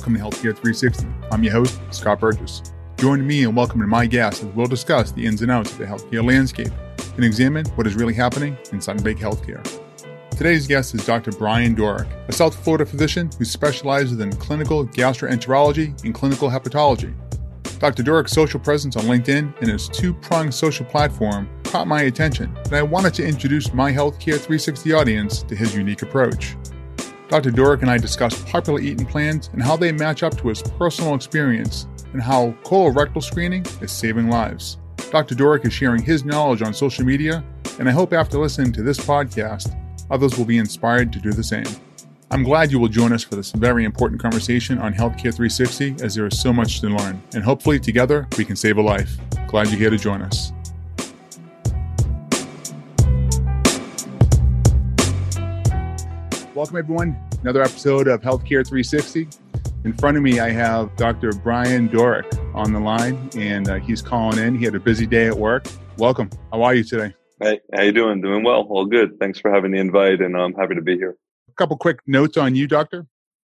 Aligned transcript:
welcome 0.00 0.14
to 0.14 0.20
Healthcare 0.20 0.56
360. 0.56 1.06
I'm 1.30 1.44
your 1.44 1.52
host, 1.52 1.78
Scott 1.90 2.20
Burgess. 2.20 2.62
Join 2.96 3.26
me 3.26 3.44
and 3.44 3.54
welcome 3.54 3.86
my 3.86 4.06
guests 4.06 4.42
as 4.42 4.48
we'll 4.54 4.66
discuss 4.66 5.12
the 5.12 5.26
ins 5.26 5.42
and 5.42 5.50
outs 5.50 5.72
of 5.72 5.78
the 5.78 5.84
healthcare 5.84 6.26
landscape 6.26 6.72
and 7.16 7.22
examine 7.22 7.66
what 7.74 7.86
is 7.86 7.96
really 7.96 8.14
happening 8.14 8.56
in 8.72 8.80
Sudden 8.80 9.02
Bay 9.02 9.12
Healthcare. 9.12 9.62
Today's 10.30 10.66
guest 10.66 10.94
is 10.94 11.04
Dr. 11.04 11.32
Brian 11.32 11.76
Dooreck, 11.76 12.08
a 12.28 12.32
South 12.32 12.54
Florida 12.64 12.86
physician 12.86 13.28
who 13.38 13.44
specializes 13.44 14.18
in 14.20 14.34
clinical 14.36 14.86
gastroenterology 14.86 16.02
and 16.02 16.14
clinical 16.14 16.48
hepatology. 16.48 17.14
Dr. 17.78 18.02
Dooreck's 18.02 18.32
social 18.32 18.58
presence 18.58 18.96
on 18.96 19.02
LinkedIn 19.02 19.54
and 19.60 19.68
his 19.68 19.86
two 19.86 20.14
pronged 20.14 20.54
social 20.54 20.86
platform 20.86 21.46
caught 21.64 21.86
my 21.86 22.02
attention, 22.02 22.56
and 22.64 22.74
I 22.74 22.82
wanted 22.82 23.12
to 23.14 23.26
introduce 23.26 23.74
my 23.74 23.92
Healthcare 23.92 24.38
360 24.38 24.94
audience 24.94 25.42
to 25.42 25.54
his 25.54 25.76
unique 25.76 26.00
approach. 26.00 26.56
Dr. 27.30 27.52
Dooreck 27.52 27.82
and 27.82 27.90
I 27.90 27.96
discuss 27.96 28.42
popular 28.42 28.80
eating 28.80 29.06
plans 29.06 29.50
and 29.52 29.62
how 29.62 29.76
they 29.76 29.92
match 29.92 30.24
up 30.24 30.36
to 30.38 30.48
his 30.48 30.62
personal 30.62 31.14
experience 31.14 31.86
and 32.12 32.20
how 32.20 32.50
colorectal 32.64 33.22
screening 33.22 33.64
is 33.80 33.92
saving 33.92 34.28
lives. 34.28 34.78
Dr. 35.12 35.36
Dooreck 35.36 35.64
is 35.64 35.72
sharing 35.72 36.02
his 36.02 36.24
knowledge 36.24 36.60
on 36.60 36.74
social 36.74 37.04
media, 37.04 37.44
and 37.78 37.88
I 37.88 37.92
hope 37.92 38.12
after 38.12 38.36
listening 38.36 38.72
to 38.72 38.82
this 38.82 38.98
podcast, 38.98 39.76
others 40.10 40.36
will 40.36 40.44
be 40.44 40.58
inspired 40.58 41.12
to 41.12 41.20
do 41.20 41.30
the 41.30 41.44
same. 41.44 41.66
I'm 42.32 42.42
glad 42.42 42.72
you 42.72 42.80
will 42.80 42.88
join 42.88 43.12
us 43.12 43.22
for 43.22 43.36
this 43.36 43.52
very 43.52 43.84
important 43.84 44.20
conversation 44.20 44.78
on 44.78 44.92
Healthcare 44.92 45.32
360 45.32 45.96
as 46.02 46.16
there 46.16 46.26
is 46.26 46.40
so 46.40 46.52
much 46.52 46.80
to 46.80 46.88
learn, 46.88 47.22
and 47.32 47.44
hopefully 47.44 47.78
together 47.78 48.26
we 48.38 48.44
can 48.44 48.56
save 48.56 48.78
a 48.78 48.82
life. 48.82 49.16
Glad 49.46 49.68
you're 49.68 49.78
here 49.78 49.90
to 49.90 49.98
join 49.98 50.20
us. 50.20 50.52
Welcome, 56.60 56.76
everyone. 56.76 57.16
Another 57.40 57.62
episode 57.62 58.06
of 58.06 58.20
Healthcare 58.20 58.68
360. 58.68 59.28
In 59.86 59.94
front 59.94 60.18
of 60.18 60.22
me, 60.22 60.40
I 60.40 60.50
have 60.50 60.94
Dr. 60.96 61.32
Brian 61.32 61.88
Dooreck 61.88 62.54
on 62.54 62.74
the 62.74 62.78
line, 62.78 63.30
and 63.34 63.66
uh, 63.66 63.76
he's 63.76 64.02
calling 64.02 64.38
in. 64.38 64.58
He 64.58 64.66
had 64.66 64.74
a 64.74 64.78
busy 64.78 65.06
day 65.06 65.26
at 65.26 65.34
work. 65.34 65.66
Welcome. 65.96 66.28
How 66.52 66.60
are 66.60 66.74
you 66.74 66.84
today? 66.84 67.14
Hey, 67.40 67.60
how 67.72 67.80
you 67.80 67.92
doing? 67.92 68.20
Doing 68.20 68.44
well. 68.44 68.66
All 68.68 68.84
good. 68.84 69.18
Thanks 69.18 69.40
for 69.40 69.50
having 69.50 69.70
the 69.70 69.78
invite, 69.78 70.20
and 70.20 70.36
I'm 70.36 70.52
happy 70.52 70.74
to 70.74 70.82
be 70.82 70.98
here. 70.98 71.16
A 71.48 71.52
couple 71.54 71.78
quick 71.78 72.00
notes 72.06 72.36
on 72.36 72.54
you, 72.54 72.66
Doctor. 72.66 73.06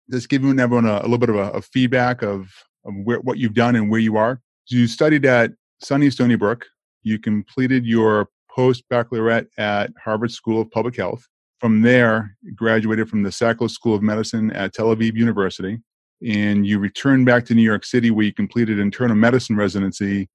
Just 0.09 0.27
giving 0.27 0.59
everyone 0.59 0.87
a, 0.87 1.01
a 1.01 1.03
little 1.03 1.19
bit 1.19 1.29
of 1.29 1.35
a, 1.35 1.51
a 1.51 1.61
feedback 1.61 2.23
of, 2.23 2.49
of 2.85 2.95
where, 3.03 3.19
what 3.19 3.37
you've 3.37 3.53
done 3.53 3.75
and 3.75 3.91
where 3.91 3.99
you 3.99 4.17
are. 4.17 4.41
You 4.69 4.87
studied 4.87 5.27
at 5.27 5.51
SUNY 5.83 6.11
Stony 6.11 6.37
Brook. 6.37 6.65
You 7.03 7.19
completed 7.19 7.85
your 7.85 8.29
post 8.49 8.83
baccalaureate 8.89 9.49
at 9.59 9.91
Harvard 10.03 10.31
School 10.31 10.59
of 10.59 10.71
Public 10.71 10.95
Health. 10.97 11.27
From 11.65 11.81
there, 11.81 12.37
graduated 12.53 13.09
from 13.09 13.23
the 13.23 13.31
Sackler 13.31 13.71
School 13.71 13.95
of 13.95 14.03
Medicine 14.03 14.51
at 14.51 14.71
Tel 14.71 14.95
Aviv 14.95 15.15
University, 15.15 15.79
and 16.23 16.63
you 16.63 16.77
returned 16.77 17.25
back 17.25 17.43
to 17.45 17.55
New 17.55 17.63
York 17.63 17.85
City 17.85 18.11
where 18.11 18.23
you 18.23 18.31
completed 18.31 18.77
internal 18.77 19.15
medicine 19.15 19.55
residency 19.55 20.29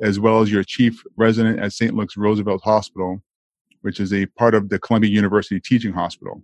as 0.00 0.20
well 0.20 0.42
as 0.42 0.52
your 0.52 0.62
chief 0.62 1.02
resident 1.16 1.58
at 1.58 1.72
St. 1.72 1.92
Luke's 1.92 2.16
Roosevelt 2.16 2.62
Hospital, 2.62 3.20
which 3.80 3.98
is 3.98 4.12
a 4.12 4.26
part 4.26 4.54
of 4.54 4.68
the 4.68 4.78
Columbia 4.78 5.10
University 5.10 5.58
Teaching 5.58 5.92
Hospital. 5.92 6.40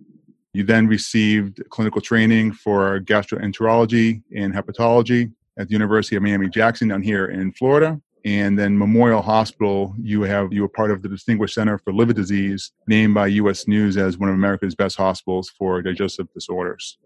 You 0.53 0.65
then 0.65 0.87
received 0.87 1.63
clinical 1.69 2.01
training 2.01 2.51
for 2.51 2.99
gastroenterology 2.99 4.23
and 4.35 4.53
hepatology 4.53 5.31
at 5.57 5.69
the 5.69 5.71
University 5.71 6.17
of 6.17 6.21
Miami 6.21 6.49
Jackson 6.49 6.89
down 6.89 7.01
here 7.01 7.27
in 7.27 7.53
Florida 7.53 8.01
and 8.25 8.57
then 8.57 8.77
Memorial 8.77 9.21
Hospital, 9.21 9.93
you 10.01 10.21
have 10.21 10.53
you 10.53 10.61
were 10.61 10.69
part 10.69 10.91
of 10.91 11.01
the 11.01 11.09
Distinguished 11.09 11.55
Center 11.55 11.77
for 11.77 11.93
Liver 11.93 12.13
Disease, 12.13 12.71
named 12.87 13.13
by 13.13 13.27
U.S. 13.27 13.67
News 13.67 13.97
as 13.97 14.17
one 14.17 14.29
of 14.29 14.35
America's 14.35 14.75
best 14.75 14.95
hospitals 14.95 15.49
for 15.49 15.81
digestive 15.81 16.27
disorders. 16.33 16.97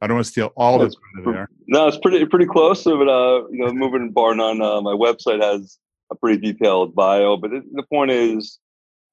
I 0.00 0.06
don't 0.06 0.16
want 0.16 0.26
to 0.26 0.32
steal 0.32 0.52
all 0.56 0.78
this 0.78 0.96
from 1.22 1.32
there. 1.32 1.48
No, 1.66 1.86
it's 1.86 1.98
pretty 1.98 2.24
pretty 2.26 2.46
close. 2.46 2.82
But 2.82 3.08
uh, 3.08 3.46
you 3.50 3.64
know, 3.64 3.72
moving 3.72 4.10
barn 4.10 4.40
on 4.40 4.60
uh, 4.60 4.80
my 4.80 4.92
website 4.92 5.42
has 5.42 5.78
a 6.10 6.16
pretty 6.16 6.52
detailed 6.52 6.94
bio. 6.94 7.36
But 7.36 7.52
it, 7.52 7.64
the 7.72 7.84
point 7.84 8.10
is, 8.10 8.58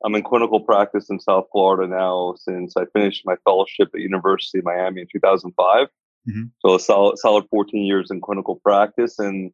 I'm 0.03 0.15
in 0.15 0.23
clinical 0.23 0.59
practice 0.59 1.09
in 1.09 1.19
South 1.19 1.45
Florida 1.51 1.87
now 1.87 2.35
since 2.37 2.75
I 2.75 2.85
finished 2.93 3.23
my 3.25 3.35
fellowship 3.43 3.89
at 3.93 4.01
University 4.01 4.59
of 4.59 4.65
Miami 4.65 5.01
in 5.01 5.07
2005. 5.11 5.87
Mm-hmm. 6.29 6.43
So 6.65 6.75
a 6.75 6.79
solid 6.79 7.19
solid 7.19 7.45
14 7.51 7.83
years 7.83 8.09
in 8.09 8.21
clinical 8.21 8.55
practice 8.63 9.19
and 9.19 9.51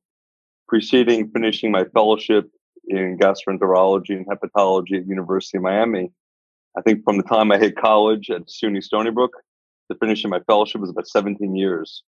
preceding 0.67 1.29
finishing 1.31 1.71
my 1.71 1.85
fellowship 1.85 2.49
in 2.87 3.17
gastroenterology 3.17 4.09
and 4.09 4.27
hepatology 4.27 4.97
at 4.97 5.07
University 5.07 5.57
of 5.57 5.63
Miami. 5.63 6.11
I 6.77 6.81
think 6.81 7.03
from 7.03 7.17
the 7.17 7.23
time 7.23 7.51
I 7.51 7.57
hit 7.57 7.77
college 7.77 8.29
at 8.29 8.47
SUNY 8.47 8.81
Stony 8.81 9.11
Brook 9.11 9.33
to 9.91 9.97
finishing 9.97 10.29
my 10.29 10.39
fellowship 10.41 10.81
was 10.81 10.89
about 10.89 11.07
17 11.07 11.55
years. 11.55 12.03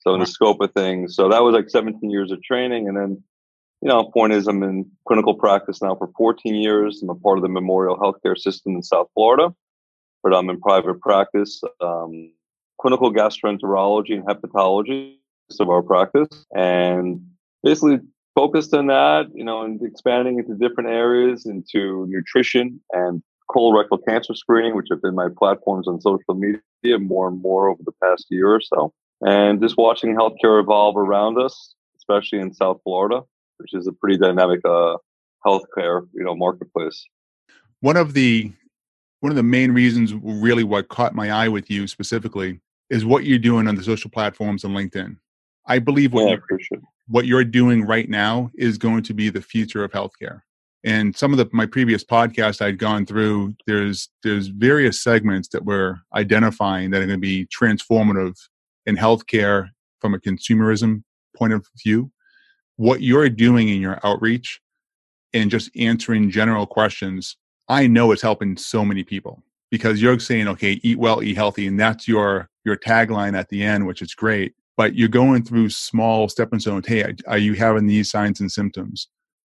So 0.00 0.14
in 0.14 0.20
the 0.20 0.26
scope 0.26 0.60
of 0.60 0.72
things, 0.72 1.14
so 1.14 1.28
that 1.28 1.42
was 1.42 1.54
like 1.54 1.68
17 1.68 2.10
years 2.10 2.32
of 2.32 2.42
training. 2.42 2.88
And 2.88 2.96
then, 2.96 3.22
you 3.82 3.88
know, 3.88 4.04
point 4.04 4.32
is 4.32 4.46
I'm 4.46 4.62
in 4.62 4.90
clinical 5.06 5.34
practice 5.34 5.82
now 5.82 5.94
for 5.94 6.10
14 6.16 6.54
years. 6.54 7.02
I'm 7.02 7.10
a 7.10 7.14
part 7.14 7.38
of 7.38 7.42
the 7.42 7.48
Memorial 7.48 7.96
Healthcare 7.96 8.36
System 8.36 8.76
in 8.76 8.82
South 8.82 9.08
Florida, 9.14 9.54
but 10.22 10.34
I'm 10.34 10.48
in 10.48 10.60
private 10.60 11.00
practice, 11.00 11.60
um, 11.80 12.32
clinical 12.80 13.12
gastroenterology 13.12 14.14
and 14.14 14.24
hepatology 14.24 15.16
of 15.58 15.68
our 15.68 15.82
practice. 15.82 16.28
And 16.54 17.26
basically 17.62 17.98
focused 18.34 18.74
on 18.74 18.86
that, 18.86 19.26
you 19.34 19.44
know, 19.44 19.62
and 19.62 19.80
expanding 19.82 20.38
into 20.38 20.54
different 20.54 20.90
areas 20.90 21.46
into 21.46 22.06
nutrition 22.08 22.80
and 22.92 23.22
colorectal 23.50 23.98
cancer 24.06 24.34
screening, 24.34 24.76
which 24.76 24.86
have 24.90 25.02
been 25.02 25.14
my 25.14 25.28
platforms 25.36 25.88
on 25.88 26.00
social 26.00 26.34
media 26.34 26.98
more 26.98 27.28
and 27.28 27.42
more 27.42 27.68
over 27.68 27.82
the 27.84 27.92
past 28.02 28.26
year 28.30 28.48
or 28.48 28.60
so. 28.60 28.92
And 29.22 29.60
just 29.60 29.76
watching 29.76 30.14
healthcare 30.14 30.60
evolve 30.60 30.96
around 30.96 31.38
us, 31.38 31.74
especially 31.96 32.38
in 32.38 32.54
South 32.54 32.80
Florida, 32.84 33.22
which 33.58 33.74
is 33.74 33.86
a 33.86 33.92
pretty 33.92 34.16
dynamic 34.16 34.60
uh, 34.64 34.96
healthcare, 35.44 36.06
you 36.14 36.24
know, 36.24 36.34
marketplace. 36.34 37.04
One 37.80 37.96
of 37.96 38.14
the 38.14 38.52
one 39.20 39.30
of 39.30 39.36
the 39.36 39.42
main 39.42 39.72
reasons, 39.72 40.14
really, 40.14 40.64
what 40.64 40.88
caught 40.88 41.14
my 41.14 41.30
eye 41.30 41.48
with 41.48 41.70
you 41.70 41.86
specifically, 41.86 42.60
is 42.88 43.04
what 43.04 43.24
you're 43.24 43.38
doing 43.38 43.68
on 43.68 43.74
the 43.74 43.82
social 43.82 44.10
platforms 44.10 44.64
and 44.64 44.74
LinkedIn. 44.74 45.18
I 45.66 45.78
believe 45.78 46.12
what, 46.12 46.28
yeah, 46.28 46.36
you're, 46.50 46.60
sure. 46.60 46.78
what 47.08 47.26
you're 47.26 47.44
doing 47.44 47.84
right 47.84 48.08
now 48.08 48.50
is 48.54 48.78
going 48.78 49.02
to 49.04 49.14
be 49.14 49.28
the 49.28 49.42
future 49.42 49.84
of 49.84 49.92
healthcare. 49.92 50.42
And 50.82 51.14
some 51.14 51.32
of 51.32 51.38
the 51.38 51.48
my 51.52 51.66
previous 51.66 52.02
podcasts 52.02 52.62
I'd 52.62 52.78
gone 52.78 53.04
through, 53.04 53.54
there's 53.66 54.08
there's 54.22 54.48
various 54.48 55.02
segments 55.02 55.48
that 55.48 55.64
we're 55.64 55.98
identifying 56.14 56.90
that 56.90 57.02
are 57.02 57.06
going 57.06 57.18
to 57.18 57.20
be 57.20 57.46
transformative 57.46 58.34
in 58.86 58.96
healthcare 58.96 59.68
from 60.00 60.14
a 60.14 60.18
consumerism 60.18 61.02
point 61.36 61.52
of 61.52 61.66
view. 61.84 62.10
What 62.76 63.02
you're 63.02 63.28
doing 63.28 63.68
in 63.68 63.82
your 63.82 64.00
outreach 64.04 64.60
and 65.34 65.50
just 65.50 65.70
answering 65.76 66.30
general 66.30 66.66
questions, 66.66 67.36
I 67.68 67.86
know 67.86 68.10
it's 68.10 68.22
helping 68.22 68.56
so 68.56 68.82
many 68.82 69.04
people 69.04 69.42
because 69.70 70.00
you're 70.00 70.18
saying, 70.18 70.48
okay, 70.48 70.80
eat 70.82 70.98
well, 70.98 71.22
eat 71.22 71.36
healthy, 71.36 71.66
and 71.66 71.78
that's 71.78 72.08
your 72.08 72.48
your 72.64 72.76
tagline 72.76 73.36
at 73.36 73.50
the 73.50 73.62
end, 73.62 73.86
which 73.86 74.00
is 74.00 74.14
great 74.14 74.54
but 74.80 74.94
you're 74.94 75.08
going 75.08 75.42
through 75.42 75.68
small 75.68 76.26
stepping 76.26 76.58
stones. 76.58 76.86
Hey, 76.86 77.04
are 77.26 77.36
you 77.36 77.52
having 77.52 77.86
these 77.86 78.10
signs 78.10 78.40
and 78.40 78.50
symptoms? 78.50 79.08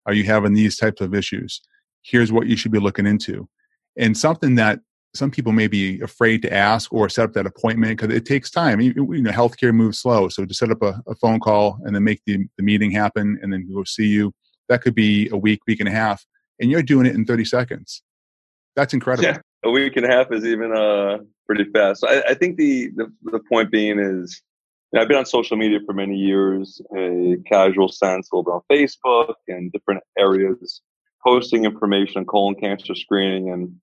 Are 0.05 0.13
you 0.13 0.23
having 0.23 0.53
these 0.53 0.77
types 0.77 1.01
of 1.01 1.13
issues? 1.13 1.59
Here's 2.01 2.31
what 2.31 2.47
you 2.47 2.55
should 2.55 2.71
be 2.71 2.79
looking 2.79 3.05
into. 3.05 3.49
And 3.97 4.17
something 4.17 4.55
that 4.55 4.79
some 5.13 5.29
people 5.29 5.51
may 5.51 5.67
be 5.67 5.99
afraid 5.99 6.43
to 6.43 6.53
ask 6.53 6.93
or 6.93 7.09
set 7.09 7.25
up 7.25 7.33
that 7.33 7.45
appointment 7.45 7.97
because 7.97 8.15
it 8.15 8.25
takes 8.25 8.49
time. 8.49 8.79
You, 8.79 8.93
know, 8.95 9.31
healthcare 9.31 9.73
moves 9.73 9.99
slow. 9.99 10.29
So 10.29 10.45
to 10.45 10.53
set 10.53 10.71
up 10.71 10.81
a, 10.81 11.01
a 11.07 11.15
phone 11.15 11.41
call 11.41 11.77
and 11.83 11.93
then 11.93 12.05
make 12.05 12.21
the, 12.25 12.45
the 12.55 12.63
meeting 12.63 12.91
happen 12.91 13.37
and 13.41 13.51
then 13.51 13.69
go 13.69 13.83
see 13.83 14.07
you, 14.07 14.31
that 14.69 14.81
could 14.81 14.95
be 14.95 15.27
a 15.33 15.37
week, 15.37 15.59
week 15.67 15.81
and 15.81 15.89
a 15.89 15.91
half. 15.91 16.25
And 16.61 16.71
you're 16.71 16.81
doing 16.81 17.05
it 17.05 17.15
in 17.15 17.25
30 17.25 17.43
seconds. 17.43 18.01
That's 18.77 18.93
incredible. 18.93 19.27
Yeah, 19.27 19.39
a 19.65 19.71
week 19.71 19.97
and 19.97 20.05
a 20.05 20.09
half 20.09 20.31
is 20.31 20.45
even 20.45 20.71
uh, 20.71 21.17
pretty 21.45 21.65
fast. 21.65 21.99
So 21.99 22.07
I, 22.07 22.29
I 22.29 22.33
think 22.33 22.55
the, 22.55 22.91
the, 22.95 23.11
the 23.25 23.41
point 23.49 23.71
being 23.71 23.99
is 23.99 24.41
I've 24.95 25.07
been 25.07 25.17
on 25.17 25.25
social 25.25 25.57
media 25.57 25.79
for 25.85 25.93
many 25.93 26.15
years, 26.15 26.81
a 26.95 27.35
casual 27.45 27.89
sense, 27.89 28.29
a 28.31 28.35
little 28.35 28.43
bit 28.43 28.51
on 28.53 28.61
Facebook 28.71 29.35
and 29.47 29.71
different 29.71 30.01
areas, 30.17 30.81
posting 31.23 31.65
information 31.65 32.19
on 32.19 32.25
colon 32.25 32.55
cancer 32.55 32.95
screening 32.95 33.49
and 33.51 33.75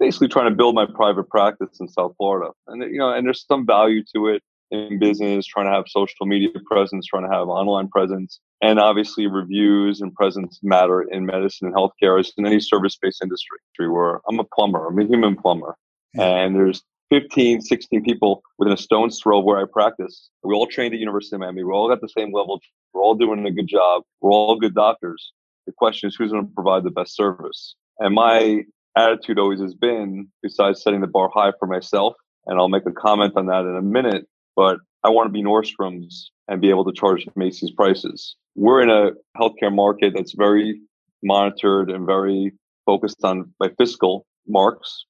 basically 0.00 0.28
trying 0.28 0.48
to 0.48 0.56
build 0.56 0.74
my 0.74 0.86
private 0.86 1.28
practice 1.28 1.78
in 1.80 1.88
South 1.88 2.14
Florida. 2.16 2.52
And 2.68 2.82
you 2.82 2.98
know, 2.98 3.12
and 3.12 3.26
there's 3.26 3.44
some 3.46 3.66
value 3.66 4.02
to 4.14 4.28
it 4.28 4.42
in 4.70 4.98
business, 4.98 5.46
trying 5.46 5.66
to 5.66 5.72
have 5.72 5.84
social 5.88 6.26
media 6.26 6.48
presence, 6.64 7.06
trying 7.06 7.28
to 7.28 7.34
have 7.34 7.48
online 7.48 7.88
presence, 7.88 8.40
and 8.62 8.80
obviously 8.80 9.26
reviews 9.26 10.00
and 10.00 10.14
presence 10.14 10.58
matter 10.62 11.02
in 11.02 11.26
medicine 11.26 11.68
and 11.68 11.76
healthcare 11.76 12.18
as 12.18 12.32
in 12.36 12.46
any 12.46 12.60
service-based 12.60 13.22
industry. 13.22 13.58
Where 13.78 14.20
I'm 14.28 14.40
a 14.40 14.44
plumber, 14.44 14.86
I'm 14.86 14.98
a 14.98 15.04
human 15.04 15.36
plumber, 15.36 15.76
and 16.14 16.56
there's 16.56 16.82
15, 17.10 17.60
16 17.60 18.02
people 18.02 18.42
within 18.58 18.74
a 18.74 18.76
stone's 18.76 19.20
throw 19.20 19.38
of 19.38 19.44
where 19.44 19.58
I 19.58 19.64
practice. 19.70 20.28
We 20.42 20.54
all 20.54 20.66
trained 20.66 20.94
at 20.94 21.00
University 21.00 21.36
of 21.36 21.40
Miami. 21.40 21.62
We 21.62 21.72
all 21.72 21.88
got 21.88 22.00
the 22.00 22.08
same 22.08 22.32
level. 22.32 22.60
We're 22.92 23.02
all 23.02 23.14
doing 23.14 23.46
a 23.46 23.50
good 23.50 23.68
job. 23.68 24.02
We're 24.20 24.32
all 24.32 24.58
good 24.58 24.74
doctors. 24.74 25.32
The 25.66 25.72
question 25.72 26.08
is 26.08 26.16
who's 26.16 26.32
going 26.32 26.46
to 26.46 26.54
provide 26.54 26.84
the 26.84 26.90
best 26.90 27.14
service? 27.14 27.74
And 27.98 28.14
my 28.14 28.62
attitude 28.96 29.38
always 29.38 29.60
has 29.60 29.74
been, 29.74 30.28
besides 30.42 30.82
setting 30.82 31.00
the 31.00 31.06
bar 31.06 31.30
high 31.32 31.52
for 31.58 31.66
myself, 31.66 32.14
and 32.46 32.58
I'll 32.58 32.68
make 32.68 32.86
a 32.86 32.92
comment 32.92 33.34
on 33.36 33.46
that 33.46 33.64
in 33.64 33.76
a 33.76 33.82
minute, 33.82 34.26
but 34.54 34.78
I 35.04 35.10
want 35.10 35.28
to 35.28 35.32
be 35.32 35.42
Nordstrom's 35.42 36.30
and 36.48 36.60
be 36.60 36.70
able 36.70 36.84
to 36.84 36.92
charge 36.92 37.26
Macy's 37.36 37.72
prices. 37.72 38.36
We're 38.54 38.82
in 38.82 38.90
a 38.90 39.10
healthcare 39.36 39.74
market 39.74 40.14
that's 40.14 40.32
very 40.32 40.80
monitored 41.22 41.90
and 41.90 42.06
very 42.06 42.52
focused 42.86 43.24
on 43.24 43.52
by 43.58 43.70
fiscal 43.76 44.26
marks 44.46 45.06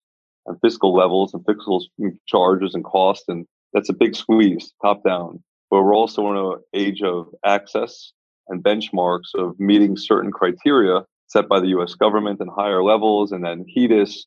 and 0.46 0.60
fiscal 0.60 0.94
levels 0.94 1.34
and 1.34 1.44
fiscal 1.46 1.84
charges 2.26 2.75
and 2.75 2.84
costs. 2.84 3.25
And 3.28 3.46
that's 3.72 3.88
a 3.88 3.94
big 3.94 4.14
squeeze 4.14 4.72
top 4.82 5.02
down. 5.04 5.43
But 5.70 5.82
we're 5.82 5.94
also 5.94 6.31
in 6.31 6.37
an 6.37 6.54
age 6.75 7.02
of 7.02 7.28
access 7.44 8.12
and 8.48 8.62
benchmarks 8.62 9.34
of 9.34 9.58
meeting 9.58 9.96
certain 9.96 10.31
criteria 10.31 11.04
set 11.26 11.48
by 11.48 11.58
the 11.58 11.69
US 11.69 11.94
government 11.94 12.40
and 12.40 12.48
higher 12.48 12.82
levels, 12.82 13.32
and 13.32 13.44
then 13.44 13.64
HEDIS 13.76 14.26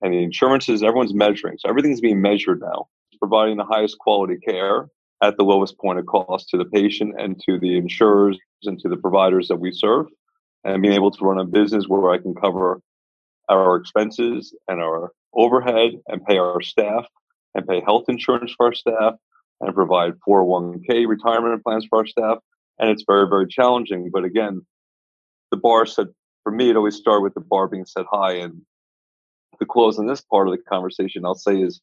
and 0.00 0.14
the 0.14 0.22
insurances, 0.22 0.82
everyone's 0.82 1.14
measuring. 1.14 1.58
So 1.58 1.68
everything's 1.68 2.00
being 2.00 2.22
measured 2.22 2.60
now, 2.60 2.86
providing 3.18 3.58
the 3.58 3.64
highest 3.64 3.98
quality 3.98 4.38
care 4.38 4.88
at 5.22 5.36
the 5.36 5.44
lowest 5.44 5.76
point 5.78 5.98
of 5.98 6.06
cost 6.06 6.48
to 6.48 6.56
the 6.56 6.64
patient 6.64 7.16
and 7.18 7.40
to 7.44 7.58
the 7.58 7.76
insurers 7.76 8.38
and 8.64 8.78
to 8.78 8.88
the 8.88 8.96
providers 8.96 9.48
that 9.48 9.56
we 9.56 9.72
serve, 9.72 10.06
and 10.64 10.80
being 10.80 10.94
able 10.94 11.10
to 11.10 11.24
run 11.24 11.38
a 11.38 11.44
business 11.44 11.86
where 11.86 12.10
I 12.10 12.18
can 12.18 12.34
cover 12.34 12.80
our 13.48 13.76
expenses 13.76 14.54
and 14.68 14.80
our 14.80 15.12
overhead 15.34 15.92
and 16.08 16.24
pay 16.24 16.38
our 16.38 16.60
staff 16.62 17.06
and 17.54 17.66
pay 17.66 17.80
health 17.80 18.04
insurance 18.08 18.52
for 18.56 18.66
our 18.66 18.74
staff 18.74 19.14
and 19.60 19.74
provide 19.74 20.12
401k 20.26 21.06
retirement 21.06 21.62
plans 21.64 21.86
for 21.88 21.98
our 22.00 22.06
staff. 22.06 22.38
And 22.78 22.90
it's 22.90 23.04
very, 23.06 23.28
very 23.28 23.46
challenging. 23.48 24.10
But 24.12 24.24
again, 24.24 24.64
the 25.50 25.56
bar 25.56 25.86
said, 25.86 26.08
for 26.42 26.52
me, 26.52 26.70
it 26.70 26.76
always 26.76 26.96
started 26.96 27.22
with 27.22 27.34
the 27.34 27.40
bar 27.40 27.68
being 27.68 27.86
set 27.86 28.06
high. 28.10 28.34
And 28.34 28.62
the 29.58 29.66
close 29.66 29.98
on 29.98 30.06
this 30.06 30.20
part 30.20 30.48
of 30.48 30.52
the 30.52 30.62
conversation, 30.62 31.24
I'll 31.24 31.34
say 31.34 31.60
is 31.60 31.80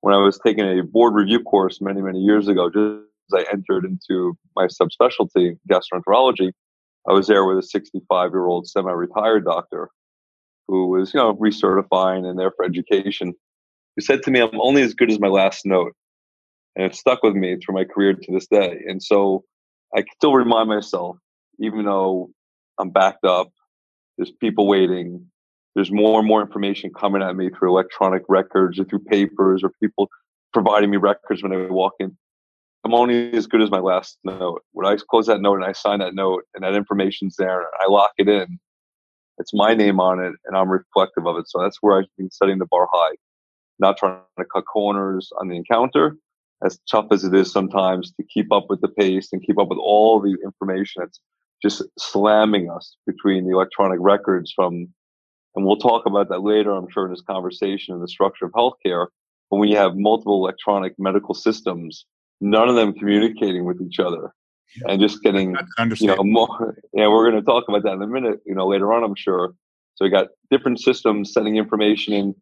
when 0.00 0.14
I 0.14 0.18
was 0.18 0.38
taking 0.44 0.64
a 0.64 0.82
board 0.82 1.14
review 1.14 1.42
course 1.42 1.80
many, 1.80 2.02
many 2.02 2.18
years 2.18 2.48
ago, 2.48 2.68
just 2.68 3.04
as 3.32 3.44
I 3.46 3.52
entered 3.52 3.84
into 3.84 4.36
my 4.56 4.66
subspecialty, 4.66 5.58
gastroenterology, 5.70 6.52
I 7.08 7.12
was 7.12 7.26
there 7.26 7.44
with 7.44 7.58
a 7.58 7.62
65 7.62 8.30
year 8.32 8.46
old 8.46 8.66
semi 8.66 8.90
retired 8.90 9.44
doctor 9.44 9.90
who 10.68 10.86
was, 10.88 11.12
you 11.12 11.18
know, 11.18 11.34
recertifying 11.34 12.28
and 12.28 12.38
there 12.38 12.52
for 12.52 12.64
education, 12.64 13.34
who 13.96 14.02
said 14.02 14.22
to 14.22 14.30
me, 14.30 14.40
I'm 14.40 14.60
only 14.60 14.82
as 14.82 14.94
good 14.94 15.10
as 15.10 15.18
my 15.18 15.28
last 15.28 15.66
note. 15.66 15.94
And 16.76 16.84
it 16.84 16.94
stuck 16.94 17.22
with 17.22 17.34
me 17.34 17.56
through 17.56 17.74
my 17.74 17.84
career 17.84 18.14
to 18.14 18.32
this 18.32 18.46
day. 18.46 18.82
And 18.86 19.02
so 19.02 19.44
I 19.96 20.04
still 20.16 20.34
remind 20.34 20.68
myself, 20.68 21.16
even 21.58 21.86
though 21.86 22.30
I'm 22.78 22.90
backed 22.90 23.24
up, 23.24 23.48
there's 24.16 24.30
people 24.30 24.68
waiting, 24.68 25.26
there's 25.74 25.90
more 25.90 26.18
and 26.18 26.28
more 26.28 26.42
information 26.42 26.92
coming 26.92 27.22
at 27.22 27.36
me 27.36 27.50
through 27.50 27.70
electronic 27.70 28.22
records 28.28 28.78
or 28.78 28.84
through 28.84 29.00
papers 29.00 29.62
or 29.64 29.70
people 29.82 30.08
providing 30.52 30.90
me 30.90 30.96
records 30.96 31.42
when 31.42 31.52
I 31.52 31.66
walk 31.70 31.94
in. 31.98 32.16
I'm 32.84 32.94
only 32.94 33.32
as 33.32 33.46
good 33.46 33.62
as 33.62 33.70
my 33.70 33.80
last 33.80 34.18
note. 34.24 34.62
When 34.72 34.86
I 34.86 34.96
close 35.10 35.26
that 35.26 35.40
note 35.40 35.56
and 35.56 35.64
I 35.64 35.72
sign 35.72 35.98
that 35.98 36.14
note 36.14 36.44
and 36.54 36.62
that 36.62 36.74
information's 36.74 37.36
there 37.36 37.62
I 37.80 37.86
lock 37.88 38.12
it 38.18 38.28
in, 38.28 38.58
it's 39.38 39.54
my 39.54 39.74
name 39.74 40.00
on 40.00 40.20
it 40.20 40.34
and 40.44 40.56
I'm 40.56 40.70
reflective 40.70 41.26
of 41.26 41.36
it. 41.36 41.48
So 41.48 41.60
that's 41.60 41.78
where 41.80 41.98
I've 41.98 42.16
been 42.16 42.30
setting 42.30 42.58
the 42.58 42.66
bar 42.66 42.88
high, 42.92 43.16
not 43.78 43.96
trying 43.96 44.20
to 44.38 44.44
cut 44.44 44.64
corners 44.72 45.30
on 45.40 45.48
the 45.48 45.56
encounter, 45.56 46.16
as 46.64 46.78
tough 46.90 47.06
as 47.12 47.24
it 47.24 47.34
is 47.34 47.52
sometimes 47.52 48.12
to 48.12 48.24
keep 48.24 48.52
up 48.52 48.66
with 48.68 48.80
the 48.80 48.88
pace 48.88 49.28
and 49.32 49.42
keep 49.42 49.58
up 49.58 49.68
with 49.68 49.78
all 49.78 50.20
the 50.20 50.36
information 50.44 51.02
that's 51.02 51.20
just 51.62 51.82
slamming 51.98 52.70
us 52.70 52.96
between 53.06 53.44
the 53.44 53.54
electronic 53.54 53.98
records 54.00 54.52
from, 54.54 54.88
and 55.54 55.66
we'll 55.66 55.76
talk 55.76 56.06
about 56.06 56.28
that 56.28 56.42
later, 56.42 56.72
I'm 56.72 56.88
sure, 56.90 57.06
in 57.06 57.10
this 57.10 57.22
conversation 57.22 57.94
and 57.94 58.02
the 58.02 58.08
structure 58.08 58.46
of 58.46 58.52
healthcare. 58.52 59.06
But 59.50 59.56
when 59.56 59.68
you 59.68 59.76
have 59.76 59.96
multiple 59.96 60.44
electronic 60.44 60.94
medical 60.98 61.34
systems, 61.34 62.06
none 62.40 62.68
of 62.68 62.76
them 62.76 62.92
communicating 62.92 63.64
with 63.64 63.80
each 63.80 63.98
other 63.98 64.32
and 64.86 65.00
just 65.00 65.22
getting 65.22 65.56
you 66.00 66.06
know 66.06 66.22
more 66.22 66.76
yeah 66.92 67.08
we're 67.08 67.28
going 67.30 67.42
to 67.42 67.46
talk 67.46 67.64
about 67.68 67.82
that 67.82 67.94
in 67.94 68.02
a 68.02 68.06
minute 68.06 68.40
you 68.46 68.54
know 68.54 68.66
later 68.66 68.92
on 68.92 69.04
i'm 69.04 69.14
sure. 69.14 69.54
So 69.94 70.04
we 70.04 70.10
got 70.10 70.28
different 70.48 70.80
systems 70.80 71.32
sending 71.32 71.56
information 71.56 72.14
in 72.14 72.34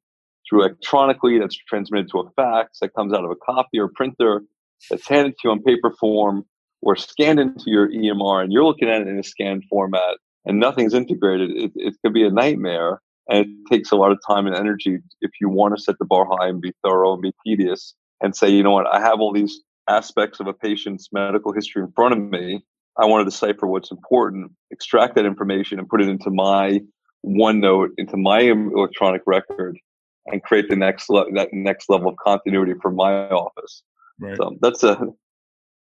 through 0.48 0.64
electronically 0.64 1.38
that's 1.38 1.56
transmitted 1.56 2.10
to 2.10 2.20
a 2.20 2.30
fax 2.32 2.80
that 2.80 2.92
comes 2.94 3.14
out 3.14 3.24
of 3.24 3.30
a 3.30 3.36
copy 3.36 3.78
or 3.78 3.88
printer 3.88 4.42
that's 4.90 5.08
handed 5.08 5.32
to 5.32 5.38
you 5.44 5.50
on 5.50 5.62
paper 5.62 5.90
form 5.98 6.44
or 6.82 6.96
scanned 6.96 7.40
into 7.40 7.64
your 7.66 7.88
emr 7.88 8.42
and 8.42 8.52
you're 8.52 8.64
looking 8.64 8.88
at 8.88 9.00
it 9.00 9.08
in 9.08 9.18
a 9.18 9.22
scanned 9.22 9.64
format 9.70 10.18
and 10.44 10.60
nothing's 10.60 10.94
integrated. 10.94 11.50
It, 11.50 11.72
it 11.74 11.94
could 12.02 12.14
be 12.14 12.24
a 12.24 12.30
nightmare 12.30 13.00
and 13.28 13.46
it 13.46 13.48
takes 13.70 13.90
a 13.90 13.96
lot 13.96 14.12
of 14.12 14.18
time 14.26 14.46
and 14.46 14.54
energy 14.54 14.98
if 15.20 15.32
you 15.40 15.48
want 15.48 15.76
to 15.76 15.82
set 15.82 15.98
the 15.98 16.04
bar 16.04 16.26
high 16.30 16.48
and 16.48 16.60
be 16.60 16.72
thorough 16.84 17.14
and 17.14 17.22
be 17.22 17.32
tedious 17.44 17.94
and 18.22 18.34
say 18.34 18.48
you 18.48 18.62
know 18.62 18.70
what? 18.70 18.86
I 18.86 19.00
have 19.00 19.20
all 19.20 19.32
these 19.32 19.60
aspects 19.88 20.40
of 20.40 20.46
a 20.46 20.52
patient's 20.52 21.08
medical 21.12 21.52
history 21.52 21.82
in 21.82 21.92
front 21.92 22.14
of 22.14 22.20
me. 22.20 22.64
I 22.98 23.04
want 23.04 23.20
to 23.20 23.30
decipher 23.30 23.66
what's 23.66 23.90
important, 23.90 24.52
extract 24.70 25.16
that 25.16 25.26
information, 25.26 25.78
and 25.78 25.88
put 25.88 26.00
it 26.00 26.08
into 26.08 26.30
my 26.30 26.80
OneNote, 27.24 27.90
into 27.98 28.16
my 28.16 28.40
electronic 28.40 29.22
record, 29.26 29.78
and 30.26 30.42
create 30.42 30.68
the 30.68 30.76
next 30.76 31.10
le- 31.10 31.30
that 31.32 31.52
next 31.52 31.90
level 31.90 32.08
of 32.08 32.16
continuity 32.16 32.72
for 32.80 32.90
my 32.90 33.28
office. 33.28 33.82
Right. 34.18 34.36
So 34.36 34.56
that's 34.60 34.82
a 34.82 34.98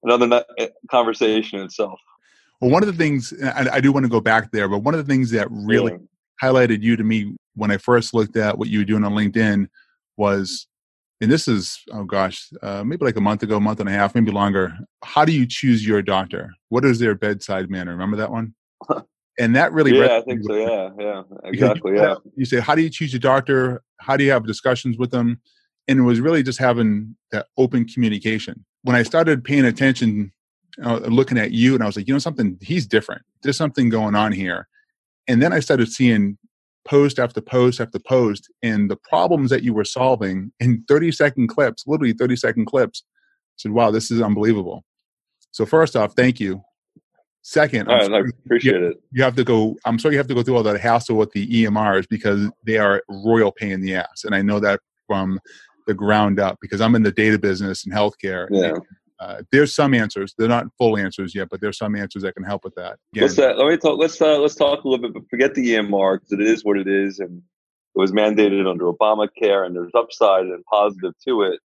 another 0.03 0.45
eh, 0.59 0.69
conversation 0.91 1.61
itself. 1.61 2.01
Well, 2.61 2.71
one 2.71 2.83
of 2.83 2.87
the 2.87 2.95
things 2.95 3.35
I, 3.43 3.69
I, 3.75 3.81
do 3.81 3.93
want 3.93 4.05
to 4.05 4.11
go 4.11 4.21
back 4.21 4.53
there, 4.53 4.69
but 4.69 4.79
one 4.79 4.95
of 4.95 5.05
the 5.05 5.13
things 5.13 5.31
that 5.33 5.49
really 5.51 5.93
yeah. 5.93 5.99
highlighted 6.49 6.83
you 6.83 6.97
to 6.97 7.03
me 7.03 7.35
when 7.55 7.71
I 7.71 7.77
first 7.77 8.15
looked 8.15 8.37
at 8.37 8.57
what 8.57 8.69
you 8.69 8.79
were 8.79 8.85
doing 8.85 9.05
on 9.05 9.13
LinkedIn 9.13 9.69
was 10.17 10.69
and 11.23 11.31
this 11.31 11.47
is 11.47 11.81
oh 11.93 12.05
gosh 12.05 12.51
uh, 12.63 12.83
maybe 12.85 13.05
like 13.05 13.17
a 13.17 13.21
month 13.21 13.43
ago 13.43 13.57
a 13.57 13.61
month 13.61 13.81
and 13.81 13.89
a 13.89 13.93
half 13.93 14.15
maybe 14.15 14.33
longer. 14.33 14.77
How 15.05 15.25
do 15.25 15.33
you 15.33 15.47
choose 15.47 15.87
your 15.87 16.03
doctor? 16.03 16.51
What 16.69 16.85
is 16.85 16.99
their 16.99 17.15
bedside 17.15 17.71
manner? 17.71 17.93
Remember 17.93 18.17
that 18.19 18.31
one? 18.31 18.55
And 19.39 19.57
that 19.57 19.73
really 19.73 19.99
yeah 19.99 20.19
i 20.19 20.21
think 20.21 20.43
so 20.45 20.55
yeah 20.55 20.91
yeah 20.99 21.23
exactly 21.45 21.97
yeah. 21.97 22.17
you 22.37 22.45
say 22.45 22.61
how 22.61 22.75
do 22.75 22.83
you 22.83 22.91
choose 22.91 23.15
your 23.15 23.21
doctor? 23.21 23.83
How 23.99 24.15
do 24.15 24.25
you 24.25 24.31
have 24.31 24.47
discussions 24.47 24.99
with 24.99 25.11
them? 25.11 25.41
And 25.89 26.01
it 26.01 26.03
was 26.03 26.21
really 26.21 26.43
just 26.43 26.59
having 26.59 27.17
that 27.31 27.47
open 27.57 27.87
communication. 27.87 28.63
When 28.83 28.95
i 28.95 29.03
started 29.03 29.43
paying 29.43 29.65
attention 29.65 30.33
uh, 30.85 30.99
looking 30.99 31.39
at 31.39 31.53
you 31.53 31.73
and 31.73 31.83
i 31.83 31.87
was 31.87 31.97
like 31.97 32.07
you 32.07 32.13
know 32.13 32.19
something 32.19 32.59
he's 32.61 32.87
different. 32.87 33.23
There's 33.43 33.57
something 33.57 33.89
going 33.89 34.15
on 34.15 34.33
here. 34.33 34.69
And 35.27 35.41
then 35.41 35.55
i 35.55 35.61
started 35.61 35.91
seeing 35.91 36.37
post 36.85 37.19
after 37.19 37.41
post 37.41 37.81
after 37.81 37.99
post 37.99 38.51
and 38.63 38.91
the 38.91 38.97
problems 38.97 39.51
that 39.51 39.63
you 39.63 39.73
were 39.73 39.85
solving 39.85 40.53
in 40.61 40.85
30 40.89 41.13
second 41.13 41.49
clips 41.49 41.85
literally 41.87 42.13
30 42.13 42.37
second 42.37 42.67
clips 42.67 43.05
I 43.07 43.57
said 43.57 43.73
wow 43.73 43.91
this 43.91 44.11
is 44.11 44.21
unbelievable. 44.21 44.85
So 45.51 45.67
first 45.67 45.97
off 45.97 46.15
thank 46.15 46.41
you. 46.41 46.63
Second 47.45 47.89
right, 47.89 48.11
I 48.11 48.21
appreciate 48.45 48.81
you, 48.81 48.87
it. 48.89 49.03
you 49.11 49.23
have 49.25 49.35
to 49.35 49.43
go 49.43 49.77
i'm 49.85 49.99
sorry 49.99 50.15
you 50.15 50.19
have 50.19 50.29
to 50.29 50.35
go 50.35 50.45
through 50.45 50.57
all 50.57 50.63
that 50.63 50.81
hassle 50.81 51.17
with 51.17 51.33
the 51.33 51.65
emrs 51.65 52.09
because 52.09 52.49
they 52.65 52.79
are 52.79 53.03
royal 53.09 53.51
pain 53.51 53.73
in 53.73 53.81
the 53.81 53.97
ass 53.97 54.23
and 54.25 54.33
i 54.33 54.41
know 54.41 54.61
that 54.61 54.79
from 55.09 55.41
the 55.89 55.95
ground 55.95 56.39
up 56.39 56.57
because 56.61 56.81
i'm 56.81 56.95
in 56.95 57.03
the 57.03 57.11
data 57.11 57.37
business 57.37 57.85
and 57.85 57.93
healthcare 57.93 58.47
yeah. 58.53 58.75
Uh, 59.23 59.43
there's 59.53 59.73
some 59.73 59.95
answers. 59.95 60.35
They're 60.37 60.49
not 60.49 60.67
full 60.77 60.99
answers 60.99 61.33
yet, 61.33 61.49
but 61.49 61.61
there's 61.61 61.79
some 61.79 61.95
answers 61.95 62.23
that 62.25 62.35
can 62.35 62.43
help 62.43 62.65
with 62.65 62.75
that. 62.75 62.99
Again, 63.15 63.23
let's 63.23 63.39
uh, 63.39 63.55
let 63.57 63.69
me 63.69 63.77
talk. 63.77 63.99
Let's 63.99 64.21
uh, 64.21 64.39
let's 64.39 64.57
talk 64.57 64.83
a 64.83 64.89
little 64.89 65.01
bit. 65.01 65.15
But 65.15 65.31
forget 65.31 65.55
the 65.55 65.75
EMR 65.75 66.19
because 66.19 66.33
it 66.33 66.41
is 66.41 66.65
what 66.65 66.77
it 66.77 66.89
is, 66.89 67.21
and 67.21 67.39
it 67.39 67.99
was 67.99 68.11
mandated 68.11 68.69
under 68.69 68.87
Obamacare, 68.87 69.65
and 69.65 69.77
there's 69.77 69.93
upside 69.95 70.47
and 70.47 70.65
positive 70.65 71.13
to 71.29 71.43
it. 71.43 71.61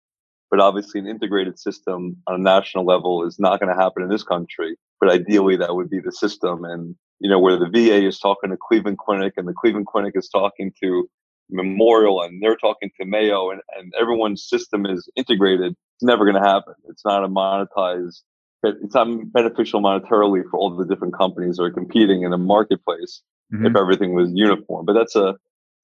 But 0.52 0.60
obviously, 0.60 1.00
an 1.00 1.08
integrated 1.08 1.58
system 1.58 2.18
on 2.28 2.36
a 2.36 2.44
national 2.44 2.86
level 2.86 3.26
is 3.26 3.40
not 3.40 3.62
going 3.62 3.74
to 3.74 3.82
happen 3.82 4.04
in 4.04 4.10
this 4.10 4.24
country. 4.24 4.76
But 5.00 5.10
ideally, 5.10 5.56
that 5.56 5.76
would 5.76 5.90
be 5.90 6.02
the 6.02 6.12
system. 6.12 6.66
And 6.66 6.94
you 7.20 7.30
know, 7.30 7.40
where 7.40 7.58
the 7.58 7.70
VA 7.70 8.06
is 8.06 8.20
talking 8.20 8.50
to 8.50 8.58
Cleveland 8.58 8.98
Clinic, 8.98 9.36
and 9.38 9.48
the 9.48 9.54
Cleveland 9.54 9.88
Clinic 9.88 10.14
is 10.18 10.28
talking 10.28 10.74
to 10.84 11.10
Memorial, 11.50 12.22
and 12.22 12.44
they're 12.44 12.58
talking 12.58 12.92
to 13.00 13.06
Mayo, 13.06 13.52
and, 13.52 13.62
and 13.78 13.94
everyone's 13.98 14.46
system 14.46 14.86
is 14.86 15.08
integrated 15.16 15.74
it's 15.96 16.04
never 16.04 16.26
going 16.26 16.42
to 16.42 16.48
happen. 16.48 16.74
It's 16.90 17.06
not 17.06 17.24
a 17.24 17.28
monetized, 17.28 18.22
it's 18.64 18.96
not 18.96 19.08
beneficial 19.32 19.82
monetarily 19.82 20.44
for 20.50 20.60
all 20.60 20.76
the 20.76 20.86
different 20.86 21.18
companies 21.18 21.58
that 21.58 21.64
are 21.64 21.72
competing 21.72 22.24
in 22.24 22.32
the 22.32 22.38
marketplace 22.38 23.22
mm-hmm. 23.54 23.66
if 23.66 23.76
everything 23.76 24.14
was 24.14 24.32
uniform. 24.34 24.86
But 24.86 24.94
that's 24.94 25.16
a 25.16 25.36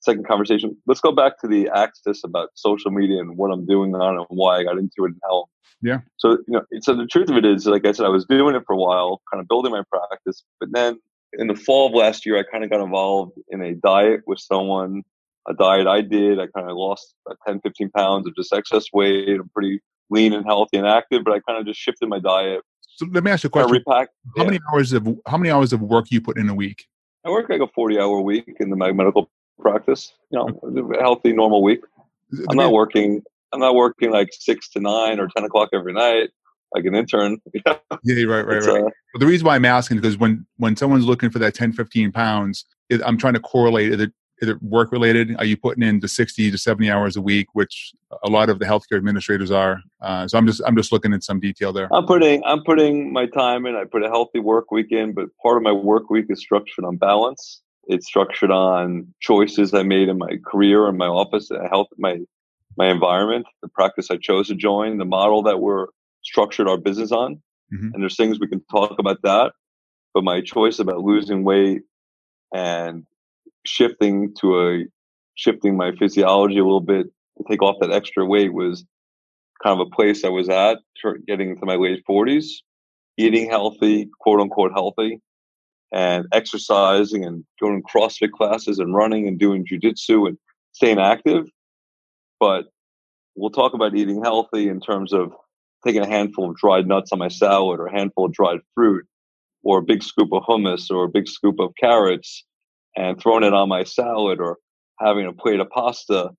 second 0.01 0.27
conversation. 0.27 0.75
Let's 0.87 1.01
go 1.01 1.11
back 1.11 1.39
to 1.41 1.47
the 1.47 1.69
axis 1.73 2.23
about 2.23 2.49
social 2.55 2.91
media 2.91 3.19
and 3.19 3.37
what 3.37 3.51
I'm 3.51 3.65
doing 3.65 3.95
on 3.95 4.15
it 4.15 4.25
and 4.29 4.37
why 4.37 4.57
I 4.57 4.63
got 4.63 4.77
into 4.77 5.05
it 5.05 5.11
and 5.11 5.19
how. 5.23 5.45
Yeah. 5.81 5.99
So, 6.17 6.31
you 6.31 6.43
know, 6.47 6.61
so 6.81 6.95
the 6.95 7.07
truth 7.07 7.29
of 7.29 7.37
it 7.37 7.45
is, 7.45 7.65
like 7.65 7.85
I 7.85 7.91
said, 7.91 8.05
I 8.05 8.09
was 8.09 8.25
doing 8.25 8.55
it 8.55 8.63
for 8.67 8.73
a 8.73 8.77
while, 8.77 9.21
kind 9.31 9.41
of 9.41 9.47
building 9.47 9.71
my 9.71 9.83
practice. 9.89 10.43
But 10.59 10.69
then 10.73 10.99
in 11.33 11.47
the 11.47 11.55
fall 11.55 11.87
of 11.87 11.93
last 11.93 12.25
year, 12.25 12.37
I 12.37 12.43
kind 12.51 12.63
of 12.63 12.69
got 12.69 12.83
involved 12.83 13.33
in 13.49 13.61
a 13.61 13.73
diet 13.73 14.21
with 14.27 14.39
someone, 14.39 15.03
a 15.47 15.53
diet 15.53 15.87
I 15.87 16.01
did. 16.01 16.39
I 16.39 16.47
kind 16.47 16.69
of 16.69 16.75
lost 16.75 17.15
10, 17.47 17.61
15 17.61 17.89
pounds 17.91 18.27
of 18.27 18.35
just 18.35 18.53
excess 18.53 18.85
weight. 18.93 19.39
I'm 19.39 19.49
pretty 19.49 19.81
lean 20.11 20.33
and 20.33 20.45
healthy 20.45 20.77
and 20.77 20.85
active, 20.85 21.23
but 21.23 21.33
I 21.33 21.39
kind 21.39 21.59
of 21.59 21.65
just 21.65 21.79
shifted 21.79 22.09
my 22.09 22.19
diet. 22.19 22.61
So 22.97 23.07
let 23.11 23.23
me 23.23 23.31
ask 23.31 23.43
you 23.43 23.47
a 23.47 23.51
question. 23.51 23.71
Repack, 23.71 24.09
how 24.35 24.43
yeah. 24.43 24.49
many 24.49 24.59
hours 24.71 24.93
of 24.93 25.07
how 25.25 25.37
many 25.37 25.49
hours 25.49 25.73
of 25.73 25.81
work 25.81 26.11
you 26.11 26.21
put 26.21 26.37
in 26.37 26.49
a 26.49 26.53
week? 26.53 26.85
I 27.25 27.29
work 27.29 27.49
like 27.49 27.61
a 27.61 27.67
forty 27.67 27.97
hour 27.97 28.21
week 28.21 28.57
in 28.59 28.69
the 28.69 28.75
medical 28.75 29.31
practice. 29.59 30.13
You 30.29 30.39
know, 30.39 30.93
a 30.93 31.01
healthy, 31.01 31.33
normal 31.33 31.63
week. 31.63 31.81
I'm 32.49 32.57
not 32.57 32.71
working. 32.71 33.23
I'm 33.53 33.59
not 33.59 33.75
working 33.75 34.11
like 34.11 34.29
six 34.31 34.69
to 34.71 34.79
nine 34.79 35.19
or 35.19 35.27
ten 35.35 35.45
o'clock 35.45 35.69
every 35.73 35.93
night. 35.93 36.29
like 36.73 36.85
an 36.85 36.95
intern. 36.95 37.39
yeah, 37.53 38.23
right, 38.23 38.45
right, 38.45 38.45
right. 38.45 38.67
Uh, 38.67 38.81
well, 38.83 39.19
the 39.19 39.25
reason 39.25 39.45
why 39.45 39.55
I'm 39.55 39.65
asking 39.65 39.97
is 39.97 40.01
because 40.01 40.17
when 40.17 40.45
when 40.57 40.75
someone's 40.75 41.05
looking 41.05 41.29
for 41.29 41.39
that 41.39 41.53
10, 41.53 41.73
15 41.73 42.11
pounds, 42.11 42.65
it, 42.89 43.01
I'm 43.05 43.17
trying 43.17 43.33
to 43.33 43.39
correlate 43.39 43.99
it 43.99 44.11
is 44.41 44.49
it 44.49 44.61
work 44.63 44.91
related? 44.91 45.35
Are 45.37 45.45
you 45.45 45.55
putting 45.55 45.83
in 45.83 45.99
the 45.99 46.07
60 46.07 46.49
to 46.49 46.57
70 46.57 46.89
hours 46.89 47.15
a 47.15 47.21
week, 47.21 47.47
which 47.53 47.93
a 48.23 48.29
lot 48.29 48.49
of 48.49 48.57
the 48.57 48.65
healthcare 48.65 48.97
administrators 48.97 49.51
are? 49.51 49.81
Uh, 50.01 50.27
so 50.27 50.37
I'm 50.37 50.47
just 50.47 50.61
I'm 50.65 50.75
just 50.75 50.91
looking 50.91 51.13
at 51.13 51.23
some 51.23 51.39
detail 51.39 51.71
there. 51.71 51.87
I'm 51.93 52.05
putting 52.05 52.43
I'm 52.43 52.63
putting 52.63 53.13
my 53.13 53.27
time 53.27 53.65
in. 53.67 53.75
I 53.75 53.85
put 53.85 54.03
a 54.03 54.07
healthy 54.07 54.39
work 54.39 54.71
week 54.71 54.91
in, 54.91 55.13
but 55.13 55.25
part 55.41 55.57
of 55.57 55.63
my 55.63 55.71
work 55.71 56.09
week 56.09 56.25
is 56.29 56.39
structured 56.39 56.85
on 56.85 56.97
balance. 56.97 57.61
It's 57.87 58.07
structured 58.07 58.51
on 58.51 59.13
choices 59.21 59.73
I 59.73 59.83
made 59.83 60.09
in 60.09 60.17
my 60.17 60.37
career 60.45 60.87
and 60.87 60.97
my 60.97 61.07
office, 61.07 61.49
health, 61.69 61.87
my 61.97 62.19
my 62.77 62.89
environment, 62.89 63.45
the 63.61 63.67
practice 63.67 64.09
I 64.09 64.17
chose 64.17 64.47
to 64.47 64.55
join, 64.55 64.97
the 64.97 65.05
model 65.05 65.43
that 65.43 65.59
we're 65.59 65.87
structured 66.23 66.67
our 66.67 66.77
business 66.77 67.11
on. 67.11 67.41
Mm-hmm. 67.73 67.93
And 67.93 68.01
there's 68.01 68.17
things 68.17 68.39
we 68.39 68.47
can 68.47 68.63
talk 68.71 68.97
about 68.97 69.21
that. 69.23 69.53
But 70.13 70.23
my 70.23 70.41
choice 70.41 70.79
about 70.79 70.99
losing 70.99 71.43
weight 71.43 71.83
and 72.53 73.05
shifting 73.65 74.33
to 74.39 74.59
a 74.59 74.85
shifting 75.35 75.77
my 75.77 75.91
physiology 75.97 76.59
a 76.59 76.63
little 76.63 76.81
bit 76.81 77.07
to 77.37 77.43
take 77.49 77.61
off 77.61 77.77
that 77.79 77.91
extra 77.91 78.25
weight 78.25 78.53
was 78.53 78.85
kind 79.63 79.79
of 79.79 79.87
a 79.87 79.95
place 79.95 80.23
I 80.23 80.29
was 80.29 80.49
at, 80.49 80.79
getting 81.27 81.51
into 81.51 81.65
my 81.65 81.75
late 81.75 82.03
40s, 82.09 82.45
eating 83.17 83.43
mm-hmm. 83.43 83.51
healthy, 83.51 84.09
quote 84.19 84.39
unquote 84.39 84.71
healthy, 84.73 85.19
and 85.91 86.25
exercising 86.31 87.25
and 87.25 87.43
going 87.61 87.81
to 87.81 87.87
CrossFit 87.87 88.31
classes 88.31 88.79
and 88.79 88.95
running 88.95 89.27
and 89.27 89.39
doing 89.39 89.65
jujitsu 89.65 90.27
and 90.27 90.37
staying 90.71 90.99
active. 90.99 91.47
But 92.39 92.65
we'll 93.35 93.51
talk 93.51 93.73
about 93.73 93.95
eating 93.95 94.23
healthy 94.23 94.67
in 94.67 94.79
terms 94.79 95.13
of 95.13 95.33
taking 95.85 96.01
a 96.01 96.07
handful 96.07 96.49
of 96.49 96.57
dried 96.57 96.87
nuts 96.87 97.11
on 97.11 97.19
my 97.19 97.27
salad 97.27 97.79
or 97.79 97.87
a 97.87 97.97
handful 97.97 98.25
of 98.25 98.33
dried 98.33 98.59
fruit 98.75 99.05
or 99.63 99.79
a 99.79 99.83
big 99.83 100.03
scoop 100.03 100.31
of 100.31 100.43
hummus 100.43 100.89
or 100.89 101.05
a 101.05 101.09
big 101.09 101.27
scoop 101.27 101.59
of 101.59 101.73
carrots 101.79 102.45
and 102.95 103.19
throwing 103.19 103.43
it 103.43 103.53
on 103.53 103.69
my 103.69 103.83
salad 103.83 104.39
or 104.39 104.57
having 104.99 105.25
a 105.25 105.33
plate 105.33 105.59
of 105.59 105.69
pasta. 105.69 106.29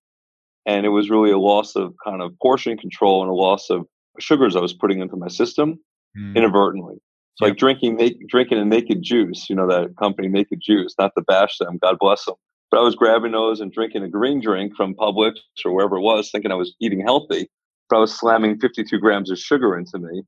And 0.67 0.87
it 0.87 0.91
was 0.91 1.11
really 1.11 1.31
a 1.31 1.39
loss 1.39 1.75
of 1.75 1.95
kind 2.05 2.23
of 2.23 2.33
portion 2.41 2.79
control 2.79 3.23
and 3.23 3.31
a 3.31 3.35
loss 3.35 3.71
of 3.71 3.87
sugars 4.21 4.55
I 4.55 4.61
was 4.61 4.73
putting 4.73 5.01
into 5.01 5.17
my 5.17 5.29
system 5.29 5.79
mm. 6.17 6.37
inadvertently. 6.37 6.95
It's 6.95 7.41
yep. 7.41 7.51
like 7.51 7.59
drinking 7.59 7.99
drinking 8.29 8.59
a 8.59 8.65
naked 8.65 9.03
juice, 9.03 9.49
you 9.49 9.57
know, 9.57 9.67
that 9.67 9.97
company 9.97 10.29
Naked 10.29 10.61
Juice, 10.63 10.95
not 10.99 11.13
to 11.17 11.25
bash 11.25 11.59
them, 11.59 11.79
God 11.83 11.97
bless 11.99 12.25
them. 12.27 12.35
But 12.71 12.81
I 12.81 12.83
was 12.83 12.95
grabbing 12.95 13.33
those 13.33 13.61
and 13.61 13.73
drinking 13.73 14.03
a 14.03 14.09
green 14.09 14.41
drink 14.41 14.75
from 14.77 14.95
Publix 14.95 15.35
or 15.65 15.73
wherever 15.73 15.97
it 15.97 16.03
was, 16.03 16.31
thinking 16.31 16.53
I 16.53 16.57
was 16.57 16.75
eating 16.81 17.01
healthy. 17.01 17.49
But 17.89 17.97
I 17.97 18.01
was 18.01 18.19
slamming 18.19 18.59
52 18.61 18.99
grams 18.99 19.31
of 19.31 19.39
sugar 19.39 19.77
into 19.77 19.99
me, 19.99 20.23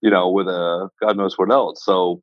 you 0.00 0.10
know, 0.10 0.30
with 0.30 0.48
a 0.48 0.88
God 1.00 1.16
knows 1.16 1.38
what 1.38 1.50
else. 1.50 1.84
So 1.84 2.22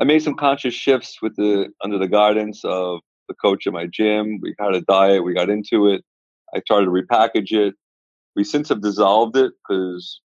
I 0.00 0.04
made 0.04 0.22
some 0.22 0.34
conscious 0.34 0.74
shifts 0.74 1.20
with 1.20 1.34
the 1.36 1.70
under 1.82 1.98
the 1.98 2.06
guidance 2.06 2.64
of 2.64 3.00
the 3.28 3.34
coach 3.34 3.66
at 3.66 3.72
my 3.72 3.86
gym. 3.86 4.38
We 4.40 4.54
had 4.58 4.74
a 4.74 4.80
diet, 4.82 5.24
we 5.24 5.34
got 5.34 5.50
into 5.50 5.88
it. 5.88 6.04
I 6.54 6.60
started 6.60 6.86
to 6.86 6.92
repackage 6.92 7.52
it. 7.52 7.74
We 8.36 8.44
since 8.44 8.68
have 8.68 8.80
dissolved 8.80 9.36
it 9.36 9.52
because 9.68 10.20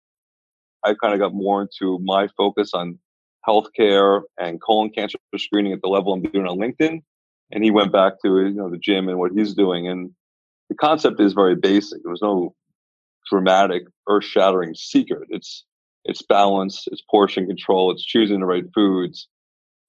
I 0.84 0.94
kind 0.94 1.14
of 1.14 1.20
got 1.20 1.34
more 1.34 1.62
into 1.62 1.98
my 2.00 2.28
focus 2.36 2.72
on 2.74 2.98
healthcare 3.48 4.22
and 4.38 4.60
colon 4.60 4.90
cancer 4.90 5.18
screening 5.36 5.72
at 5.72 5.80
the 5.82 5.88
level 5.88 6.12
I'm 6.12 6.22
doing 6.22 6.46
on 6.46 6.58
LinkedIn. 6.58 7.02
And 7.50 7.64
he 7.64 7.70
went 7.70 7.92
back 7.92 8.14
to 8.24 8.46
you 8.46 8.54
know 8.54 8.70
the 8.70 8.78
gym 8.78 9.08
and 9.08 9.18
what 9.18 9.32
he's 9.34 9.54
doing. 9.54 9.88
And 9.88 10.10
the 10.68 10.74
concept 10.74 11.18
is 11.18 11.32
very 11.32 11.56
basic. 11.56 12.02
There 12.02 12.10
was 12.10 12.22
no 12.22 12.54
dramatic, 13.30 13.84
earth-shattering 14.06 14.74
secret. 14.74 15.28
It's 15.30 15.64
it's 16.04 16.22
balance, 16.22 16.84
it's 16.90 17.02
portion 17.10 17.46
control, 17.46 17.92
it's 17.92 18.04
choosing 18.04 18.40
the 18.40 18.46
right 18.46 18.64
foods, 18.74 19.28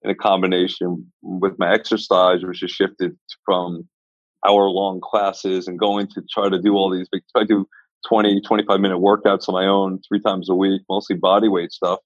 in 0.03 0.10
a 0.10 0.15
combination 0.15 1.12
with 1.22 1.57
my 1.57 1.74
exercise, 1.74 2.43
which 2.43 2.62
has 2.62 2.72
shifted 2.72 3.17
from 3.45 3.88
hour 4.45 4.69
long 4.69 5.00
classes 5.01 5.67
and 5.67 5.79
going 5.79 6.07
to 6.07 6.22
try 6.29 6.50
to 6.50 6.62
do 6.62 6.75
all 6.75 6.89
these 6.89 7.07
big, 7.12 7.22
I 7.36 7.45
do 7.45 7.67
20, 8.07 8.41
25 8.41 8.79
minute 8.79 8.98
workouts 8.98 9.48
on 9.48 9.53
my 9.53 9.65
own 9.65 10.00
three 10.07 10.19
times 10.19 10.50
a 10.50 10.55
week, 10.55 10.81
mostly 10.89 11.15
body 11.15 11.48
weight 11.48 11.72
stuff. 11.72 12.00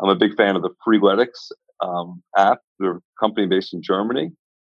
I'm 0.00 0.08
a 0.08 0.16
big 0.16 0.36
fan 0.36 0.56
of 0.56 0.62
the 0.62 0.70
Freeletics 0.86 1.52
um, 1.80 2.22
app. 2.36 2.58
They're 2.78 2.96
a 2.96 3.00
company 3.20 3.46
based 3.46 3.72
in 3.72 3.82
Germany. 3.82 4.32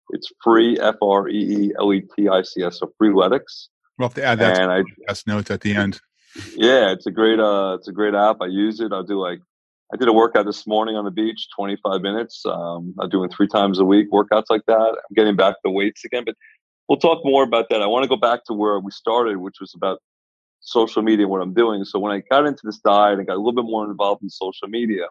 It's 0.10 0.32
free, 0.44 0.80
F 0.80 0.96
R 1.02 1.28
E 1.28 1.66
E 1.66 1.74
L 1.80 1.92
E 1.92 2.04
T 2.16 2.30
I 2.30 2.44
C 2.44 2.64
S, 2.64 2.80
so 2.80 2.92
Freeletics. 3.02 3.70
We'll 3.98 4.10
have 4.10 4.16
to 4.16 4.24
add 4.24 4.40
that 4.40 4.60
and 4.60 4.86
to 4.86 4.94
I, 5.10 5.16
notes 5.26 5.50
at 5.50 5.62
the 5.62 5.74
end. 5.74 6.00
Yeah, 6.56 6.92
it's 6.92 7.08
a 7.08 7.12
great 7.12 7.40
uh, 7.40 7.76
it's 7.80 7.88
a 7.88 7.92
great 7.92 8.14
app. 8.14 8.38
I 8.42 8.48
use 8.48 8.82
it. 8.82 8.92
I'll 8.92 9.04
do 9.04 9.20
like 9.20 9.40
I 9.94 9.98
did 9.98 10.08
a 10.08 10.14
workout 10.14 10.46
this 10.46 10.66
morning 10.66 10.96
on 10.96 11.06
the 11.06 11.12
beach, 11.12 11.48
25 11.56 12.02
minutes. 12.02 12.44
Um, 12.46 12.96
I'm 13.00 13.10
doing 13.10 13.30
three 13.30 13.48
times 13.48 13.80
a 13.80 13.86
week 13.86 14.12
workouts 14.12 14.46
like 14.50 14.64
that. 14.68 14.90
I'm 14.90 15.14
getting 15.16 15.36
back 15.36 15.56
the 15.64 15.70
weights 15.70 16.04
again, 16.04 16.24
but 16.26 16.36
we'll 16.90 16.98
talk 16.98 17.24
more 17.24 17.44
about 17.44 17.70
that. 17.70 17.82
I 17.82 17.88
want 17.88 18.04
to 18.04 18.10
go 18.10 18.16
back 18.16 18.44
to 18.46 18.54
where 18.54 18.80
we 18.80 18.92
started, 18.92 19.38
which 19.38 19.58
was 19.62 19.74
about 19.76 20.00
social 20.62 21.04
media, 21.04 21.28
what 21.28 21.42
I'm 21.42 21.54
doing. 21.54 21.86
So 21.86 22.00
when 22.00 22.12
I 22.12 22.24
got 22.32 22.48
into 22.48 22.62
this 22.64 22.80
diet 22.80 23.20
and 23.20 23.28
got 23.28 23.36
a 23.36 23.38
little 23.38 23.54
bit 23.54 23.66
more 23.66 23.90
involved 23.90 24.24
in 24.24 24.30
social 24.30 24.68
media, 24.68 25.06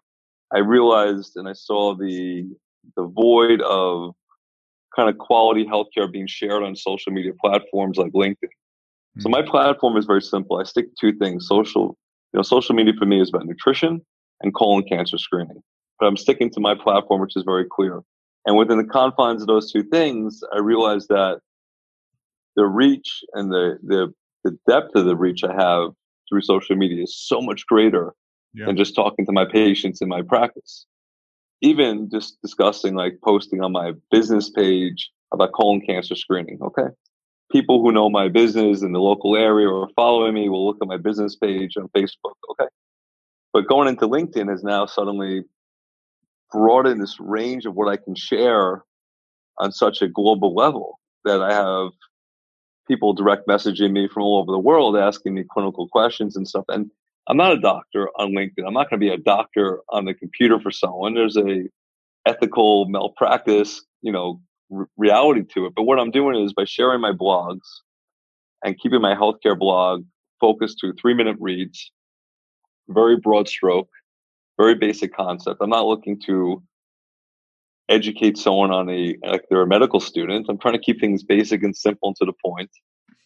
I 0.53 0.59
realized 0.59 1.37
and 1.37 1.49
I 1.49 1.53
saw 1.53 1.95
the 1.95 2.49
the 2.97 3.07
void 3.07 3.63
of 3.63 4.15
kind 4.95 5.09
of 5.09 5.19
quality 5.19 5.65
healthcare 5.65 6.11
being 6.11 6.27
shared 6.27 6.63
on 6.63 6.77
social 6.77 7.13
media 7.13 7.33
platforms 7.41 7.97
like 7.97 8.13
LinkedIn. 8.13 8.35
Mm-hmm. 8.43 9.21
So 9.21 9.29
hmm. 9.29 9.33
my 9.33 9.43
platform 9.43 9.97
is 9.97 10.05
very 10.05 10.21
simple. 10.21 10.59
I 10.59 10.65
stick 10.65 10.87
to 10.87 10.95
two 11.01 11.19
things. 11.19 11.47
Social, 11.49 11.97
you 12.33 12.39
know, 12.39 12.43
social 12.43 12.75
media 12.75 12.93
for 12.99 13.07
me 13.07 13.21
is 13.21 13.31
about 13.31 13.47
nutrition 13.47 14.03
and 14.41 14.55
colon 14.55 14.85
cancer 14.85 15.19
screening. 15.19 15.63
But 15.99 16.07
I'm 16.07 16.17
sticking 16.17 16.51
to 16.51 16.61
my 16.61 16.75
platform, 16.75 17.21
which 17.21 17.37
is 17.37 17.45
very 17.45 17.67
clear. 17.71 18.03
And 18.47 18.57
within 18.57 18.79
the 18.79 18.85
confines 18.85 19.41
of 19.41 19.49
those 19.49 19.73
two 19.73 19.83
things, 19.85 20.41
I 20.53 20.59
realized 20.59 21.09
that 21.09 21.41
the 22.57 22.67
reach 22.67 23.23
and 23.33 23.51
the, 23.51 23.79
the, 23.83 24.13
the 24.45 24.59
depth 24.69 24.95
of 24.95 25.07
the 25.07 25.17
reach 25.17 25.43
I 25.45 25.53
have 25.53 25.91
through 26.29 26.43
social 26.43 26.77
media 26.77 27.03
is 27.03 27.17
so 27.17 27.41
much 27.41 27.67
greater 27.67 28.15
yeah. 28.53 28.67
than 28.67 28.77
just 28.77 28.95
talking 28.95 29.27
to 29.27 29.33
my 29.33 29.45
patients 29.45 30.01
in 30.01 30.09
my 30.09 30.23
practice. 30.23 30.87
Even 31.61 32.11
just 32.11 32.41
discussing, 32.43 32.95
like 32.95 33.19
posting 33.25 33.63
on 33.63 33.73
my 33.73 33.93
business 34.11 34.51
page 34.51 35.11
about 35.33 35.53
colon 35.53 35.81
cancer 35.81 36.15
screening. 36.15 36.59
Okay. 36.63 36.89
People 37.51 37.83
who 37.83 37.93
know 37.93 38.11
my 38.11 38.29
business 38.29 38.83
in 38.83 38.93
the 38.93 39.01
local 39.01 39.37
area 39.37 39.69
or 39.69 39.89
following 39.97 40.35
me 40.35 40.49
will 40.49 40.67
look 40.67 40.79
at 40.83 40.89
my 40.89 40.97
business 40.97 41.37
page 41.37 41.77
on 41.77 41.89
Facebook. 41.97 42.35
Okay. 42.51 42.69
But 43.55 43.69
going 43.69 43.89
into 43.89 44.09
LinkedIn 44.09 44.51
has 44.51 44.65
now 44.65 44.87
suddenly 44.87 45.45
broadened 46.53 47.03
this 47.03 47.19
range 47.21 47.67
of 47.67 47.75
what 47.75 47.89
I 47.89 47.97
can 47.97 48.17
share 48.17 48.85
on 49.59 49.73
such 49.73 50.03
a 50.03 50.09
global 50.09 50.55
level 50.55 51.01
that 51.25 51.43
I 51.43 51.53
have 51.55 51.93
people 52.89 53.15
direct 53.15 53.49
messaging 53.49 53.93
me 53.93 54.09
from 54.09 54.25
all 54.25 54.39
over 54.41 54.53
the 54.53 54.59
world 54.59 54.97
asking 54.97 55.35
me 55.35 55.45
clinical 55.51 55.89
questions 55.89 56.37
and 56.37 56.49
stuff. 56.49 56.67
And 56.69 56.91
I'm 57.29 57.37
not 57.39 57.53
a 57.53 57.61
doctor 57.61 58.09
on 58.19 58.33
LinkedIn. 58.33 58.67
I'm 58.67 58.75
not 58.75 58.91
going 58.91 59.01
to 59.01 59.07
be 59.07 59.13
a 59.13 59.19
doctor 59.19 59.81
on 59.91 60.05
the 60.07 60.15
computer 60.15 60.61
for 60.61 60.71
someone. 60.73 61.15
There's 61.15 61.37
a 61.39 61.65
ethical 62.27 62.87
malpractice, 62.87 63.83
you 64.03 64.13
know, 64.13 64.41
r- 64.75 64.89
reality 64.97 65.43
to 65.55 65.67
it. 65.67 65.75
But 65.77 65.85
what 65.85 65.99
I'm 65.99 66.11
doing 66.11 66.45
is 66.45 66.53
by 66.53 66.65
sharing 66.65 67.01
my 67.01 67.13
blogs 67.13 67.67
and 68.65 68.79
keeping 68.79 69.03
my 69.03 69.15
healthcare 69.15 69.59
blog 69.59 70.05
focused 70.41 70.79
to 70.81 70.93
three 70.95 71.15
minute 71.15 71.37
reads 71.41 71.93
very 72.89 73.17
broad 73.17 73.49
stroke, 73.49 73.89
very 74.59 74.75
basic 74.75 75.15
concept. 75.15 75.61
I'm 75.61 75.71
not 75.71 75.87
looking 75.87 76.21
to 76.27 76.63
educate 77.89 78.39
someone 78.39 78.71
on 78.71 78.89
a 78.89 79.17
like 79.25 79.45
they're 79.51 79.63
a 79.63 79.67
medical 79.67 80.01
student. 80.01 80.47
I'm 80.49 80.59
trying 80.59 80.75
to 80.75 80.81
keep 80.81 81.01
things 81.01 81.23
basic 81.23 81.63
and 81.63 81.77
simple 81.77 82.09
and 82.09 82.17
to 82.17 82.25
the 82.25 82.33
point. 82.45 82.71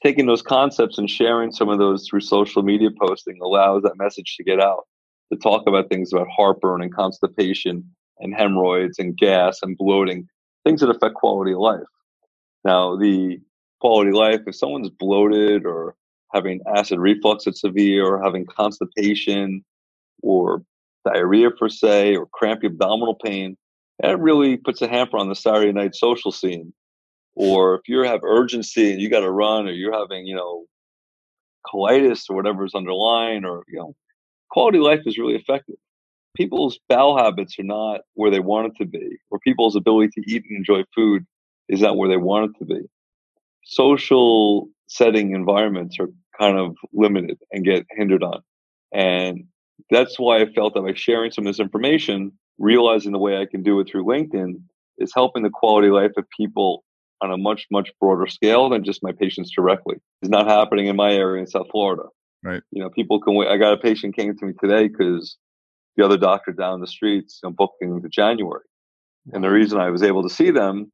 Taking 0.03 0.27
those 0.27 0.43
concepts 0.43 0.99
and 0.99 1.11
sharing 1.11 1.53
some 1.53 1.69
of 1.69 1.79
those 1.79 2.07
through 2.09 2.21
social 2.21 2.63
media 2.63 2.91
posting 3.01 3.39
allows 3.43 3.83
that 3.83 3.97
message 3.97 4.37
to 4.37 4.45
get 4.45 4.61
out. 4.61 4.87
To 5.33 5.39
talk 5.39 5.67
about 5.67 5.91
things 5.91 6.13
about 6.13 6.29
heartburn 6.35 6.81
and 6.81 6.95
constipation 6.95 7.85
and 8.21 8.35
hemorrhoids 8.35 8.99
and 8.99 9.17
gas 9.17 9.59
and 9.63 9.77
bloating, 9.77 10.27
things 10.65 10.81
that 10.81 10.89
affect 10.89 11.17
quality 11.17 11.53
of 11.53 11.59
life. 11.59 11.81
Now, 12.65 12.97
the 12.97 13.39
quality 13.81 14.11
of 14.11 14.17
life, 14.17 14.41
if 14.47 14.57
someone's 14.57 14.89
bloated 14.89 15.67
or 15.67 15.95
having 16.33 16.61
acid 16.75 16.99
reflux 16.99 17.45
that's 17.45 17.61
severe 17.61 18.05
or 18.05 18.23
having 18.23 18.47
constipation 18.47 19.65
or 20.23 20.63
diarrhea 21.05 21.51
per 21.51 21.69
se 21.69 22.17
or 22.17 22.27
crampy 22.27 22.67
abdominal 22.67 23.15
pain, 23.15 23.57
that 24.01 24.21
really 24.21 24.57
puts 24.57 24.83
a 24.83 24.89
hamper 24.89 25.17
on 25.17 25.29
the 25.29 25.35
Saturday 25.35 25.73
night 25.73 25.95
social 25.95 26.31
scene. 26.31 26.73
Or 27.35 27.77
if 27.77 27.83
you 27.89 28.03
have 28.03 28.21
urgency 28.25 28.93
and 28.93 29.01
you 29.01 29.09
got 29.09 29.21
to 29.21 29.31
run 29.31 29.69
or 29.69 29.73
you're 29.73 29.97
having, 29.97 30.27
you 30.27 30.35
know, 30.35 30.67
colitis 31.67 32.25
or 32.29 32.37
whatever 32.37 32.65
is 32.65 32.75
underlying 32.75 33.45
or, 33.45 33.63
you 33.69 33.79
know, 33.79 33.95
quality 34.51 34.79
life 34.79 35.01
is 35.07 35.19
really 35.19 35.37
affected. 35.37 35.77
People's 36.37 36.79
bowel 36.89 37.17
habits 37.17 37.59
are 37.59 37.65
not 37.65 38.01
where 38.15 38.31
they 38.31 38.41
want 38.41 38.67
it 38.67 38.77
to 38.79 38.85
be, 38.85 39.19
or 39.31 39.39
people's 39.41 39.77
ability 39.77 40.11
to 40.15 40.31
eat 40.31 40.45
and 40.49 40.57
enjoy 40.57 40.85
food 40.95 41.27
is 41.69 41.81
not 41.81 41.97
where 41.97 42.09
they 42.09 42.17
want 42.17 42.51
it 42.51 42.59
to 42.59 42.65
be. 42.65 42.89
Social 43.65 44.69
setting 44.89 45.33
environments 45.35 45.99
are 46.01 46.09
kind 46.39 46.59
of 46.59 46.77
limited 46.93 47.39
and 47.53 47.65
get 47.65 47.87
hindered 47.91 48.23
on. 48.23 48.41
And 48.93 49.45
that's 49.91 50.19
why 50.19 50.41
I 50.41 50.53
felt 50.53 50.75
that 50.75 50.83
by 50.83 50.95
sharing 50.95 51.31
some 51.31 51.47
of 51.47 51.53
this 51.53 51.61
information, 51.61 52.33
realizing 52.59 53.13
the 53.13 53.19
way 53.19 53.39
I 53.39 53.47
can 53.47 53.63
do 53.63 53.79
it 53.81 53.89
through 53.89 54.05
LinkedIn 54.05 54.55
is 54.99 55.13
helping 55.15 55.43
the 55.43 55.51
quality 55.51 55.89
of 55.89 55.95
life 55.95 56.13
of 56.17 56.25
people 56.37 56.85
on 57.21 57.33
a 57.33 57.37
much, 57.37 57.67
much 57.71 57.91
broader 58.01 58.27
scale 58.27 58.69
than 58.69 58.85
just 58.85 59.03
my 59.03 59.13
patients 59.13 59.51
directly. 59.55 59.97
It's 60.23 60.31
not 60.31 60.49
happening 60.49 60.87
in 60.87 60.97
my 60.97 61.13
area 61.13 61.41
in 61.41 61.47
South 61.47 61.67
Florida. 61.71 62.05
Right. 62.43 62.63
You 62.71 62.83
know, 62.83 62.91
people 62.91 63.21
can 63.21 63.35
wait. 63.35 63.49
I 63.49 63.57
got 63.57 63.73
a 63.73 63.79
patient 63.79 64.17
came 64.17 64.37
to 64.37 64.47
me 64.47 64.53
today 64.61 64.89
because 64.89 65.37
the 65.97 66.05
other 66.05 66.17
doctor 66.17 66.53
down 66.53 66.81
the 66.81 66.87
streets 66.87 67.41
I'm 67.45 67.55
booking 67.55 68.01
to 68.01 68.09
January. 68.09 68.63
And 69.33 69.43
the 69.43 69.51
reason 69.51 69.81
I 69.81 69.91
was 69.91 70.03
able 70.03 70.23
to 70.23 70.35
see 70.35 70.51
them 70.51 70.93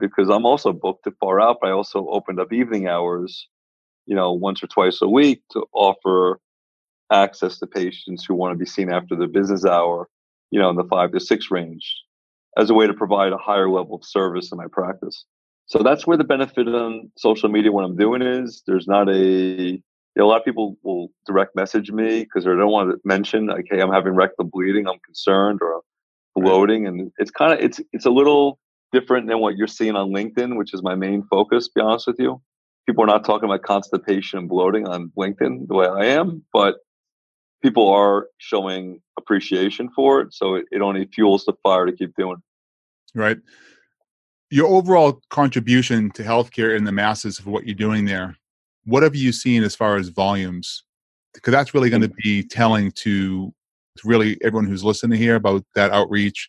because 0.00 0.28
I'm 0.28 0.46
also 0.46 0.72
booked 0.72 1.04
to 1.04 1.12
far 1.20 1.40
out, 1.40 1.58
but 1.60 1.68
I 1.68 1.72
also 1.72 2.08
opened 2.08 2.40
up 2.40 2.52
evening 2.52 2.88
hours, 2.88 3.48
you 4.06 4.16
know, 4.16 4.32
once 4.32 4.62
or 4.62 4.66
twice 4.66 5.00
a 5.02 5.08
week 5.08 5.42
to 5.52 5.66
offer 5.72 6.40
access 7.12 7.58
to 7.58 7.66
patients 7.66 8.24
who 8.24 8.34
want 8.34 8.52
to 8.52 8.58
be 8.58 8.66
seen 8.66 8.90
after 8.90 9.16
the 9.16 9.26
business 9.26 9.64
hour, 9.64 10.08
you 10.50 10.60
know, 10.60 10.70
in 10.70 10.76
the 10.76 10.84
five 10.84 11.12
to 11.12 11.20
six 11.20 11.50
range 11.50 11.94
as 12.56 12.70
a 12.70 12.74
way 12.74 12.86
to 12.86 12.94
provide 12.94 13.32
a 13.32 13.38
higher 13.38 13.68
level 13.68 13.96
of 13.96 14.04
service 14.04 14.50
in 14.50 14.58
my 14.58 14.66
practice. 14.70 15.24
So 15.66 15.82
that's 15.82 16.06
where 16.06 16.16
the 16.16 16.24
benefit 16.24 16.66
on 16.68 17.12
social 17.16 17.48
media 17.48 17.70
when 17.70 17.84
I'm 17.84 17.96
doing 17.96 18.22
is 18.22 18.62
there's 18.66 18.88
not 18.88 19.08
a 19.08 19.80
you 20.16 20.22
know, 20.22 20.26
a 20.26 20.28
lot 20.28 20.38
of 20.38 20.44
people 20.44 20.76
will 20.82 21.12
direct 21.26 21.54
message 21.54 21.92
me 21.92 22.24
because 22.24 22.44
they 22.44 22.50
don't 22.50 22.66
want 22.66 22.90
to 22.90 22.98
mention 23.04 23.46
like, 23.46 23.66
hey, 23.70 23.80
I'm 23.80 23.92
having 23.92 24.14
rectal 24.14 24.44
bleeding, 24.44 24.88
I'm 24.88 24.98
concerned 25.04 25.60
or 25.62 25.82
bloating, 26.34 26.86
and 26.86 27.12
it's 27.18 27.30
kind 27.30 27.52
of 27.52 27.60
it's 27.60 27.80
it's 27.92 28.06
a 28.06 28.10
little 28.10 28.58
different 28.92 29.28
than 29.28 29.40
what 29.40 29.56
you're 29.56 29.66
seeing 29.66 29.96
on 29.96 30.10
LinkedIn, 30.10 30.56
which 30.56 30.74
is 30.74 30.82
my 30.82 30.94
main 30.94 31.22
focus. 31.30 31.66
To 31.66 31.72
be 31.76 31.80
honest 31.80 32.06
with 32.06 32.18
you, 32.18 32.40
people 32.86 33.04
are 33.04 33.06
not 33.06 33.24
talking 33.24 33.48
about 33.48 33.62
constipation 33.62 34.38
and 34.38 34.48
bloating 34.48 34.86
on 34.86 35.12
LinkedIn 35.16 35.68
the 35.68 35.74
way 35.74 35.86
I 35.86 36.06
am, 36.06 36.44
but 36.52 36.76
people 37.62 37.88
are 37.88 38.28
showing 38.38 39.00
appreciation 39.18 39.90
for 39.94 40.20
it. 40.20 40.32
So 40.32 40.54
it, 40.56 40.64
it 40.70 40.80
only 40.80 41.06
fuels 41.06 41.44
the 41.44 41.54
fire 41.62 41.86
to 41.86 41.92
keep 41.92 42.14
doing. 42.16 42.38
Right. 43.14 43.38
Your 44.50 44.66
overall 44.66 45.20
contribution 45.30 46.10
to 46.12 46.22
healthcare 46.22 46.76
in 46.76 46.84
the 46.84 46.92
masses 46.92 47.38
of 47.38 47.46
what 47.46 47.66
you're 47.66 47.74
doing 47.74 48.04
there, 48.04 48.36
what 48.84 49.02
have 49.02 49.14
you 49.14 49.32
seen 49.32 49.62
as 49.62 49.76
far 49.76 49.96
as 49.96 50.08
volumes? 50.08 50.84
Because 51.34 51.52
that's 51.52 51.74
really 51.74 51.90
going 51.90 52.02
to 52.02 52.08
mm. 52.08 52.16
be 52.16 52.42
telling 52.42 52.90
to 52.92 53.52
really 54.04 54.38
everyone 54.42 54.66
who's 54.66 54.82
listening 54.82 55.18
here 55.18 55.36
about 55.36 55.64
that 55.74 55.92
outreach 55.92 56.48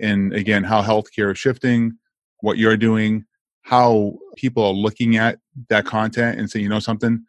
and 0.00 0.32
again 0.32 0.64
how 0.64 0.82
healthcare 0.82 1.32
is 1.32 1.38
shifting, 1.38 1.92
what 2.40 2.58
you're 2.58 2.76
doing, 2.76 3.24
how 3.62 4.18
people 4.36 4.64
are 4.64 4.72
looking 4.72 5.16
at 5.16 5.38
that 5.68 5.84
content 5.84 6.38
and 6.38 6.50
say, 6.50 6.60
you 6.60 6.68
know 6.68 6.80
something, 6.80 7.24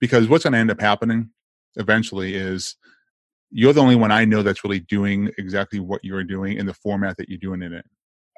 because 0.00 0.28
what's 0.28 0.44
going 0.44 0.52
to 0.52 0.58
end 0.58 0.70
up 0.70 0.80
happening 0.80 1.30
eventually 1.76 2.34
is 2.34 2.76
you're 3.50 3.72
the 3.72 3.80
only 3.80 3.96
one 3.96 4.10
I 4.10 4.24
know 4.24 4.42
that's 4.42 4.64
really 4.64 4.80
doing 4.80 5.30
exactly 5.38 5.80
what 5.80 6.04
you're 6.04 6.24
doing 6.24 6.56
in 6.58 6.66
the 6.66 6.74
format 6.74 7.16
that 7.18 7.28
you're 7.28 7.38
doing 7.38 7.62
it 7.62 7.72
in. 7.72 7.82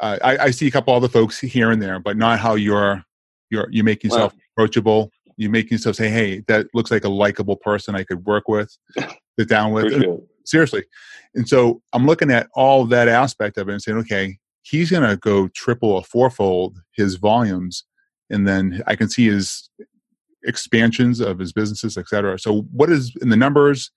Uh, 0.00 0.18
I, 0.22 0.38
I, 0.38 0.50
see 0.50 0.68
a 0.68 0.70
couple 0.70 0.94
other 0.94 1.08
folks 1.08 1.40
here 1.40 1.70
and 1.72 1.82
there, 1.82 1.98
but 1.98 2.16
not 2.16 2.38
how 2.38 2.54
you're 2.54 3.02
you're 3.50 3.66
you 3.70 3.82
make 3.82 4.04
yourself 4.04 4.32
wow. 4.32 4.40
approachable. 4.56 5.10
You 5.36 5.50
make 5.50 5.70
yourself 5.72 5.96
say, 5.96 6.08
"Hey, 6.08 6.44
that 6.46 6.66
looks 6.72 6.92
like 6.92 7.04
a 7.04 7.08
likable 7.08 7.56
person 7.56 7.96
I 7.96 8.04
could 8.04 8.24
work 8.24 8.46
with, 8.46 8.76
sit 9.38 9.48
down 9.48 9.72
with." 9.72 9.92
Seriously, 10.48 10.84
and 11.34 11.48
so 11.48 11.82
I'm 11.92 12.06
looking 12.06 12.30
at 12.30 12.48
all 12.54 12.84
that 12.86 13.08
aspect 13.08 13.58
of 13.58 13.68
it 13.68 13.72
and 13.72 13.82
saying, 13.82 13.98
"Okay, 13.98 14.38
he's 14.62 14.90
going 14.90 15.08
to 15.08 15.16
go 15.16 15.48
triple 15.48 15.90
or 15.90 16.02
fourfold 16.02 16.80
his 16.92 17.16
volumes, 17.16 17.84
and 18.30 18.46
then 18.46 18.82
I 18.86 18.96
can 18.96 19.08
see 19.08 19.26
his 19.26 19.70
expansions 20.44 21.20
of 21.20 21.38
his 21.38 21.52
businesses, 21.52 21.96
et 21.96 22.08
cetera. 22.08 22.38
So, 22.38 22.62
what 22.72 22.90
is 22.90 23.14
in 23.20 23.28
the 23.28 23.36
numbers 23.36 23.90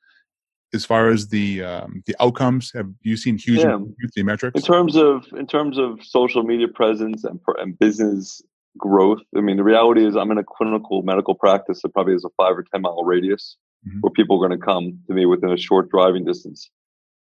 as 0.73 0.85
far 0.85 1.09
as 1.09 1.27
the 1.27 1.63
um, 1.63 2.03
the 2.05 2.15
outcomes? 2.19 2.71
Have 2.73 2.89
you 3.01 3.17
seen 3.17 3.37
huge 3.37 3.59
yeah. 3.59 3.77
the 4.15 4.23
metrics 4.23 4.59
in 4.59 4.65
terms 4.65 4.95
of 4.95 5.25
in 5.33 5.47
terms 5.47 5.77
of 5.77 6.03
social 6.03 6.43
media 6.43 6.67
presence 6.67 7.23
and, 7.23 7.39
and 7.57 7.77
business 7.77 8.41
growth? 8.77 9.19
I 9.35 9.41
mean, 9.41 9.57
the 9.57 9.63
reality 9.63 10.05
is, 10.05 10.15
I'm 10.15 10.31
in 10.31 10.37
a 10.37 10.43
clinical 10.43 11.01
medical 11.03 11.35
practice 11.35 11.81
that 11.81 11.93
probably 11.93 12.13
has 12.13 12.25
a 12.25 12.29
five 12.37 12.57
or 12.57 12.65
ten 12.71 12.81
mile 12.81 13.03
radius 13.03 13.57
mm-hmm. 13.87 13.99
where 14.01 14.11
people 14.11 14.35
are 14.37 14.47
going 14.47 14.59
to 14.59 14.65
come 14.65 14.99
to 15.07 15.13
me 15.13 15.25
within 15.25 15.51
a 15.51 15.57
short 15.57 15.89
driving 15.89 16.25
distance. 16.25 16.69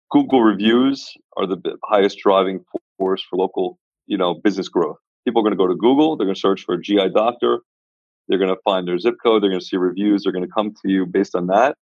Google 0.09 0.41
reviews 0.41 1.13
are 1.35 1.45
the 1.45 1.77
highest 1.83 2.19
driving 2.19 2.63
force 2.97 3.23
for 3.29 3.37
local, 3.37 3.77
you 4.05 4.17
know, 4.17 4.35
business 4.35 4.69
growth. 4.69 4.97
People 5.25 5.41
are 5.41 5.43
going 5.43 5.51
to 5.51 5.57
go 5.57 5.67
to 5.67 5.75
Google. 5.75 6.15
They're 6.15 6.25
going 6.25 6.35
to 6.35 6.39
search 6.39 6.63
for 6.63 6.75
a 6.75 6.81
GI 6.81 7.09
doctor. 7.13 7.59
They're 8.27 8.39
going 8.39 8.53
to 8.53 8.61
find 8.63 8.87
their 8.87 8.97
zip 8.97 9.15
code. 9.21 9.43
They're 9.43 9.49
going 9.49 9.59
to 9.59 9.65
see 9.65 9.77
reviews. 9.77 10.23
They're 10.23 10.31
going 10.31 10.45
to 10.45 10.51
come 10.51 10.73
to 10.81 10.91
you 10.91 11.05
based 11.05 11.35
on 11.35 11.47
that. 11.47 11.77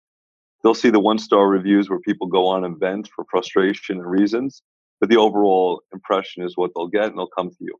They'll 0.61 0.73
see 0.73 0.89
the 0.89 0.99
one 0.99 1.19
star 1.19 1.47
reviews 1.47 1.89
where 1.89 1.99
people 1.99 2.27
go 2.27 2.47
on 2.47 2.63
and 2.63 2.79
vent 2.79 3.09
for 3.13 3.25
frustration 3.29 3.97
and 3.97 4.09
reasons. 4.09 4.61
But 5.01 5.09
the 5.09 5.17
overall 5.17 5.81
impression 5.93 6.43
is 6.43 6.55
what 6.55 6.71
they'll 6.75 6.87
get 6.87 7.05
and 7.05 7.17
they'll 7.17 7.27
come 7.27 7.49
to 7.49 7.57
you. 7.59 7.75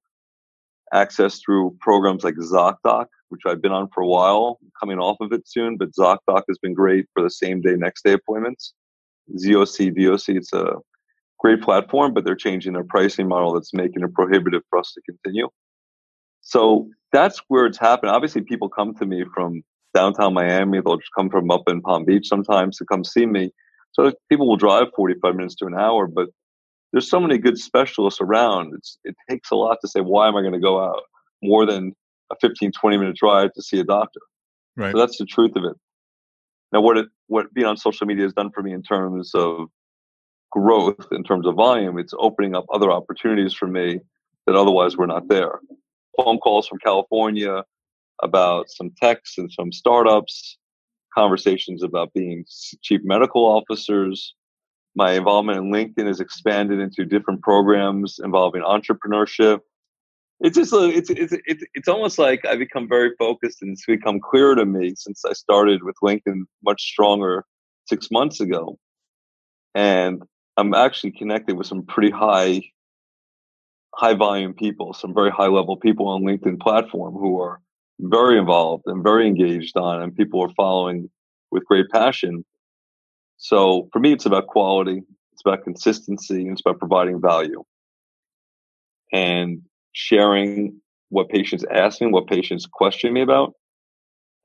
Access 0.93 1.39
through 1.39 1.75
programs 1.79 2.23
like 2.23 2.35
ZocDoc, 2.35 3.07
which 3.29 3.41
I've 3.47 3.61
been 3.61 3.71
on 3.71 3.89
for 3.93 4.01
a 4.03 4.07
while, 4.07 4.59
coming 4.79 4.99
off 4.99 5.17
of 5.19 5.31
it 5.31 5.47
soon. 5.47 5.77
But 5.77 5.91
ZocDoc 5.91 6.43
has 6.47 6.57
been 6.61 6.73
great 6.73 7.05
for 7.13 7.23
the 7.23 7.29
same 7.29 7.61
day, 7.61 7.75
next 7.75 8.03
day 8.03 8.13
appointments. 8.13 8.73
ZOC, 9.37 9.97
VOC, 9.97 10.37
it's 10.37 10.53
a 10.53 10.75
great 11.39 11.61
platform, 11.61 12.13
but 12.13 12.25
they're 12.25 12.35
changing 12.35 12.73
their 12.73 12.83
pricing 12.83 13.27
model 13.27 13.53
that's 13.53 13.73
making 13.73 14.03
it 14.03 14.13
prohibitive 14.13 14.61
for 14.69 14.79
us 14.79 14.93
to 14.93 15.01
continue. 15.01 15.49
So 16.41 16.89
that's 17.11 17.41
where 17.47 17.65
it's 17.65 17.77
happened. 17.77 18.11
Obviously, 18.11 18.41
people 18.41 18.69
come 18.69 18.93
to 18.95 19.05
me 19.05 19.23
from 19.33 19.63
downtown 19.93 20.33
Miami. 20.33 20.81
They'll 20.81 20.97
just 20.97 21.11
come 21.17 21.29
from 21.29 21.49
up 21.51 21.63
in 21.67 21.81
Palm 21.81 22.05
Beach 22.05 22.27
sometimes 22.27 22.77
to 22.77 22.85
come 22.85 23.03
see 23.03 23.25
me. 23.25 23.51
So 23.93 24.11
people 24.29 24.47
will 24.47 24.57
drive 24.57 24.87
45 24.95 25.35
minutes 25.35 25.55
to 25.55 25.65
an 25.65 25.75
hour, 25.75 26.07
but 26.07 26.29
there's 26.93 27.09
so 27.09 27.19
many 27.19 27.37
good 27.37 27.57
specialists 27.57 28.21
around. 28.21 28.73
It's, 28.75 28.97
it 29.03 29.15
takes 29.29 29.51
a 29.51 29.55
lot 29.55 29.79
to 29.81 29.87
say, 29.87 29.99
why 29.99 30.29
am 30.29 30.37
I 30.37 30.41
going 30.41 30.53
to 30.53 30.59
go 30.59 30.81
out 30.81 31.01
more 31.41 31.65
than 31.65 31.93
a 32.31 32.35
15, 32.39 32.71
20 32.71 32.97
minute 32.97 33.17
drive 33.17 33.51
to 33.53 33.61
see 33.61 33.79
a 33.79 33.83
doctor? 33.83 34.21
Right. 34.77 34.93
So 34.93 34.99
that's 34.99 35.17
the 35.17 35.25
truth 35.25 35.55
of 35.57 35.65
it. 35.65 35.75
Now, 36.71 36.81
what 36.81 36.97
it, 36.97 37.07
what 37.27 37.53
being 37.53 37.67
on 37.67 37.77
social 37.77 38.07
media 38.07 38.23
has 38.23 38.33
done 38.33 38.51
for 38.51 38.63
me 38.63 38.71
in 38.71 38.81
terms 38.81 39.31
of 39.35 39.67
growth, 40.51 41.07
in 41.11 41.23
terms 41.23 41.45
of 41.45 41.55
volume, 41.55 41.99
it's 41.99 42.13
opening 42.17 42.55
up 42.55 42.65
other 42.73 42.91
opportunities 42.91 43.53
for 43.53 43.67
me 43.67 43.99
that 44.47 44.55
otherwise 44.55 44.95
were 44.95 45.07
not 45.07 45.27
there 45.27 45.59
phone 46.17 46.37
calls 46.37 46.67
from 46.67 46.79
California 46.79 47.63
about 48.21 48.69
some 48.69 48.91
techs 49.01 49.37
and 49.37 49.51
some 49.51 49.71
startups, 49.71 50.57
conversations 51.13 51.83
about 51.83 52.13
being 52.13 52.45
chief 52.81 53.01
medical 53.03 53.45
officers. 53.45 54.35
My 54.95 55.13
involvement 55.13 55.57
in 55.57 55.71
LinkedIn 55.71 56.07
has 56.07 56.19
expanded 56.19 56.79
into 56.79 57.05
different 57.05 57.41
programs 57.41 58.19
involving 58.23 58.61
entrepreneurship. 58.61 59.59
It's 60.39 60.57
just 60.57 60.73
it's 60.73 61.09
it's 61.09 61.33
it's, 61.45 61.63
it's 61.73 61.87
almost 61.87 62.19
like 62.19 62.45
I've 62.45 62.59
become 62.59 62.87
very 62.87 63.11
focused 63.17 63.61
and 63.61 63.71
it's 63.71 63.85
become 63.85 64.19
clearer 64.19 64.55
to 64.55 64.65
me 64.65 64.93
since 64.95 65.23
I 65.25 65.33
started 65.33 65.83
with 65.83 65.95
LinkedIn 66.03 66.43
much 66.63 66.81
stronger 66.83 67.45
six 67.85 68.09
months 68.11 68.39
ago, 68.39 68.77
and 69.73 70.21
I'm 70.57 70.73
actually 70.73 71.11
connected 71.11 71.55
with 71.57 71.67
some 71.67 71.85
pretty 71.85 72.11
high 72.11 72.61
high 73.95 74.13
volume 74.15 74.53
people, 74.53 74.93
some 74.93 75.13
very 75.13 75.29
high 75.31 75.47
level 75.47 75.77
people 75.77 76.07
on 76.07 76.23
LinkedIn 76.23 76.59
platform 76.59 77.13
who 77.13 77.39
are 77.39 77.61
very 77.99 78.37
involved 78.37 78.83
and 78.87 79.03
very 79.03 79.27
engaged 79.27 79.77
on, 79.77 80.01
and 80.01 80.15
people 80.15 80.43
are 80.43 80.53
following 80.55 81.09
with 81.51 81.65
great 81.65 81.89
passion. 81.91 82.43
So 83.43 83.89
for 83.91 83.99
me, 83.99 84.13
it's 84.13 84.25
about 84.25 84.47
quality, 84.47 85.03
it's 85.33 85.41
about 85.45 85.65
consistency, 85.65 86.43
and 86.43 86.53
it's 86.53 86.61
about 86.61 86.79
providing 86.79 87.19
value. 87.19 87.61
And 89.11 89.63
sharing 89.91 90.79
what 91.09 91.27
patients 91.27 91.65
ask 91.69 91.99
me, 91.99 92.07
what 92.07 92.27
patients 92.27 92.65
question 92.65 93.11
me 93.11 93.21
about, 93.21 93.53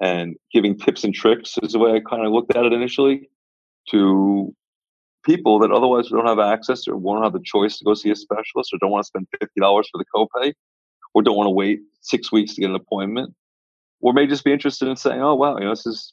and 0.00 0.34
giving 0.52 0.76
tips 0.76 1.04
and 1.04 1.14
tricks 1.14 1.54
is 1.62 1.72
the 1.72 1.78
way 1.78 1.92
I 1.92 2.00
kind 2.00 2.26
of 2.26 2.32
looked 2.32 2.56
at 2.56 2.64
it 2.64 2.72
initially 2.72 3.30
to 3.90 4.52
people 5.24 5.60
that 5.60 5.70
otherwise 5.70 6.08
don't 6.08 6.26
have 6.26 6.40
access 6.40 6.88
or 6.88 6.96
won't 6.96 7.22
have 7.22 7.32
the 7.32 7.40
choice 7.44 7.78
to 7.78 7.84
go 7.84 7.94
see 7.94 8.10
a 8.10 8.16
specialist 8.16 8.72
or 8.72 8.78
don't 8.80 8.90
want 8.90 9.04
to 9.04 9.06
spend 9.06 9.28
$50 9.40 9.84
for 9.92 9.98
the 9.98 10.04
copay 10.12 10.52
or 11.14 11.22
don't 11.22 11.36
want 11.36 11.46
to 11.46 11.52
wait 11.52 11.82
six 12.00 12.32
weeks 12.32 12.54
to 12.54 12.62
get 12.62 12.70
an 12.70 12.76
appointment 12.76 13.32
or 14.00 14.12
may 14.12 14.26
just 14.26 14.44
be 14.44 14.52
interested 14.52 14.88
in 14.88 14.96
saying, 14.96 15.22
oh, 15.22 15.36
wow, 15.36 15.56
you 15.56 15.64
know, 15.64 15.70
this 15.70 15.86
is 15.86 16.12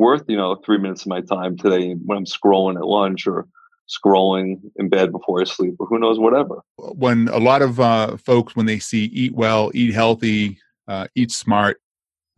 worth, 0.00 0.24
you 0.26 0.36
know, 0.36 0.56
three 0.56 0.78
minutes 0.78 1.02
of 1.02 1.08
my 1.08 1.20
time 1.20 1.56
today 1.56 1.92
when 1.92 2.18
I'm 2.18 2.24
scrolling 2.24 2.76
at 2.76 2.86
lunch 2.86 3.26
or 3.26 3.46
scrolling 3.88 4.60
in 4.76 4.88
bed 4.88 5.12
before 5.12 5.40
I 5.40 5.44
sleep 5.44 5.74
or 5.78 5.86
who 5.86 5.98
knows, 5.98 6.18
whatever. 6.18 6.62
When 6.78 7.28
a 7.28 7.38
lot 7.38 7.62
of 7.62 7.78
uh, 7.78 8.16
folks, 8.16 8.56
when 8.56 8.66
they 8.66 8.78
see 8.78 9.04
eat 9.06 9.34
well, 9.34 9.70
eat 9.74 9.92
healthy, 9.94 10.58
uh, 10.88 11.08
eat 11.14 11.30
smart, 11.30 11.80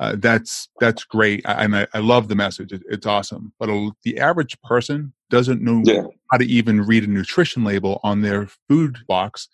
uh, 0.00 0.16
that's 0.18 0.68
that's 0.80 1.04
great. 1.04 1.46
I, 1.46 1.64
I, 1.64 1.86
I 1.94 1.98
love 2.00 2.28
the 2.28 2.34
message. 2.34 2.72
It, 2.72 2.82
it's 2.90 3.06
awesome. 3.06 3.52
But 3.58 3.68
a, 3.68 3.90
the 4.02 4.18
average 4.18 4.60
person 4.62 5.12
doesn't 5.30 5.62
know 5.62 5.82
yeah. 5.84 6.04
how 6.30 6.38
to 6.38 6.44
even 6.44 6.82
read 6.82 7.04
a 7.04 7.06
nutrition 7.06 7.64
label 7.64 8.00
on 8.02 8.22
their 8.22 8.48
food 8.68 8.98
box, 9.06 9.48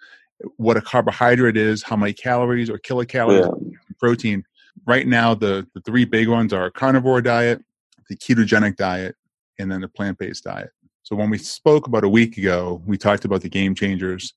what 0.56 0.76
a 0.76 0.80
carbohydrate 0.80 1.56
is, 1.56 1.82
how 1.82 1.96
many 1.96 2.12
calories 2.12 2.70
or 2.70 2.78
kilocalories, 2.78 3.70
yeah. 3.70 3.78
protein. 3.98 4.44
Right 4.86 5.06
now, 5.06 5.34
the, 5.34 5.66
the 5.74 5.80
three 5.80 6.04
big 6.04 6.28
ones 6.28 6.52
are 6.52 6.70
carnivore 6.70 7.20
diet, 7.20 7.62
the 8.08 8.16
ketogenic 8.16 8.76
diet, 8.76 9.16
and 9.58 9.70
then 9.70 9.80
the 9.80 9.88
plant 9.88 10.18
based 10.18 10.44
diet. 10.44 10.70
So 11.02 11.16
when 11.16 11.30
we 11.30 11.38
spoke 11.38 11.86
about 11.86 12.04
a 12.04 12.08
week 12.08 12.36
ago, 12.36 12.82
we 12.86 12.98
talked 12.98 13.24
about 13.24 13.40
the 13.40 13.48
game 13.48 13.74
changers, 13.74 14.34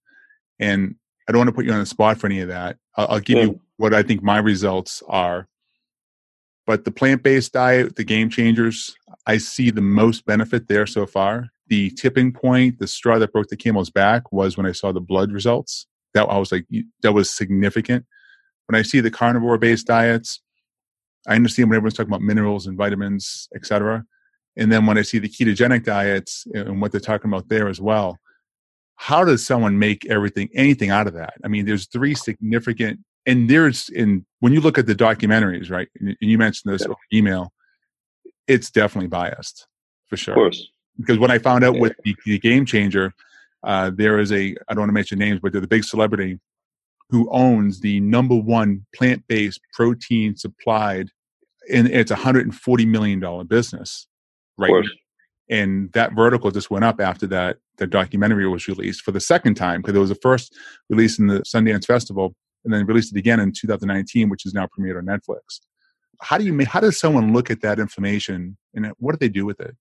and 0.59 0.95
I 1.27 1.31
don't 1.31 1.39
want 1.39 1.49
to 1.49 1.53
put 1.53 1.65
you 1.65 1.73
on 1.73 1.79
the 1.79 1.85
spot 1.85 2.17
for 2.17 2.27
any 2.27 2.39
of 2.39 2.47
that. 2.47 2.77
I'll, 2.95 3.07
I'll 3.09 3.19
give 3.19 3.37
yeah. 3.37 3.43
you 3.43 3.61
what 3.77 3.93
I 3.93 4.03
think 4.03 4.23
my 4.23 4.37
results 4.37 5.03
are. 5.07 5.47
But 6.67 6.85
the 6.85 6.91
plant 6.91 7.23
based 7.23 7.53
diet, 7.53 7.95
the 7.95 8.03
game 8.03 8.29
changers, 8.29 8.95
I 9.25 9.37
see 9.37 9.71
the 9.71 9.81
most 9.81 10.25
benefit 10.25 10.67
there 10.67 10.85
so 10.85 11.05
far. 11.05 11.49
The 11.67 11.89
tipping 11.91 12.31
point, 12.31 12.79
the 12.79 12.87
straw 12.87 13.17
that 13.19 13.33
broke 13.33 13.47
the 13.47 13.57
camel's 13.57 13.89
back 13.89 14.31
was 14.31 14.57
when 14.57 14.65
I 14.65 14.71
saw 14.71 14.91
the 14.91 15.01
blood 15.01 15.31
results. 15.31 15.87
That 16.13 16.29
I 16.29 16.37
was 16.37 16.51
like, 16.51 16.65
that 17.01 17.13
was 17.13 17.29
significant. 17.29 18.05
When 18.67 18.79
I 18.79 18.83
see 18.83 18.99
the 18.99 19.11
carnivore 19.11 19.57
based 19.57 19.87
diets, 19.87 20.41
I 21.27 21.35
understand 21.35 21.69
when 21.69 21.77
everyone's 21.77 21.93
talking 21.93 22.09
about 22.09 22.21
minerals 22.21 22.67
and 22.67 22.77
vitamins, 22.77 23.47
etc. 23.55 24.03
And 24.57 24.71
then 24.71 24.85
when 24.85 24.97
I 24.97 25.01
see 25.01 25.19
the 25.19 25.29
ketogenic 25.29 25.83
diets 25.83 26.45
and 26.53 26.81
what 26.81 26.91
they're 26.91 26.99
talking 27.01 27.29
about 27.31 27.49
there 27.49 27.67
as 27.67 27.79
well, 27.79 28.17
how 28.95 29.23
does 29.23 29.45
someone 29.45 29.79
make 29.79 30.05
everything 30.07 30.49
anything 30.53 30.89
out 30.89 31.07
of 31.07 31.13
that? 31.13 31.33
I 31.43 31.47
mean, 31.47 31.65
there's 31.65 31.87
three 31.87 32.15
significant 32.15 32.99
and 33.25 33.49
there's 33.49 33.89
in 33.89 34.25
when 34.39 34.53
you 34.53 34.61
look 34.61 34.77
at 34.77 34.87
the 34.87 34.95
documentaries, 34.95 35.69
right? 35.69 35.87
And 35.99 36.15
you 36.19 36.37
mentioned 36.37 36.73
this 36.73 36.85
yeah. 36.87 37.17
email, 37.17 37.53
it's 38.47 38.71
definitely 38.71 39.07
biased 39.07 39.67
for 40.07 40.17
sure. 40.17 40.33
Of 40.33 40.37
course. 40.37 40.67
Because 40.97 41.17
when 41.17 41.31
I 41.31 41.37
found 41.37 41.63
out 41.63 41.75
yeah. 41.75 41.81
with 41.81 41.93
the, 42.03 42.15
the, 42.25 42.37
game 42.37 42.65
changer, 42.65 43.13
uh, 43.63 43.91
there 43.93 44.19
is 44.19 44.31
a 44.31 44.55
I 44.67 44.73
don't 44.73 44.81
want 44.81 44.89
to 44.89 44.93
mention 44.93 45.19
names, 45.19 45.39
but 45.41 45.51
they're 45.51 45.61
the 45.61 45.67
big 45.67 45.83
celebrity 45.83 46.39
who 47.11 47.29
owns 47.29 47.81
the 47.81 47.99
number 47.99 48.35
one 48.35 48.85
plant-based 48.95 49.59
protein 49.73 50.35
supplied 50.35 51.09
and 51.71 51.87
it's 51.87 52.09
a 52.09 52.15
hundred 52.15 52.45
and 52.45 52.55
forty 52.55 52.85
million 52.85 53.19
dollar 53.19 53.43
business 53.43 54.07
right 54.57 54.85
and 55.49 55.91
that 55.91 56.13
vertical 56.13 56.49
just 56.49 56.71
went 56.71 56.85
up 56.85 56.99
after 56.99 57.27
that 57.27 57.57
the 57.77 57.85
documentary 57.85 58.47
was 58.47 58.67
released 58.67 59.01
for 59.01 59.11
the 59.11 59.19
second 59.19 59.55
time 59.55 59.81
because 59.81 59.95
it 59.95 59.99
was 59.99 60.09
the 60.09 60.15
first 60.15 60.55
release 60.89 61.19
in 61.19 61.27
the 61.27 61.41
sundance 61.41 61.85
festival 61.85 62.33
and 62.63 62.73
then 62.73 62.85
released 62.85 63.13
it 63.13 63.19
again 63.19 63.39
in 63.39 63.51
2019 63.51 64.29
which 64.29 64.45
is 64.45 64.53
now 64.53 64.67
premiered 64.67 64.97
on 64.97 65.05
netflix. 65.05 65.59
How 66.21 66.37
do 66.37 66.45
you 66.45 66.53
make 66.53 66.67
how 66.67 66.79
does 66.79 66.97
someone 66.97 67.33
look 67.33 67.51
at 67.51 67.61
that 67.61 67.79
information 67.79 68.57
and 68.73 68.91
what 68.97 69.11
do 69.11 69.17
they 69.17 69.29
do 69.29 69.45
with 69.45 69.59
it? 69.59 69.75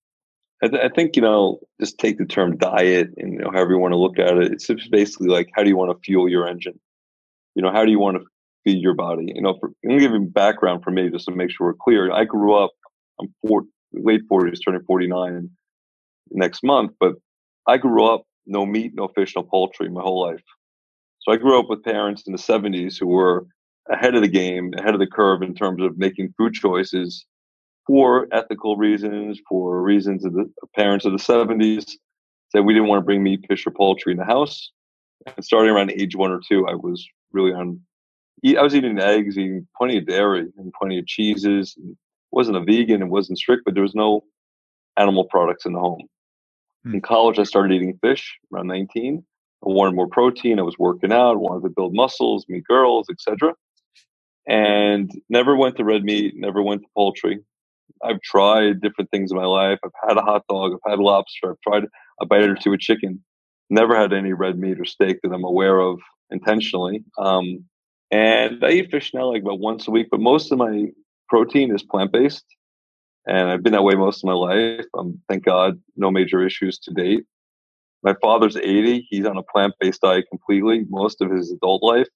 I, 0.63 0.69
th- 0.69 0.83
I 0.83 0.89
think 0.89 1.17
you 1.17 1.23
know 1.23 1.61
just 1.79 1.99
take 1.99 2.19
the 2.19 2.25
term 2.25 2.57
diet 2.57 3.11
and 3.17 3.33
you 3.33 3.39
know 3.39 3.51
however 3.53 3.73
you 3.73 3.79
want 3.79 3.93
to 3.93 3.99
look 3.99 4.19
at 4.19 4.37
it. 4.39 4.53
It's 4.53 4.71
basically 4.89 5.29
like 5.29 5.51
how 5.55 5.63
do 5.63 5.69
you 5.69 5.77
want 5.77 5.91
to 5.91 6.03
fuel 6.03 6.29
your 6.29 6.49
engine 6.49 6.81
you 7.61 7.67
know 7.67 7.73
how 7.73 7.85
do 7.85 7.91
you 7.91 7.99
want 7.99 8.17
to 8.17 8.25
feed 8.65 8.81
your 8.81 8.95
body? 8.95 9.33
You 9.35 9.43
know 9.43 9.59
for, 9.61 9.71
i'm 9.85 10.01
you 10.01 10.27
background 10.33 10.83
for 10.83 10.91
me 10.91 11.11
just 11.11 11.27
to 11.27 11.33
make 11.33 11.51
sure 11.51 11.67
we're 11.67 11.75
clear. 11.75 12.11
I 12.11 12.25
grew 12.25 12.55
up 12.55 12.71
i'm 13.21 13.35
four, 13.47 13.65
late 13.93 14.23
40s 14.33 14.61
turning 14.65 14.83
49 14.87 15.51
next 16.31 16.63
month 16.63 16.93
but 16.99 17.13
i 17.67 17.77
grew 17.77 18.07
up 18.07 18.23
no 18.47 18.65
meat 18.65 18.93
no 18.95 19.09
fish 19.09 19.35
no 19.37 19.43
poultry 19.43 19.91
my 19.91 20.01
whole 20.01 20.23
life. 20.23 20.43
So 21.19 21.33
I 21.33 21.37
grew 21.37 21.61
up 21.61 21.69
with 21.69 21.85
parents 21.85 22.23
in 22.27 22.33
the 22.33 22.39
70s 22.39 22.99
who 22.99 23.09
were 23.09 23.47
ahead 23.91 24.15
of 24.15 24.23
the 24.23 24.29
game, 24.29 24.73
ahead 24.79 24.95
of 24.95 25.01
the 25.01 25.07
curve 25.07 25.43
in 25.43 25.55
terms 25.55 25.83
of 25.83 25.99
making 25.99 26.33
food 26.39 26.55
choices 26.55 27.27
for 27.87 28.27
ethical 28.33 28.79
reasons, 28.79 29.39
for 29.47 29.83
reasons 29.83 30.25
of 30.25 30.33
the 30.33 30.51
parents 30.75 31.05
of 31.05 31.13
the 31.13 31.19
70s 31.19 31.93
said 32.53 32.61
we 32.65 32.73
didn't 32.73 32.89
want 32.89 33.03
to 33.03 33.05
bring 33.05 33.23
meat, 33.23 33.45
fish, 33.47 33.67
or 33.67 33.71
poultry 33.71 34.13
in 34.13 34.19
the 34.19 34.25
house. 34.25 34.71
And 35.27 35.45
starting 35.45 35.71
around 35.71 35.91
age 35.91 36.17
one 36.17 36.31
or 36.31 36.41
two, 36.49 36.67
I 36.67 36.75
was 36.75 37.07
really 37.33 37.53
on. 37.53 37.81
I 38.45 38.63
was 38.63 38.75
eating 38.75 38.99
eggs, 38.99 39.37
eating 39.37 39.67
plenty 39.77 39.99
of 39.99 40.07
dairy 40.07 40.49
and 40.57 40.73
plenty 40.73 40.99
of 40.99 41.07
cheeses. 41.07 41.77
It 41.77 41.97
wasn't 42.31 42.57
a 42.57 42.61
vegan, 42.61 43.03
it 43.03 43.09
wasn't 43.09 43.39
strict, 43.39 43.63
but 43.65 43.75
there 43.75 43.83
was 43.83 43.95
no 43.95 44.25
animal 44.97 45.25
products 45.25 45.67
in 45.67 45.75
the 45.75 45.81
home. 45.81 46.09
Hmm. 46.85 46.95
In 46.95 47.01
college, 47.01 47.39
I 47.39 47.45
started 47.45 47.75
eating 47.75 47.99
fish 48.03 48.39
around 48.53 48.69
19. 48.69 49.25
I 49.63 49.69
wanted 49.69 49.95
more 49.95 50.09
protein. 50.09 50.59
I 50.59 50.63
was 50.63 50.79
working 50.79 51.13
out, 51.13 51.39
wanted 51.39 51.65
to 51.65 51.75
build 51.75 51.95
muscles, 51.95 52.47
meet 52.49 52.65
girls, 52.65 53.09
etc. 53.11 53.55
And 54.49 55.11
never 55.29 55.55
went 55.55 55.77
to 55.77 55.85
red 55.85 56.03
meat, 56.03 56.35
never 56.37 56.63
went 56.63 56.83
to 56.83 56.89
poultry. 56.97 57.41
I've 58.03 58.23
tried 58.23 58.81
different 58.81 59.11
things 59.11 59.31
in 59.31 59.37
my 59.37 59.45
life. 59.45 59.79
I've 59.85 60.09
had 60.09 60.17
a 60.17 60.23
hot 60.23 60.45
dog, 60.49 60.73
I've 60.73 60.91
had 60.93 60.99
lobster, 60.99 61.51
I've 61.51 61.61
tried 61.61 61.85
a 62.21 62.27
bite 62.27 62.49
or 62.49 62.55
two 62.55 62.73
of 62.73 62.81
chicken. 62.81 63.23
Never 63.69 63.97
had 63.97 64.13
any 64.13 64.33
red 64.33 64.59
meat 64.59 64.81
or 64.81 64.85
steak 64.85 65.19
that 65.23 65.33
I'm 65.33 65.45
aware 65.45 65.79
of 65.79 66.01
intentionally. 66.31 67.05
Um, 67.19 67.65
and 68.11 68.65
I 68.65 68.71
eat 68.71 68.91
fish 68.91 69.13
now 69.15 69.33
like 69.33 69.43
about 69.43 69.61
once 69.61 69.87
a 69.87 69.91
week, 69.91 70.09
but 70.11 70.21
most 70.21 70.51
of 70.51 70.59
my 70.59 70.87
protein 71.29 71.75
is 71.75 71.83
plant 71.83 72.13
based. 72.13 72.45
And 73.27 73.51
I've 73.51 73.63
been 73.63 73.73
that 73.73 73.85
way 73.85 73.95
most 73.95 74.25
of 74.25 74.29
my 74.29 74.33
life. 74.33 74.87
Um, 74.99 75.21
thank 75.29 75.45
God, 75.45 75.81
no 75.97 76.11
major 76.11 76.45
issues 76.45 76.79
to 76.81 76.93
date. 76.93 77.25
My 78.03 78.15
father's 78.23 78.57
80. 78.57 79.07
He's 79.11 79.27
on 79.27 79.37
a 79.37 79.43
plant 79.43 79.75
based 79.79 80.01
diet 80.01 80.25
completely 80.29 80.87
most 80.89 81.21
of 81.21 81.31
his 81.31 81.53
adult 81.53 81.83
life. 81.83 82.09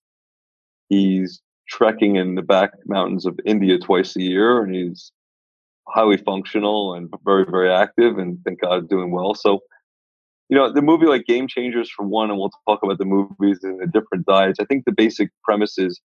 He's 0.88 1.40
trekking 1.68 2.16
in 2.16 2.34
the 2.34 2.42
back 2.42 2.72
mountains 2.86 3.26
of 3.26 3.38
India 3.44 3.78
twice 3.78 4.16
a 4.16 4.22
year 4.22 4.62
and 4.62 4.74
he's 4.74 5.12
highly 5.88 6.16
functional 6.16 6.94
and 6.94 7.12
very, 7.24 7.44
very 7.44 7.70
active 7.70 8.18
and 8.18 8.38
thank 8.44 8.60
God 8.60 8.88
doing 8.88 9.10
well. 9.10 9.34
So, 9.34 9.60
you 10.48 10.56
know, 10.56 10.70
the 10.72 10.82
movie 10.82 11.06
like 11.06 11.24
Game 11.26 11.48
Changers 11.48 11.90
for 11.90 12.04
one, 12.04 12.30
and 12.30 12.38
we'll 12.38 12.50
talk 12.68 12.82
about 12.82 12.98
the 12.98 13.04
movies 13.04 13.60
and 13.62 13.80
the 13.80 13.86
different 13.86 14.26
diets. 14.26 14.58
I 14.60 14.64
think 14.64 14.84
the 14.84 14.92
basic 14.92 15.30
premise 15.42 15.78
is 15.78 16.00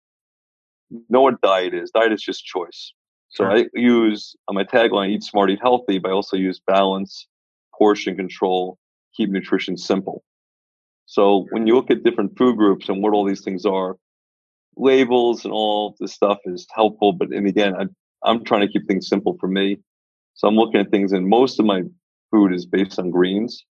know 1.08 1.22
what 1.22 1.40
diet 1.40 1.74
is. 1.74 1.90
Diet 1.90 2.12
is 2.12 2.22
just 2.22 2.44
choice. 2.44 2.92
So 3.28 3.44
sure. 3.44 3.52
I 3.52 3.66
use 3.74 4.36
on 4.48 4.54
my 4.54 4.64
tagline, 4.64 5.10
eat 5.10 5.22
smart, 5.22 5.50
eat 5.50 5.58
healthy, 5.60 5.98
but 5.98 6.10
I 6.10 6.14
also 6.14 6.36
use 6.36 6.60
balance, 6.66 7.26
portion 7.76 8.16
control, 8.16 8.78
keep 9.16 9.30
nutrition 9.30 9.76
simple. 9.76 10.22
So 11.06 11.46
when 11.50 11.66
you 11.66 11.74
look 11.74 11.90
at 11.90 12.02
different 12.02 12.36
food 12.36 12.56
groups 12.56 12.88
and 12.88 13.02
what 13.02 13.12
all 13.14 13.24
these 13.24 13.42
things 13.42 13.64
are, 13.64 13.96
labels 14.76 15.44
and 15.44 15.52
all 15.52 15.96
this 15.98 16.12
stuff 16.12 16.38
is 16.44 16.66
helpful. 16.74 17.12
But 17.12 17.30
and 17.30 17.46
again, 17.46 17.74
I, 17.74 17.86
I'm 18.22 18.44
trying 18.44 18.62
to 18.62 18.68
keep 18.68 18.86
things 18.86 19.08
simple 19.08 19.36
for 19.40 19.48
me. 19.48 19.78
So 20.34 20.46
I'm 20.46 20.56
looking 20.56 20.80
at 20.80 20.90
things, 20.90 21.12
and 21.12 21.26
most 21.26 21.58
of 21.58 21.64
my 21.64 21.82
food 22.30 22.52
is 22.52 22.66
based 22.66 22.98
on 22.98 23.10
greens 23.10 23.64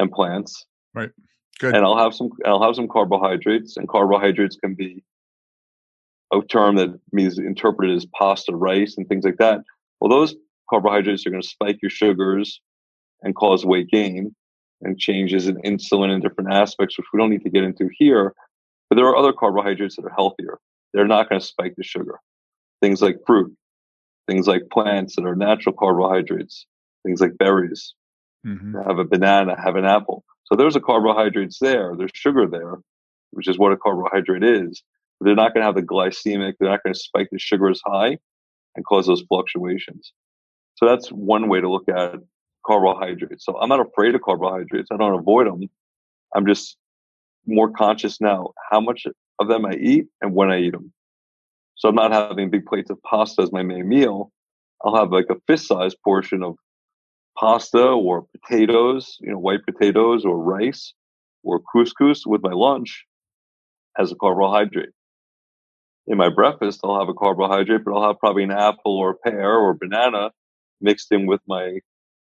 and 0.00 0.10
plants. 0.10 0.66
Right. 0.94 1.10
Good. 1.60 1.74
And 1.74 1.84
I'll 1.84 1.98
have 1.98 2.14
some. 2.14 2.30
I'll 2.46 2.62
have 2.62 2.74
some 2.74 2.88
carbohydrates, 2.88 3.76
and 3.76 3.88
carbohydrates 3.88 4.56
can 4.56 4.74
be 4.74 5.04
a 6.32 6.40
term 6.42 6.76
that 6.76 6.98
means 7.12 7.38
interpreted 7.38 7.96
as 7.96 8.06
pasta, 8.18 8.54
rice, 8.54 8.96
and 8.96 9.06
things 9.08 9.24
like 9.24 9.36
that. 9.38 9.60
Well, 10.00 10.10
those 10.10 10.34
carbohydrates 10.70 11.26
are 11.26 11.30
going 11.30 11.42
to 11.42 11.48
spike 11.48 11.78
your 11.82 11.90
sugars 11.90 12.60
and 13.22 13.34
cause 13.34 13.66
weight 13.66 13.88
gain 13.88 14.34
and 14.80 14.98
changes 14.98 15.46
in 15.46 15.56
insulin 15.56 16.10
and 16.10 16.22
different 16.22 16.52
aspects, 16.52 16.96
which 16.96 17.06
we 17.12 17.18
don't 17.18 17.30
need 17.30 17.42
to 17.42 17.50
get 17.50 17.64
into 17.64 17.90
here. 17.98 18.32
But 18.88 18.96
there 18.96 19.06
are 19.06 19.16
other 19.16 19.32
carbohydrates 19.32 19.96
that 19.96 20.06
are 20.06 20.14
healthier. 20.14 20.58
They're 20.94 21.06
not 21.06 21.28
going 21.28 21.40
to 21.40 21.46
spike 21.46 21.74
the 21.76 21.84
sugar. 21.84 22.18
Things 22.80 23.02
like 23.02 23.18
fruit, 23.26 23.54
things 24.26 24.46
like 24.46 24.62
plants 24.72 25.16
that 25.16 25.26
are 25.26 25.36
natural 25.36 25.74
carbohydrates, 25.78 26.66
things 27.04 27.20
like 27.20 27.36
berries. 27.38 27.94
Mm-hmm. 28.46 28.76
Have 28.86 28.98
a 28.98 29.04
banana, 29.04 29.60
have 29.62 29.76
an 29.76 29.84
apple. 29.84 30.24
So 30.44 30.56
there's 30.56 30.76
a 30.76 30.80
carbohydrates 30.80 31.58
there. 31.60 31.94
There's 31.96 32.10
sugar 32.14 32.46
there, 32.46 32.76
which 33.30 33.48
is 33.48 33.58
what 33.58 33.72
a 33.72 33.76
carbohydrate 33.76 34.42
is. 34.42 34.82
But 35.18 35.26
they're 35.26 35.34
not 35.34 35.54
going 35.54 35.62
to 35.62 35.66
have 35.66 35.74
the 35.74 35.82
glycemic. 35.82 36.54
They're 36.58 36.70
not 36.70 36.82
going 36.82 36.94
to 36.94 36.98
spike 36.98 37.28
the 37.30 37.38
sugar 37.38 37.68
as 37.68 37.80
high 37.84 38.18
and 38.74 38.84
cause 38.86 39.06
those 39.06 39.22
fluctuations. 39.28 40.12
So 40.76 40.86
that's 40.86 41.08
one 41.08 41.48
way 41.48 41.60
to 41.60 41.70
look 41.70 41.88
at 41.88 42.14
carbohydrates. 42.66 43.44
So 43.44 43.58
I'm 43.58 43.68
not 43.68 43.80
afraid 43.80 44.14
of 44.14 44.22
carbohydrates. 44.22 44.88
I 44.90 44.96
don't 44.96 45.18
avoid 45.18 45.46
them. 45.46 45.68
I'm 46.34 46.46
just 46.46 46.76
more 47.46 47.70
conscious 47.70 48.20
now 48.20 48.52
how 48.70 48.80
much 48.80 49.06
of 49.38 49.48
them 49.48 49.66
I 49.66 49.74
eat 49.74 50.06
and 50.20 50.34
when 50.34 50.50
I 50.50 50.60
eat 50.60 50.72
them. 50.72 50.92
So 51.76 51.88
I'm 51.88 51.94
not 51.94 52.12
having 52.12 52.50
big 52.50 52.66
plates 52.66 52.90
of 52.90 53.02
pasta 53.02 53.42
as 53.42 53.52
my 53.52 53.62
main 53.62 53.88
meal. 53.88 54.30
I'll 54.84 54.96
have 54.96 55.12
like 55.12 55.26
a 55.30 55.36
fist 55.46 55.66
sized 55.66 55.96
portion 56.04 56.42
of 56.42 56.56
pasta 57.40 57.82
or 57.82 58.26
potatoes, 58.38 59.16
you 59.20 59.30
know, 59.30 59.38
white 59.38 59.64
potatoes 59.64 60.24
or 60.24 60.38
rice 60.38 60.92
or 61.42 61.60
couscous 61.74 62.26
with 62.26 62.42
my 62.42 62.52
lunch 62.52 63.06
as 63.98 64.12
a 64.12 64.14
carbohydrate. 64.14 64.90
In 66.06 66.18
my 66.18 66.28
breakfast, 66.28 66.80
I'll 66.84 66.98
have 66.98 67.08
a 67.08 67.14
carbohydrate, 67.14 67.84
but 67.84 67.94
I'll 67.94 68.06
have 68.08 68.18
probably 68.18 68.44
an 68.44 68.50
apple 68.50 68.98
or 68.98 69.10
a 69.10 69.14
pear 69.14 69.54
or 69.54 69.74
banana 69.74 70.30
mixed 70.80 71.10
in 71.12 71.26
with 71.26 71.40
my 71.48 71.78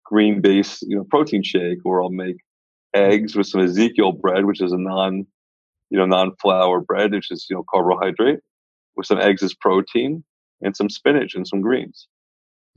green 0.06 0.42
based 0.42 0.84
you 0.84 0.98
know 0.98 1.06
protein 1.10 1.44
shake, 1.44 1.86
or 1.86 2.02
I'll 2.02 2.10
make 2.10 2.38
eggs 2.94 3.36
with 3.36 3.48
some 3.48 3.62
Ezekiel 3.62 4.14
bread, 4.14 4.46
which 4.46 4.62
is 4.62 4.72
a 4.72 4.78
non 4.78 5.26
you 5.90 5.98
know 5.98 6.06
non 6.06 6.36
flour 6.42 6.82
bread, 6.82 7.14
which 7.14 7.32
is 7.32 7.46
you 7.50 7.56
know 7.56 7.64
carbohydrate, 7.72 8.40
with 8.96 9.06
some 9.06 9.20
eggs 9.20 9.44
as 9.44 9.54
protein 9.54 10.24
and 10.62 10.76
some 10.76 10.90
spinach 10.90 11.36
and 11.36 11.48
some 11.48 11.62
greens. 11.62 12.08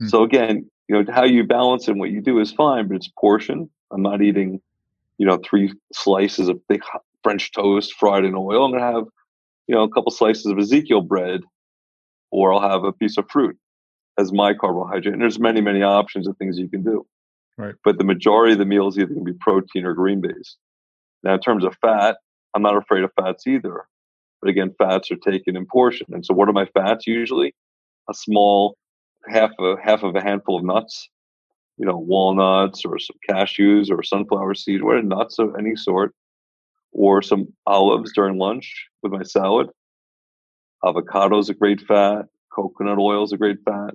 Mm. 0.01 0.09
So 0.09 0.23
again, 0.23 0.69
you 0.87 1.01
know 1.03 1.13
how 1.13 1.23
you 1.23 1.43
balance 1.43 1.87
and 1.87 1.99
what 1.99 2.11
you 2.11 2.21
do 2.21 2.39
is 2.39 2.51
fine, 2.51 2.87
but 2.87 2.95
it's 2.95 3.09
portion. 3.19 3.69
I'm 3.91 4.01
not 4.01 4.21
eating 4.21 4.61
you 5.17 5.25
know 5.25 5.39
three 5.43 5.73
slices 5.93 6.47
of 6.47 6.59
thick 6.67 6.81
French 7.23 7.51
toast 7.51 7.93
fried 7.93 8.25
in 8.25 8.35
oil. 8.35 8.65
I'm 8.65 8.71
gonna 8.71 8.91
have 8.91 9.05
you 9.67 9.75
know 9.75 9.83
a 9.83 9.89
couple 9.89 10.11
slices 10.11 10.45
of 10.45 10.57
Ezekiel 10.57 11.01
bread, 11.01 11.41
or 12.31 12.53
I'll 12.53 12.69
have 12.69 12.83
a 12.83 12.93
piece 12.93 13.17
of 13.17 13.29
fruit 13.29 13.57
as 14.17 14.33
my 14.33 14.53
carbohydrate. 14.53 15.13
And 15.13 15.21
there's 15.21 15.39
many 15.39 15.61
many 15.61 15.81
options 15.81 16.27
of 16.27 16.37
things 16.37 16.57
you 16.57 16.69
can 16.69 16.83
do. 16.83 17.05
Right. 17.57 17.75
But 17.83 17.97
the 17.97 18.03
majority 18.03 18.53
of 18.53 18.59
the 18.59 18.65
meals 18.65 18.97
either 18.97 19.13
going 19.13 19.25
to 19.25 19.33
be 19.33 19.37
protein 19.39 19.85
or 19.85 19.93
green 19.93 20.21
based. 20.21 20.57
Now, 21.23 21.35
in 21.35 21.39
terms 21.39 21.63
of 21.63 21.75
fat, 21.81 22.17
I'm 22.55 22.61
not 22.61 22.75
afraid 22.75 23.03
of 23.03 23.11
fats 23.15 23.45
either. 23.45 23.85
But 24.41 24.49
again, 24.49 24.73
fats 24.77 25.11
are 25.11 25.17
taken 25.17 25.55
in 25.55 25.67
portion. 25.67 26.07
And 26.11 26.25
so, 26.25 26.33
what 26.33 26.49
are 26.49 26.53
my 26.53 26.65
fats 26.65 27.05
usually? 27.05 27.53
A 28.09 28.13
small 28.13 28.75
half 29.27 29.51
a 29.59 29.75
half 29.83 30.03
of 30.03 30.15
a 30.15 30.21
handful 30.21 30.57
of 30.57 30.65
nuts, 30.65 31.09
you 31.77 31.85
know, 31.85 31.97
walnuts 31.97 32.83
or 32.85 32.99
some 32.99 33.17
cashews 33.29 33.89
or 33.89 34.03
sunflower 34.03 34.55
seeds, 34.55 34.83
what 34.83 35.03
nuts 35.03 35.39
of 35.39 35.55
any 35.57 35.75
sort, 35.75 36.13
or 36.91 37.21
some 37.21 37.47
olives 37.65 38.11
during 38.13 38.37
lunch 38.37 38.87
with 39.01 39.11
my 39.11 39.23
salad. 39.23 39.67
Avocado 40.85 41.37
is 41.37 41.49
a 41.49 41.53
great 41.53 41.81
fat. 41.81 42.25
Coconut 42.53 42.97
oil 42.97 43.23
is 43.23 43.31
a 43.31 43.37
great 43.37 43.57
fat. 43.63 43.93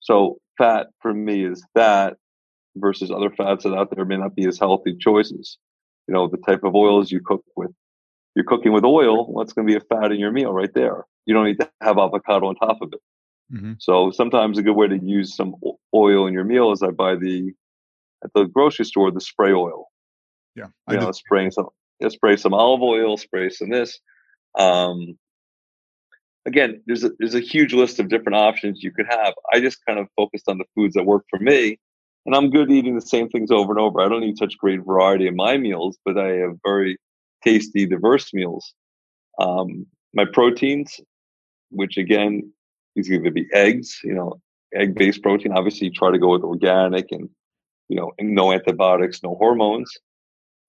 So 0.00 0.38
fat 0.56 0.88
for 1.00 1.14
me 1.14 1.44
is 1.44 1.64
that 1.74 2.16
versus 2.76 3.10
other 3.10 3.30
fats 3.30 3.64
that 3.64 3.74
out 3.74 3.94
there 3.94 4.04
may 4.04 4.16
not 4.16 4.34
be 4.34 4.46
as 4.46 4.58
healthy 4.58 4.96
choices. 4.98 5.58
You 6.06 6.14
know, 6.14 6.28
the 6.28 6.38
type 6.38 6.64
of 6.64 6.74
oils 6.74 7.10
you 7.10 7.20
cook 7.24 7.44
with. 7.56 7.70
You're 8.34 8.44
cooking 8.44 8.72
with 8.72 8.84
oil, 8.84 9.26
what's 9.32 9.52
going 9.52 9.66
to 9.66 9.72
be 9.72 9.76
a 9.76 9.96
fat 9.96 10.12
in 10.12 10.20
your 10.20 10.30
meal 10.30 10.52
right 10.52 10.72
there? 10.72 11.04
You 11.26 11.34
don't 11.34 11.46
need 11.46 11.60
to 11.60 11.70
have 11.82 11.98
avocado 11.98 12.46
on 12.46 12.54
top 12.54 12.80
of 12.80 12.92
it. 12.92 13.00
Mm-hmm. 13.52 13.74
So 13.78 14.10
sometimes 14.10 14.58
a 14.58 14.62
good 14.62 14.76
way 14.76 14.88
to 14.88 14.98
use 14.98 15.34
some 15.34 15.54
oil 15.94 16.26
in 16.26 16.34
your 16.34 16.44
meal 16.44 16.72
is 16.72 16.82
I 16.82 16.90
buy 16.90 17.16
the 17.16 17.52
at 18.24 18.30
the 18.34 18.44
grocery 18.44 18.84
store 18.84 19.10
the 19.10 19.20
spray 19.20 19.52
oil. 19.52 19.86
Yeah, 20.54 20.66
I 20.86 20.94
you 20.94 21.00
know, 21.00 21.12
spraying 21.12 21.52
some, 21.52 21.68
spray 22.08 22.36
some 22.36 22.52
olive 22.52 22.82
oil, 22.82 23.16
spray 23.16 23.48
some 23.48 23.70
this. 23.70 23.98
Um, 24.58 25.16
again, 26.46 26.82
there's 26.86 27.04
a, 27.04 27.10
there's 27.18 27.36
a 27.36 27.40
huge 27.40 27.72
list 27.72 28.00
of 28.00 28.08
different 28.08 28.36
options 28.36 28.82
you 28.82 28.90
could 28.90 29.06
have. 29.08 29.34
I 29.52 29.60
just 29.60 29.84
kind 29.86 29.98
of 29.98 30.08
focused 30.16 30.48
on 30.48 30.58
the 30.58 30.64
foods 30.74 30.94
that 30.94 31.04
work 31.04 31.24
for 31.30 31.38
me, 31.38 31.78
and 32.26 32.34
I'm 32.34 32.50
good 32.50 32.70
eating 32.70 32.96
the 32.96 33.00
same 33.00 33.28
things 33.28 33.50
over 33.50 33.72
and 33.72 33.80
over. 33.80 34.00
I 34.00 34.08
don't 34.08 34.20
need 34.20 34.36
such 34.36 34.58
great 34.58 34.84
variety 34.84 35.26
in 35.26 35.36
my 35.36 35.56
meals, 35.56 35.96
but 36.04 36.18
I 36.18 36.28
have 36.38 36.58
very 36.66 36.98
tasty, 37.44 37.86
diverse 37.86 38.34
meals. 38.34 38.74
Um, 39.38 39.86
my 40.12 40.24
proteins, 40.24 41.00
which 41.70 41.96
again 41.96 42.52
is 42.98 43.10
either 43.10 43.30
be 43.30 43.46
eggs, 43.52 44.00
you 44.04 44.14
know, 44.14 44.40
egg-based 44.74 45.22
protein. 45.22 45.52
Obviously, 45.52 45.90
try 45.90 46.10
to 46.10 46.18
go 46.18 46.32
with 46.32 46.42
organic 46.42 47.10
and 47.12 47.28
you 47.88 47.96
know, 47.96 48.12
no 48.20 48.52
antibiotics, 48.52 49.22
no 49.22 49.34
hormones. 49.36 49.90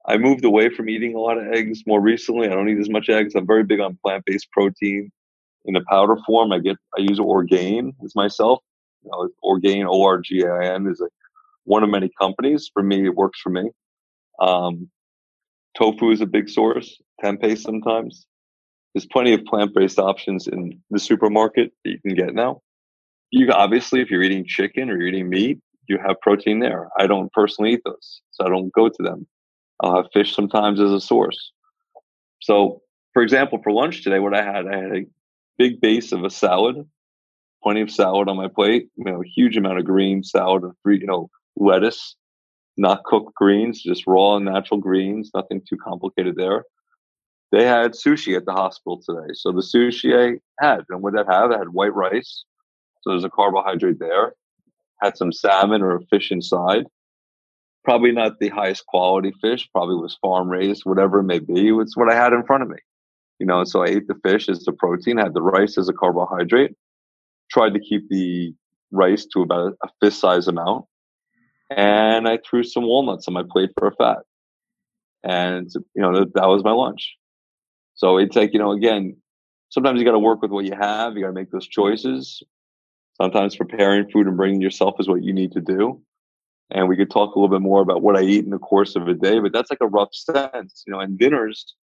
I 0.05 0.17
moved 0.17 0.45
away 0.45 0.69
from 0.69 0.89
eating 0.89 1.15
a 1.15 1.19
lot 1.19 1.37
of 1.37 1.51
eggs 1.53 1.83
more 1.85 1.99
recently. 1.99 2.47
I 2.47 2.51
don't 2.51 2.69
eat 2.69 2.79
as 2.79 2.89
much 2.89 3.09
eggs. 3.09 3.35
I'm 3.35 3.45
very 3.45 3.63
big 3.63 3.81
on 3.81 3.99
plant-based 4.03 4.49
protein 4.51 5.11
in 5.65 5.75
a 5.75 5.83
powder 5.83 6.15
form. 6.25 6.53
I 6.53 6.59
get 6.59 6.77
I 6.97 7.01
use 7.01 7.19
Orgain 7.19 7.93
as 8.03 8.15
myself. 8.15 8.59
You 9.03 9.11
know, 9.11 9.29
Orgain 9.43 9.85
O 9.85 10.01
R 10.03 10.19
G 10.19 10.41
A 10.41 10.53
I 10.53 10.73
N 10.75 10.87
is 10.87 11.01
a, 11.01 11.07
one 11.65 11.83
of 11.83 11.89
many 11.89 12.09
companies. 12.17 12.71
For 12.73 12.81
me, 12.81 13.05
it 13.05 13.15
works 13.15 13.41
for 13.41 13.49
me. 13.49 13.69
Um, 14.39 14.89
tofu 15.77 16.11
is 16.11 16.21
a 16.21 16.25
big 16.25 16.49
source. 16.49 17.01
Tempeh 17.21 17.57
sometimes. 17.57 18.25
There's 18.99 19.07
plenty 19.13 19.33
of 19.33 19.45
plant-based 19.45 19.97
options 19.97 20.45
in 20.45 20.77
the 20.89 20.99
supermarket 20.99 21.71
that 21.85 21.91
you 21.91 22.01
can 22.01 22.15
get 22.15 22.33
now. 22.33 22.62
You 23.31 23.49
obviously, 23.49 24.01
if 24.01 24.12
you're 24.12 24.21
eating 24.21 24.43
chicken 24.45 24.89
or 24.89 24.97
you're 24.97 25.07
eating 25.07 25.29
meat, 25.29 25.57
you 25.88 25.97
have 26.05 26.19
protein 26.19 26.59
there. 26.59 26.89
I 26.97 27.07
don't 27.07 27.31
personally 27.31 27.71
eat 27.71 27.81
those, 27.85 28.21
so 28.31 28.45
I 28.45 28.49
don't 28.49 28.73
go 28.73 28.89
to 28.89 29.01
them. 29.01 29.25
I'll 29.79 29.95
have 29.95 30.12
fish 30.12 30.35
sometimes 30.35 30.81
as 30.81 30.91
a 30.91 30.99
source. 30.99 31.53
So, 32.41 32.81
for 33.13 33.23
example, 33.23 33.62
for 33.63 33.71
lunch 33.71 34.03
today, 34.03 34.19
what 34.19 34.33
I 34.33 34.43
had, 34.43 34.67
I 34.67 34.75
had 34.75 34.91
a 34.91 35.05
big 35.57 35.79
base 35.79 36.12
of 36.12 36.25
a 36.25 36.29
salad, 36.29 36.85
plenty 37.63 37.79
of 37.79 37.89
salad 37.89 38.27
on 38.27 38.35
my 38.35 38.49
plate, 38.49 38.89
you 38.97 39.05
know, 39.05 39.21
a 39.21 39.25
huge 39.25 39.55
amount 39.55 39.79
of 39.79 39.85
green 39.85 40.25
salad 40.25 40.63
and 40.63 40.73
you 41.01 41.07
know, 41.07 41.29
lettuce, 41.55 42.17
not 42.75 43.05
cooked 43.05 43.33
greens, 43.33 43.81
just 43.81 44.05
raw 44.07 44.35
and 44.35 44.43
natural 44.43 44.81
greens, 44.81 45.31
nothing 45.33 45.62
too 45.69 45.77
complicated 45.77 46.35
there. 46.35 46.65
They 47.51 47.65
had 47.65 47.93
sushi 47.93 48.35
at 48.38 48.45
the 48.45 48.53
hospital 48.53 49.01
today. 49.01 49.33
So 49.33 49.51
the 49.51 49.62
sushi 49.62 50.39
I 50.59 50.63
had, 50.63 50.85
and 50.89 51.01
what 51.01 51.13
that 51.13 51.27
had, 51.27 51.51
I 51.51 51.57
had 51.57 51.69
white 51.69 51.93
rice. 51.93 52.43
So 53.01 53.12
there's 53.12 53.23
a 53.23 53.29
carbohydrate 53.29 53.99
there. 53.99 54.33
Had 55.01 55.17
some 55.17 55.31
salmon 55.31 55.81
or 55.81 55.95
a 55.95 56.05
fish 56.05 56.31
inside. 56.31 56.85
Probably 57.83 58.12
not 58.12 58.39
the 58.39 58.49
highest 58.49 58.85
quality 58.85 59.33
fish, 59.41 59.69
probably 59.71 59.95
was 59.95 60.17
farm 60.21 60.49
raised, 60.49 60.83
whatever 60.83 61.19
it 61.19 61.23
may 61.23 61.39
be. 61.39 61.69
It's 61.69 61.97
what 61.97 62.12
I 62.12 62.15
had 62.15 62.33
in 62.33 62.43
front 62.43 62.63
of 62.63 62.69
me 62.69 62.77
you 63.39 63.45
know, 63.45 63.63
so 63.63 63.83
I 63.83 63.88
ate 63.88 64.07
the 64.07 64.15
fish 64.15 64.49
as 64.49 64.63
the 64.65 64.73
protein, 64.73 65.17
had 65.17 65.33
the 65.33 65.41
rice 65.41 65.77
as 65.77 65.88
a 65.88 65.93
carbohydrate, 65.93 66.75
tried 67.49 67.73
to 67.73 67.79
keep 67.79 68.09
the 68.09 68.53
rice 68.91 69.25
to 69.33 69.41
about 69.41 69.77
a 69.81 69.88
fist 70.01 70.19
size 70.19 70.47
amount. 70.47 70.85
And 71.69 72.27
I 72.27 72.38
threw 72.38 72.63
some 72.63 72.83
walnuts 72.83 73.27
on 73.27 73.33
my 73.33 73.43
plate 73.49 73.69
for 73.77 73.88
a 73.88 73.95
fat. 73.95 74.19
And, 75.23 75.69
you 75.95 76.01
know, 76.01 76.25
that 76.33 76.47
was 76.47 76.63
my 76.63 76.71
lunch. 76.71 77.15
So 77.99 78.17
it's 78.17 78.38
like, 78.38 78.53
you 78.53 78.59
know, 78.59 78.71
again, 78.71 79.17
sometimes 79.67 79.99
you 79.99 80.05
got 80.05 80.13
to 80.13 80.19
work 80.19 80.41
with 80.41 80.51
what 80.51 80.63
you 80.63 80.71
have. 80.73 81.15
You 81.15 81.23
got 81.23 81.27
to 81.27 81.33
make 81.33 81.51
those 81.51 81.67
choices. 81.67 82.41
Sometimes 83.21 83.57
preparing 83.57 84.09
food 84.09 84.25
and 84.25 84.38
bringing 84.38 84.62
yourself 84.62 84.95
is 84.99 85.09
what 85.09 85.21
you 85.21 85.33
need 85.33 85.51
to 85.51 85.59
do. 85.59 86.01
And 86.71 86.88
we 86.88 86.95
could 86.95 87.12
talk 87.12 87.35
a 87.35 87.38
little 87.38 87.53
bit 87.53 87.62
more 87.62 87.81
about 87.81 88.01
what 88.01 88.15
I 88.15 88.21
eat 88.21 88.45
in 88.45 88.51
the 88.51 88.57
course 88.57 88.95
of 88.95 89.09
a 89.09 89.13
day, 89.13 89.39
but 89.39 89.51
that's 89.51 89.69
like 89.69 89.81
a 89.81 89.88
rough 89.88 90.13
sense, 90.13 90.85
you 90.88 90.93
know, 90.93 91.01
and 91.01 91.19
dinners, 91.19 91.75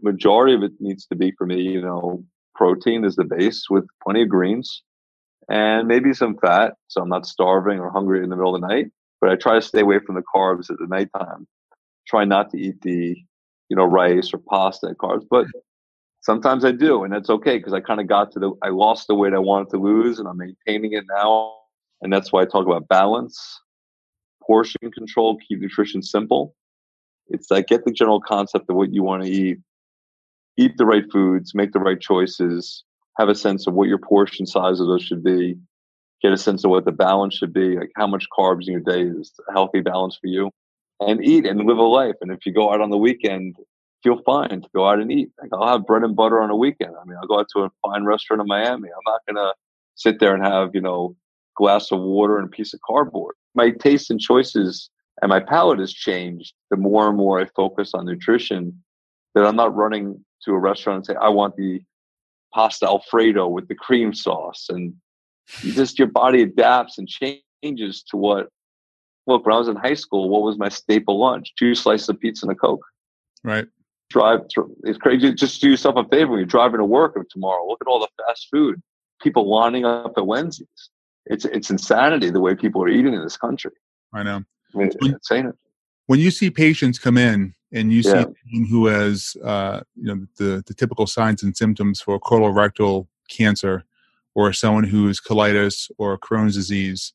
majority 0.00 0.54
of 0.54 0.62
it 0.62 0.72
needs 0.80 1.04
to 1.08 1.14
be 1.14 1.30
for 1.36 1.46
me, 1.46 1.60
you 1.60 1.82
know, 1.82 2.24
protein 2.54 3.04
is 3.04 3.14
the 3.14 3.24
base 3.24 3.66
with 3.68 3.84
plenty 4.02 4.22
of 4.22 4.30
greens 4.30 4.82
and 5.50 5.86
maybe 5.86 6.14
some 6.14 6.38
fat. 6.38 6.72
So 6.88 7.02
I'm 7.02 7.10
not 7.10 7.26
starving 7.26 7.80
or 7.80 7.90
hungry 7.90 8.24
in 8.24 8.30
the 8.30 8.36
middle 8.36 8.54
of 8.54 8.62
the 8.62 8.66
night, 8.66 8.86
but 9.20 9.28
I 9.28 9.36
try 9.36 9.56
to 9.56 9.62
stay 9.62 9.80
away 9.80 9.98
from 9.98 10.14
the 10.14 10.22
carbs 10.34 10.70
at 10.70 10.78
the 10.78 10.86
nighttime. 10.86 11.46
Try 12.08 12.24
not 12.24 12.50
to 12.52 12.58
eat 12.58 12.80
the, 12.80 13.16
you 13.68 13.76
know, 13.76 13.84
rice 13.84 14.30
or 14.32 14.38
pasta 14.38 14.94
carbs, 15.00 15.24
but 15.28 15.46
sometimes 16.20 16.64
I 16.64 16.72
do. 16.72 17.04
And 17.04 17.12
that's 17.12 17.30
okay 17.30 17.58
because 17.58 17.72
I 17.72 17.80
kind 17.80 18.00
of 18.00 18.06
got 18.06 18.32
to 18.32 18.38
the, 18.38 18.52
I 18.62 18.70
lost 18.70 19.06
the 19.08 19.14
weight 19.14 19.34
I 19.34 19.38
wanted 19.38 19.70
to 19.70 19.78
lose 19.78 20.18
and 20.18 20.28
I'm 20.28 20.38
maintaining 20.38 20.92
it 20.92 21.04
now. 21.08 21.54
And 22.02 22.12
that's 22.12 22.32
why 22.32 22.42
I 22.42 22.44
talk 22.44 22.66
about 22.66 22.88
balance, 22.88 23.60
portion 24.42 24.90
control, 24.92 25.38
keep 25.48 25.60
nutrition 25.60 26.02
simple. 26.02 26.54
It's 27.28 27.50
like 27.50 27.66
get 27.68 27.84
the 27.84 27.92
general 27.92 28.20
concept 28.20 28.68
of 28.68 28.76
what 28.76 28.92
you 28.92 29.02
want 29.02 29.24
to 29.24 29.30
eat 29.30 29.58
eat 30.56 30.76
the 30.76 30.86
right 30.86 31.10
foods, 31.10 31.54
make 31.54 31.72
the 31.72 31.80
right 31.80 32.00
choices, 32.00 32.84
have 33.18 33.28
a 33.28 33.34
sense 33.34 33.66
of 33.66 33.74
what 33.74 33.88
your 33.88 33.98
portion 33.98 34.46
size 34.46 34.80
of 34.80 34.86
those 34.86 35.02
should 35.02 35.24
be, 35.24 35.56
get 36.22 36.32
a 36.32 36.36
sense 36.36 36.64
of 36.64 36.70
what 36.70 36.84
the 36.84 36.92
balance 36.92 37.34
should 37.34 37.52
be, 37.52 37.76
like 37.76 37.90
how 37.96 38.06
much 38.06 38.26
carbs 38.36 38.66
in 38.66 38.72
your 38.72 38.80
day 38.80 39.02
is 39.02 39.32
a 39.48 39.52
healthy 39.52 39.80
balance 39.80 40.16
for 40.16 40.28
you, 40.28 40.50
and 41.00 41.24
eat 41.24 41.46
and 41.46 41.60
live 41.60 41.78
a 41.78 41.82
life. 41.82 42.14
And 42.20 42.30
if 42.30 42.46
you 42.46 42.52
go 42.52 42.72
out 42.72 42.80
on 42.80 42.90
the 42.90 42.96
weekend, 42.96 43.56
feel 44.02 44.20
fine 44.24 44.62
to 44.62 44.68
go 44.74 44.88
out 44.88 45.00
and 45.00 45.10
eat. 45.10 45.30
Like 45.40 45.50
I'll 45.52 45.68
have 45.68 45.86
bread 45.86 46.02
and 46.02 46.16
butter 46.16 46.40
on 46.40 46.50
a 46.50 46.56
weekend. 46.56 46.92
I 47.00 47.04
mean, 47.04 47.16
I'll 47.20 47.28
go 47.28 47.40
out 47.40 47.48
to 47.54 47.64
a 47.64 47.70
fine 47.82 48.04
restaurant 48.04 48.42
in 48.42 48.46
Miami. 48.46 48.88
I'm 48.88 49.12
not 49.12 49.20
gonna 49.26 49.52
sit 49.96 50.20
there 50.20 50.34
and 50.34 50.44
have 50.44 50.70
you 50.74 50.80
know 50.80 51.16
glass 51.56 51.90
of 51.92 52.00
water 52.00 52.38
and 52.38 52.46
a 52.46 52.50
piece 52.50 52.74
of 52.74 52.80
cardboard. 52.86 53.34
My 53.54 53.70
taste 53.70 54.10
and 54.10 54.20
choices 54.20 54.90
and 55.22 55.28
my 55.28 55.40
palate 55.40 55.78
has 55.78 55.92
changed. 55.92 56.54
The 56.70 56.76
more 56.76 57.08
and 57.08 57.16
more 57.16 57.40
I 57.40 57.46
focus 57.56 57.92
on 57.94 58.06
nutrition, 58.06 58.82
that 59.34 59.44
I'm 59.44 59.56
not 59.56 59.74
running 59.74 60.24
to 60.44 60.52
a 60.52 60.58
restaurant 60.58 60.98
and 60.98 61.06
say, 61.06 61.14
I 61.20 61.28
want 61.28 61.56
the 61.56 61.82
pasta 62.52 62.86
Alfredo 62.86 63.48
with 63.48 63.68
the 63.68 63.74
cream 63.74 64.12
sauce. 64.12 64.66
And 64.68 64.94
just 65.60 65.98
your 65.98 66.08
body 66.08 66.42
adapts 66.42 66.98
and 66.98 67.08
changes 67.08 68.02
to 68.10 68.16
what. 68.16 68.48
Look, 69.26 69.46
when 69.46 69.54
I 69.54 69.58
was 69.58 69.68
in 69.68 69.76
high 69.76 69.94
school, 69.94 70.28
what 70.28 70.42
was 70.42 70.58
my 70.58 70.68
staple 70.68 71.18
lunch? 71.18 71.54
Two 71.58 71.74
slices 71.74 72.08
of 72.08 72.20
pizza 72.20 72.46
and 72.46 72.52
a 72.52 72.54
Coke. 72.54 72.84
Right. 73.42 73.66
Drive 74.10 74.40
through. 74.52 74.74
It's 74.84 74.98
crazy. 74.98 75.32
Just 75.32 75.60
do 75.60 75.70
yourself 75.70 75.96
a 75.96 76.04
favor 76.08 76.32
when 76.32 76.40
you're 76.40 76.46
driving 76.46 76.78
to 76.78 76.84
work 76.84 77.16
or 77.16 77.24
tomorrow. 77.30 77.66
Look 77.66 77.78
at 77.80 77.88
all 77.88 78.00
the 78.00 78.08
fast 78.26 78.48
food. 78.50 78.80
People 79.22 79.48
lining 79.48 79.84
up 79.84 80.12
at 80.16 80.26
Wendy's. 80.26 80.66
It's 81.26 81.46
it's 81.46 81.70
insanity 81.70 82.30
the 82.30 82.40
way 82.40 82.54
people 82.54 82.82
are 82.82 82.88
eating 82.88 83.14
in 83.14 83.22
this 83.22 83.36
country. 83.36 83.72
I 84.12 84.22
know. 84.22 84.42
I 84.74 84.78
mean, 84.78 84.88
it's 84.88 84.96
insane. 85.00 85.52
When 86.06 86.20
you 86.20 86.30
see 86.30 86.50
patients 86.50 86.98
come 86.98 87.16
in 87.16 87.54
and 87.72 87.90
you 87.90 88.02
yeah. 88.04 88.24
see 88.50 88.66
who 88.68 88.86
has 88.86 89.36
uh, 89.42 89.80
you 89.96 90.04
know 90.04 90.26
the, 90.36 90.62
the 90.66 90.74
typical 90.74 91.06
signs 91.06 91.42
and 91.42 91.56
symptoms 91.56 92.00
for 92.00 92.20
colorectal 92.20 93.06
cancer 93.28 93.84
or 94.34 94.52
someone 94.52 94.84
who 94.84 95.08
is 95.08 95.20
colitis 95.20 95.90
or 95.96 96.18
Crohn's 96.18 96.54
disease, 96.54 97.14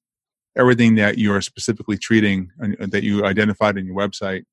everything 0.58 0.96
that 0.96 1.18
you 1.18 1.34
are 1.34 1.42
specifically 1.42 1.98
treating 1.98 2.52
and 2.60 2.92
that 2.92 3.04
you 3.04 3.26
identified 3.26 3.78
in 3.78 3.86
your 3.86 3.96
website, 3.96 4.44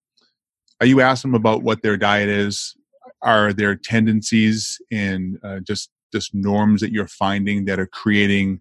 are 0.80 0.86
you 0.86 1.00
asking 1.00 1.32
them 1.32 1.40
about 1.40 1.62
what 1.62 1.82
their 1.82 1.96
diet 1.96 2.28
is? 2.28 2.76
Are 3.22 3.52
there 3.52 3.74
tendencies 3.74 4.80
and 4.90 5.38
uh, 5.42 5.60
just 5.60 5.90
just 6.12 6.34
norms 6.34 6.80
that 6.80 6.92
you're 6.92 7.08
finding 7.08 7.64
that 7.64 7.80
are 7.80 7.86
creating 7.86 8.60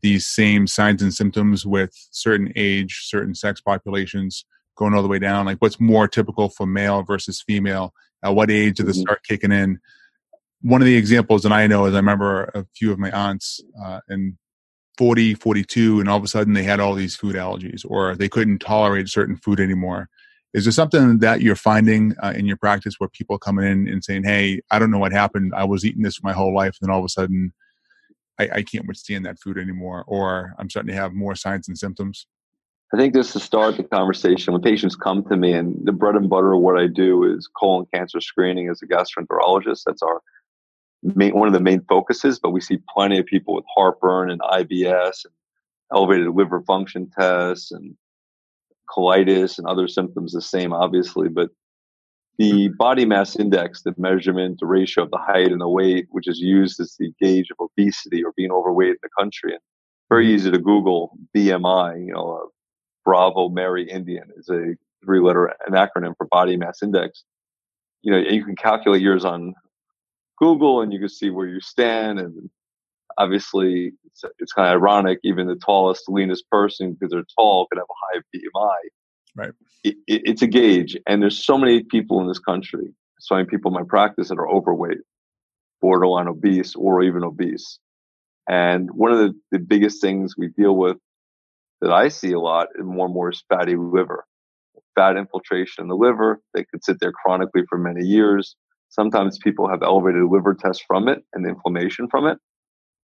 these 0.00 0.26
same 0.26 0.66
signs 0.66 1.02
and 1.02 1.12
symptoms 1.12 1.66
with 1.66 1.90
certain 2.12 2.52
age, 2.54 3.00
certain 3.04 3.34
sex 3.34 3.60
populations? 3.60 4.44
going 4.76 4.94
all 4.94 5.02
the 5.02 5.08
way 5.08 5.18
down? 5.18 5.46
Like 5.46 5.58
what's 5.58 5.80
more 5.80 6.08
typical 6.08 6.48
for 6.48 6.66
male 6.66 7.02
versus 7.02 7.42
female? 7.42 7.94
At 8.22 8.34
what 8.34 8.50
age 8.50 8.76
do 8.76 8.82
they 8.82 8.92
mm-hmm. 8.92 9.00
start 9.00 9.24
kicking 9.24 9.52
in? 9.52 9.78
One 10.62 10.80
of 10.80 10.86
the 10.86 10.96
examples 10.96 11.42
that 11.42 11.52
I 11.52 11.66
know 11.66 11.86
is 11.86 11.94
I 11.94 11.98
remember 11.98 12.44
a 12.54 12.66
few 12.76 12.90
of 12.90 12.98
my 12.98 13.10
aunts 13.10 13.60
uh, 13.82 14.00
and 14.08 14.36
40, 14.96 15.34
42, 15.34 16.00
and 16.00 16.08
all 16.08 16.16
of 16.16 16.24
a 16.24 16.28
sudden 16.28 16.52
they 16.52 16.62
had 16.62 16.80
all 16.80 16.94
these 16.94 17.16
food 17.16 17.36
allergies 17.36 17.84
or 17.88 18.14
they 18.14 18.28
couldn't 18.28 18.60
tolerate 18.60 19.08
certain 19.08 19.36
food 19.36 19.60
anymore. 19.60 20.08
Is 20.52 20.64
there 20.64 20.72
something 20.72 21.18
that 21.18 21.42
you're 21.42 21.56
finding 21.56 22.14
uh, 22.22 22.32
in 22.36 22.46
your 22.46 22.56
practice 22.56 22.94
where 22.98 23.08
people 23.08 23.38
coming 23.38 23.66
in 23.66 23.88
and 23.88 24.04
saying, 24.04 24.22
"Hey, 24.22 24.60
I 24.70 24.78
don't 24.78 24.92
know 24.92 24.98
what 24.98 25.10
happened. 25.10 25.52
I 25.54 25.64
was 25.64 25.84
eating 25.84 26.02
this 26.02 26.22
my 26.22 26.32
whole 26.32 26.54
life, 26.54 26.76
and 26.80 26.88
then 26.88 26.94
all 26.94 27.00
of 27.00 27.04
a 27.04 27.08
sudden, 27.08 27.52
I, 28.38 28.48
I 28.52 28.62
can't 28.62 28.86
withstand 28.86 29.26
that 29.26 29.40
food 29.40 29.58
anymore," 29.58 30.04
or 30.06 30.54
I'm 30.58 30.70
starting 30.70 30.94
to 30.94 31.00
have 31.00 31.12
more 31.12 31.34
signs 31.34 31.66
and 31.66 31.76
symptoms? 31.76 32.28
I 32.92 32.96
think 32.96 33.14
just 33.14 33.32
to 33.32 33.40
start 33.40 33.76
the 33.76 33.82
conversation, 33.82 34.52
when 34.52 34.62
patients 34.62 34.94
come 34.94 35.24
to 35.24 35.36
me, 35.36 35.52
and 35.54 35.76
the 35.84 35.90
bread 35.90 36.14
and 36.14 36.30
butter 36.30 36.52
of 36.52 36.60
what 36.60 36.78
I 36.78 36.86
do 36.86 37.24
is 37.24 37.48
colon 37.58 37.86
cancer 37.92 38.20
screening 38.20 38.68
as 38.68 38.80
a 38.80 38.86
gastroenterologist. 38.86 39.82
That's 39.84 40.02
our 40.02 40.20
main, 41.14 41.34
one 41.34 41.48
of 41.48 41.54
the 41.54 41.60
main 41.60 41.82
focuses. 41.88 42.38
But 42.38 42.50
we 42.50 42.60
see 42.60 42.78
plenty 42.92 43.18
of 43.18 43.26
people 43.26 43.54
with 43.54 43.64
heartburn 43.74 44.30
and 44.30 44.40
IBS 44.40 45.24
and 45.24 45.34
elevated 45.92 46.28
liver 46.28 46.62
function 46.62 47.10
tests 47.18 47.70
and 47.72 47.94
colitis 48.88 49.58
and 49.58 49.66
other 49.66 49.88
symptoms 49.88 50.32
the 50.32 50.42
same, 50.42 50.72
obviously. 50.72 51.28
But 51.28 51.50
the 52.38 52.68
body 52.68 53.04
mass 53.04 53.36
index, 53.36 53.82
the 53.82 53.94
measurement, 53.96 54.58
the 54.60 54.66
ratio 54.66 55.04
of 55.04 55.10
the 55.10 55.18
height 55.18 55.52
and 55.52 55.60
the 55.60 55.68
weight, 55.68 56.06
which 56.10 56.26
is 56.26 56.40
used 56.40 56.80
as 56.80 56.96
the 56.98 57.12
gauge 57.20 57.48
of 57.50 57.56
obesity 57.60 58.24
or 58.24 58.32
being 58.36 58.50
overweight 58.50 58.90
in 58.90 58.96
the 59.02 59.08
country. 59.18 59.52
And 59.52 59.60
very 60.08 60.32
easy 60.32 60.50
to 60.50 60.58
Google 60.58 61.16
BMI, 61.36 62.06
you 62.06 62.12
know, 62.12 62.42
uh, 62.42 62.48
Bravo 63.04 63.48
Mary 63.50 63.88
Indian 63.88 64.30
is 64.36 64.48
a 64.48 64.74
three 65.04 65.20
letter 65.20 65.46
an 65.66 65.74
acronym 65.74 66.14
for 66.16 66.26
body 66.30 66.56
mass 66.56 66.82
index. 66.82 67.24
You 68.02 68.12
know, 68.12 68.18
you 68.18 68.44
can 68.44 68.56
calculate 68.56 69.02
yours 69.02 69.24
on 69.24 69.54
Google 70.38 70.80
and 70.80 70.92
you 70.92 70.98
can 70.98 71.08
see 71.08 71.30
where 71.30 71.46
you 71.46 71.60
stand. 71.60 72.18
And 72.18 72.50
obviously, 73.18 73.92
it's, 74.04 74.24
it's 74.38 74.52
kind 74.52 74.68
of 74.68 74.80
ironic, 74.80 75.18
even 75.24 75.46
the 75.46 75.56
tallest, 75.56 76.08
leanest 76.08 76.48
person, 76.50 76.92
because 76.92 77.12
they're 77.12 77.24
tall, 77.38 77.66
could 77.66 77.78
have 77.78 77.86
a 77.88 78.18
high 78.18 78.22
BMI. 78.34 78.74
Right. 79.36 79.52
It, 79.82 79.96
it, 80.06 80.22
it's 80.24 80.42
a 80.42 80.46
gauge. 80.46 80.96
And 81.06 81.22
there's 81.22 81.44
so 81.44 81.58
many 81.58 81.82
people 81.82 82.20
in 82.20 82.28
this 82.28 82.38
country, 82.38 82.94
so 83.18 83.34
many 83.34 83.46
people 83.46 83.70
in 83.70 83.74
my 83.74 83.86
practice 83.88 84.28
that 84.28 84.38
are 84.38 84.48
overweight, 84.48 84.98
borderline 85.80 86.28
obese, 86.28 86.74
or 86.74 87.02
even 87.02 87.24
obese. 87.24 87.78
And 88.48 88.90
one 88.90 89.12
of 89.12 89.18
the, 89.18 89.34
the 89.52 89.58
biggest 89.58 90.00
things 90.00 90.36
we 90.36 90.48
deal 90.48 90.76
with 90.76 90.98
that 91.80 91.92
I 91.92 92.08
see 92.08 92.32
a 92.32 92.40
lot 92.40 92.68
and 92.76 92.86
more 92.86 93.06
and 93.06 93.14
more 93.14 93.30
is 93.30 93.42
fatty 93.48 93.76
liver. 93.76 94.24
Fat 94.94 95.16
infiltration 95.16 95.82
in 95.82 95.88
the 95.88 95.96
liver, 95.96 96.40
they 96.52 96.64
could 96.64 96.84
sit 96.84 97.00
there 97.00 97.12
chronically 97.12 97.62
for 97.68 97.78
many 97.78 98.06
years. 98.06 98.56
Sometimes 98.88 99.38
people 99.38 99.68
have 99.68 99.82
elevated 99.82 100.24
liver 100.24 100.54
tests 100.54 100.84
from 100.86 101.08
it 101.08 101.24
and 101.32 101.46
inflammation 101.46 102.08
from 102.08 102.26
it. 102.26 102.38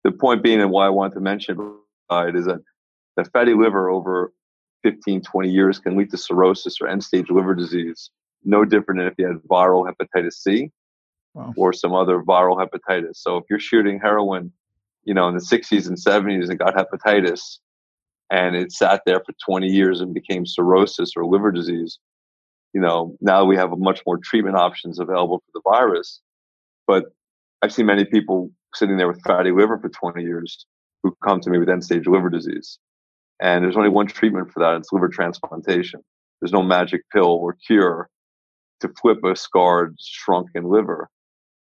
The 0.04 0.12
point 0.12 0.42
being, 0.42 0.60
and 0.60 0.70
why 0.70 0.86
I 0.86 0.90
wanted 0.90 1.14
to 1.14 1.20
mention 1.20 1.80
it, 2.10 2.36
is 2.36 2.46
that 2.46 2.60
the 3.16 3.24
fatty 3.24 3.54
liver 3.54 3.88
over 3.90 4.32
15, 4.82 5.22
20 5.22 5.50
years 5.50 5.78
can 5.78 5.96
lead 5.96 6.10
to 6.10 6.16
cirrhosis 6.16 6.80
or 6.80 6.88
end 6.88 7.04
stage 7.04 7.30
liver 7.30 7.54
disease, 7.54 8.10
no 8.44 8.64
different 8.64 9.00
than 9.00 9.08
if 9.08 9.14
you 9.18 9.26
had 9.26 9.36
viral 9.48 9.90
hepatitis 9.90 10.34
C 10.34 10.70
wow. 11.34 11.52
or 11.56 11.72
some 11.72 11.94
other 11.94 12.20
viral 12.20 12.56
hepatitis. 12.56 13.16
So 13.16 13.36
if 13.36 13.44
you're 13.50 13.60
shooting 13.60 14.00
heroin, 14.00 14.52
you 15.04 15.14
know, 15.14 15.28
in 15.28 15.34
the 15.34 15.40
60s 15.40 15.88
and 15.88 15.96
70s 15.96 16.48
and 16.48 16.58
got 16.58 16.74
hepatitis, 16.74 17.58
and 18.30 18.54
it 18.54 18.72
sat 18.72 19.02
there 19.06 19.20
for 19.20 19.32
20 19.44 19.66
years 19.66 20.00
and 20.00 20.14
became 20.14 20.46
cirrhosis 20.46 21.12
or 21.16 21.24
liver 21.24 21.50
disease, 21.50 21.98
you 22.72 22.80
know, 22.80 23.16
now 23.20 23.44
we 23.44 23.56
have 23.56 23.70
much 23.76 24.02
more 24.06 24.18
treatment 24.18 24.56
options 24.56 24.98
available 24.98 25.38
for 25.38 25.50
the 25.54 25.70
virus. 25.70 26.20
But 26.86 27.06
I've 27.62 27.72
seen 27.72 27.86
many 27.86 28.04
people 28.04 28.50
sitting 28.74 28.96
there 28.96 29.08
with 29.08 29.22
fatty 29.22 29.50
liver 29.50 29.78
for 29.78 29.88
20 29.88 30.22
years 30.22 30.66
who 31.02 31.16
come 31.24 31.40
to 31.40 31.50
me 31.50 31.58
with 31.58 31.68
end 31.68 31.84
stage 31.84 32.06
liver 32.06 32.30
disease. 32.30 32.78
And 33.40 33.64
there's 33.64 33.76
only 33.76 33.88
one 33.88 34.06
treatment 34.06 34.52
for 34.52 34.60
that. 34.60 34.76
It's 34.76 34.92
liver 34.92 35.08
transplantation. 35.08 36.00
There's 36.40 36.52
no 36.52 36.62
magic 36.62 37.02
pill 37.12 37.26
or 37.26 37.56
cure 37.66 38.08
to 38.80 38.90
flip 39.00 39.18
a 39.24 39.36
scarred, 39.36 39.96
shrunken 40.00 40.64
liver 40.64 41.08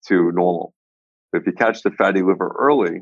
to 0.08 0.32
normal. 0.32 0.74
But 1.30 1.42
if 1.42 1.46
you 1.46 1.52
catch 1.52 1.82
the 1.82 1.90
fatty 1.92 2.22
liver 2.22 2.54
early 2.58 3.00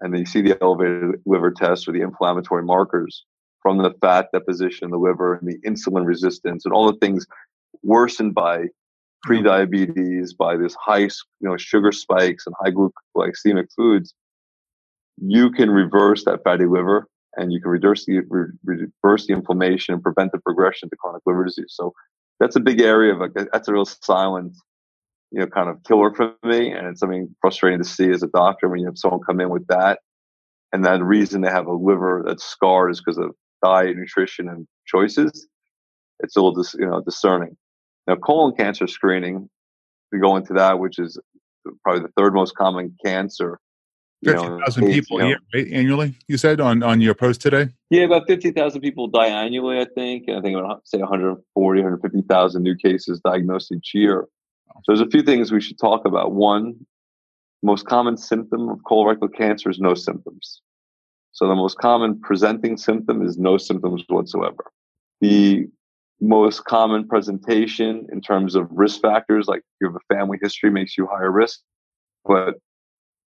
and 0.00 0.16
you 0.16 0.26
see 0.26 0.42
the 0.42 0.58
elevated 0.62 1.20
liver 1.26 1.50
tests 1.50 1.88
or 1.88 1.92
the 1.92 2.02
inflammatory 2.02 2.62
markers, 2.62 3.24
from 3.66 3.78
the 3.78 3.92
fat 4.00 4.28
deposition 4.32 4.84
in 4.84 4.90
the 4.92 4.96
liver 4.96 5.34
and 5.34 5.48
the 5.48 5.58
insulin 5.68 6.06
resistance 6.06 6.64
and 6.64 6.72
all 6.72 6.86
the 6.86 6.96
things 7.00 7.26
worsened 7.82 8.32
by 8.32 8.66
pre-diabetes, 9.24 10.34
by 10.34 10.56
this 10.56 10.76
high 10.76 11.00
you 11.00 11.10
know 11.40 11.56
sugar 11.56 11.90
spikes 11.90 12.46
and 12.46 12.54
high 12.60 12.70
glycemic 12.70 13.66
foods, 13.76 14.14
you 15.16 15.50
can 15.50 15.68
reverse 15.68 16.24
that 16.24 16.44
fatty 16.44 16.64
liver 16.64 17.08
and 17.36 17.52
you 17.52 17.60
can 17.60 17.72
reverse 17.72 18.06
the 18.06 18.20
reverse 18.62 19.26
the 19.26 19.32
inflammation 19.32 19.94
and 19.94 20.02
prevent 20.04 20.30
the 20.30 20.38
progression 20.38 20.88
to 20.88 20.94
chronic 20.94 21.22
liver 21.26 21.44
disease. 21.44 21.70
So 21.70 21.92
that's 22.38 22.54
a 22.54 22.60
big 22.60 22.80
area 22.80 23.14
of 23.14 23.20
a, 23.20 23.46
that's 23.52 23.66
a 23.66 23.72
real 23.72 23.84
silent, 23.84 24.56
you 25.32 25.40
know, 25.40 25.48
kind 25.48 25.68
of 25.68 25.82
killer 25.82 26.14
for 26.14 26.36
me, 26.44 26.70
and 26.70 26.86
it's 26.86 27.00
something 27.00 27.34
frustrating 27.40 27.82
to 27.82 27.84
see 27.84 28.10
as 28.10 28.22
a 28.22 28.28
doctor 28.28 28.68
when 28.68 28.78
you 28.78 28.86
have 28.86 28.96
someone 28.96 29.22
come 29.26 29.40
in 29.40 29.50
with 29.50 29.66
that, 29.66 29.98
and 30.72 30.84
that 30.84 31.02
reason 31.02 31.40
they 31.40 31.50
have 31.50 31.66
a 31.66 31.72
liver 31.72 32.22
that's 32.24 32.44
scarred 32.44 32.92
is 32.92 33.00
because 33.00 33.18
of 33.18 33.34
diet, 33.62 33.96
nutrition, 33.96 34.48
and 34.48 34.66
choices, 34.86 35.48
it's 36.20 36.36
a 36.36 36.40
little 36.40 36.54
dis, 36.54 36.74
you 36.74 36.86
know 36.86 37.00
discerning. 37.00 37.56
Now, 38.06 38.16
colon 38.16 38.54
cancer 38.54 38.86
screening, 38.86 39.48
we 40.12 40.18
go 40.18 40.36
into 40.36 40.54
that, 40.54 40.78
which 40.78 40.98
is 40.98 41.18
probably 41.82 42.02
the 42.02 42.12
third 42.16 42.34
most 42.34 42.54
common 42.54 42.94
cancer. 43.04 43.58
Fifty 44.24 44.46
thousand 44.46 44.86
people 44.86 45.22
you 45.22 45.34
know. 45.34 45.40
right, 45.54 45.70
annually. 45.70 46.14
You 46.26 46.38
said 46.38 46.60
on 46.60 46.82
on 46.82 47.00
your 47.00 47.14
post 47.14 47.40
today. 47.40 47.68
Yeah, 47.90 48.04
about 48.04 48.26
fifty 48.26 48.50
thousand 48.50 48.80
people 48.80 49.08
die 49.08 49.26
annually. 49.26 49.78
I 49.78 49.86
think, 49.94 50.24
and 50.26 50.38
I 50.38 50.40
think 50.40 50.56
about 50.56 50.86
say 50.86 50.98
140, 50.98 51.80
150,000 51.80 52.62
new 52.62 52.74
cases 52.76 53.20
diagnosed 53.24 53.72
each 53.72 53.92
year. 53.94 54.26
So 54.68 54.82
there's 54.88 55.00
a 55.00 55.10
few 55.10 55.22
things 55.22 55.52
we 55.52 55.60
should 55.60 55.78
talk 55.78 56.06
about. 56.06 56.32
One, 56.32 56.86
most 57.62 57.86
common 57.86 58.16
symptom 58.16 58.68
of 58.68 58.78
colorectal 58.78 59.32
cancer 59.34 59.70
is 59.70 59.78
no 59.78 59.94
symptoms. 59.94 60.62
So 61.36 61.46
the 61.46 61.54
most 61.54 61.76
common 61.76 62.18
presenting 62.18 62.78
symptom 62.78 63.22
is 63.22 63.36
no 63.36 63.58
symptoms 63.58 64.02
whatsoever. 64.08 64.64
The 65.20 65.64
hmm. 65.64 66.28
most 66.28 66.64
common 66.64 67.06
presentation 67.06 68.06
in 68.10 68.22
terms 68.22 68.54
of 68.54 68.68
risk 68.70 69.02
factors, 69.02 69.46
like 69.46 69.60
you 69.78 69.86
have 69.86 69.96
a 69.96 70.14
family 70.14 70.38
history, 70.40 70.70
makes 70.70 70.96
you 70.96 71.06
higher 71.06 71.30
risk, 71.30 71.60
but 72.24 72.54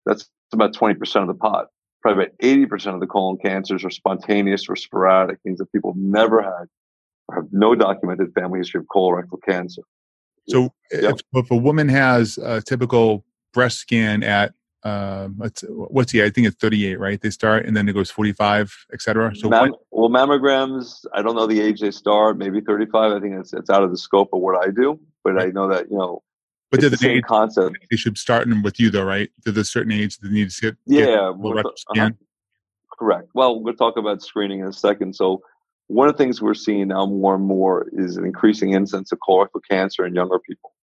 that's 0.08 0.28
about 0.52 0.74
20% 0.74 1.22
of 1.22 1.28
the 1.28 1.36
pot. 1.36 1.68
Probably 2.02 2.24
about 2.24 2.38
80% 2.40 2.96
of 2.96 3.00
the 3.00 3.06
colon 3.06 3.38
cancers 3.38 3.86
are 3.86 3.92
spontaneous 3.92 4.68
or 4.68 4.76
sporadic, 4.76 5.38
means 5.46 5.60
that 5.60 5.72
people 5.72 5.94
never 5.96 6.42
had 6.42 6.66
or 7.28 7.36
have 7.36 7.46
no 7.52 7.76
documented 7.76 8.34
family 8.34 8.58
history 8.58 8.80
of 8.80 8.88
colorectal 8.88 9.38
cancer. 9.48 9.84
So 10.48 10.74
if, 10.90 11.20
if 11.36 11.52
a 11.52 11.56
woman 11.56 11.90
has 11.90 12.40
a 12.40 12.60
typical 12.60 13.24
breast 13.54 13.78
scan 13.78 14.24
at 14.24 14.56
um, 14.84 15.36
what's 15.38 15.64
what's 15.68 16.12
the 16.12 16.24
I 16.24 16.30
think 16.30 16.48
it's 16.48 16.56
38, 16.58 17.00
right? 17.00 17.20
They 17.20 17.30
start 17.30 17.66
and 17.66 17.76
then 17.76 17.90
it 17.90 17.94
goes 17.94 18.10
45, 18.10 18.86
etc. 18.94 19.36
So 19.36 19.50
Mam- 19.50 19.72
what, 19.72 19.80
well, 19.92 20.10
mammograms. 20.10 21.06
I 21.14 21.22
don't 21.22 21.36
know 21.36 21.48
the 21.48 21.60
age 21.60 21.82
they 21.82 21.92
start. 21.92 22.38
Maybe 22.38 22.62
35. 22.62 23.12
I 23.12 23.20
think 23.20 23.36
it's 23.36 23.54
it's 23.54 23.70
out 23.70 23.84
of 23.84 23.92
the 23.92 23.98
scope 23.98 24.30
of 24.34 24.40
what 24.40 24.66
I 24.66 24.72
do, 24.72 25.00
but 25.24 25.34
right. 25.34 25.48
I 25.48 25.52
know 25.52 25.68
that 25.70 25.90
you 25.90 25.98
know. 25.98 26.24
But 26.72 26.82
the 26.82 26.96
same 26.96 27.18
age, 27.18 27.24
concept. 27.24 27.78
They 27.90 27.98
should 27.98 28.18
start 28.18 28.48
them 28.48 28.62
with 28.62 28.80
you 28.80 28.92
though, 28.92 29.04
right? 29.04 29.30
To 29.46 29.52
the 29.52 29.66
certain 29.66 29.92
age 29.92 30.18
they 30.20 30.30
need 30.30 30.52
to 30.52 30.62
get 30.62 30.78
yeah 30.86 31.06
get 31.06 31.66
uh-huh. 31.66 32.10
Correct. 32.98 33.30
Well, 33.34 33.62
we'll 33.62 33.74
talk 33.74 33.98
about 33.98 34.22
screening 34.22 34.60
in 34.60 34.68
a 34.68 34.74
second. 34.74 35.16
So 35.16 35.42
one 35.88 36.08
of 36.08 36.16
the 36.16 36.24
things 36.24 36.42
we're 36.42 36.54
seeing 36.54 36.90
now 36.90 37.06
more 37.06 37.36
and 37.36 37.44
more 37.44 37.88
is 37.94 38.18
an 38.18 38.26
increasing 38.26 38.74
incidence 38.74 39.12
of 39.12 39.20
colorectal 39.28 39.62
cancer 39.70 40.06
in 40.06 40.14
younger 40.14 40.38
people. 40.38 40.74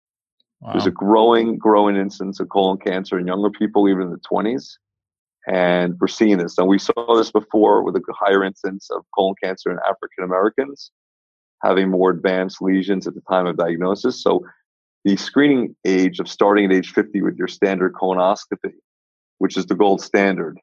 Wow. 0.66 0.72
There's 0.72 0.86
a 0.86 0.90
growing, 0.90 1.58
growing 1.58 1.96
incidence 1.96 2.40
of 2.40 2.48
colon 2.48 2.78
cancer 2.78 3.18
in 3.20 3.26
younger 3.26 3.50
people, 3.50 3.88
even 3.88 4.02
in 4.02 4.10
the 4.10 4.18
20s. 4.18 4.78
And 5.46 5.94
we're 6.00 6.08
seeing 6.08 6.38
this. 6.38 6.58
And 6.58 6.66
we 6.66 6.80
saw 6.80 7.14
this 7.16 7.30
before 7.30 7.84
with 7.84 7.94
a 7.94 8.02
higher 8.12 8.42
incidence 8.42 8.90
of 8.90 9.04
colon 9.14 9.36
cancer 9.40 9.70
in 9.70 9.78
African 9.88 10.24
Americans 10.24 10.90
having 11.62 11.88
more 11.88 12.10
advanced 12.10 12.60
lesions 12.60 13.06
at 13.06 13.14
the 13.14 13.22
time 13.22 13.46
of 13.46 13.56
diagnosis. 13.56 14.20
So 14.20 14.44
the 15.04 15.16
screening 15.16 15.76
age 15.84 16.18
of 16.18 16.28
starting 16.28 16.64
at 16.66 16.72
age 16.72 16.92
50 16.92 17.22
with 17.22 17.36
your 17.36 17.48
standard 17.48 17.94
colonoscopy, 17.94 18.72
which 19.38 19.56
is 19.56 19.66
the 19.66 19.76
gold 19.76 20.00
standard. 20.00 20.58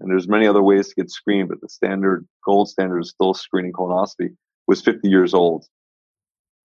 And 0.00 0.10
there's 0.10 0.28
many 0.28 0.46
other 0.46 0.62
ways 0.62 0.88
to 0.88 0.94
get 0.94 1.10
screened, 1.10 1.50
but 1.50 1.60
the 1.60 1.68
standard 1.68 2.26
gold 2.44 2.70
standard 2.70 3.00
is 3.00 3.10
still 3.10 3.34
screening 3.34 3.72
colonoscopy 3.72 4.34
was 4.66 4.80
50 4.80 5.08
years 5.08 5.34
old. 5.34 5.66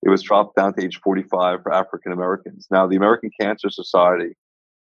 It 0.04 0.10
was 0.10 0.22
dropped 0.22 0.56
down 0.56 0.74
to 0.74 0.84
age 0.84 1.00
45 1.04 1.64
for 1.64 1.74
African 1.74 2.12
Americans. 2.12 2.68
Now, 2.70 2.88
the 2.88 2.96
American 2.96 3.32
Cancer 3.40 3.70
Society 3.70 4.36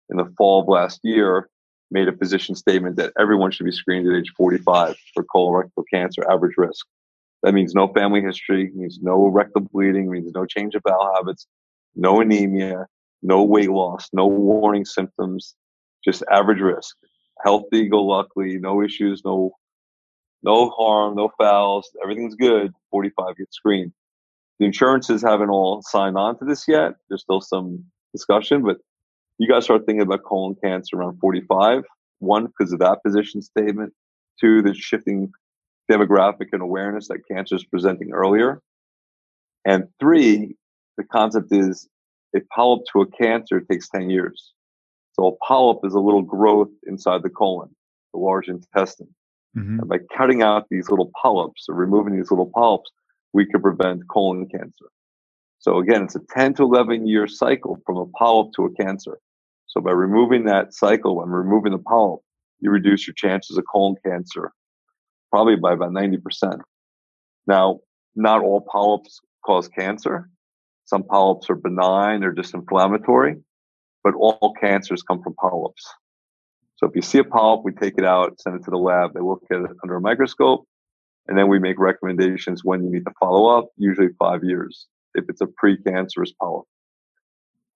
in 0.10 0.18
the 0.18 0.34
fall 0.38 0.62
of 0.62 0.68
last 0.68 1.00
year 1.04 1.50
made 1.90 2.08
a 2.08 2.14
position 2.14 2.56
statement 2.56 2.96
that 2.96 3.14
everyone 3.20 3.52
should 3.52 3.66
be 3.66 3.72
screened 3.72 4.08
at 4.08 4.18
age 4.18 4.32
45 4.38 4.96
for 5.14 5.26
colorectal 5.26 5.84
cancer 5.94 6.24
average 6.30 6.56
risk. 6.58 6.86
That 7.44 7.54
means 7.54 7.74
no 7.74 7.88
family 7.90 8.22
history, 8.22 8.72
means 8.74 9.00
no 9.02 9.28
rectal 9.28 9.62
bleeding, 9.62 10.10
means 10.10 10.32
no 10.34 10.46
change 10.46 10.76
of 10.76 10.84
bowel 10.84 11.12
habits, 11.16 11.48
no 11.96 12.22
anemia, 12.22 12.88
no 13.22 13.44
weight 13.44 13.72
loss, 13.72 14.10
no 14.14 14.28
warning 14.28 14.86
symptoms, 14.86 15.56
just 16.04 16.24
average 16.32 16.62
risk. 16.62 16.96
healthy, 17.44 17.90
go 17.90 18.04
luckily, 18.04 18.60
no 18.60 18.82
issues, 18.84 19.24
no 19.26 19.52
no 20.44 20.70
harm, 20.72 21.16
no 21.16 21.30
fouls, 21.38 21.90
everything's 22.02 22.36
good. 22.36 22.74
45 22.92 23.38
gets 23.38 23.56
screened. 23.56 23.94
The 24.62 24.68
insurances 24.68 25.24
haven't 25.24 25.50
all 25.50 25.82
signed 25.82 26.18
on 26.18 26.38
to 26.38 26.46
this 26.46 26.68
yet. 26.68 26.94
There's 27.10 27.24
still 27.24 27.42
some 27.42 27.84
discussion, 28.14 28.62
but 28.62 28.78
you 29.40 29.48
guys 29.48 29.64
start 29.64 29.88
thinking 29.88 30.04
about 30.04 30.22
colon 30.22 30.56
cancer 30.64 30.98
around 30.98 31.18
45. 31.20 31.84
One, 32.20 32.46
because 32.46 32.72
of 32.72 32.78
that 32.78 33.00
position 33.04 33.42
statement. 33.42 33.92
Two, 34.40 34.62
the 34.62 34.76
shifting 34.76 35.32
demographic 35.92 36.50
and 36.52 36.62
awareness 36.62 37.08
that 37.08 37.28
cancer 37.28 37.56
is 37.56 37.64
presenting 37.64 38.12
earlier. 38.12 38.62
And 39.66 39.88
three, 40.00 40.56
the 40.96 41.06
concept 41.06 41.48
is 41.52 41.90
a 42.36 42.42
polyp 42.56 42.84
to 42.94 43.02
a 43.02 43.08
cancer 43.08 43.62
takes 43.62 43.90
10 43.90 44.12
years. 44.12 44.54
So 45.14 45.26
a 45.26 45.36
polyp 45.44 45.80
is 45.84 45.96
a 45.96 46.00
little 46.00 46.22
growth 46.22 46.70
inside 46.86 47.24
the 47.24 47.32
colon, 47.32 47.76
the 48.14 48.20
large 48.20 48.48
intestine. 48.48 49.10
Mm-hmm. 49.58 49.80
And 49.80 49.90
by 49.90 49.98
cutting 50.16 50.44
out 50.44 50.68
these 50.70 50.92
little 50.92 51.10
polyps 51.20 51.66
or 51.68 51.74
removing 51.74 52.16
these 52.16 52.30
little 52.30 52.52
polyps, 52.54 52.92
we 53.34 53.46
could 53.46 53.62
prevent 53.62 54.08
colon 54.10 54.48
cancer. 54.48 54.88
So 55.60 55.80
again, 55.80 56.04
it's 56.04 56.16
a 56.16 56.22
10 56.34 56.56
to 56.56 56.64
11 56.64 57.08
year 57.08 57.28
cycle 57.28 57.78
from 57.86 57.98
a 57.98 58.06
polyp 58.08 58.54
to 58.56 58.66
a 58.66 58.74
cancer. 58.74 59.20
So 59.68 59.82
by 59.82 59.92
removing 59.92 60.46
that 60.46 60.74
cycle 60.74 61.22
and 61.22 61.32
removing 61.32 61.72
the 61.72 61.80
polyp, 61.80 62.22
you 62.60 62.72
reduce 62.72 63.08
your 63.08 63.14
chances 63.16 63.58
of 63.58 63.64
colon 63.72 63.96
cancer 64.06 64.52
probably 65.32 65.56
by 65.56 65.74
about 65.74 65.92
90%. 65.92 66.60
Now, 67.48 67.80
not 68.16 68.44
all 68.44 68.62
polyps 68.70 69.22
cause 69.46 69.68
cancer. 69.70 70.30
Some 70.86 71.04
polyps 71.04 71.50
are 71.50 71.56
benign 71.56 72.24
or 72.24 72.34
just 72.34 72.54
inflammatory, 72.54 73.38
but 74.04 74.14
all 74.16 74.54
cancers 74.60 75.04
come 75.04 75.24
from 75.24 75.36
polyps. 75.36 75.86
So 76.76 76.88
if 76.88 76.96
you 76.96 77.02
see 77.02 77.20
a 77.20 77.24
polyp, 77.24 77.64
we 77.64 77.72
take 77.72 77.96
it 77.98 78.06
out, 78.06 78.42
send 78.42 78.58
it 78.58 78.66
to 78.66 78.72
the 78.72 78.78
lab. 78.78 79.14
They 79.14 79.22
look 79.22 79.44
at 79.52 79.60
it 79.60 79.72
under 79.84 79.96
a 79.96 80.02
microscope, 80.02 80.68
and 81.28 81.38
then 81.38 81.48
we 81.48 81.60
make 81.60 81.80
recommendations 81.80 82.64
when 82.64 82.84
you 82.84 82.92
need 82.92 83.06
to 83.06 83.14
follow 83.20 83.58
up, 83.58 83.70
usually 83.78 84.10
five 84.20 84.44
years, 84.44 84.88
if 85.16 85.26
it's 85.30 85.42
a 85.42 85.48
precancerous 85.48 86.32
polyp. 86.40 86.66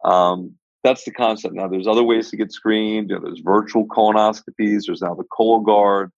Um, 0.03 0.55
that's 0.83 1.03
the 1.03 1.11
concept. 1.11 1.55
Now, 1.55 1.67
there's 1.67 1.87
other 1.87 2.03
ways 2.03 2.29
to 2.29 2.37
get 2.37 2.51
screened. 2.51 3.09
You 3.09 3.15
know, 3.15 3.21
there's 3.25 3.39
virtual 3.39 3.87
colonoscopies. 3.87 4.83
There's 4.85 5.01
now 5.01 5.15
the 5.15 5.23
Cologuard. 5.37 6.09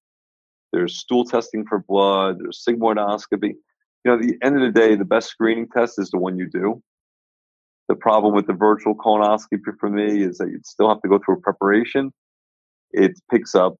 There's 0.74 0.98
stool 0.98 1.24
testing 1.24 1.66
for 1.66 1.80
blood. 1.88 2.38
There's 2.40 2.64
sigmoidoscopy. 2.68 3.54
You 3.54 3.58
know, 4.06 4.16
at 4.16 4.22
the 4.22 4.38
end 4.44 4.56
of 4.56 4.62
the 4.62 4.78
day, 4.78 4.96
the 4.96 5.06
best 5.06 5.30
screening 5.30 5.70
test 5.70 6.00
is 6.00 6.10
the 6.10 6.18
one 6.18 6.38
you 6.38 6.50
do. 6.50 6.82
The 7.88 7.96
problem 7.96 8.36
with 8.36 8.48
the 8.48 8.54
virtual 8.54 8.94
colonoscopy 8.94 9.62
for 9.80 9.90
me 9.90 10.22
is 10.22 10.38
that 10.40 10.50
you 10.50 10.60
still 10.66 10.90
have 10.90 11.02
to 11.02 11.08
go 11.08 11.20
through 11.24 11.36
a 11.36 11.42
preparation 11.42 12.12
it 12.92 13.20
picks 13.30 13.56
up 13.56 13.76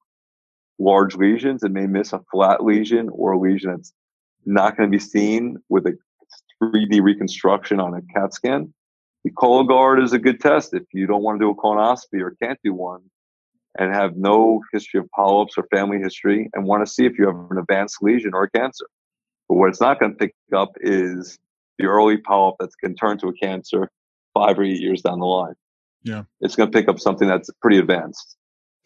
large 0.80 1.16
lesions. 1.16 1.64
It 1.64 1.72
may 1.72 1.88
miss 1.88 2.14
a 2.14 2.22
flat 2.32 2.64
lesion 2.64 3.10
or 3.10 3.34
a 3.34 3.40
lesion 3.40 3.72
that's 3.72 3.94
not 4.46 4.78
going 4.78 4.92
to 4.92 4.98
be 4.98 5.04
seen 5.04 5.58
with 5.70 5.86
a 5.86 5.98
3D 6.62 7.02
reconstruction 7.02 7.80
on 7.80 7.94
a 7.94 8.02
CAT 8.14 8.34
scan. 8.34 8.74
The 9.24 9.32
Cologuard 9.32 10.04
is 10.04 10.14
a 10.14 10.20
good 10.20 10.40
test 10.40 10.74
if 10.74 10.84
you 10.94 11.08
don't 11.08 11.24
want 11.24 11.40
to 11.40 11.46
do 11.46 11.50
a 11.50 11.56
colonoscopy 11.56 12.22
or 12.22 12.36
can't 12.42 12.60
do 12.64 12.74
one 12.74 13.02
and 13.78 13.94
have 13.94 14.16
no 14.16 14.62
history 14.72 15.00
of 15.00 15.10
polyps 15.12 15.58
or 15.58 15.68
family 15.70 16.00
history 16.00 16.50
and 16.54 16.66
want 16.66 16.86
to 16.86 16.92
see 16.92 17.06
if 17.06 17.18
you 17.18 17.28
have 17.28 17.36
an 17.52 17.58
advanced 17.58 17.98
lesion 18.02 18.32
or 18.34 18.44
a 18.44 18.50
cancer. 18.50 18.86
But 19.48 19.56
what 19.56 19.70
it's 19.70 19.82
not 19.82 20.00
going 20.00 20.14
to 20.14 20.18
pick 20.18 20.34
up 20.56 20.72
is 20.82 21.38
the 21.78 21.86
early 21.86 22.18
polyp 22.18 22.56
that's 22.60 22.76
going 22.76 22.96
to 22.96 23.00
turn 23.00 23.18
to 23.20 23.28
a 23.28 23.34
cancer 23.34 23.90
five 24.34 24.58
or 24.58 24.64
eight 24.64 24.80
years 24.80 25.02
down 25.02 25.20
the 25.20 25.26
line. 25.26 25.54
Yeah. 26.04 26.24
It's 26.42 26.56
going 26.56 26.72
to 26.72 26.78
pick 26.78 26.88
up 26.88 27.00
something 27.00 27.28
that's 27.28 27.50
pretty 27.62 27.78
advanced. 27.78 28.38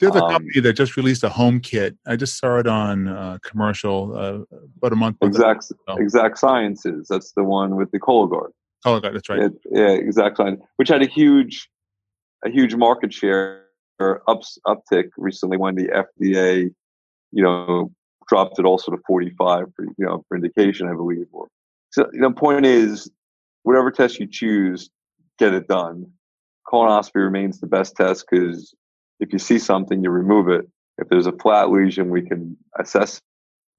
There's 0.01 0.15
a 0.15 0.23
um, 0.23 0.31
company 0.31 0.59
that 0.61 0.73
just 0.73 0.97
released 0.97 1.23
a 1.23 1.29
home 1.29 1.59
kit. 1.59 1.95
I 2.07 2.15
just 2.15 2.39
saw 2.39 2.57
it 2.57 2.67
on 2.67 3.07
uh, 3.07 3.37
commercial 3.43 4.17
uh, 4.17 4.57
about 4.77 4.91
a 4.91 4.95
month 4.95 5.17
ago. 5.21 5.27
Exact, 5.27 5.71
exact 5.97 6.39
Sciences. 6.39 7.07
That's 7.07 7.33
the 7.33 7.43
one 7.43 7.75
with 7.75 7.91
the 7.91 7.99
Cologuard. 7.99 8.49
Cologuard, 8.85 9.13
that's 9.13 9.29
right. 9.29 9.43
It, 9.43 9.53
yeah, 9.71 9.91
Exact 9.91 10.37
Science, 10.37 10.59
which 10.77 10.89
had 10.89 11.03
a 11.03 11.07
huge, 11.07 11.69
a 12.43 12.49
huge 12.49 12.73
market 12.73 13.13
share 13.13 13.61
ups, 14.27 14.57
uptick 14.65 15.09
recently 15.17 15.57
when 15.57 15.75
the 15.75 15.87
FDA, 15.87 16.73
you 17.31 17.43
know, 17.43 17.91
dropped 18.27 18.57
it 18.57 18.65
also 18.65 18.91
to 18.91 18.97
45 19.05 19.65
for 19.75 19.83
you 19.85 20.05
know 20.05 20.25
for 20.27 20.35
indication, 20.35 20.87
I 20.87 20.93
believe. 20.93 21.27
Or 21.31 21.47
so 21.91 22.03
the 22.03 22.09
you 22.13 22.21
know, 22.21 22.31
point 22.31 22.65
is, 22.65 23.11
whatever 23.61 23.91
test 23.91 24.19
you 24.19 24.25
choose, 24.25 24.89
get 25.37 25.53
it 25.53 25.67
done. 25.67 26.07
Colonoscopy 26.67 27.15
remains 27.15 27.59
the 27.59 27.67
best 27.67 27.95
test 27.95 28.25
because 28.29 28.73
if 29.21 29.31
you 29.31 29.39
see 29.39 29.59
something, 29.59 30.03
you 30.03 30.09
remove 30.09 30.49
it. 30.49 30.67
If 30.97 31.07
there's 31.07 31.27
a 31.27 31.31
flat 31.31 31.69
lesion, 31.69 32.09
we 32.09 32.23
can 32.23 32.57
assess 32.77 33.21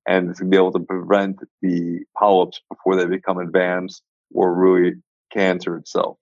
and 0.06 0.34
to 0.36 0.44
be 0.44 0.56
able 0.56 0.72
to 0.72 0.80
prevent 0.80 1.38
the 1.60 2.00
polyps 2.18 2.60
before 2.70 2.96
they 2.96 3.04
become 3.04 3.38
advanced 3.38 4.02
or 4.34 4.54
really 4.54 4.94
cancer 5.32 5.76
itself. 5.76 6.16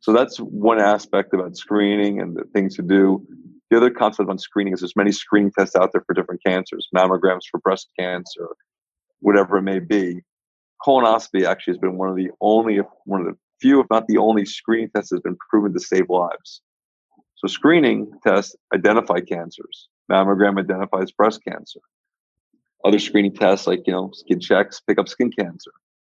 So 0.00 0.12
that's 0.12 0.38
one 0.38 0.80
aspect 0.80 1.34
about 1.34 1.56
screening 1.56 2.20
and 2.20 2.36
the 2.36 2.44
things 2.52 2.76
to 2.76 2.82
do. 2.82 3.26
The 3.70 3.76
other 3.76 3.90
concept 3.90 4.28
on 4.28 4.38
screening 4.38 4.74
is 4.74 4.80
there's 4.80 4.96
many 4.96 5.12
screening 5.12 5.52
tests 5.56 5.76
out 5.76 5.90
there 5.92 6.02
for 6.06 6.14
different 6.14 6.42
cancers, 6.44 6.88
mammograms 6.94 7.42
for 7.50 7.58
breast 7.60 7.88
cancer, 7.98 8.48
whatever 9.20 9.58
it 9.58 9.62
may 9.62 9.78
be. 9.78 10.20
Colonoscopy 10.86 11.44
actually 11.44 11.72
has 11.72 11.78
been 11.78 11.98
one 11.98 12.08
of 12.08 12.16
the 12.16 12.30
only, 12.40 12.78
one 13.04 13.20
of 13.20 13.26
the 13.26 13.36
few, 13.60 13.80
if 13.80 13.86
not 13.90 14.06
the 14.06 14.18
only 14.18 14.44
screening 14.44 14.90
test 14.94 15.10
that's 15.10 15.22
been 15.22 15.36
proven 15.50 15.72
to 15.72 15.80
save 15.80 16.08
lives. 16.08 16.62
So 17.40 17.48
screening 17.48 18.12
tests 18.22 18.54
identify 18.74 19.20
cancers. 19.20 19.88
Mammogram 20.10 20.58
identifies 20.58 21.10
breast 21.10 21.40
cancer. 21.42 21.80
Other 22.84 22.98
screening 22.98 23.34
tests 23.34 23.66
like, 23.66 23.86
you 23.86 23.94
know, 23.94 24.10
skin 24.12 24.40
checks 24.40 24.80
pick 24.86 24.98
up 24.98 25.08
skin 25.08 25.30
cancer. 25.30 25.70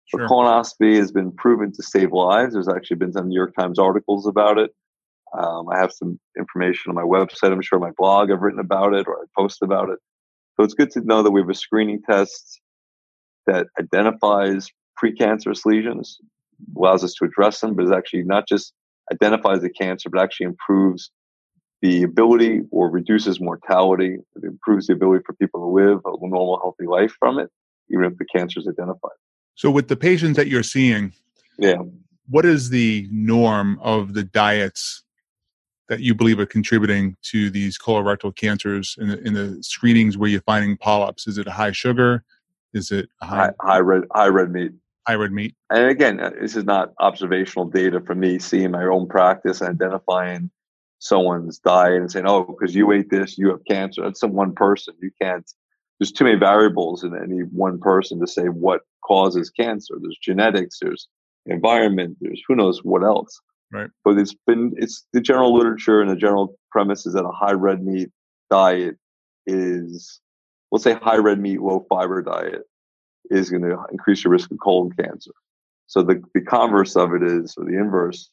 Sure. 0.07 0.20
But 0.20 0.29
colonoscopy 0.29 0.97
has 0.97 1.11
been 1.11 1.33
proven 1.33 1.72
to 1.72 1.83
save 1.83 2.12
lives. 2.12 2.55
There's 2.55 2.68
actually 2.68 2.99
been 2.99 3.12
some 3.12 3.29
New 3.29 3.35
York 3.35 3.55
Times 3.59 3.79
articles 3.79 4.27
about 4.27 4.59
it. 4.59 4.70
Um, 5.37 5.68
I 5.68 5.79
have 5.79 5.93
some 5.93 6.20
information 6.39 6.91
on 6.91 6.95
my 6.95 7.03
website. 7.03 7.51
I'm 7.51 7.61
sure 7.61 7.81
my 7.81 7.91
blog 7.97 8.31
I've 8.31 8.41
written 8.41 8.61
about 8.61 8.95
it 8.95 9.09
or 9.09 9.16
I 9.16 9.24
post 9.37 9.62
about 9.62 9.91
it. 9.91 9.99
So 10.57 10.62
it's 10.62 10.74
good 10.74 10.93
to 10.93 11.01
know 11.01 11.24
that 11.24 11.33
we 11.33 11.41
have 11.41 11.51
a 11.51 11.55
screening 11.55 12.03
test 12.09 12.61
that 13.47 13.66
identifies 13.81 14.68
precancerous 15.03 15.66
lesions, 15.66 16.18
allows 16.77 17.03
us 17.03 17.14
to 17.14 17.24
address 17.24 17.61
them, 17.61 17.74
but 17.74 17.85
is 17.85 17.91
actually 17.91 18.22
not 18.22 18.47
just 18.49 18.72
identifies 19.12 19.62
the 19.62 19.70
cancer, 19.70 20.11
but 20.11 20.20
actually 20.20 20.46
improves 20.46 21.11
the 21.82 22.02
ability 22.02 22.62
or 22.70 22.90
reduces 22.90 23.40
mortality. 23.40 24.16
It 24.36 24.44
improves 24.44 24.86
the 24.86 24.94
ability 24.94 25.22
for 25.26 25.34
people 25.34 25.61
to 25.61 25.66
live 25.66 26.00
a 26.04 26.11
normal, 26.26 26.59
healthy 26.62 26.86
life 26.86 27.14
from 27.18 27.38
it, 27.38 27.50
even 27.90 28.04
if 28.04 28.16
the 28.18 28.24
cancer 28.24 28.61
is 28.61 28.68
identified. 28.68 29.16
So, 29.54 29.70
with 29.70 29.88
the 29.88 29.96
patients 29.96 30.36
that 30.36 30.48
you're 30.48 30.62
seeing, 30.62 31.12
yeah, 31.59 31.76
what 32.28 32.44
is 32.44 32.70
the 32.70 33.09
norm 33.11 33.78
of 33.82 34.14
the 34.14 34.24
diets 34.24 35.02
that 35.88 36.00
you 36.00 36.14
believe 36.14 36.38
are 36.40 36.46
contributing 36.46 37.16
to 37.22 37.48
these 37.50 37.78
colorectal 37.78 38.34
cancers 38.34 38.96
in 38.98 39.09
the, 39.09 39.20
in 39.20 39.34
the 39.34 39.62
screenings 39.62 40.18
where 40.18 40.28
you're 40.28 40.40
finding 40.42 40.76
polyps? 40.76 41.26
Is 41.26 41.38
it 41.38 41.46
a 41.46 41.52
high 41.52 41.72
sugar? 41.72 42.24
Is 42.74 42.90
it 42.90 43.09
high, 43.22 43.50
high, 43.61 43.72
high 43.74 43.78
red 43.78 44.02
high 44.12 44.26
red 44.28 44.50
meat? 44.50 44.72
High 45.07 45.14
red 45.14 45.32
meat. 45.32 45.54
And 45.70 45.88
again, 45.88 46.20
uh, 46.20 46.30
this 46.40 46.57
is 46.57 46.64
not 46.64 46.92
observational 46.98 47.66
data 47.66 48.00
from 48.00 48.20
me 48.20 48.38
seeing 48.38 48.70
my 48.70 48.84
own 48.84 49.09
practice 49.09 49.61
and 49.61 49.70
identifying 49.70 50.50
someone's 50.98 51.59
diet 51.59 52.00
and 52.00 52.11
saying, 52.11 52.26
"Oh, 52.26 52.44
because 52.44 52.74
you 52.74 52.92
ate 52.92 53.11
this, 53.11 53.38
you 53.38 53.48
have 53.50 53.64
cancer." 53.64 54.02
That's 54.02 54.20
some 54.20 54.32
one 54.32 54.54
person. 54.54 54.94
You 55.00 55.11
can't. 55.20 55.48
There's 55.98 56.12
too 56.12 56.24
many 56.24 56.38
variables 56.38 57.04
in 57.04 57.16
any 57.16 57.40
one 57.40 57.78
person 57.78 58.20
to 58.20 58.26
say 58.26 58.46
what 58.46 58.82
causes 59.04 59.50
cancer. 59.50 59.94
There's 60.00 60.18
genetics. 60.20 60.78
There's 60.80 61.09
environment. 61.46 62.18
There's 62.20 62.42
who 62.46 62.57
knows 62.57 62.80
what 62.82 63.02
else. 63.02 63.40
Right. 63.72 63.90
But 64.04 64.18
it's 64.18 64.34
been 64.46 64.74
it's 64.76 65.07
the 65.12 65.20
general 65.20 65.54
literature 65.54 66.00
and 66.00 66.11
the 66.11 66.16
general 66.16 66.57
premise 66.70 67.07
is 67.07 67.14
that 67.14 67.24
a 67.24 67.32
high 67.32 67.52
red 67.52 67.84
meat 67.84 68.11
diet 68.50 68.96
is, 69.46 70.20
let's 70.70 70.84
say, 70.84 70.94
high 70.94 71.16
red 71.16 71.40
meat, 71.40 71.61
low 71.61 71.86
fiber 71.88 72.22
diet 72.22 72.62
is 73.31 73.51
going 73.51 73.62
to 73.62 73.79
increase 73.91 74.24
your 74.24 74.33
risk 74.33 74.51
of 74.51 74.59
colon 74.62 74.93
cancer. 74.93 75.33
So 75.87 76.03
the, 76.03 76.22
the 76.35 76.41
converse 76.41 76.97
of 76.97 77.14
it 77.14 77.22
is, 77.22 77.55
or 77.57 77.64
the 77.64 77.79
inverse, 77.79 78.31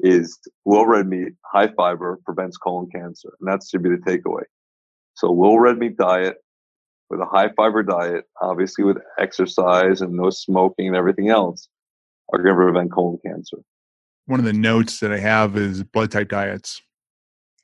is 0.00 0.38
low 0.64 0.84
red 0.84 1.06
meat, 1.06 1.34
high 1.44 1.68
fiber 1.76 2.18
prevents 2.24 2.56
colon 2.56 2.88
cancer. 2.90 3.30
And 3.40 3.48
that 3.48 3.60
should 3.68 3.82
be 3.82 3.90
the 3.90 3.96
takeaway. 3.96 4.42
So 5.14 5.30
low 5.30 5.56
red 5.56 5.78
meat 5.78 5.96
diet 5.96 6.36
with 7.10 7.20
a 7.20 7.26
high 7.26 7.50
fiber 7.56 7.82
diet, 7.82 8.24
obviously 8.40 8.84
with 8.84 8.98
exercise 9.18 10.00
and 10.00 10.14
no 10.14 10.30
smoking 10.30 10.88
and 10.88 10.96
everything 10.96 11.28
else, 11.28 11.68
are 12.32 12.38
going 12.38 12.56
to 12.56 12.62
prevent 12.62 12.92
colon 12.92 13.18
cancer. 13.24 13.58
One 14.26 14.40
of 14.40 14.46
the 14.46 14.52
notes 14.54 15.00
that 15.00 15.12
I 15.12 15.18
have 15.18 15.56
is 15.56 15.82
blood 15.84 16.10
type 16.10 16.30
diets. 16.30 16.80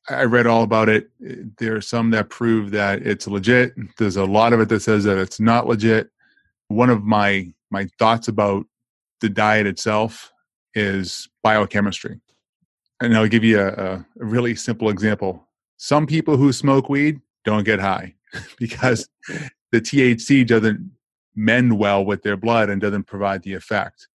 I 0.08 0.24
read 0.24 0.46
all 0.46 0.62
about 0.62 0.88
it. 0.88 1.10
There 1.18 1.76
are 1.76 1.80
some 1.80 2.10
that 2.10 2.28
prove 2.30 2.70
that 2.72 3.06
it's 3.06 3.26
legit. 3.26 3.72
There's 3.96 4.16
a 4.16 4.24
lot 4.24 4.52
of 4.52 4.60
it 4.60 4.68
that 4.68 4.80
says 4.80 5.04
that 5.04 5.18
it's 5.18 5.40
not 5.40 5.66
legit 5.66 6.10
one 6.70 6.90
of 6.90 7.04
my 7.04 7.52
my 7.70 7.86
thoughts 7.98 8.28
about 8.28 8.66
the 9.20 9.28
diet 9.28 9.66
itself 9.66 10.32
is 10.74 11.28
biochemistry 11.42 12.20
and 13.00 13.16
i'll 13.16 13.28
give 13.28 13.44
you 13.44 13.60
a, 13.60 13.68
a 13.68 14.06
really 14.16 14.54
simple 14.54 14.88
example 14.88 15.46
some 15.76 16.06
people 16.06 16.36
who 16.36 16.52
smoke 16.52 16.88
weed 16.88 17.20
don't 17.44 17.64
get 17.64 17.80
high 17.80 18.14
because 18.58 19.08
the 19.72 19.80
THC 19.80 20.46
doesn't 20.46 20.90
mend 21.34 21.78
well 21.78 22.04
with 22.04 22.22
their 22.22 22.36
blood 22.36 22.68
and 22.68 22.80
doesn't 22.80 23.04
provide 23.04 23.42
the 23.42 23.54
effect. 23.54 24.08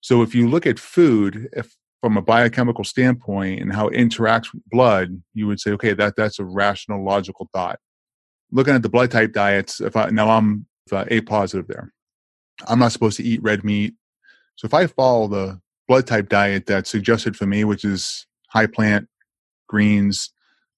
So 0.00 0.22
if 0.22 0.34
you 0.34 0.48
look 0.48 0.66
at 0.66 0.78
food, 0.78 1.48
if 1.52 1.74
from 2.00 2.16
a 2.18 2.22
biochemical 2.22 2.84
standpoint 2.84 3.62
and 3.62 3.72
how 3.72 3.88
it 3.88 3.96
interacts 3.96 4.52
with 4.52 4.62
blood, 4.70 5.22
you 5.32 5.46
would 5.46 5.58
say, 5.58 5.70
okay, 5.72 5.94
that 5.94 6.16
that's 6.16 6.38
a 6.38 6.44
rational, 6.44 7.02
logical 7.02 7.48
thought. 7.52 7.78
Looking 8.52 8.74
at 8.74 8.82
the 8.82 8.90
blood 8.90 9.10
type 9.10 9.32
diets, 9.32 9.80
if 9.80 9.96
I 9.96 10.10
now 10.10 10.28
I'm 10.28 10.66
uh, 10.92 11.04
A 11.08 11.20
positive 11.20 11.66
there, 11.66 11.92
I'm 12.66 12.78
not 12.78 12.92
supposed 12.92 13.16
to 13.18 13.24
eat 13.24 13.42
red 13.42 13.64
meat. 13.64 13.94
So 14.56 14.66
if 14.66 14.74
I 14.74 14.86
follow 14.86 15.28
the 15.28 15.60
blood 15.88 16.06
type 16.06 16.28
diet 16.28 16.66
that's 16.66 16.90
suggested 16.90 17.36
for 17.36 17.46
me, 17.46 17.64
which 17.64 17.84
is 17.84 18.26
high 18.48 18.66
plant, 18.66 19.08
greens, 19.68 20.30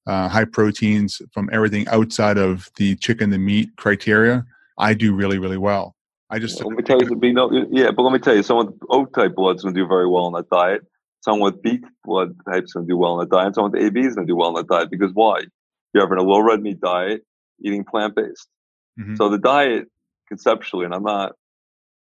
uh, 0.07 0.29
high 0.29 0.45
proteins 0.45 1.21
from 1.33 1.51
everything 1.53 1.87
outside 1.89 2.39
of 2.39 2.71
the 2.77 2.97
chicken, 2.97 3.31
the 3.31 3.39
meat 3.39 3.71
criteria, 3.77 4.45
I 4.79 4.95
do 4.95 5.15
really, 5.15 5.39
really 5.39 5.59
well. 5.59 5.95
I 6.29 6.39
just 6.39 6.63
let 6.65 6.77
me 6.77 6.83
tell 6.83 7.01
you, 7.01 7.17
be 7.17 7.33
no, 7.33 7.51
yeah, 7.71 7.91
but 7.93 8.03
let 8.03 8.13
me 8.13 8.19
tell 8.19 8.35
you, 8.35 8.43
someone 8.43 8.67
with 8.67 8.81
O 8.91 9.05
type 9.05 9.35
blood's 9.37 9.63
to 9.63 9.73
do 9.73 9.87
very 9.87 10.09
well 10.09 10.25
on 10.25 10.33
that 10.33 10.49
diet. 10.51 10.83
Someone 11.21 11.53
with 11.53 11.63
B 11.63 11.81
blood 12.05 12.35
type 12.51 12.65
is 12.65 12.73
going 12.73 12.87
to 12.87 12.93
do 12.93 12.97
well 12.97 13.13
on 13.13 13.21
that 13.21 13.31
diet. 13.31 13.55
Someone 13.55 13.73
with 13.73 13.83
AB 13.83 14.01
is 14.01 14.15
going 14.15 14.27
to 14.27 14.31
do 14.31 14.37
well 14.37 14.49
on 14.49 14.55
that 14.55 14.67
diet 14.67 14.91
because 14.91 15.13
why? 15.13 15.43
You're 15.93 16.05
having 16.05 16.19
a 16.19 16.29
low 16.29 16.41
red 16.41 16.63
meat 16.63 16.81
diet, 16.81 17.23
eating 17.65 17.85
plant 17.85 18.17
based. 18.17 18.49
Mm-hmm. 18.99 19.17
So 19.17 19.29
the 19.29 19.39
diet 19.39 19.89
conceptually, 20.29 20.85
and 20.85 20.95
I'm 20.95 21.03
not. 21.03 21.33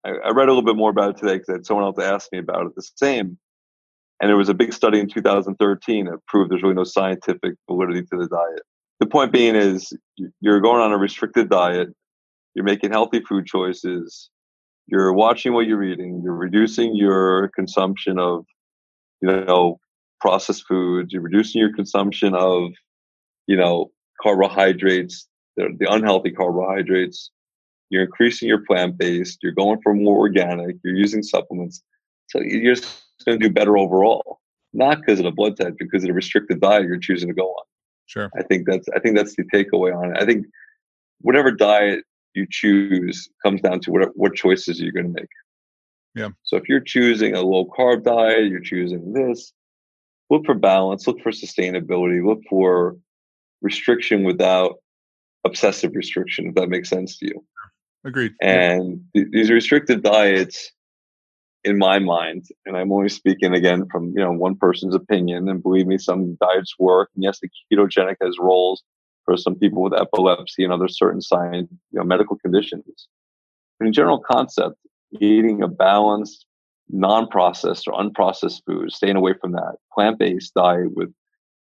I, 0.06 0.10
I 0.10 0.30
read 0.30 0.48
a 0.48 0.52
little 0.52 0.64
bit 0.64 0.76
more 0.76 0.90
about 0.90 1.12
it 1.12 1.18
today 1.18 1.34
because 1.34 1.50
I 1.50 1.54
had 1.54 1.66
someone 1.66 1.86
else 1.86 2.00
ask 2.00 2.32
me 2.32 2.40
about 2.40 2.66
it. 2.66 2.76
The 2.76 2.88
same, 2.96 3.38
and 4.20 4.30
there 4.30 4.38
was 4.38 4.50
a 4.50 4.54
big 4.54 4.74
study 4.74 5.00
in 5.00 5.08
2013 5.08 6.06
that 6.06 6.26
proved 6.28 6.52
there's 6.52 6.64
really 6.64 6.76
no 6.76 6.84
scientific 6.84 7.54
validity 7.70 8.02
to 8.02 8.18
the 8.18 8.28
diet. 8.28 8.64
The 9.00 9.08
point 9.08 9.32
being 9.32 9.56
is 9.56 9.92
you're 10.40 10.62
going 10.62 10.82
on 10.82 10.92
a 10.92 10.98
restricted 10.98 11.50
diet, 11.50 11.90
you're 12.54 12.66
making 12.66 12.92
healthy 12.92 13.22
food 13.28 13.48
choices, 13.48 14.30
you're 14.88 15.14
watching 15.14 15.54
what 15.54 15.66
you're 15.66 15.84
eating, 15.84 16.22
you're 16.24 16.36
reducing 16.36 16.96
your 16.96 17.50
consumption 17.56 18.20
of, 18.20 18.46
you 19.22 19.32
know, 19.32 19.80
processed 20.20 20.66
foods, 20.68 21.14
you're 21.14 21.22
reducing 21.22 21.60
your 21.60 21.74
consumption 21.74 22.36
of, 22.36 22.72
you 23.48 23.58
know, 23.58 23.90
carbohydrates, 24.22 25.28
the, 25.58 25.70
the 25.80 25.92
unhealthy 25.92 26.32
carbohydrates, 26.32 27.32
you're 27.92 28.04
increasing 28.04 28.48
your 28.48 28.66
plant 28.66 28.98
based, 28.98 29.40
you're 29.44 29.52
going 29.52 29.80
for 29.84 29.94
more 29.94 30.18
organic, 30.18 30.78
you're 30.84 30.96
using 30.96 31.22
supplements. 31.22 31.84
So 32.28 32.40
you're 32.42 32.74
just 32.74 33.04
going 33.26 33.40
to 33.40 33.48
do 33.48 33.54
better 33.54 33.78
overall, 33.78 34.40
not 34.74 35.02
because 35.02 35.20
of 35.20 35.26
the 35.26 35.32
blood 35.32 35.58
type, 35.58 35.76
because 35.78 36.04
of 36.04 36.08
the 36.08 36.14
restricted 36.14 36.62
diet 36.62 36.86
you're 36.86 36.98
choosing 36.98 37.28
to 37.28 37.36
go 37.36 37.50
on. 37.50 37.66
Sure. 38.06 38.30
I 38.38 38.44
think 38.44 38.66
that's 38.66 38.88
I 38.96 39.00
think 39.00 39.16
that's 39.18 39.36
the 39.36 39.44
takeaway 39.44 39.96
on 39.96 40.16
it. 40.16 40.22
I 40.22 40.26
think 40.26 40.46
whatever 41.20 41.52
diet 41.52 42.04
you 42.34 42.48
choose 42.50 43.30
comes 43.44 43.62
down 43.62 43.82
to 43.82 43.92
what 43.92 44.10
what 44.16 44.36
choices 44.36 44.80
you're 44.80 44.94
going 44.94 45.14
to 45.14 45.22
make. 45.22 45.30
Yeah. 46.16 46.30
So 46.44 46.58
if 46.58 46.68
you're 46.68 46.80
choosing 46.80 47.36
a 47.36 47.42
low 47.42 47.66
carb 47.66 48.04
diet, 48.04 48.50
you're 48.50 48.62
choosing 48.62 49.14
this. 49.14 49.54
Look 50.30 50.46
for 50.46 50.56
balance. 50.56 51.08
Look 51.08 51.22
for 51.22 51.32
sustainability. 51.32 52.26
Look 52.26 52.40
for 52.50 52.96
restriction 53.62 54.24
without 54.24 54.76
obsessive 55.46 55.92
restriction. 55.94 56.48
If 56.48 56.56
that 56.56 56.70
makes 56.70 56.90
sense 56.90 57.18
to 57.20 57.28
you. 57.28 57.46
Agreed. 58.04 58.34
And 58.42 59.02
th- 59.16 59.28
these 59.32 59.50
restricted 59.52 60.04
diets 60.04 60.72
in 61.64 61.78
my 61.78 62.00
mind, 62.00 62.46
and 62.66 62.76
I'm 62.76 62.92
only 62.92 63.10
speaking 63.10 63.54
again 63.54 63.88
from 63.92 64.14
you 64.16 64.24
know 64.24 64.32
one 64.32 64.56
person's 64.56 64.96
opinion. 64.96 65.48
And 65.48 65.62
believe 65.62 65.88
me, 65.88 65.98
some 65.98 66.36
diets 66.42 66.76
work. 66.80 67.10
And 67.16 67.24
yes, 67.24 67.40
the 67.40 67.50
ketogenic 67.72 68.16
has 68.22 68.38
roles 68.40 68.84
for 69.26 69.38
some 69.38 69.56
people 69.56 69.84
with 69.84 69.94
epilepsy 69.94 70.64
and 70.64 70.74
other 70.74 70.88
certain 70.88 71.22
science, 71.22 71.70
you 71.92 72.00
know, 72.00 72.04
medical 72.04 72.38
conditions. 72.38 73.08
But 73.80 73.88
in 73.88 73.94
general 73.94 74.20
concept, 74.20 74.76
eating 75.20 75.62
a 75.62 75.68
balanced, 75.68 76.46
non-processed 76.90 77.88
or 77.88 77.94
unprocessed 77.94 78.62
food, 78.66 78.92
staying 78.92 79.16
away 79.16 79.34
from 79.40 79.52
that 79.52 79.76
plant-based 79.94 80.54
diet 80.56 80.96
with 80.96 81.14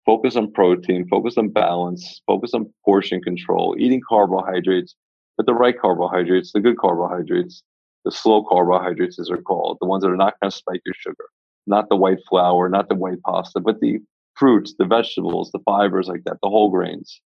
focus 0.06 0.36
on 0.36 0.52
protein, 0.52 1.06
focus 1.08 1.36
on 1.36 1.48
balance, 1.48 2.22
focus 2.26 2.54
on 2.54 2.72
portion 2.84 3.20
control, 3.20 3.74
eating 3.78 4.00
carbohydrates, 4.08 4.94
but 5.37 5.47
the 5.47 5.55
right 5.55 5.78
carbohydrates, 5.78 6.53
the 6.53 6.61
good 6.61 6.78
carbohydrates, 6.78 7.62
the 8.05 8.12
slow 8.12 8.45
carbohydrates, 8.45 9.18
as 9.18 9.28
they're 9.28 9.39
called, 9.39 9.78
the 9.80 9.87
ones 9.87 10.03
that 10.03 10.11
are 10.11 10.16
not 10.16 10.35
going 10.41 10.51
to 10.51 10.57
spike 10.57 10.83
your 10.85 10.95
sugar, 10.95 11.24
not 11.66 11.89
the 11.89 11.97
white 11.97 12.18
flour, 12.28 12.68
not 12.68 12.89
the 12.89 12.95
white 12.95 13.22
pasta, 13.24 13.61
but 13.61 13.80
the 13.80 13.99
fruits, 14.35 14.74
the 14.78 14.85
vegetables, 14.85 15.51
the 15.53 15.61
fibers 15.64 16.09
like 16.09 16.24
that, 16.24 16.39
the 16.43 16.49
whole 16.49 16.70
grains. 16.70 17.20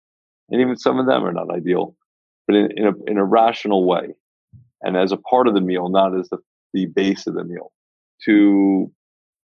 And 0.50 0.62
even 0.62 0.78
some 0.78 1.00
of 1.00 1.06
them 1.06 1.24
are 1.24 1.34
not 1.34 1.50
ideal, 1.50 1.96
but 2.48 2.56
in, 2.56 2.72
in, 2.78 2.88
a, 2.88 2.94
in 3.08 3.18
a 3.18 3.26
rational 3.26 3.86
way. 3.86 4.16
And 4.82 4.98
as 4.98 5.12
a 5.12 5.18
part 5.18 5.48
of 5.48 5.54
the 5.54 5.62
meal, 5.62 5.90
not 5.90 6.18
as 6.18 6.30
the, 6.30 6.38
the 6.74 6.86
base 6.88 7.26
of 7.28 7.34
the 7.34 7.44
meal, 7.44 7.72
to 8.26 8.92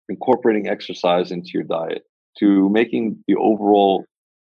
incorporating 0.08 0.68
exercise 0.68 1.30
into 1.30 1.50
your 1.54 1.62
diet, 1.62 2.02
to 2.38 2.68
making 2.70 3.22
the 3.26 3.36
overall 3.36 4.04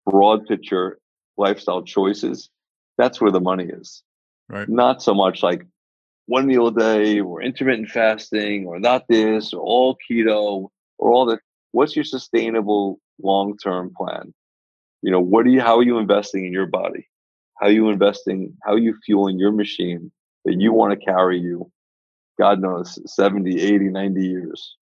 broad 0.06 0.46
picture 0.46 1.00
lifestyle 1.38 1.82
choices. 1.84 2.50
That's 2.98 3.20
where 3.20 3.32
the 3.32 3.42
money 3.42 3.66
is. 3.66 4.04
Right. 4.50 4.68
Not 4.70 5.02
so 5.02 5.14
much 5.14 5.42
like 5.42 5.66
one 6.26 6.46
meal 6.46 6.68
a 6.68 6.74
day 6.74 7.20
or 7.20 7.42
intermittent 7.42 7.90
fasting 7.90 8.66
or 8.66 8.80
not 8.80 9.08
this 9.08 9.54
or 9.54 9.62
all 9.62 9.98
keto 10.10 10.70
or 10.98 11.12
all 11.12 11.26
that. 11.28 11.40
What's 11.72 11.96
your 11.96 12.06
sustainable 12.06 13.00
long 13.22 13.58
term 13.58 13.94
plan? 13.96 14.34
You 15.02 15.12
know 15.12 15.20
what 15.20 15.46
are 15.46 15.50
you 15.50 15.62
how 15.62 15.78
are 15.78 15.84
you 15.84 15.98
investing 15.98 16.46
in 16.46 16.54
your 16.54 16.68
body? 16.68 17.10
How 17.60 17.68
are 17.68 17.72
you 17.72 17.90
investing 17.90 18.56
how 18.64 18.74
are 18.74 18.80
you 18.80 18.96
fueling 19.06 19.40
your 19.40 19.52
machine 19.52 20.12
that 20.46 20.60
you 20.60 20.72
want 20.72 20.98
to 20.98 21.06
carry 21.06 21.40
you 21.40 21.72
god 22.40 22.62
knows 22.62 23.00
70 23.06 23.60
80 23.60 23.86
90 23.90 24.26
years? 24.26 24.78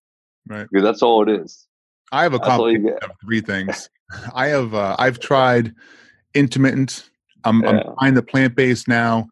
Right. 0.47 0.67
Because 0.69 0.83
that's 0.83 1.01
all 1.01 1.27
it 1.27 1.41
is. 1.41 1.67
I 2.11 2.23
have 2.23 2.33
a 2.33 2.39
combination 2.39 2.97
of 3.01 3.11
three 3.23 3.41
things. 3.41 3.89
I 4.35 4.47
have 4.47 4.73
uh, 4.73 4.95
i've 4.99 5.19
tried 5.19 5.73
intermittent 6.33 7.09
i'm, 7.43 7.61
yeah. 7.61 7.69
I'm 7.69 7.95
trying 7.97 8.13
the 8.13 8.23
plant-based 8.23 8.87
now 8.87 9.27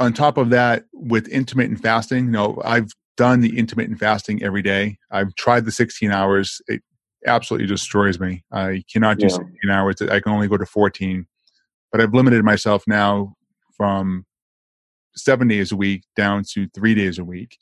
on 0.00 0.14
top 0.14 0.38
of 0.38 0.50
that, 0.50 0.86
with 0.94 1.28
intermittent 1.28 1.80
fasting, 1.80 2.24
you 2.24 2.30
know, 2.30 2.60
I've 2.64 2.90
done 3.16 3.42
the 3.42 3.58
intermittent 3.58 4.00
fasting 4.00 4.42
every 4.42 4.62
day. 4.62 4.96
I've 5.10 5.34
tried 5.34 5.66
the 5.66 5.72
16 5.72 6.10
hours. 6.10 6.60
It 6.66 6.82
absolutely 7.26 7.68
destroys 7.68 8.18
me. 8.18 8.42
I 8.50 8.82
cannot 8.90 9.18
do 9.18 9.26
yeah. 9.26 9.34
16 9.34 9.70
hours. 9.70 10.00
I 10.00 10.20
can 10.20 10.32
only 10.32 10.48
go 10.48 10.56
to 10.56 10.64
14. 10.64 11.26
But 11.92 12.00
I've 12.00 12.14
limited 12.14 12.42
myself 12.44 12.84
now 12.86 13.34
from 13.76 14.24
seven 15.14 15.48
days 15.48 15.70
a 15.70 15.76
week 15.76 16.04
down 16.16 16.44
to 16.52 16.66
three 16.68 16.94
days 16.94 17.18
a 17.18 17.24
week. 17.24 17.58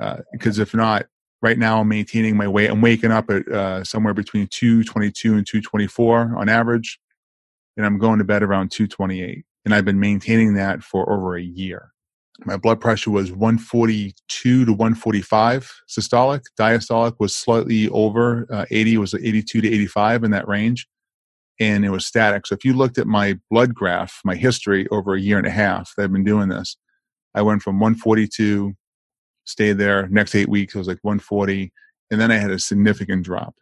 Uh, 0.00 0.18
because 0.32 0.58
if 0.58 0.74
not, 0.74 1.06
right 1.42 1.58
now 1.58 1.80
I'm 1.80 1.88
maintaining 1.88 2.38
my 2.38 2.48
weight. 2.48 2.70
I'm 2.70 2.80
waking 2.80 3.10
up 3.12 3.28
at 3.28 3.46
uh, 3.48 3.84
somewhere 3.84 4.14
between 4.14 4.46
222 4.46 5.34
and 5.34 5.46
224 5.46 6.36
on 6.38 6.48
average, 6.48 6.98
and 7.76 7.86
I'm 7.86 7.98
going 7.98 8.18
to 8.18 8.24
bed 8.24 8.42
around 8.42 8.70
228 8.70 9.44
and 9.64 9.74
I've 9.74 9.84
been 9.84 10.00
maintaining 10.00 10.54
that 10.54 10.82
for 10.82 11.10
over 11.10 11.36
a 11.36 11.42
year. 11.42 11.92
My 12.44 12.56
blood 12.56 12.80
pressure 12.80 13.10
was 13.10 13.30
142 13.30 14.64
to 14.64 14.72
145 14.72 15.72
systolic. 15.88 16.42
Diastolic 16.58 17.14
was 17.20 17.34
slightly 17.34 17.88
over 17.90 18.46
uh, 18.50 18.64
80, 18.70 18.98
was 18.98 19.14
82 19.14 19.60
to 19.60 19.68
85 19.68 20.24
in 20.24 20.30
that 20.32 20.48
range, 20.48 20.88
and 21.60 21.84
it 21.84 21.90
was 21.90 22.06
static. 22.06 22.46
So 22.46 22.54
if 22.54 22.64
you 22.64 22.72
looked 22.72 22.98
at 22.98 23.06
my 23.06 23.38
blood 23.50 23.74
graph, 23.74 24.20
my 24.24 24.34
history 24.34 24.88
over 24.88 25.14
a 25.14 25.20
year 25.20 25.38
and 25.38 25.46
a 25.46 25.50
half 25.50 25.92
that 25.96 26.04
I've 26.04 26.12
been 26.12 26.24
doing 26.24 26.48
this, 26.48 26.76
I 27.34 27.42
went 27.42 27.62
from 27.62 27.78
142, 27.78 28.74
stayed 29.44 29.78
there. 29.78 30.08
Next 30.08 30.34
eight 30.34 30.48
weeks, 30.48 30.74
it 30.74 30.78
was 30.78 30.88
like 30.88 30.98
140, 31.02 31.72
and 32.10 32.20
then 32.20 32.32
I 32.32 32.36
had 32.36 32.50
a 32.50 32.58
significant 32.58 33.24
drop. 33.24 33.54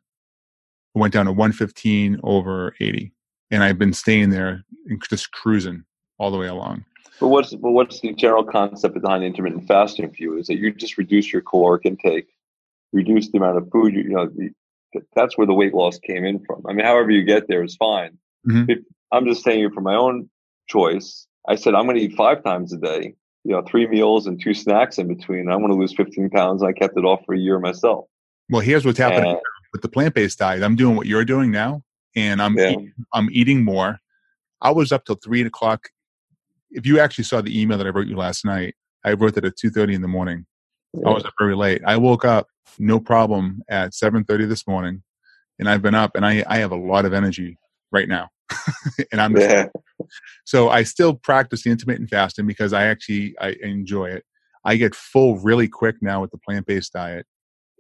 I 0.97 1.01
went 1.01 1.13
down 1.13 1.27
to 1.27 1.33
115 1.33 2.21
over 2.23 2.75
80, 2.81 3.13
and 3.51 3.63
I've 3.63 3.79
been 3.79 3.93
staying 3.93 4.31
there, 4.31 4.65
and 4.87 5.03
just 5.09 5.33
cruising 5.33 5.85
all 6.19 6.31
the 6.31 6.39
way 6.39 6.49
along. 6.49 6.85
But 7.21 7.29
what's 7.29 7.55
but 7.55 7.73
what's 7.73 8.01
the 8.01 8.13
general 8.15 8.45
concept 8.45 9.01
behind 9.01 9.25
intermittent 9.25 9.67
fasting 9.67 10.09
for 10.11 10.17
you? 10.19 10.39
Is 10.39 10.47
that 10.47 10.57
you 10.57 10.73
just 10.73 10.99
reduce 10.99 11.33
your 11.33 11.43
caloric 11.43 11.85
intake, 11.85 12.29
reduce 12.93 13.31
the 13.31 13.39
amount 13.39 13.59
of 13.59 13.69
food 13.71 13.95
you, 13.95 14.03
you 14.03 14.11
know. 14.11 14.27
The, 14.27 14.51
that's 15.15 15.39
where 15.39 15.47
the 15.47 15.55
weight 15.55 15.73
loss 15.73 15.99
came 15.99 16.25
in 16.25 16.45
from. 16.45 16.65
I 16.69 16.73
mean, 16.73 16.85
however 16.85 17.13
you 17.13 17.23
get 17.23 17.47
there 17.47 17.63
is 17.63 17.77
fine. 17.77 18.19
Mm-hmm. 18.49 18.71
If, 18.71 18.79
I'm 19.13 19.25
just 19.27 19.45
saying 19.45 19.61
you 19.61 19.71
for 19.71 19.81
my 19.81 19.95
own 19.95 20.29
choice. 20.69 21.27
I 21.49 21.57
said 21.57 21.75
I'm 21.75 21.85
going 21.85 21.97
to 21.97 22.03
eat 22.03 22.17
five 22.17 22.43
times 22.43 22.73
a 22.73 22.79
day. 22.79 23.15
You 23.45 23.53
know, 23.53 23.63
three 23.63 23.87
meals 23.87 24.27
and 24.27 24.41
two 24.41 24.53
snacks 24.53 24.99
in 24.99 25.09
between. 25.09 25.49
I 25.49 25.57
want 25.57 25.73
to 25.73 25.79
lose 25.79 25.95
15 25.95 26.31
pounds. 26.31 26.63
I 26.63 26.73
kept 26.73 26.97
it 26.97 27.05
off 27.05 27.21
for 27.25 27.35
a 27.35 27.39
year 27.39 27.59
myself. 27.59 28.05
Well, 28.51 28.61
here's 28.61 28.85
what's 28.85 28.99
happening 28.99 29.31
and, 29.31 29.41
with 29.73 29.81
the 29.81 29.89
plant-based 29.89 30.39
diet. 30.39 30.63
I'm 30.63 30.77
doing 30.77 30.97
what 30.97 31.07
you're 31.07 31.25
doing 31.25 31.51
now, 31.51 31.83
and 32.17 32.43
I'm 32.43 32.57
yeah. 32.57 32.71
eating, 32.71 32.93
I'm 33.13 33.29
eating 33.33 33.65
more. 33.65 33.99
I 34.61 34.71
was 34.71 34.93
up 34.93 35.05
till 35.05 35.17
three 35.17 35.43
o'clock 35.43 35.89
if 36.71 36.87
you 36.87 37.01
actually 37.01 37.25
saw 37.25 37.41
the 37.41 37.61
email 37.61 37.79
that 37.79 37.87
I 37.87 37.91
wrote 37.91 38.07
you 38.07 38.17
last 38.17 38.45
night, 38.45 38.75
I 39.05 39.13
wrote 39.15 39.35
that 39.35 39.45
at 39.45 39.57
two 39.57 39.71
thirty 39.71 39.95
in 39.95 40.03
the 40.03 40.09
morning. 40.09 40.47
Yeah. 40.93 41.09
I 41.09 41.15
was 41.15 41.25
up 41.25 41.35
very 41.39 41.57
late. 41.57 41.83
I 41.87 41.97
woke 41.97 42.25
up 42.25 42.47
no 42.79 43.01
problem 43.01 43.63
at 43.69 43.95
seven 43.95 44.25
thirty 44.25 44.47
this 44.47 44.67
morning, 44.67 45.03
and 45.59 45.69
I've 45.69 45.83
been 45.83 45.95
up 45.95 46.13
and 46.15 46.25
I 46.25 46.45
I 46.47 46.59
have 46.59 46.73
a 46.73 46.77
lot 46.77 47.05
of 47.05 47.13
energy 47.13 47.59
right 47.93 48.09
now, 48.09 48.29
and 49.13 49.21
I'm 49.21 49.37
yeah. 49.37 49.67
so 50.45 50.69
I 50.69 50.83
still 50.85 51.15
practice 51.15 51.65
the 51.65 51.71
intermittent 51.71 52.11
fasting 52.11 52.47
because 52.47 52.73
I 52.73 52.87
actually 52.87 53.35
I 53.41 53.57
enjoy 53.63 54.11
it. 54.11 54.25
I 54.65 54.77
get 54.77 54.95
full 54.95 55.39
really 55.39 55.69
quick 55.69 55.97
now 56.03 56.21
with 56.21 56.31
the 56.31 56.39
plant 56.39 56.67
based 56.67 56.93
diet. 56.93 57.27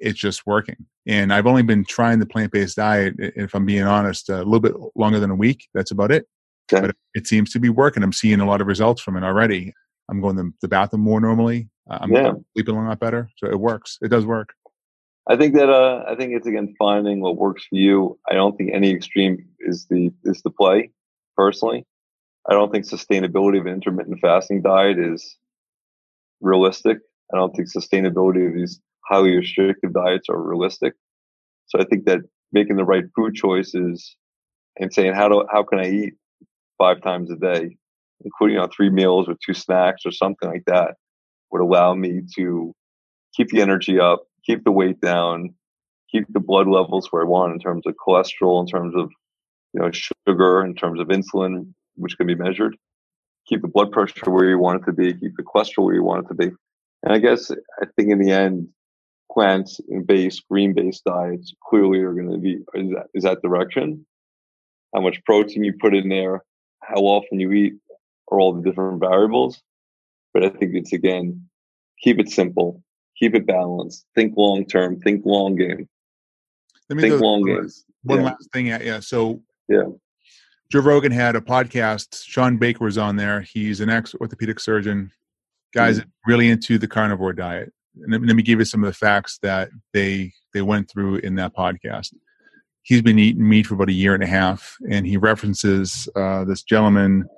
It's 0.00 0.18
just 0.18 0.46
working, 0.46 0.86
and 1.06 1.32
I've 1.32 1.46
only 1.46 1.62
been 1.62 1.84
trying 1.84 2.18
the 2.18 2.26
plant 2.26 2.52
based 2.52 2.76
diet, 2.76 3.14
if 3.18 3.54
I'm 3.54 3.66
being 3.66 3.84
honest, 3.84 4.28
a 4.28 4.38
little 4.38 4.60
bit 4.60 4.74
longer 4.96 5.20
than 5.20 5.30
a 5.30 5.34
week. 5.34 5.68
That's 5.74 5.90
about 5.90 6.10
it. 6.10 6.26
Okay. 6.72 6.86
But 6.86 6.96
it 7.14 7.26
seems 7.26 7.52
to 7.52 7.60
be 7.60 7.68
working. 7.68 8.02
I'm 8.02 8.12
seeing 8.12 8.40
a 8.40 8.46
lot 8.46 8.60
of 8.60 8.66
results 8.66 9.02
from 9.02 9.16
it 9.16 9.24
already. 9.24 9.74
I'm 10.08 10.20
going 10.20 10.36
to 10.36 10.52
the 10.60 10.68
bathroom 10.68 11.02
more 11.02 11.20
normally. 11.20 11.68
I'm 11.88 12.12
yeah. 12.12 12.32
sleeping 12.54 12.76
a 12.76 12.88
lot 12.88 13.00
better, 13.00 13.28
so 13.36 13.48
it 13.48 13.58
works. 13.58 13.98
It 14.00 14.08
does 14.08 14.24
work. 14.24 14.54
I 15.28 15.36
think 15.36 15.54
that 15.54 15.68
uh, 15.68 16.04
I 16.08 16.16
think 16.16 16.32
it's 16.34 16.46
again 16.46 16.74
finding 16.78 17.20
what 17.20 17.36
works 17.36 17.64
for 17.68 17.76
you. 17.76 18.18
I 18.28 18.34
don't 18.34 18.56
think 18.56 18.70
any 18.72 18.90
extreme 18.90 19.46
is 19.60 19.86
the 19.86 20.12
is 20.24 20.42
the 20.42 20.50
play. 20.50 20.90
Personally, 21.36 21.84
I 22.48 22.54
don't 22.54 22.72
think 22.72 22.84
sustainability 22.84 23.60
of 23.60 23.66
an 23.66 23.74
intermittent 23.74 24.20
fasting 24.20 24.62
diet 24.62 24.98
is 24.98 25.36
realistic. 26.40 26.98
I 27.32 27.36
don't 27.36 27.54
think 27.54 27.68
sustainability 27.68 28.48
of 28.48 28.54
these 28.54 28.80
highly 29.10 29.36
restrictive 29.36 29.92
diets 29.92 30.28
are 30.28 30.40
realistic. 30.40 30.94
So 31.66 31.80
I 31.80 31.84
think 31.84 32.04
that 32.06 32.20
making 32.52 32.76
the 32.76 32.84
right 32.84 33.04
food 33.14 33.34
choices 33.34 34.16
and 34.78 34.92
saying 34.92 35.14
how 35.14 35.28
do 35.28 35.44
how 35.50 35.62
can 35.62 35.80
I 35.80 35.90
eat 35.90 36.14
five 36.78 37.02
times 37.02 37.30
a 37.30 37.36
day, 37.36 37.76
including 38.24 38.58
on 38.58 38.70
three 38.70 38.90
meals 38.90 39.28
or 39.28 39.34
two 39.44 39.54
snacks 39.54 40.02
or 40.04 40.12
something 40.12 40.48
like 40.48 40.64
that, 40.66 40.94
would 41.50 41.60
allow 41.60 41.94
me 41.94 42.22
to 42.36 42.72
keep 43.34 43.48
the 43.48 43.60
energy 43.60 44.00
up, 44.00 44.20
keep 44.44 44.64
the 44.64 44.72
weight 44.72 45.00
down, 45.00 45.54
keep 46.10 46.24
the 46.30 46.40
blood 46.40 46.68
levels 46.68 47.08
where 47.10 47.22
I 47.22 47.26
want 47.26 47.52
in 47.52 47.58
terms 47.58 47.86
of 47.86 47.94
cholesterol, 47.94 48.60
in 48.60 48.66
terms 48.66 48.94
of 48.96 49.10
you 49.72 49.80
know 49.80 49.90
sugar, 49.92 50.64
in 50.64 50.74
terms 50.74 51.00
of 51.00 51.08
insulin, 51.08 51.72
which 51.96 52.16
can 52.16 52.26
be 52.26 52.34
measured. 52.34 52.76
Keep 53.48 53.62
the 53.62 53.68
blood 53.68 53.90
pressure 53.90 54.30
where 54.30 54.48
you 54.48 54.58
want 54.58 54.82
it 54.82 54.86
to 54.86 54.92
be. 54.92 55.12
Keep 55.12 55.36
the 55.36 55.42
cholesterol 55.42 55.84
where 55.84 55.94
you 55.94 56.04
want 56.04 56.24
it 56.24 56.28
to 56.28 56.34
be. 56.34 56.50
And 57.02 57.12
I 57.12 57.18
guess 57.18 57.50
I 57.50 57.86
think 57.96 58.10
in 58.10 58.18
the 58.18 58.30
end, 58.30 58.68
plants 59.32 59.80
based, 60.06 60.42
green 60.50 60.72
based 60.74 61.04
diets 61.04 61.54
clearly 61.68 62.00
are 62.00 62.12
going 62.12 62.30
to 62.30 62.38
be 62.38 62.58
is 62.74 62.90
that, 62.90 63.06
is 63.14 63.24
that 63.24 63.42
direction. 63.42 64.06
How 64.94 65.00
much 65.00 65.22
protein 65.24 65.64
you 65.64 65.74
put 65.80 65.94
in 65.94 66.08
there, 66.08 66.42
how 66.82 66.96
often 66.96 67.38
you 67.38 67.52
eat, 67.52 67.74
are 68.30 68.40
all 68.40 68.52
the 68.52 68.62
different 68.62 69.00
variables. 69.00 69.62
But 70.34 70.44
I 70.44 70.48
think 70.48 70.74
it's 70.74 70.92
again, 70.92 71.48
keep 72.02 72.18
it 72.18 72.28
simple, 72.30 72.82
keep 73.16 73.34
it 73.34 73.46
balanced, 73.46 74.06
think 74.14 74.34
long 74.36 74.64
term, 74.64 75.00
think 75.00 75.24
long 75.24 75.56
game. 75.56 75.88
Let 76.88 76.96
me 76.96 77.02
think 77.02 77.20
long 77.20 77.44
game. 77.44 77.68
One 78.02 78.20
yeah. 78.20 78.24
last 78.24 78.48
thing, 78.52 78.70
at 78.70 78.84
yeah. 78.84 79.00
So 79.00 79.42
yeah, 79.68 79.84
Joe 80.70 80.80
Rogan 80.80 81.12
had 81.12 81.36
a 81.36 81.40
podcast. 81.40 82.24
Shawn 82.24 82.56
Baker 82.56 82.84
was 82.84 82.98
on 82.98 83.16
there. 83.16 83.42
He's 83.42 83.80
an 83.80 83.90
ex 83.90 84.14
orthopedic 84.14 84.58
surgeon. 84.60 85.12
Guys 85.72 86.00
mm-hmm. 86.00 86.30
really 86.30 86.48
into 86.48 86.78
the 86.78 86.88
carnivore 86.88 87.32
diet. 87.32 87.72
Let 88.08 88.20
me 88.22 88.42
give 88.42 88.58
you 88.58 88.64
some 88.64 88.84
of 88.84 88.88
the 88.88 88.96
facts 88.96 89.38
that 89.42 89.70
they 89.92 90.32
they 90.52 90.62
went 90.62 90.90
through 90.90 91.16
in 91.16 91.34
that 91.36 91.54
podcast. 91.54 92.14
He's 92.82 93.02
been 93.02 93.18
eating 93.18 93.46
meat 93.46 93.66
for 93.66 93.74
about 93.74 93.88
a 93.88 93.92
year 93.92 94.14
and 94.14 94.22
a 94.22 94.26
half, 94.26 94.76
and 94.90 95.06
he 95.06 95.16
references 95.16 96.08
uh, 96.16 96.44
this 96.44 96.62
gentleman. 96.62 97.28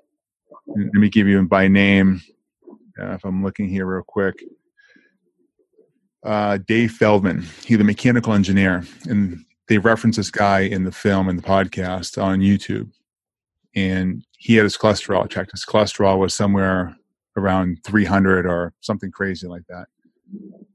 Let 0.66 0.94
me 0.94 1.08
give 1.08 1.26
you 1.26 1.38
him 1.38 1.48
by 1.48 1.68
name. 1.68 2.22
Uh, 3.00 3.12
if 3.12 3.24
I'm 3.24 3.42
looking 3.42 3.68
here 3.68 3.86
real 3.86 4.04
quick, 4.06 4.44
uh, 6.24 6.58
Dave 6.66 6.92
Feldman. 6.92 7.44
He's 7.64 7.80
a 7.80 7.84
mechanical 7.84 8.32
engineer, 8.32 8.84
and 9.08 9.44
they 9.68 9.78
reference 9.78 10.16
this 10.16 10.30
guy 10.30 10.60
in 10.60 10.84
the 10.84 10.92
film 10.92 11.28
and 11.28 11.38
the 11.38 11.42
podcast 11.42 12.22
on 12.22 12.40
YouTube. 12.40 12.90
And 13.74 14.24
he 14.36 14.56
had 14.56 14.64
his 14.64 14.76
cholesterol 14.76 15.28
checked. 15.28 15.52
His 15.52 15.64
cholesterol 15.64 16.18
was 16.18 16.34
somewhere 16.34 16.96
around 17.36 17.78
300 17.84 18.46
or 18.46 18.74
something 18.80 19.10
crazy 19.10 19.46
like 19.46 19.62
that. 19.68 19.86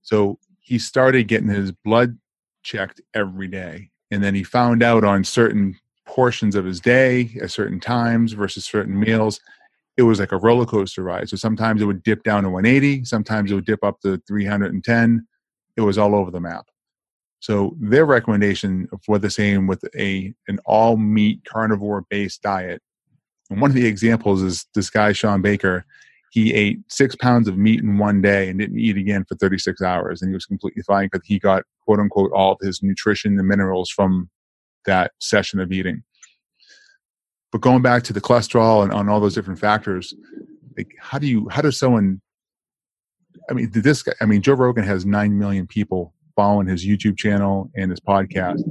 So 0.01 0.39
he 0.59 0.79
started 0.79 1.27
getting 1.27 1.49
his 1.49 1.71
blood 1.71 2.17
checked 2.63 3.01
every 3.13 3.47
day. 3.47 3.89
And 4.11 4.23
then 4.23 4.35
he 4.35 4.43
found 4.43 4.83
out 4.83 5.03
on 5.03 5.23
certain 5.23 5.77
portions 6.05 6.55
of 6.55 6.65
his 6.65 6.79
day 6.79 7.35
at 7.41 7.51
certain 7.51 7.79
times 7.79 8.33
versus 8.33 8.65
certain 8.65 8.99
meals, 8.99 9.39
it 9.97 10.03
was 10.03 10.19
like 10.19 10.31
a 10.31 10.37
roller 10.37 10.65
coaster 10.65 11.03
ride. 11.03 11.29
So 11.29 11.35
sometimes 11.35 11.81
it 11.81 11.85
would 11.85 12.03
dip 12.03 12.23
down 12.23 12.43
to 12.43 12.49
180, 12.49 13.05
sometimes 13.05 13.51
it 13.51 13.55
would 13.55 13.65
dip 13.65 13.83
up 13.83 13.99
to 14.01 14.21
310. 14.27 15.27
It 15.75 15.81
was 15.81 15.97
all 15.97 16.15
over 16.15 16.31
the 16.31 16.39
map. 16.39 16.67
So 17.39 17.75
their 17.79 18.05
recommendation 18.05 18.87
for 19.05 19.19
the 19.19 19.29
same 19.29 19.67
with 19.67 19.83
a 19.97 20.33
an 20.47 20.59
all 20.65 20.97
meat 20.97 21.41
carnivore 21.45 22.05
based 22.09 22.41
diet. 22.41 22.81
And 23.49 23.61
one 23.61 23.69
of 23.69 23.75
the 23.75 23.85
examples 23.85 24.41
is 24.41 24.65
this 24.73 24.89
guy 24.89 25.11
Shawn 25.11 25.41
Baker 25.41 25.85
he 26.31 26.53
ate 26.53 26.79
six 26.89 27.15
pounds 27.15 27.47
of 27.47 27.57
meat 27.57 27.81
in 27.81 27.97
one 27.97 28.21
day 28.21 28.49
and 28.49 28.59
didn't 28.59 28.79
eat 28.79 28.97
again 28.97 29.25
for 29.25 29.35
36 29.35 29.81
hours. 29.81 30.21
And 30.21 30.29
he 30.29 30.33
was 30.33 30.45
completely 30.45 30.83
fine 30.83 31.09
because 31.11 31.25
he 31.25 31.39
got, 31.39 31.63
quote 31.85 31.99
unquote, 31.99 32.31
all 32.31 32.53
of 32.53 32.59
his 32.61 32.83
nutrition 32.83 33.37
and 33.39 33.47
minerals 33.47 33.89
from 33.89 34.29
that 34.85 35.11
session 35.19 35.59
of 35.59 35.71
eating. 35.71 36.03
But 37.51 37.61
going 37.61 37.81
back 37.81 38.03
to 38.03 38.13
the 38.13 38.21
cholesterol 38.21 38.83
and 38.83 38.91
on 38.91 39.07
all 39.07 39.19
those 39.19 39.35
different 39.35 39.59
factors, 39.59 40.13
like 40.75 40.93
how 40.99 41.17
do 41.17 41.27
you, 41.27 41.47
how 41.49 41.61
does 41.61 41.79
someone, 41.79 42.21
I 43.49 43.53
mean, 43.53 43.69
this 43.71 44.03
guy, 44.03 44.13
I 44.19 44.25
mean, 44.25 44.41
Joe 44.41 44.53
Rogan 44.53 44.83
has 44.83 45.05
9 45.05 45.37
million 45.39 45.65
people 45.65 46.13
following 46.35 46.67
his 46.67 46.85
YouTube 46.85 47.17
channel 47.17 47.71
and 47.75 47.89
his 47.89 48.01
podcast. 48.01 48.61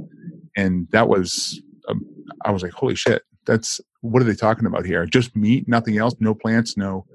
And 0.55 0.87
that 0.91 1.09
was, 1.09 1.61
um, 1.89 2.05
I 2.45 2.51
was 2.51 2.61
like, 2.61 2.71
holy 2.71 2.95
shit, 2.95 3.23
that's, 3.47 3.81
what 4.01 4.21
are 4.21 4.25
they 4.25 4.35
talking 4.35 4.67
about 4.67 4.85
here? 4.85 5.05
Just 5.07 5.35
meat, 5.35 5.67
nothing 5.67 5.97
else, 5.97 6.13
no 6.19 6.35
plants, 6.35 6.77
no 6.77 7.05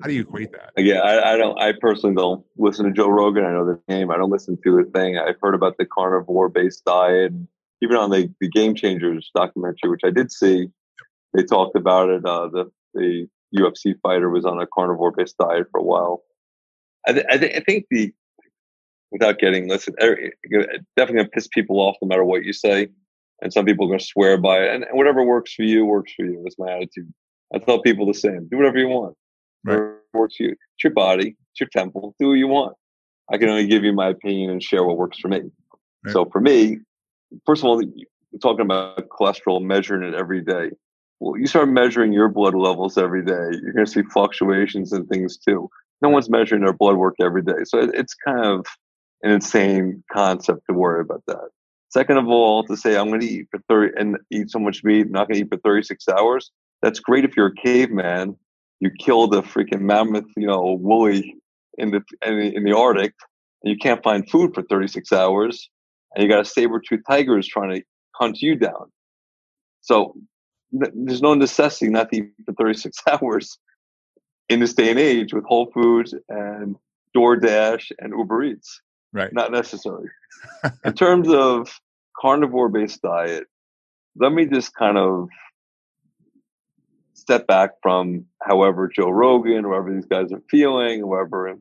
how 0.00 0.08
do 0.08 0.14
you 0.14 0.22
equate 0.22 0.52
that? 0.52 0.72
Yeah, 0.76 1.00
I, 1.00 1.34
I, 1.34 1.36
don't. 1.36 1.58
I 1.60 1.72
personally 1.80 2.14
don't 2.14 2.44
listen 2.56 2.84
to 2.86 2.92
Joe 2.92 3.08
Rogan. 3.08 3.44
I 3.44 3.52
know 3.52 3.64
the 3.64 3.80
name. 3.88 4.10
I 4.10 4.16
don't 4.16 4.30
listen 4.30 4.58
to 4.62 4.76
the 4.76 4.90
thing. 4.90 5.18
I've 5.18 5.40
heard 5.40 5.54
about 5.54 5.76
the 5.78 5.86
carnivore-based 5.86 6.84
diet. 6.84 7.32
Even 7.82 7.96
on 7.96 8.10
the, 8.10 8.32
the 8.40 8.48
Game 8.48 8.74
Changers 8.74 9.30
documentary, 9.34 9.90
which 9.90 10.00
I 10.04 10.10
did 10.10 10.32
see, 10.32 10.68
they 11.34 11.44
talked 11.44 11.76
about 11.76 12.10
it. 12.10 12.24
Uh, 12.24 12.48
the 12.48 12.70
the 12.94 13.28
UFC 13.54 13.94
fighter 14.02 14.30
was 14.30 14.44
on 14.44 14.60
a 14.60 14.66
carnivore-based 14.66 15.36
diet 15.38 15.66
for 15.70 15.80
a 15.80 15.84
while. 15.84 16.22
I, 17.06 17.12
th- 17.12 17.26
I, 17.30 17.38
th- 17.38 17.56
I 17.56 17.60
think 17.60 17.86
the 17.90 18.12
without 19.12 19.38
getting 19.38 19.68
listen, 19.68 19.94
definitely 19.98 20.74
gonna 20.96 21.28
piss 21.28 21.48
people 21.48 21.78
off 21.80 21.96
no 22.02 22.08
matter 22.08 22.24
what 22.24 22.44
you 22.44 22.52
say, 22.52 22.88
and 23.40 23.52
some 23.52 23.64
people 23.64 23.86
are 23.86 23.90
gonna 23.90 24.00
swear 24.00 24.36
by 24.38 24.58
it. 24.58 24.74
And 24.74 24.86
whatever 24.92 25.22
works 25.22 25.54
for 25.54 25.62
you 25.62 25.84
works 25.84 26.12
for 26.14 26.24
you. 26.24 26.40
That's 26.42 26.58
my 26.58 26.72
attitude. 26.72 27.12
I 27.54 27.58
tell 27.58 27.80
people 27.80 28.06
the 28.06 28.14
same. 28.14 28.48
Do 28.50 28.56
whatever 28.56 28.78
you 28.78 28.88
want 28.88 29.16
right. 29.66 29.92
works 30.12 30.36
for 30.36 30.44
you. 30.44 30.50
It's 30.50 30.84
your 30.84 30.92
body, 30.92 31.36
it's 31.52 31.60
your 31.60 31.68
temple. 31.72 32.14
Do 32.18 32.28
what 32.28 32.34
you 32.34 32.48
want. 32.48 32.76
I 33.30 33.38
can 33.38 33.48
only 33.48 33.66
give 33.66 33.84
you 33.84 33.92
my 33.92 34.08
opinion 34.08 34.50
and 34.50 34.62
share 34.62 34.84
what 34.84 34.96
works 34.96 35.18
for 35.18 35.28
me. 35.28 35.40
Right. 36.04 36.12
So 36.12 36.26
for 36.26 36.40
me, 36.40 36.78
first 37.44 37.62
of 37.62 37.66
all, 37.66 37.76
we're 37.78 38.38
talking 38.40 38.64
about 38.64 39.08
cholesterol, 39.08 39.62
measuring 39.62 40.02
it 40.02 40.14
every 40.14 40.42
day. 40.42 40.70
Well, 41.18 41.38
you 41.38 41.46
start 41.46 41.68
measuring 41.68 42.12
your 42.12 42.28
blood 42.28 42.54
levels 42.54 42.98
every 42.98 43.24
day, 43.24 43.58
you're 43.62 43.72
going 43.72 43.86
to 43.86 43.90
see 43.90 44.02
fluctuations 44.02 44.92
and 44.92 45.08
things 45.08 45.38
too. 45.38 45.68
No 46.02 46.10
one's 46.10 46.28
measuring 46.28 46.62
their 46.62 46.74
blood 46.74 46.96
work 46.96 47.14
every 47.20 47.42
day. 47.42 47.64
So 47.64 47.78
it's 47.78 48.14
kind 48.14 48.44
of 48.44 48.66
an 49.22 49.30
insane 49.30 50.04
concept 50.12 50.60
to 50.68 50.76
worry 50.76 51.00
about 51.00 51.22
that. 51.26 51.48
Second 51.88 52.18
of 52.18 52.28
all, 52.28 52.64
to 52.64 52.76
say 52.76 52.96
I'm 52.96 53.08
going 53.08 53.20
to 53.20 53.26
eat 53.26 53.46
for 53.50 53.60
30 53.68 53.92
and 53.98 54.18
eat 54.30 54.50
so 54.50 54.58
much 54.58 54.84
meat, 54.84 55.06
I'm 55.06 55.12
not 55.12 55.28
going 55.28 55.40
to 55.40 55.46
eat 55.46 55.50
for 55.50 55.58
36 55.58 56.06
hours. 56.08 56.50
That's 56.82 57.00
great 57.00 57.24
if 57.24 57.36
you're 57.36 57.46
a 57.46 57.54
caveman 57.54 58.36
you 58.80 58.90
kill 58.90 59.26
the 59.26 59.42
freaking 59.42 59.80
mammoth, 59.80 60.26
you 60.36 60.46
know, 60.46 60.78
woolly 60.80 61.36
in 61.78 61.90
the 61.90 62.02
in 62.24 62.64
the 62.64 62.76
Arctic, 62.76 63.14
and 63.62 63.72
you 63.72 63.78
can't 63.78 64.02
find 64.02 64.28
food 64.28 64.54
for 64.54 64.62
36 64.62 65.12
hours, 65.12 65.68
and 66.14 66.22
you 66.22 66.28
got 66.28 66.40
a 66.40 66.44
saber-toothed 66.44 67.38
is 67.38 67.46
trying 67.46 67.74
to 67.74 67.82
hunt 68.14 68.40
you 68.40 68.56
down. 68.56 68.90
So 69.80 70.14
there's 70.72 71.22
no 71.22 71.34
necessity 71.34 71.90
not 71.90 72.10
to 72.10 72.18
eat 72.18 72.32
for 72.44 72.54
36 72.54 72.96
hours 73.10 73.58
in 74.48 74.60
this 74.60 74.74
day 74.74 74.90
and 74.90 74.98
age 74.98 75.32
with 75.32 75.44
Whole 75.44 75.70
Foods 75.72 76.14
and 76.28 76.76
DoorDash 77.16 77.92
and 77.98 78.12
Uber 78.16 78.44
Eats. 78.44 78.80
Right. 79.12 79.32
Not 79.32 79.52
necessary. 79.52 80.08
in 80.84 80.92
terms 80.92 81.28
of 81.28 81.80
carnivore-based 82.20 83.00
diet, 83.02 83.44
let 84.16 84.32
me 84.32 84.46
just 84.46 84.74
kind 84.74 84.98
of 84.98 85.28
step 87.26 87.48
back 87.48 87.72
from 87.82 88.24
however 88.40 88.88
Joe 88.88 89.10
Rogan, 89.10 89.64
whoever 89.64 89.92
these 89.92 90.06
guys 90.06 90.30
are 90.32 90.42
feeling, 90.48 91.00
whoever 91.00 91.52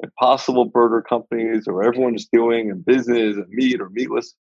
impossible 0.00 0.66
burger 0.66 1.02
companies 1.02 1.66
or 1.66 1.82
everyone 1.82 2.14
is 2.14 2.28
doing 2.32 2.68
in 2.68 2.82
business 2.82 3.34
and 3.34 3.48
meat 3.48 3.80
or 3.80 3.90
meatless. 3.90 4.34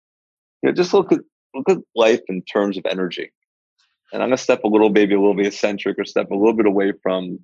You 0.61 0.69
know, 0.69 0.75
just 0.75 0.93
look 0.93 1.11
at 1.11 1.21
look 1.55 1.67
at 1.67 1.79
life 1.95 2.21
in 2.27 2.43
terms 2.43 2.77
of 2.77 2.85
energy. 2.87 3.31
And 4.13 4.21
I'm 4.21 4.29
gonna 4.29 4.37
step 4.37 4.63
a 4.63 4.67
little 4.67 4.91
maybe 4.91 5.15
a 5.15 5.19
little 5.19 5.35
bit 5.35 5.47
eccentric 5.47 5.97
or 5.97 6.05
step 6.05 6.29
a 6.29 6.35
little 6.35 6.53
bit 6.53 6.67
away 6.67 6.93
from 7.01 7.39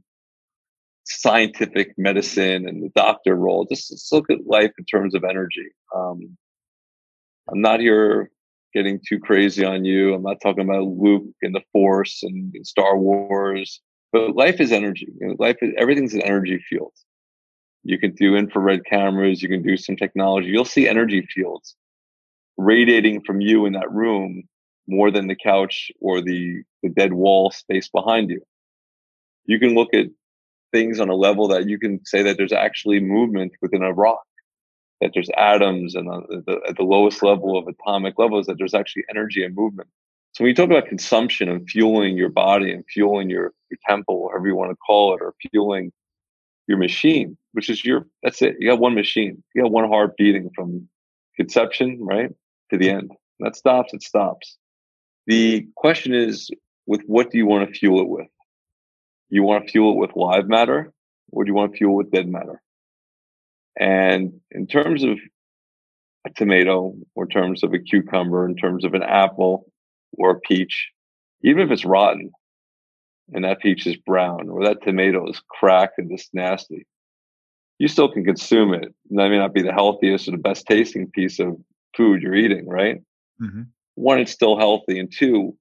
scientific 1.05 1.95
medicine 1.97 2.67
and 2.67 2.83
the 2.83 2.91
doctor 2.93 3.35
role. 3.35 3.65
Just, 3.65 3.89
just 3.89 4.13
look 4.13 4.29
at 4.29 4.45
life 4.45 4.71
in 4.77 4.85
terms 4.85 5.15
of 5.15 5.23
energy. 5.23 5.71
Um, 5.95 6.37
I'm 7.51 7.61
not 7.61 7.79
here 7.79 8.29
getting 8.73 8.99
too 9.07 9.19
crazy 9.19 9.63
on 9.63 9.85
you. 9.85 10.13
I'm 10.13 10.23
not 10.23 10.41
talking 10.41 10.63
about 10.63 10.83
Luke 10.83 11.25
and 11.41 11.53
the 11.53 11.61
Force 11.71 12.23
and 12.23 12.53
Star 12.65 12.97
Wars, 12.97 13.81
but 14.11 14.35
life 14.35 14.59
is 14.59 14.71
energy. 14.71 15.07
You 15.19 15.27
know, 15.27 15.35
life 15.39 15.57
is 15.61 15.73
everything's 15.77 16.13
an 16.13 16.21
energy 16.21 16.63
field. 16.69 16.93
You 17.83 17.97
can 17.97 18.13
do 18.15 18.35
infrared 18.35 18.85
cameras. 18.85 19.41
You 19.41 19.49
can 19.49 19.61
do 19.61 19.77
some 19.77 19.95
technology. 19.95 20.49
You'll 20.49 20.65
see 20.65 20.87
energy 20.87 21.27
fields 21.33 21.75
radiating 22.57 23.21
from 23.21 23.41
you 23.41 23.65
in 23.65 23.73
that 23.73 23.91
room 23.91 24.43
more 24.87 25.11
than 25.11 25.27
the 25.27 25.35
couch 25.35 25.91
or 25.99 26.21
the, 26.21 26.61
the 26.81 26.89
dead 26.89 27.13
wall 27.13 27.51
space 27.51 27.89
behind 27.89 28.29
you. 28.29 28.41
You 29.45 29.59
can 29.59 29.75
look 29.75 29.93
at 29.93 30.07
things 30.71 30.99
on 30.99 31.09
a 31.09 31.15
level 31.15 31.47
that 31.49 31.67
you 31.67 31.77
can 31.79 32.03
say 32.05 32.23
that 32.23 32.37
there's 32.37 32.53
actually 32.53 32.99
movement 32.99 33.53
within 33.61 33.83
a 33.83 33.93
rock, 33.93 34.23
that 35.01 35.11
there's 35.13 35.29
atoms, 35.37 35.95
and 35.95 36.07
the, 36.07 36.59
at 36.67 36.77
the 36.77 36.83
lowest 36.83 37.23
level 37.23 37.57
of 37.57 37.67
atomic 37.67 38.17
levels, 38.17 38.47
that 38.47 38.57
there's 38.57 38.73
actually 38.73 39.03
energy 39.09 39.43
and 39.43 39.55
movement. 39.55 39.89
So 40.33 40.43
when 40.43 40.49
you 40.49 40.55
talk 40.55 40.65
about 40.65 40.87
consumption 40.87 41.49
and 41.49 41.69
fueling 41.69 42.17
your 42.17 42.29
body 42.29 42.71
and 42.71 42.83
fueling 42.87 43.29
your, 43.29 43.53
your 43.69 43.77
temple, 43.87 44.23
whatever 44.23 44.47
you 44.47 44.55
want 44.55 44.71
to 44.71 44.77
call 44.77 45.13
it, 45.13 45.21
or 45.21 45.35
fueling 45.51 45.91
your 46.67 46.77
machine, 46.77 47.37
which 47.51 47.69
is 47.69 47.83
your 47.83 48.07
that's 48.23 48.41
it. 48.41 48.55
You 48.59 48.69
got 48.69 48.79
one 48.79 48.95
machine. 48.95 49.43
You 49.53 49.63
got 49.63 49.71
one 49.71 49.87
heart 49.87 50.17
beating 50.17 50.49
from 50.55 50.87
conception, 51.35 51.99
right, 52.01 52.31
to 52.71 52.77
the 52.77 52.89
end. 52.89 53.11
that 53.39 53.55
stops, 53.55 53.93
it 53.93 54.03
stops. 54.03 54.57
The 55.27 55.67
question 55.75 56.13
is 56.13 56.49
with 56.85 57.01
what 57.05 57.31
do 57.31 57.37
you 57.37 57.45
want 57.45 57.67
to 57.67 57.79
fuel 57.79 58.01
it 58.01 58.09
with? 58.09 58.27
You 59.29 59.43
want 59.43 59.65
to 59.65 59.71
fuel 59.71 59.93
it 59.93 59.97
with 59.97 60.15
live 60.15 60.47
matter 60.47 60.91
or 61.31 61.43
do 61.43 61.49
you 61.49 61.55
want 61.55 61.71
to 61.71 61.77
fuel 61.77 61.93
it 61.93 61.97
with 61.97 62.11
dead 62.11 62.27
matter? 62.27 62.61
And 63.79 64.39
in 64.51 64.67
terms 64.67 65.03
of 65.03 65.17
a 66.25 66.29
tomato, 66.29 66.95
or 67.15 67.23
in 67.23 67.29
terms 67.29 67.63
of 67.63 67.73
a 67.73 67.79
cucumber, 67.79 68.45
in 68.45 68.55
terms 68.55 68.85
of 68.85 68.93
an 68.93 69.03
apple 69.03 69.65
or 70.13 70.31
a 70.31 70.39
peach, 70.39 70.89
even 71.43 71.63
if 71.63 71.71
it's 71.71 71.85
rotten, 71.85 72.31
and 73.33 73.43
that 73.43 73.59
peach 73.59 73.87
is 73.87 73.97
brown 73.97 74.49
or 74.49 74.63
that 74.63 74.83
tomato 74.83 75.27
is 75.29 75.41
cracked 75.49 75.97
and 75.97 76.09
just 76.09 76.33
nasty, 76.33 76.85
you 77.79 77.87
still 77.87 78.11
can 78.11 78.23
consume 78.23 78.73
it. 78.73 78.93
That 79.09 79.29
may 79.29 79.37
not 79.37 79.53
be 79.53 79.61
the 79.61 79.73
healthiest 79.73 80.27
or 80.27 80.31
the 80.31 80.37
best 80.37 80.65
tasting 80.67 81.09
piece 81.09 81.39
of 81.39 81.57
food 81.97 82.21
you're 82.21 82.35
eating, 82.35 82.67
right? 82.67 83.01
Mm-hmm. 83.41 83.63
One, 83.95 84.19
it's 84.19 84.31
still 84.31 84.57
healthy, 84.57 84.99
and 84.99 85.11
two, 85.11 85.55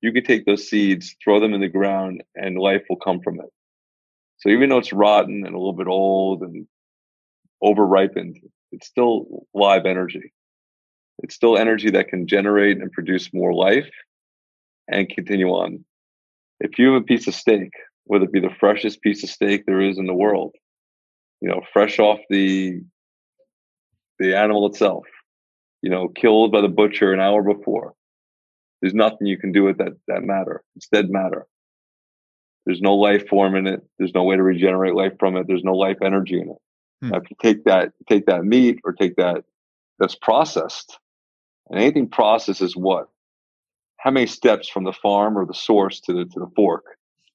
you 0.00 0.12
can 0.12 0.24
take 0.24 0.44
those 0.44 0.68
seeds, 0.68 1.16
throw 1.22 1.40
them 1.40 1.54
in 1.54 1.60
the 1.60 1.68
ground, 1.68 2.22
and 2.34 2.58
life 2.58 2.82
will 2.90 2.96
come 2.96 3.20
from 3.20 3.40
it. 3.40 3.50
So 4.38 4.48
even 4.48 4.68
though 4.68 4.78
it's 4.78 4.92
rotten 4.92 5.46
and 5.46 5.54
a 5.54 5.58
little 5.58 5.72
bit 5.72 5.86
old 5.86 6.42
and 6.42 6.66
over 7.62 7.86
ripened, 7.86 8.38
it's 8.72 8.86
still 8.86 9.46
live 9.54 9.86
energy. 9.86 10.32
It's 11.22 11.34
still 11.34 11.56
energy 11.56 11.90
that 11.90 12.08
can 12.08 12.26
generate 12.26 12.78
and 12.78 12.90
produce 12.90 13.32
more 13.32 13.54
life 13.54 13.90
and 14.88 15.08
continue 15.08 15.48
on 15.48 15.84
if 16.62 16.78
you 16.78 16.92
have 16.92 17.02
a 17.02 17.04
piece 17.04 17.26
of 17.26 17.34
steak, 17.34 17.70
whether 18.04 18.24
it 18.24 18.32
be 18.32 18.40
the 18.40 18.54
freshest 18.60 19.02
piece 19.02 19.22
of 19.24 19.30
steak 19.30 19.66
there 19.66 19.80
is 19.80 19.98
in 19.98 20.06
the 20.06 20.14
world, 20.14 20.54
you 21.40 21.48
know, 21.48 21.60
fresh 21.72 21.98
off 21.98 22.20
the 22.30 22.80
the 24.18 24.36
animal 24.36 24.66
itself, 24.66 25.04
you 25.82 25.90
know, 25.90 26.08
killed 26.08 26.52
by 26.52 26.60
the 26.60 26.68
butcher 26.68 27.12
an 27.12 27.20
hour 27.20 27.42
before. 27.42 27.94
There's 28.80 28.94
nothing 28.94 29.26
you 29.26 29.38
can 29.38 29.50
do 29.50 29.64
with 29.64 29.78
that 29.78 29.94
that 30.06 30.22
matter. 30.22 30.62
It's 30.76 30.88
dead 30.88 31.10
matter. 31.10 31.46
There's 32.64 32.80
no 32.80 32.94
life 32.94 33.26
form 33.28 33.56
in 33.56 33.66
it. 33.66 33.80
There's 33.98 34.14
no 34.14 34.22
way 34.22 34.36
to 34.36 34.42
regenerate 34.42 34.94
life 34.94 35.14
from 35.18 35.36
it. 35.36 35.48
There's 35.48 35.64
no 35.64 35.74
life 35.74 35.98
energy 36.00 36.40
in 36.40 36.48
it. 36.48 36.56
Hmm. 37.02 37.14
If 37.14 37.30
you 37.30 37.36
take 37.40 37.64
that, 37.64 37.92
take 38.08 38.26
that 38.26 38.44
meat 38.44 38.80
or 38.84 38.92
take 38.92 39.16
that 39.16 39.44
that's 39.98 40.14
processed, 40.14 40.98
and 41.68 41.78
anything 41.78 42.08
processed 42.08 42.62
is 42.62 42.76
what? 42.76 43.08
how 44.02 44.10
many 44.10 44.26
steps 44.26 44.68
from 44.68 44.82
the 44.82 44.92
farm 44.92 45.38
or 45.38 45.46
the 45.46 45.54
source 45.54 46.00
to 46.00 46.12
the 46.12 46.24
to 46.24 46.40
the 46.40 46.50
fork? 46.56 46.84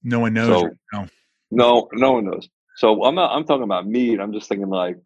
No 0.04 0.20
one 0.20 0.34
knows. 0.34 0.48
So, 0.48 0.70
no. 0.92 1.08
no, 1.50 1.88
no 1.94 2.12
one 2.14 2.26
knows. 2.26 2.50
So 2.76 3.06
I'm 3.06 3.16
not. 3.16 3.34
I'm 3.34 3.46
talking 3.46 3.64
about 3.64 3.88
meat. 3.88 4.20
I'm 4.20 4.34
just 4.34 4.50
thinking 4.50 4.70
like 4.70 4.98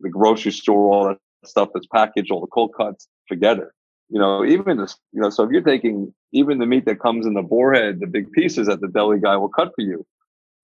the 0.00 0.10
grocery 0.10 0.50
store, 0.50 0.92
all 0.92 1.08
that 1.08 1.18
stuff 1.44 1.68
that's 1.72 1.86
packaged, 1.86 2.32
all 2.32 2.40
the 2.40 2.48
cold 2.48 2.72
cuts. 2.76 3.06
Forget 3.28 3.58
it. 3.58 3.68
You 4.08 4.18
know, 4.18 4.44
even 4.44 4.78
this. 4.78 4.96
You 5.12 5.20
know, 5.20 5.30
so 5.30 5.44
if 5.44 5.50
you're 5.50 5.62
taking 5.62 6.12
even 6.32 6.58
the 6.58 6.66
meat 6.66 6.86
that 6.86 6.98
comes 6.98 7.24
in 7.24 7.34
the 7.34 7.42
Boar's 7.42 7.78
Head, 7.78 8.00
the 8.00 8.08
big 8.08 8.32
pieces 8.32 8.66
that 8.66 8.80
the 8.80 8.88
deli 8.88 9.20
guy 9.20 9.36
will 9.36 9.48
cut 9.48 9.72
for 9.76 9.82
you, 9.82 10.04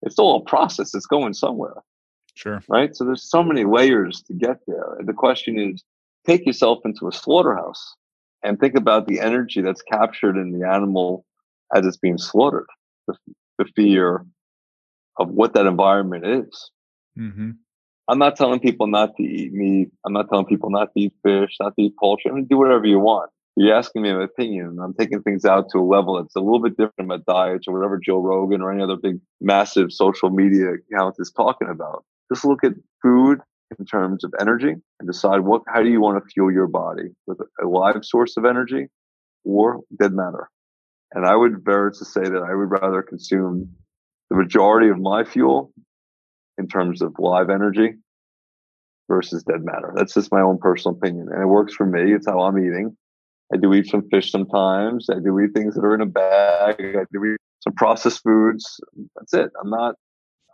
it's 0.02 0.16
still 0.16 0.34
a 0.34 0.44
process. 0.44 0.92
It's 0.92 1.06
going 1.06 1.34
somewhere. 1.34 1.74
Sure. 2.34 2.62
Right. 2.68 2.94
So 2.96 3.04
there's 3.04 3.28
so 3.28 3.42
many 3.42 3.64
layers 3.64 4.22
to 4.22 4.32
get 4.32 4.58
there. 4.66 4.96
The 5.00 5.12
question 5.12 5.58
is, 5.58 5.82
take 6.26 6.46
yourself 6.46 6.80
into 6.84 7.08
a 7.08 7.12
slaughterhouse 7.12 7.94
and 8.42 8.58
think 8.58 8.74
about 8.74 9.06
the 9.06 9.20
energy 9.20 9.60
that's 9.60 9.82
captured 9.82 10.36
in 10.36 10.58
the 10.58 10.66
animal 10.66 11.24
as 11.74 11.86
it's 11.86 11.96
being 11.96 12.18
slaughtered, 12.18 12.66
the, 13.06 13.14
the 13.58 13.64
fear 13.76 14.24
of 15.18 15.28
what 15.28 15.54
that 15.54 15.66
environment 15.66 16.26
is. 16.26 16.70
Mm-hmm. 17.18 17.50
I'm 18.08 18.18
not 18.18 18.36
telling 18.36 18.60
people 18.60 18.86
not 18.88 19.16
to 19.16 19.22
eat 19.22 19.52
meat. 19.52 19.90
I'm 20.04 20.12
not 20.12 20.28
telling 20.28 20.46
people 20.46 20.70
not 20.70 20.92
to 20.94 21.00
eat 21.00 21.12
fish, 21.22 21.56
not 21.60 21.74
to 21.76 21.82
eat 21.82 21.94
poultry. 21.98 22.30
Going 22.30 22.44
to 22.44 22.48
do 22.48 22.58
whatever 22.58 22.86
you 22.86 22.98
want. 22.98 23.30
You're 23.56 23.76
asking 23.76 24.02
me 24.02 24.12
my 24.12 24.24
opinion, 24.24 24.66
and 24.66 24.80
I'm 24.80 24.94
taking 24.94 25.22
things 25.22 25.44
out 25.44 25.68
to 25.70 25.78
a 25.78 25.84
level 25.84 26.16
that's 26.16 26.34
a 26.34 26.40
little 26.40 26.58
bit 26.58 26.76
different 26.76 27.12
about 27.12 27.26
diets 27.26 27.68
or 27.68 27.74
whatever 27.74 27.98
Joe 27.98 28.18
Rogan 28.18 28.62
or 28.62 28.72
any 28.72 28.82
other 28.82 28.96
big, 28.96 29.20
massive 29.42 29.92
social 29.92 30.30
media 30.30 30.72
account 30.74 31.16
is 31.18 31.30
talking 31.30 31.68
about. 31.68 32.04
Just 32.32 32.44
look 32.44 32.64
at 32.64 32.72
food 33.02 33.40
in 33.78 33.84
terms 33.86 34.24
of 34.24 34.32
energy 34.40 34.74
and 35.00 35.06
decide 35.06 35.40
what 35.40 35.62
how 35.66 35.82
do 35.82 35.88
you 35.90 36.00
want 36.00 36.22
to 36.22 36.30
fuel 36.32 36.52
your 36.52 36.66
body 36.66 37.10
with 37.26 37.38
a 37.62 37.66
live 37.66 38.04
source 38.04 38.36
of 38.36 38.44
energy 38.44 38.86
or 39.44 39.80
dead 39.98 40.12
matter. 40.12 40.48
And 41.12 41.26
I 41.26 41.36
would 41.36 41.64
bear 41.64 41.90
to 41.90 42.04
say 42.04 42.22
that 42.22 42.46
I 42.48 42.54
would 42.54 42.70
rather 42.70 43.02
consume 43.02 43.70
the 44.30 44.36
majority 44.36 44.88
of 44.88 44.98
my 44.98 45.24
fuel 45.24 45.72
in 46.58 46.68
terms 46.68 47.02
of 47.02 47.14
live 47.18 47.50
energy 47.50 47.94
versus 49.08 49.42
dead 49.42 49.62
matter. 49.62 49.92
That's 49.94 50.14
just 50.14 50.32
my 50.32 50.40
own 50.40 50.58
personal 50.58 50.96
opinion. 50.96 51.28
And 51.30 51.42
it 51.42 51.46
works 51.46 51.74
for 51.74 51.84
me. 51.84 52.14
It's 52.14 52.26
how 52.26 52.40
I'm 52.40 52.58
eating. 52.58 52.96
I 53.52 53.58
do 53.58 53.74
eat 53.74 53.88
some 53.88 54.08
fish 54.08 54.30
sometimes. 54.30 55.08
I 55.10 55.18
do 55.22 55.38
eat 55.40 55.50
things 55.54 55.74
that 55.74 55.84
are 55.84 55.94
in 55.94 56.00
a 56.00 56.06
bag. 56.06 56.76
I 56.78 57.04
do 57.12 57.24
eat 57.24 57.36
some 57.60 57.74
processed 57.74 58.22
foods. 58.22 58.80
That's 59.16 59.34
it. 59.34 59.50
I'm 59.62 59.68
not 59.70 59.96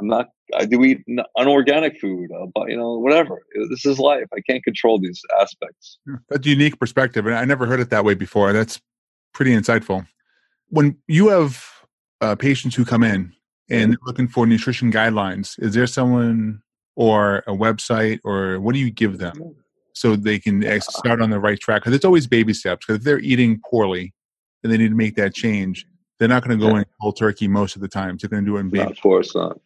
I'm 0.01 0.07
not. 0.07 0.29
I 0.55 0.65
do 0.65 0.83
eat 0.83 1.05
unorganic 1.37 1.99
food, 2.01 2.31
uh, 2.33 2.47
but 2.55 2.71
you 2.71 2.77
know, 2.77 2.99
whatever. 2.99 3.43
This 3.71 3.85
is 3.85 3.99
life. 3.99 4.27
I 4.35 4.41
can't 4.49 4.65
control 4.65 4.99
these 4.99 5.21
aspects. 5.41 5.99
That's 6.29 6.47
a 6.47 6.51
unique 6.51 6.79
perspective, 6.79 7.27
and 7.27 7.35
I 7.35 7.45
never 7.45 7.67
heard 7.67 7.81
it 7.81 7.91
that 7.91 8.05
way 8.05 8.15
before. 8.15 8.53
That's 8.53 8.81
pretty 9.35 9.53
insightful. 9.53 10.07
When 10.69 10.97
you 11.07 11.29
have 11.29 11.65
uh, 12.21 12.35
patients 12.37 12.75
who 12.75 12.85
come 12.85 13.03
in 13.03 13.33
and 13.71 13.93
they're 13.93 13.99
looking 14.07 14.29
for 14.29 14.47
nutrition 14.47 14.93
guidelines, 14.93 15.59
is 15.63 15.75
there 15.75 15.87
someone 15.87 16.63
or 16.97 17.39
a 17.47 17.53
website, 17.53 18.19
or 18.25 18.59
what 18.61 18.75
do 18.75 18.81
you 18.81 18.91
give 18.91 19.19
them 19.19 19.55
so 19.93 20.17
they 20.17 20.39
can 20.39 20.63
start 20.81 21.21
on 21.21 21.31
the 21.31 21.39
right 21.39 21.59
track? 21.61 21.83
Because 21.83 21.95
it's 21.95 22.05
always 22.05 22.27
baby 22.27 22.53
steps. 22.53 22.87
Because 22.87 23.01
if 23.01 23.05
they're 23.05 23.21
eating 23.21 23.61
poorly 23.71 24.13
and 24.63 24.73
they 24.73 24.77
need 24.77 24.89
to 24.89 24.97
make 24.97 25.15
that 25.15 25.35
change, 25.35 25.87
they're 26.19 26.29
not 26.29 26.45
going 26.45 26.59
to 26.59 26.65
go 26.65 26.73
yeah. 26.73 26.81
in 26.81 26.85
cold 27.01 27.17
turkey 27.17 27.47
most 27.47 27.77
of 27.77 27.83
the 27.83 27.89
time. 27.89 28.19
So 28.19 28.27
They're 28.27 28.41
going 28.41 28.45
to 28.45 28.51
do 28.51 28.57
it 28.57 28.61
in 28.61 28.71
baby. 28.71 28.91
of 28.91 29.01
course 29.01 29.35
not. 29.35 29.59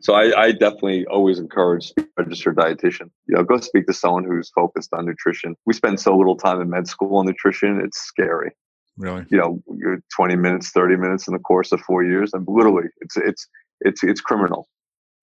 So 0.00 0.14
I, 0.14 0.44
I, 0.44 0.52
definitely 0.52 1.04
always 1.06 1.38
encourage 1.38 1.92
registered 2.16 2.56
dietitian. 2.56 3.10
You 3.26 3.36
know, 3.36 3.44
go 3.44 3.58
speak 3.58 3.86
to 3.86 3.92
someone 3.92 4.24
who's 4.24 4.50
focused 4.50 4.94
on 4.94 5.04
nutrition. 5.04 5.56
We 5.66 5.74
spend 5.74 6.00
so 6.00 6.16
little 6.16 6.36
time 6.36 6.60
in 6.60 6.70
med 6.70 6.88
school 6.88 7.18
on 7.18 7.26
nutrition; 7.26 7.80
it's 7.84 7.98
scary. 7.98 8.52
Really? 8.96 9.24
You 9.30 9.38
know, 9.38 9.62
you're 9.76 10.00
20 10.14 10.36
minutes, 10.36 10.70
30 10.70 10.96
minutes 10.96 11.26
in 11.26 11.34
the 11.34 11.40
course 11.40 11.72
of 11.72 11.80
four 11.80 12.02
years, 12.02 12.32
and 12.32 12.46
literally, 12.48 12.88
it's 13.00 13.16
it's 13.16 13.46
it's 13.80 14.02
it's 14.02 14.20
criminal. 14.20 14.68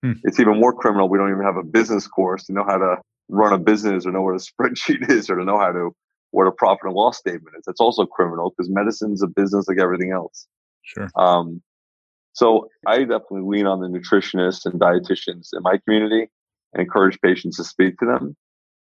Hmm. 0.03 0.13
It's 0.23 0.39
even 0.39 0.59
more 0.59 0.73
criminal. 0.73 1.09
We 1.09 1.17
don't 1.17 1.31
even 1.31 1.43
have 1.43 1.57
a 1.57 1.63
business 1.63 2.07
course 2.07 2.45
to 2.45 2.53
know 2.53 2.63
how 2.63 2.77
to 2.77 2.97
run 3.29 3.53
a 3.53 3.59
business, 3.59 4.05
or 4.05 4.11
know 4.11 4.21
what 4.21 4.35
a 4.35 4.45
spreadsheet 4.61 5.09
is, 5.09 5.29
or 5.29 5.37
to 5.37 5.43
know 5.43 5.59
how 5.59 5.71
to 5.71 5.91
what 6.31 6.45
a 6.45 6.51
profit 6.51 6.85
and 6.85 6.93
loss 6.93 7.17
statement 7.17 7.55
is. 7.57 7.63
That's 7.65 7.79
also 7.79 8.05
criminal 8.05 8.53
because 8.55 8.69
medicine's 8.69 9.23
a 9.23 9.27
business 9.27 9.67
like 9.67 9.79
everything 9.79 10.11
else. 10.11 10.47
Sure. 10.83 11.09
Um, 11.15 11.61
so 12.37 12.69
I 12.85 12.99
definitely 12.99 13.41
lean 13.41 13.65
on 13.65 13.79
the 13.79 13.87
nutritionists 13.87 14.67
and 14.67 14.79
dietitians 14.79 15.49
in 15.53 15.63
my 15.63 15.79
community 15.83 16.29
and 16.71 16.83
encourage 16.83 17.19
patients 17.19 17.57
to 17.57 17.63
speak 17.63 17.97
to 17.97 18.05
them, 18.05 18.37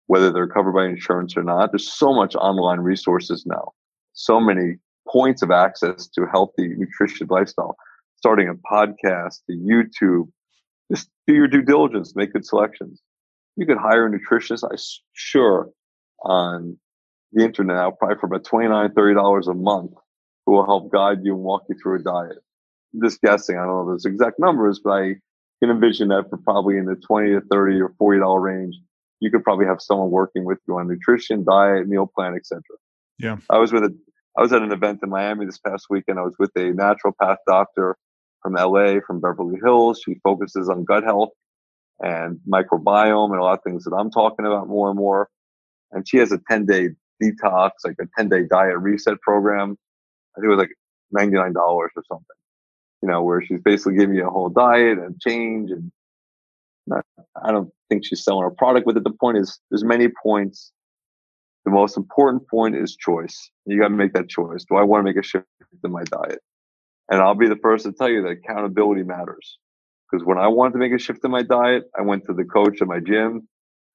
whether 0.08 0.32
they're 0.32 0.48
covered 0.48 0.72
by 0.72 0.86
insurance 0.86 1.36
or 1.36 1.44
not. 1.44 1.70
There's 1.70 1.88
so 1.88 2.12
much 2.12 2.34
online 2.34 2.80
resources 2.80 3.46
now, 3.46 3.74
so 4.12 4.40
many 4.40 4.78
points 5.06 5.42
of 5.42 5.52
access 5.52 6.08
to 6.08 6.26
healthy, 6.26 6.74
nutritious 6.76 7.30
lifestyle. 7.30 7.76
Starting 8.16 8.48
a 8.48 8.54
podcast, 8.54 9.38
to 9.48 9.52
YouTube, 9.52 10.28
just 10.90 11.08
do 11.28 11.34
your 11.34 11.46
due 11.46 11.62
diligence, 11.62 12.16
make 12.16 12.32
good 12.32 12.44
selections. 12.44 13.00
You 13.54 13.66
could 13.66 13.78
hire 13.78 14.06
a 14.06 14.10
nutritionist, 14.10 14.64
I 14.64 14.74
sure, 15.12 15.70
on 16.24 16.76
the 17.30 17.44
internet 17.44 17.76
now, 17.76 17.92
probably 17.92 18.16
for 18.18 18.26
about 18.26 18.42
$29, 18.42 18.94
$30 18.94 19.48
a 19.48 19.54
month, 19.54 19.92
who 20.44 20.54
will 20.54 20.66
help 20.66 20.90
guide 20.90 21.18
you 21.22 21.34
and 21.34 21.44
walk 21.44 21.62
you 21.68 21.76
through 21.80 22.00
a 22.00 22.02
diet 22.02 22.38
just 23.02 23.20
guessing. 23.20 23.56
I 23.56 23.64
don't 23.64 23.86
know 23.86 23.92
those 23.92 24.04
exact 24.04 24.38
numbers, 24.38 24.80
but 24.82 24.90
I 24.90 25.14
can 25.60 25.70
envision 25.70 26.08
that 26.08 26.30
for 26.30 26.38
probably 26.38 26.78
in 26.78 26.86
the 26.86 26.96
20 26.96 27.30
to 27.32 27.40
30 27.50 27.80
or 27.80 27.94
40 27.98 28.20
dollar 28.20 28.40
range, 28.40 28.76
you 29.20 29.30
could 29.30 29.42
probably 29.42 29.66
have 29.66 29.80
someone 29.80 30.10
working 30.10 30.44
with 30.44 30.58
you 30.66 30.78
on 30.78 30.88
nutrition, 30.88 31.44
diet, 31.44 31.88
meal 31.88 32.06
plan, 32.06 32.34
etc. 32.34 32.62
Yeah. 33.18 33.36
I 33.50 33.58
was 33.58 33.72
with 33.72 33.84
a 33.84 33.96
I 34.36 34.42
was 34.42 34.52
at 34.52 34.62
an 34.62 34.70
event 34.70 35.00
in 35.02 35.10
Miami 35.10 35.46
this 35.46 35.58
past 35.58 35.86
weekend. 35.90 36.18
I 36.18 36.22
was 36.22 36.36
with 36.38 36.52
a 36.56 36.72
naturopath 36.72 37.38
doctor 37.46 37.96
from 38.40 38.54
LA, 38.54 39.00
from 39.04 39.20
Beverly 39.20 39.58
Hills. 39.62 40.00
She 40.04 40.14
focuses 40.22 40.68
on 40.68 40.84
gut 40.84 41.02
health 41.02 41.30
and 41.98 42.38
microbiome 42.48 43.32
and 43.32 43.40
a 43.40 43.42
lot 43.42 43.58
of 43.58 43.64
things 43.64 43.82
that 43.84 43.94
I'm 43.96 44.12
talking 44.12 44.46
about 44.46 44.68
more 44.68 44.90
and 44.90 44.96
more. 44.96 45.28
And 45.90 46.06
she 46.08 46.18
has 46.18 46.30
a 46.30 46.38
10 46.48 46.66
day 46.66 46.90
detox, 47.20 47.70
like 47.84 47.96
a 48.00 48.06
10 48.16 48.28
day 48.28 48.44
diet 48.48 48.78
reset 48.78 49.20
program. 49.20 49.76
I 50.36 50.40
think 50.40 50.52
it 50.52 50.56
was 50.56 50.58
like 50.58 50.74
$99 51.16 51.54
or 51.56 51.90
something, 52.08 52.26
you 53.02 53.08
know, 53.08 53.22
where 53.22 53.42
she's 53.42 53.60
basically 53.60 53.96
giving 53.96 54.16
you 54.16 54.26
a 54.26 54.30
whole 54.30 54.48
diet 54.48 54.98
and 54.98 55.20
change. 55.20 55.70
And 55.70 55.90
not, 56.86 57.04
I 57.42 57.52
don't 57.52 57.70
think 57.88 58.04
she's 58.04 58.24
selling 58.24 58.46
a 58.46 58.50
product 58.50 58.86
with 58.86 58.96
it. 58.96 59.04
The 59.04 59.10
point 59.10 59.38
is, 59.38 59.60
there's 59.70 59.84
many 59.84 60.08
points. 60.22 60.72
The 61.64 61.70
most 61.70 61.96
important 61.96 62.48
point 62.48 62.76
is 62.76 62.96
choice. 62.96 63.50
You 63.66 63.78
got 63.78 63.88
to 63.88 63.94
make 63.94 64.14
that 64.14 64.28
choice. 64.28 64.64
Do 64.64 64.76
I 64.76 64.82
want 64.82 65.00
to 65.00 65.04
make 65.04 65.22
a 65.22 65.26
shift 65.26 65.46
in 65.84 65.92
my 65.92 66.04
diet? 66.04 66.40
And 67.10 67.20
I'll 67.20 67.34
be 67.34 67.48
the 67.48 67.56
first 67.56 67.84
to 67.84 67.92
tell 67.92 68.08
you 68.08 68.22
that 68.22 68.30
accountability 68.30 69.02
matters. 69.02 69.58
Because 70.10 70.26
when 70.26 70.38
I 70.38 70.48
wanted 70.48 70.72
to 70.72 70.78
make 70.78 70.92
a 70.92 70.98
shift 70.98 71.20
in 71.24 71.30
my 71.30 71.42
diet, 71.42 71.84
I 71.98 72.02
went 72.02 72.24
to 72.26 72.32
the 72.32 72.44
coach 72.44 72.80
at 72.80 72.88
my 72.88 73.00
gym 73.00 73.48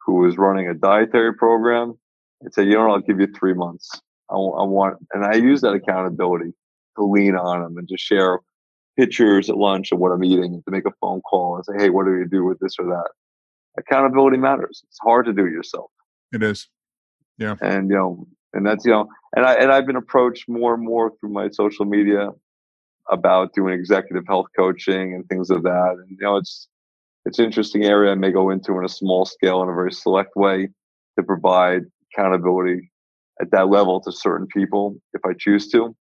who 0.05 0.15
was 0.15 0.37
running 0.37 0.67
a 0.67 0.73
dietary 0.73 1.33
program 1.33 1.93
and 2.41 2.53
said, 2.53 2.67
you 2.67 2.73
know, 2.73 2.91
I'll 2.91 2.99
give 2.99 3.19
you 3.19 3.27
three 3.27 3.53
months. 3.53 3.89
I, 4.29 4.35
I 4.35 4.63
want, 4.63 4.97
and 5.13 5.25
I 5.25 5.35
use 5.35 5.61
that 5.61 5.73
accountability 5.73 6.53
to 6.97 7.03
lean 7.03 7.35
on 7.35 7.63
them 7.63 7.77
and 7.77 7.87
to 7.87 7.97
share 7.97 8.39
pictures 8.97 9.49
at 9.49 9.57
lunch 9.57 9.91
of 9.91 9.99
what 9.99 10.11
I'm 10.11 10.23
eating 10.23 10.61
to 10.65 10.71
make 10.71 10.85
a 10.85 10.91
phone 11.01 11.21
call 11.21 11.55
and 11.55 11.65
say, 11.65 11.83
hey, 11.83 11.89
what 11.89 12.05
do 12.05 12.15
you 12.15 12.27
do 12.29 12.43
with 12.45 12.59
this 12.59 12.75
or 12.79 12.85
that? 12.85 13.09
Accountability 13.77 14.37
matters. 14.37 14.83
It's 14.87 14.99
hard 15.01 15.25
to 15.25 15.33
do 15.33 15.45
it 15.45 15.51
yourself. 15.51 15.89
It 16.31 16.43
is. 16.43 16.67
Yeah. 17.37 17.55
And, 17.61 17.89
you 17.89 17.95
know, 17.95 18.27
and 18.53 18.65
that's, 18.65 18.85
you 18.85 18.91
know, 18.91 19.07
and 19.35 19.45
I, 19.45 19.55
and 19.55 19.71
I've 19.71 19.87
been 19.87 19.95
approached 19.95 20.47
more 20.47 20.75
and 20.75 20.83
more 20.83 21.11
through 21.19 21.31
my 21.31 21.49
social 21.49 21.85
media 21.85 22.29
about 23.09 23.53
doing 23.53 23.73
executive 23.73 24.23
health 24.27 24.45
coaching 24.55 25.15
and 25.15 25.27
things 25.27 25.49
of 25.49 25.63
that. 25.63 25.95
And, 25.97 26.09
you 26.11 26.17
know, 26.21 26.37
it's, 26.37 26.67
it's 27.25 27.39
an 27.39 27.45
interesting 27.45 27.83
area 27.83 28.11
I 28.11 28.15
may 28.15 28.31
go 28.31 28.49
into 28.51 28.77
in 28.77 28.85
a 28.85 28.89
small 28.89 29.25
scale 29.25 29.63
in 29.63 29.69
a 29.69 29.73
very 29.73 29.91
select 29.91 30.35
way 30.35 30.69
to 31.17 31.23
provide 31.23 31.81
accountability 32.11 32.91
at 33.41 33.49
that 33.51 33.69
level 33.69 33.99
to 34.01 34.11
certain 34.11 34.47
people 34.47 34.95
if 35.13 35.21
I 35.25 35.31
choose 35.37 35.69
to. 35.69 35.95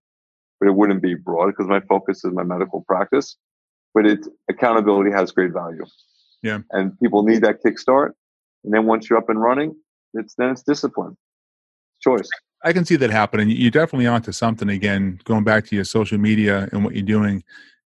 But 0.62 0.68
it 0.68 0.76
wouldn't 0.76 1.02
be 1.02 1.16
broad 1.16 1.48
because 1.48 1.66
my 1.66 1.80
focus 1.80 2.24
is 2.24 2.32
my 2.32 2.44
medical 2.44 2.84
practice. 2.86 3.36
But 3.94 4.06
it 4.06 4.20
accountability 4.48 5.10
has 5.10 5.32
great 5.32 5.52
value. 5.52 5.84
Yeah. 6.40 6.60
And 6.70 6.96
people 7.00 7.24
need 7.24 7.42
that 7.42 7.56
kickstart. 7.66 8.12
And 8.62 8.72
then 8.72 8.86
once 8.86 9.10
you're 9.10 9.18
up 9.18 9.28
and 9.28 9.42
running, 9.42 9.74
it's 10.14 10.36
then 10.36 10.50
it's 10.50 10.62
discipline. 10.62 11.16
choice. 12.02 12.28
I 12.64 12.72
can 12.72 12.84
see 12.84 12.96
that 12.96 13.10
happening. 13.10 13.50
You're 13.50 13.72
definitely 13.72 14.06
onto 14.06 14.30
something 14.30 14.68
again, 14.68 15.20
going 15.24 15.42
back 15.42 15.66
to 15.66 15.74
your 15.74 15.84
social 15.84 16.18
media 16.18 16.68
and 16.70 16.84
what 16.84 16.94
you're 16.94 17.02
doing 17.04 17.42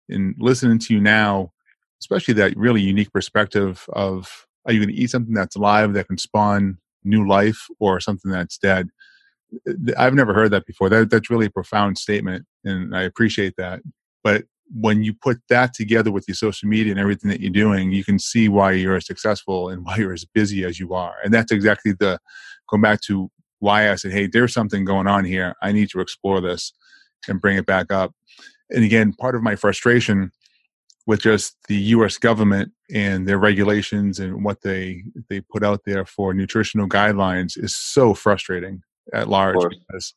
and 0.08 0.34
listening 0.38 0.78
to 0.78 0.94
you 0.94 1.00
now, 1.00 1.52
especially 2.00 2.34
that 2.34 2.56
really 2.56 2.80
unique 2.80 3.12
perspective 3.12 3.84
of 3.92 4.46
are 4.64 4.72
you 4.72 4.80
going 4.80 4.94
to 4.94 5.00
eat 5.00 5.10
something 5.10 5.34
that's 5.34 5.56
alive 5.56 5.92
that 5.92 6.08
can 6.08 6.16
spawn 6.16 6.78
new 7.04 7.26
life 7.26 7.66
or 7.80 8.00
something 8.00 8.30
that's 8.30 8.56
dead? 8.56 8.88
I've 9.96 10.14
never 10.14 10.34
heard 10.34 10.50
that 10.52 10.66
before. 10.66 10.88
That 10.88 11.10
that's 11.10 11.30
really 11.30 11.46
a 11.46 11.50
profound 11.50 11.98
statement, 11.98 12.46
and 12.64 12.96
I 12.96 13.02
appreciate 13.02 13.54
that. 13.58 13.80
But 14.24 14.44
when 14.74 15.02
you 15.02 15.12
put 15.12 15.38
that 15.48 15.74
together 15.74 16.10
with 16.10 16.26
your 16.26 16.34
social 16.34 16.68
media 16.68 16.92
and 16.92 17.00
everything 17.00 17.30
that 17.30 17.40
you're 17.40 17.50
doing, 17.50 17.92
you 17.92 18.04
can 18.04 18.18
see 18.18 18.48
why 18.48 18.72
you're 18.72 18.96
as 18.96 19.06
successful 19.06 19.68
and 19.68 19.84
why 19.84 19.96
you're 19.96 20.12
as 20.12 20.24
busy 20.24 20.64
as 20.64 20.80
you 20.80 20.94
are. 20.94 21.16
And 21.24 21.32
that's 21.32 21.52
exactly 21.52 21.92
the 21.92 22.18
going 22.68 22.82
back 22.82 23.00
to 23.02 23.30
why 23.58 23.90
I 23.90 23.96
said, 23.96 24.12
hey, 24.12 24.26
there's 24.26 24.52
something 24.52 24.84
going 24.84 25.06
on 25.06 25.24
here. 25.24 25.54
I 25.62 25.72
need 25.72 25.90
to 25.90 26.00
explore 26.00 26.40
this 26.40 26.72
and 27.28 27.40
bring 27.40 27.56
it 27.56 27.66
back 27.66 27.92
up. 27.92 28.12
And 28.70 28.82
again, 28.82 29.12
part 29.12 29.34
of 29.34 29.42
my 29.42 29.56
frustration 29.56 30.32
with 31.06 31.20
just 31.20 31.56
the 31.68 31.76
US 31.76 32.16
government 32.16 32.72
and 32.92 33.26
their 33.26 33.38
regulations 33.38 34.18
and 34.18 34.44
what 34.44 34.62
they 34.62 35.04
they 35.28 35.40
put 35.40 35.62
out 35.62 35.80
there 35.84 36.06
for 36.06 36.32
nutritional 36.32 36.88
guidelines 36.88 37.62
is 37.62 37.76
so 37.76 38.14
frustrating 38.14 38.82
at 39.12 39.28
large 39.28 39.56
because 39.70 40.14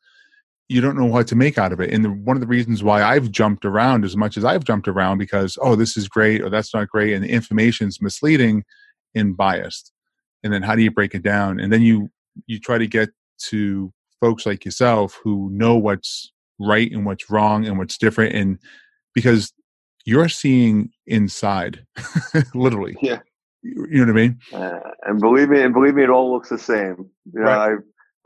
you 0.67 0.81
don't 0.81 0.97
know 0.97 1.05
what 1.05 1.27
to 1.27 1.35
make 1.35 1.57
out 1.57 1.71
of 1.71 1.79
it. 1.79 1.91
And 1.91 2.03
the, 2.03 2.09
one 2.09 2.35
of 2.35 2.41
the 2.41 2.47
reasons 2.47 2.83
why 2.83 3.03
I've 3.03 3.29
jumped 3.31 3.65
around 3.65 4.03
as 4.03 4.17
much 4.17 4.35
as 4.35 4.43
I've 4.43 4.63
jumped 4.63 4.87
around 4.87 5.19
because 5.19 5.57
oh 5.61 5.75
this 5.75 5.95
is 5.95 6.07
great 6.07 6.41
or 6.41 6.49
that's 6.49 6.73
not 6.73 6.87
great 6.87 7.13
and 7.13 7.23
the 7.23 7.29
information 7.29 7.87
is 7.87 8.01
misleading 8.01 8.63
and 9.13 9.37
biased. 9.37 9.91
And 10.43 10.53
then 10.53 10.63
how 10.63 10.75
do 10.75 10.81
you 10.81 10.91
break 10.91 11.13
it 11.13 11.23
down? 11.23 11.59
And 11.59 11.71
then 11.71 11.81
you 11.81 12.09
you 12.47 12.59
try 12.59 12.77
to 12.77 12.87
get 12.87 13.09
to 13.37 13.91
folks 14.19 14.45
like 14.45 14.65
yourself 14.65 15.19
who 15.23 15.49
know 15.51 15.75
what's 15.75 16.31
right 16.59 16.91
and 16.91 17.05
what's 17.05 17.29
wrong 17.29 17.65
and 17.65 17.77
what's 17.77 17.97
different 17.97 18.33
and 18.33 18.57
because 19.13 19.53
you're 20.05 20.29
seeing 20.29 20.89
inside 21.05 21.85
literally 22.53 22.95
yeah 23.01 23.19
you 23.61 24.05
know 24.05 24.05
what 24.05 24.09
i 24.09 24.13
mean 24.13 24.39
uh, 24.53 24.79
and 25.03 25.19
believe 25.19 25.49
me 25.49 25.61
and 25.61 25.73
believe 25.73 25.95
me 25.95 26.03
it 26.03 26.09
all 26.09 26.31
looks 26.31 26.49
the 26.49 26.57
same 26.57 27.09
you 27.33 27.39
know 27.39 27.45
right. 27.45 27.79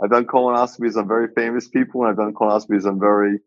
I've 0.03 0.09
done 0.09 0.25
colonoscopies 0.25 0.95
on 0.95 1.07
very 1.07 1.27
famous 1.35 1.67
people 1.67 2.01
and 2.01 2.09
i've 2.09 2.17
done 2.17 2.33
colonoscopies 2.33 2.85
on 2.85 2.99
very 2.99 3.39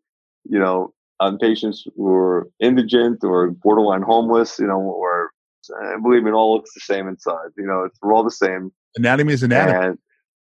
you 0.45 0.59
know 0.59 0.93
on 1.19 1.37
patients 1.37 1.85
who 1.95 2.07
are 2.13 2.49
indigent 2.59 3.23
or 3.23 3.51
borderline 3.51 4.01
homeless 4.01 4.59
you 4.59 4.67
know 4.67 4.79
or 4.79 5.31
and 5.81 6.03
believe 6.03 6.23
me 6.23 6.29
it 6.29 6.33
all 6.33 6.55
looks 6.55 6.73
the 6.73 6.81
same 6.81 7.07
inside 7.07 7.49
you 7.57 7.65
know 7.65 7.83
it's 7.83 7.97
we're 8.01 8.13
all 8.13 8.23
the 8.23 8.31
same 8.31 8.71
anatomy 8.95 9.33
is 9.33 9.43
anatomy 9.43 9.87
and, 9.87 9.97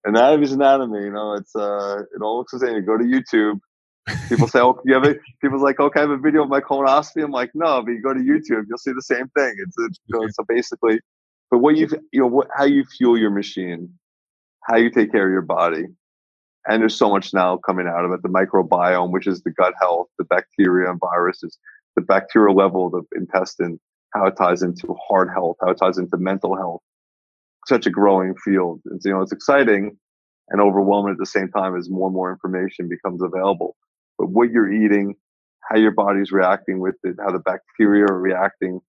anatomy 0.05 0.45
is 0.45 0.53
anatomy. 0.53 1.05
You 1.05 1.13
know, 1.13 1.35
it's 1.35 1.55
uh, 1.55 2.03
it 2.15 2.23
all 2.23 2.39
looks 2.39 2.53
the 2.53 2.59
same. 2.61 2.75
You 2.75 2.83
go 2.83 2.99
to 2.99 3.05
YouTube. 3.05 3.61
People 4.29 4.49
say, 4.49 4.61
"Oh, 4.61 4.81
you 4.85 4.95
have 4.95 5.05
it." 5.05 5.21
People's 5.41 5.63
like, 5.63 5.81
"Okay, 5.81 6.01
I 6.01 6.03
have 6.03 6.11
a 6.11 6.19
video 6.19 6.43
of 6.43 6.49
my 6.49 6.61
colonoscopy." 6.61 7.23
I'm 7.23 7.31
like, 7.31 7.51
"No," 7.55 7.83
but 7.83 7.93
you 7.93 8.03
go 8.03 8.13
to 8.13 8.21
YouTube, 8.21 8.65
you'll 8.69 8.79
see 8.79 8.93
the 8.93 9.03
same 9.03 9.29
thing. 9.37 9.55
It's, 9.59 9.77
it's 9.79 10.37
so 10.37 10.45
basically, 10.49 11.01
but 11.51 11.59
what 11.59 11.77
you 11.77 11.89
you 12.13 12.21
know, 12.21 12.27
what, 12.27 12.49
how 12.55 12.65
you 12.65 12.85
fuel 12.85 13.17
your 13.17 13.31
machine, 13.31 13.93
how 14.67 14.77
you 14.77 14.91
take 14.91 15.11
care 15.13 15.27
of 15.27 15.33
your 15.33 15.43
body, 15.43 15.85
and 16.67 16.81
there's 16.81 16.97
so 16.97 17.11
much 17.11 17.35
now 17.35 17.57
coming 17.57 17.87
out 17.87 18.05
of 18.05 18.13
it. 18.13 18.23
The 18.23 18.29
microbiome, 18.29 19.11
which 19.11 19.27
is 19.27 19.43
the 19.43 19.51
gut 19.51 19.75
health, 19.81 20.09
the 20.19 20.25
bacteria 20.25 20.91
and 20.91 21.01
viruses, 21.01 21.59
the 21.97 22.03
bacterial 22.03 22.55
level 22.55 22.87
of 22.87 22.93
the 22.93 23.19
intestine, 23.19 23.81
how 24.15 24.27
it 24.27 24.37
ties 24.37 24.63
into 24.63 24.97
heart 25.09 25.31
health, 25.33 25.57
how 25.61 25.71
it 25.71 25.79
ties 25.79 25.99
into 25.99 26.17
mental 26.17 26.57
health, 26.57 26.83
such 27.67 27.87
a 27.87 27.91
growing 27.91 28.35
field. 28.37 28.81
And 28.87 29.01
you 29.05 29.13
know, 29.13 29.23
it's 29.23 29.33
exciting 29.33 29.97
and 30.49 30.61
overwhelming 30.61 31.13
at 31.13 31.19
the 31.19 31.27
same 31.27 31.49
time 31.49 31.77
as 31.77 31.89
more 31.89 32.09
and 32.09 32.15
more 32.15 32.31
information 32.31 32.89
becomes 32.89 33.23
available. 33.23 33.77
But 34.19 34.29
what 34.29 34.51
you're 34.51 34.73
eating, 34.73 35.17
how 35.69 35.79
your 35.79 35.93
body's 35.93 36.31
reacting 36.31 36.79
with 36.81 36.97
it, 37.03 37.17
how 37.25 37.33
the 37.33 37.39
bacteria 37.39 38.05
are 38.05 38.21
reacting, 38.21 38.81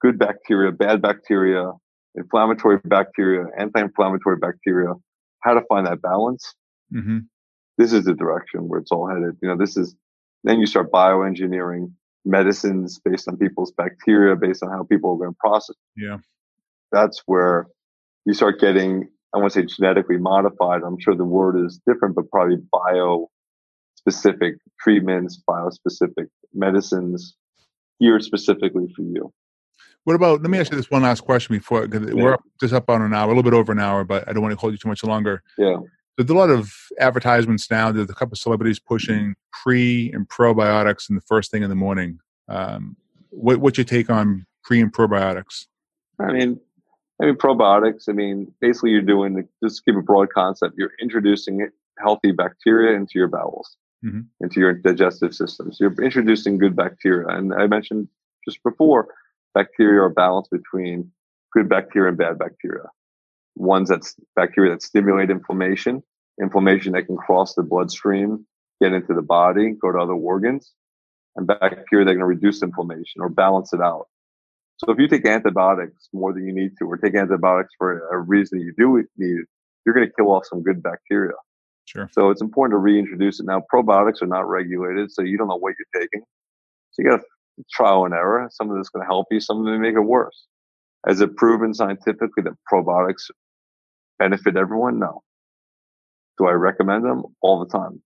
good 0.00 0.18
bacteria, 0.18 0.72
bad 0.72 1.02
bacteria, 1.02 1.72
inflammatory 2.14 2.78
bacteria, 2.84 3.46
anti-inflammatory 3.58 4.36
bacteria, 4.36 4.94
how 5.42 5.54
to 5.54 5.62
find 5.68 5.86
that 5.86 6.02
balance. 6.02 6.54
Mm-hmm. 6.94 7.18
This 7.78 7.92
is 7.92 8.04
the 8.04 8.14
direction 8.14 8.68
where 8.68 8.80
it's 8.80 8.92
all 8.92 9.08
headed. 9.08 9.36
You 9.42 9.48
know, 9.48 9.56
this 9.56 9.76
is 9.76 9.94
then 10.44 10.58
you 10.58 10.66
start 10.66 10.90
bioengineering 10.90 11.92
medicines 12.24 13.00
based 13.04 13.28
on 13.28 13.36
people's 13.36 13.72
bacteria, 13.72 14.36
based 14.36 14.62
on 14.62 14.70
how 14.70 14.84
people 14.84 15.12
are 15.12 15.18
going 15.18 15.30
to 15.30 15.36
process. 15.38 15.76
Yeah. 15.96 16.18
That's 16.90 17.22
where 17.26 17.68
you 18.24 18.34
start 18.34 18.60
getting, 18.60 19.08
I 19.34 19.38
want 19.38 19.52
to 19.52 19.60
say 19.60 19.66
genetically 19.66 20.18
modified. 20.18 20.82
I'm 20.82 20.98
sure 21.00 21.14
the 21.14 21.24
word 21.24 21.64
is 21.64 21.80
different, 21.86 22.14
but 22.14 22.30
probably 22.30 22.58
bio 22.72 23.30
specific 23.96 24.54
treatments, 24.80 25.40
bio 25.46 25.70
specific 25.70 26.26
medicines 26.52 27.36
here 27.98 28.20
specifically 28.20 28.92
for 28.94 29.02
you. 29.02 29.32
What 30.04 30.14
about, 30.14 30.42
let 30.42 30.50
me 30.50 30.58
ask 30.58 30.70
you 30.72 30.76
this 30.76 30.90
one 30.90 31.02
last 31.02 31.20
question 31.20 31.56
before, 31.56 31.86
because 31.86 32.08
yeah. 32.08 32.22
we're 32.22 32.36
just 32.60 32.74
up 32.74 32.90
on 32.90 33.02
an 33.02 33.14
hour, 33.14 33.26
a 33.26 33.28
little 33.28 33.42
bit 33.42 33.54
over 33.54 33.70
an 33.70 33.78
hour, 33.78 34.02
but 34.04 34.28
I 34.28 34.32
don't 34.32 34.42
want 34.42 34.52
to 34.52 34.58
hold 34.58 34.72
you 34.72 34.78
too 34.78 34.88
much 34.88 35.04
longer. 35.04 35.42
Yeah. 35.56 35.76
There's 36.18 36.28
a 36.28 36.34
lot 36.34 36.50
of 36.50 36.72
advertisements 36.98 37.70
now. 37.70 37.92
There's 37.92 38.10
a 38.10 38.14
couple 38.14 38.34
of 38.34 38.38
celebrities 38.38 38.78
pushing 38.78 39.34
pre 39.52 40.12
and 40.12 40.28
probiotics 40.28 41.08
in 41.08 41.14
the 41.14 41.22
first 41.22 41.50
thing 41.50 41.62
in 41.62 41.70
the 41.70 41.76
morning. 41.76 42.18
Um, 42.48 42.96
what, 43.30 43.58
what's 43.58 43.78
your 43.78 43.84
take 43.84 44.10
on 44.10 44.44
pre 44.64 44.80
and 44.80 44.92
probiotics? 44.92 45.66
I 46.20 46.32
mean, 46.32 46.60
I 47.20 47.26
mean, 47.26 47.36
probiotics, 47.36 48.08
I 48.08 48.12
mean, 48.12 48.52
basically 48.60 48.90
you're 48.90 49.02
doing, 49.02 49.48
just 49.62 49.84
give 49.86 49.96
a 49.96 50.02
broad 50.02 50.28
concept, 50.34 50.74
you're 50.76 50.92
introducing 51.00 51.68
healthy 51.98 52.32
bacteria 52.32 52.96
into 52.96 53.12
your 53.14 53.28
bowels, 53.28 53.76
mm-hmm. 54.04 54.22
into 54.40 54.60
your 54.60 54.74
digestive 54.74 55.32
systems. 55.32 55.78
You're 55.80 55.94
introducing 56.02 56.58
good 56.58 56.74
bacteria. 56.74 57.28
And 57.28 57.54
I 57.54 57.68
mentioned 57.68 58.08
just 58.44 58.62
before, 58.64 59.08
bacteria 59.54 60.02
are 60.02 60.10
balanced 60.10 60.50
between 60.50 61.10
good 61.52 61.68
bacteria 61.68 62.08
and 62.08 62.18
bad 62.18 62.38
bacteria. 62.38 62.84
Ones 63.54 63.88
that's 63.88 64.16
bacteria 64.34 64.72
that 64.72 64.82
stimulate 64.82 65.30
inflammation, 65.30 66.02
inflammation 66.40 66.92
that 66.92 67.06
can 67.06 67.16
cross 67.16 67.54
the 67.54 67.62
bloodstream, 67.62 68.46
get 68.80 68.92
into 68.92 69.14
the 69.14 69.22
body, 69.22 69.72
go 69.80 69.92
to 69.92 69.98
other 69.98 70.14
organs, 70.14 70.72
and 71.36 71.46
bacteria 71.46 72.04
that 72.04 72.14
to 72.14 72.24
reduce 72.24 72.62
inflammation 72.62 73.20
or 73.20 73.28
balance 73.28 73.72
it 73.72 73.80
out. 73.80 74.06
So 74.78 74.90
if 74.90 74.98
you 74.98 75.06
take 75.06 75.26
antibiotics 75.26 76.08
more 76.12 76.32
than 76.32 76.46
you 76.46 76.54
need 76.54 76.72
to, 76.78 76.84
or 76.86 76.96
take 76.96 77.14
antibiotics 77.14 77.72
for 77.78 78.08
a 78.08 78.18
reason 78.18 78.60
you 78.60 78.72
do 78.76 78.96
need 79.16 79.40
it, 79.40 79.46
you're 79.84 79.94
going 79.94 80.06
to 80.06 80.12
kill 80.16 80.32
off 80.32 80.44
some 80.46 80.62
good 80.62 80.82
bacteria. 80.82 81.34
Sure. 81.84 82.08
So 82.12 82.30
it's 82.30 82.40
important 82.40 82.74
to 82.74 82.78
reintroduce 82.78 83.40
it. 83.40 83.46
Now, 83.46 83.62
probiotics 83.72 84.22
are 84.22 84.26
not 84.26 84.48
regulated, 84.48 85.10
so 85.10 85.22
you 85.22 85.36
don't 85.36 85.48
know 85.48 85.58
what 85.58 85.74
you're 85.78 86.02
taking. 86.02 86.22
So 86.92 87.02
you 87.02 87.10
got 87.10 87.20
trial 87.70 88.04
and 88.04 88.14
error. 88.14 88.48
Some 88.50 88.70
of 88.70 88.76
this 88.76 88.86
is 88.86 88.90
going 88.90 89.04
to 89.04 89.06
help 89.06 89.26
you, 89.30 89.40
some 89.40 89.58
of 89.58 89.64
them 89.64 89.80
make 89.80 89.94
it 89.94 90.00
worse. 90.00 90.46
Has 91.06 91.20
it 91.20 91.36
proven 91.36 91.74
scientifically 91.74 92.42
that 92.44 92.54
probiotics 92.72 93.30
benefit 94.18 94.56
everyone? 94.56 94.98
No. 94.98 95.22
Do 96.38 96.46
I 96.46 96.52
recommend 96.52 97.04
them? 97.04 97.24
All 97.40 97.64
the 97.64 97.70
time. 97.70 98.00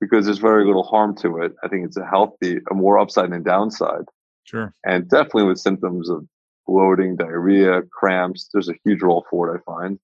Because 0.00 0.26
there's 0.26 0.38
very 0.38 0.64
little 0.64 0.84
harm 0.84 1.16
to 1.16 1.38
it. 1.38 1.54
I 1.64 1.68
think 1.68 1.86
it's 1.86 1.96
a 1.96 2.06
healthy, 2.06 2.58
a 2.70 2.74
more 2.74 2.98
upside 2.98 3.32
than 3.32 3.42
downside. 3.42 4.04
Sure. 4.44 4.72
And 4.84 5.08
definitely 5.08 5.44
with 5.44 5.58
symptoms 5.58 6.08
of 6.08 6.26
bloating, 6.66 7.16
diarrhea, 7.16 7.82
cramps, 7.92 8.48
there's 8.52 8.68
a 8.68 8.74
huge 8.84 9.02
role 9.02 9.26
for 9.30 9.54
it, 9.54 9.58
I 9.58 9.72
find. 9.72 9.98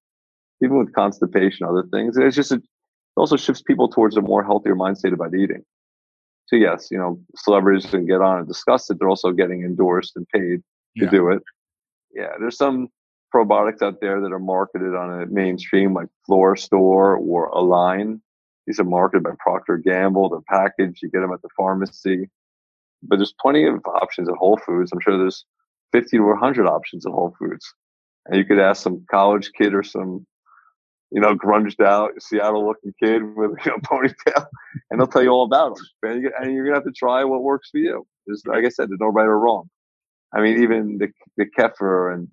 Even 0.62 0.78
with 0.78 0.94
constipation, 0.94 1.66
other 1.66 1.84
things. 1.92 2.16
It's 2.16 2.34
just, 2.34 2.52
a, 2.52 2.56
it 2.56 2.62
also 3.16 3.36
shifts 3.36 3.62
people 3.62 3.88
towards 3.88 4.16
a 4.16 4.22
more 4.22 4.42
healthier 4.42 4.74
mind 4.74 4.98
state 4.98 5.12
about 5.12 5.34
eating. 5.34 5.64
So 6.46 6.56
yes, 6.56 6.88
you 6.90 6.98
know, 6.98 7.18
celebrities 7.36 7.86
can 7.86 8.06
get 8.06 8.20
on 8.20 8.38
and 8.38 8.46
discuss 8.48 8.88
it. 8.90 8.98
They're 8.98 9.08
also 9.08 9.32
getting 9.32 9.62
endorsed 9.62 10.16
and 10.16 10.28
paid 10.28 10.62
to 10.98 11.04
Yeah. 11.04 11.10
do 11.10 11.28
it. 11.30 11.42
Yeah, 12.14 12.32
there's 12.38 12.56
some 12.56 12.88
probiotics 13.34 13.82
out 13.82 14.00
there 14.00 14.20
that 14.20 14.32
are 14.32 14.38
marketed 14.38 14.94
on 14.94 15.22
a 15.22 15.26
mainstream 15.26 15.94
like 15.94 16.08
Florastor 16.28 16.78
or 16.78 17.46
Align. 17.46 18.20
These 18.66 18.78
are 18.78 18.84
marketed 18.84 19.24
by 19.24 19.32
Procter 19.38 19.76
Gamble. 19.78 20.28
They're 20.28 20.40
packaged. 20.48 21.02
You 21.02 21.10
get 21.10 21.20
them 21.20 21.32
at 21.32 21.42
the 21.42 21.48
pharmacy. 21.56 22.30
But 23.02 23.16
there's 23.16 23.34
plenty 23.40 23.64
of 23.66 23.84
options 23.86 24.28
at 24.28 24.36
Whole 24.36 24.56
Foods. 24.58 24.92
I'm 24.92 25.00
sure 25.00 25.18
there's 25.18 25.44
50 25.92 26.16
to 26.18 26.22
100 26.24 26.66
options 26.66 27.04
at 27.06 27.12
Whole 27.12 27.34
Foods. 27.38 27.74
And 28.26 28.36
you 28.36 28.44
could 28.44 28.58
ask 28.58 28.82
some 28.82 29.04
college 29.10 29.52
kid 29.52 29.74
or 29.74 29.82
some, 29.82 30.26
you 31.14 31.22
know, 31.22 31.36
grunged 31.36 31.84
out 31.84 32.12
Seattle 32.20 32.66
looking 32.66 32.94
kid 33.02 33.22
with 33.36 33.52
you 33.66 33.72
know, 33.72 33.78
ponytail, 33.84 34.46
and 34.90 35.00
they'll 35.00 35.08
tell 35.08 35.24
you 35.24 35.30
all 35.30 35.46
about 35.46 35.76
them. 35.76 35.86
And 36.04 36.24
you- 36.24 36.32
and 36.40 36.54
you're 36.54 36.66
gonna 36.66 36.78
have 36.78 36.84
to 36.86 36.92
try 36.92 37.24
what 37.24 37.44
works 37.44 37.70
for 37.70 37.78
you. 37.78 38.06
There's, 38.26 38.44
like 38.46 38.66
I 38.66 38.70
said, 38.70 38.90
there's 38.90 39.00
no 39.00 39.08
right 39.08 39.26
or 39.26 39.40
wrong. 39.40 39.70
I 40.34 40.42
mean, 40.42 40.62
even 40.62 40.98
the 40.98 41.08
the 41.38 41.46
kefir 41.58 42.14
and 42.14 42.28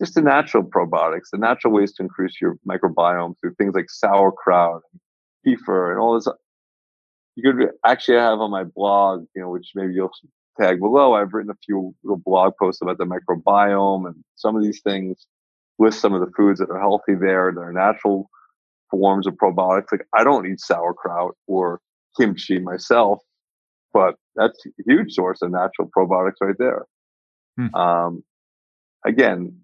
just 0.00 0.14
the 0.14 0.22
natural 0.22 0.64
probiotics, 0.64 1.30
the 1.32 1.38
natural 1.38 1.72
ways 1.74 1.94
to 1.94 2.04
increase 2.04 2.40
your 2.40 2.56
microbiome 2.68 3.34
through 3.40 3.54
things 3.56 3.74
like 3.74 3.90
sauerkraut, 3.90 4.82
kefir, 5.46 5.92
and 5.92 6.00
all 6.00 6.14
this. 6.16 6.26
Uh, 6.28 6.32
you 7.36 7.52
could 7.52 7.70
actually 7.86 8.18
have 8.18 8.40
on 8.40 8.50
my 8.50 8.64
blog, 8.64 9.26
you 9.34 9.42
know, 9.42 9.50
which 9.50 9.72
maybe 9.74 9.94
you'll 9.94 10.10
tag 10.60 10.80
below. 10.80 11.14
I've 11.14 11.32
written 11.34 11.50
a 11.50 11.58
few 11.64 11.94
little 12.02 12.22
blog 12.24 12.54
posts 12.58 12.82
about 12.82 12.98
the 12.98 13.04
microbiome 13.06 14.06
and 14.06 14.16
some 14.36 14.56
of 14.56 14.62
these 14.62 14.80
things 14.82 15.26
with 15.78 15.94
some 15.94 16.12
of 16.14 16.20
the 16.20 16.32
foods 16.36 16.60
that 16.60 16.70
are 16.70 16.80
healthy 16.80 17.14
there. 17.14 17.52
That 17.54 17.60
are 17.60 17.72
natural 17.72 18.28
forms 18.90 19.26
of 19.26 19.34
probiotics. 19.34 19.92
Like 19.92 20.06
I 20.14 20.24
don't 20.24 20.46
eat 20.46 20.60
sauerkraut 20.60 21.36
or 21.46 21.80
kimchi 22.18 22.58
myself, 22.58 23.20
but 23.92 24.14
that's 24.34 24.58
a 24.66 24.70
huge 24.86 25.12
source 25.12 25.42
of 25.42 25.50
natural 25.50 25.90
probiotics 25.96 26.34
right 26.40 26.54
there. 26.58 26.86
Hmm. 27.56 27.74
Um, 27.74 28.24
again, 29.04 29.60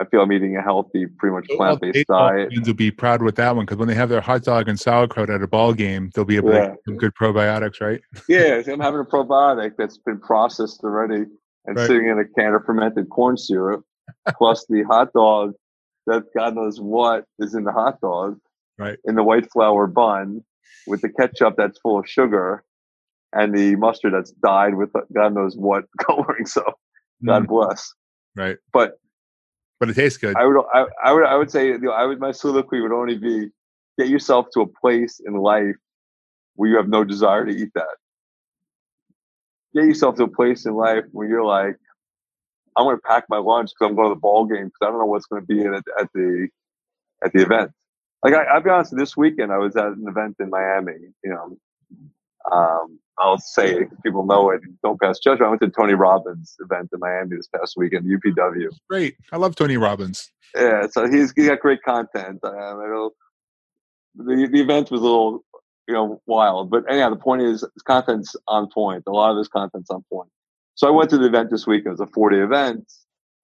I 0.00 0.04
feel 0.04 0.20
I'm 0.22 0.32
eating 0.32 0.56
a 0.56 0.62
healthy, 0.62 1.06
pretty 1.06 1.34
much 1.34 1.46
plant 1.48 1.80
based 1.80 2.06
diet. 2.08 2.50
fans 2.52 2.66
will 2.66 2.74
be 2.74 2.90
proud 2.90 3.22
with 3.22 3.36
that 3.36 3.56
one 3.56 3.64
because 3.64 3.78
when 3.78 3.88
they 3.88 3.94
have 3.94 4.08
their 4.08 4.20
hot 4.20 4.42
dog 4.42 4.68
and 4.68 4.78
sauerkraut 4.78 5.28
at 5.30 5.42
a 5.42 5.48
ball 5.48 5.72
game, 5.72 6.10
they'll 6.14 6.24
be 6.24 6.36
able 6.36 6.50
to 6.52 6.60
get 6.60 6.76
some 6.86 6.96
good 6.96 7.12
probiotics, 7.20 7.80
right? 7.80 8.00
Yeah, 8.28 8.62
I'm 8.68 8.80
having 8.80 9.00
a 9.00 9.04
probiotic 9.04 9.72
that's 9.76 9.98
been 9.98 10.20
processed 10.20 10.82
already 10.84 11.24
and 11.66 11.76
Right. 11.76 11.86
sitting 11.86 12.08
in 12.08 12.18
a 12.18 12.24
can 12.24 12.54
of 12.54 12.64
fermented 12.64 13.08
corn 13.10 13.36
syrup, 13.36 13.84
plus 14.36 14.66
the 14.68 14.82
hot 14.84 15.12
dog 15.12 15.54
that 16.06 16.24
God 16.36 16.54
knows 16.56 16.80
what 16.80 17.24
is 17.38 17.54
in 17.54 17.64
the 17.64 17.72
hot 17.72 18.00
dog, 18.00 18.38
Right. 18.78 18.98
in 19.04 19.14
the 19.14 19.22
white 19.22 19.50
flour 19.52 19.86
bun 19.86 20.42
with 20.86 21.00
the 21.02 21.08
ketchup 21.08 21.54
that's 21.56 21.78
full 21.80 21.98
of 22.00 22.08
sugar 22.08 22.64
and 23.32 23.56
the 23.56 23.76
mustard 23.76 24.14
that's 24.14 24.32
dyed 24.32 24.74
with 24.74 24.90
God 25.14 25.34
knows 25.34 25.56
what 25.56 25.84
coloring. 26.00 26.46
So 26.46 26.62
God 27.24 27.44
Mm, 27.44 27.48
bless. 27.48 27.94
right. 28.36 28.56
But 28.72 28.98
But 29.78 29.90
it 29.90 29.94
tastes 29.94 30.18
good. 30.18 30.36
I 30.36 30.44
would, 30.44 30.64
I, 30.74 30.86
I 31.04 31.12
would, 31.12 31.24
I 31.24 31.36
would 31.36 31.50
say, 31.50 31.68
you 31.68 31.78
know, 31.78 31.92
I 31.92 32.04
would, 32.04 32.18
my 32.18 32.32
soliloquy 32.32 32.80
would 32.80 32.92
only 32.92 33.16
be 33.16 33.50
get 33.98 34.08
yourself 34.08 34.46
to 34.54 34.60
a 34.62 34.66
place 34.66 35.20
in 35.24 35.34
life 35.34 35.76
where 36.56 36.68
you 36.70 36.76
have 36.76 36.88
no 36.88 37.04
desire 37.04 37.44
to 37.44 37.52
eat 37.52 37.70
that. 37.74 37.96
Get 39.74 39.84
yourself 39.84 40.16
to 40.16 40.24
a 40.24 40.28
place 40.28 40.66
in 40.66 40.74
life 40.74 41.04
where 41.12 41.28
you're 41.28 41.44
like, 41.44 41.76
I'm 42.76 42.84
going 42.84 42.96
to 42.96 43.02
pack 43.02 43.24
my 43.28 43.38
lunch 43.38 43.70
because 43.70 43.90
I'm 43.90 43.96
going 43.96 44.08
to 44.08 44.14
the 44.14 44.20
ball 44.20 44.46
game 44.46 44.66
because 44.66 44.78
I 44.82 44.86
don't 44.86 44.98
know 44.98 45.06
what's 45.06 45.26
going 45.26 45.42
to 45.42 45.46
be 45.46 45.60
in 45.60 45.74
it 45.74 45.84
at 45.98 46.08
the 46.14 46.48
at 47.24 47.32
the 47.32 47.42
event. 47.42 47.72
Like 48.22 48.34
I, 48.34 48.44
I'll 48.44 48.62
be 48.62 48.70
honest, 48.70 48.96
this 48.96 49.16
weekend 49.16 49.52
I 49.52 49.58
was 49.58 49.76
at 49.76 49.86
an 49.86 50.04
event 50.08 50.36
in 50.40 50.50
Miami. 50.50 50.92
You 51.24 51.30
know, 51.30 51.56
um, 52.50 52.98
I'll 53.18 53.38
say 53.38 53.72
it, 53.72 54.02
people 54.02 54.24
know 54.24 54.50
it. 54.50 54.60
Don't 54.82 55.00
pass 55.00 55.18
judgment. 55.18 55.46
I 55.46 55.48
went 55.50 55.62
to 55.62 55.70
Tony 55.70 55.94
Robbins' 55.94 56.56
event 56.60 56.90
in 56.92 57.00
Miami 57.00 57.36
this 57.36 57.48
past 57.48 57.74
weekend, 57.76 58.06
UPW. 58.06 58.68
Great. 58.88 59.16
I 59.30 59.36
love 59.36 59.54
Tony 59.54 59.76
Robbins. 59.76 60.30
Yeah, 60.56 60.86
so 60.90 61.08
he's 61.08 61.32
he 61.34 61.46
got 61.46 61.60
great 61.60 61.82
content. 61.82 62.40
Um, 62.42 62.54
I 62.54 62.86
know 62.86 63.10
the 64.16 64.48
the 64.50 64.60
event 64.60 64.90
was 64.90 65.00
a 65.00 65.04
little 65.04 65.44
you 65.88 65.94
know 65.94 66.20
wild, 66.26 66.70
but 66.70 66.84
anyhow, 66.90 67.10
the 67.10 67.16
point 67.16 67.42
is 67.42 67.64
his 67.74 67.82
content's 67.82 68.36
on 68.48 68.68
point. 68.68 69.04
A 69.06 69.12
lot 69.12 69.30
of 69.30 69.38
his 69.38 69.48
content's 69.48 69.90
on 69.90 70.04
point. 70.12 70.30
So 70.74 70.86
I 70.88 70.90
went 70.90 71.10
to 71.10 71.18
the 71.18 71.26
event 71.26 71.50
this 71.50 71.66
week. 71.66 71.84
It 71.86 71.90
was 71.90 72.00
a 72.00 72.06
four 72.06 72.30
day 72.30 72.40
event 72.40 72.90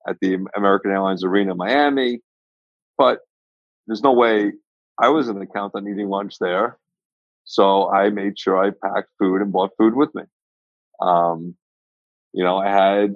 at 0.09 0.17
the 0.21 0.39
American 0.57 0.91
Airlines 0.91 1.25
Arena, 1.25 1.53
in 1.53 1.57
Miami. 1.59 2.21
But 2.97 3.21
there's 3.87 4.03
no 4.03 4.13
way 4.13 4.53
I 4.99 5.09
was 5.09 5.31
count 5.55 5.73
on 5.75 5.89
eating 5.89 6.09
lunch 6.09 6.39
there, 6.39 6.79
so 7.45 7.91
I 7.91 8.11
made 8.11 8.39
sure 8.39 8.63
I 8.63 8.71
packed 8.71 9.11
food 9.19 9.41
and 9.41 9.53
bought 9.53 9.71
food 9.79 9.95
with 9.95 10.15
me. 10.15 10.23
Um, 11.01 11.55
you 12.33 12.43
know, 12.43 12.59
I 12.59 12.69
had 12.69 13.15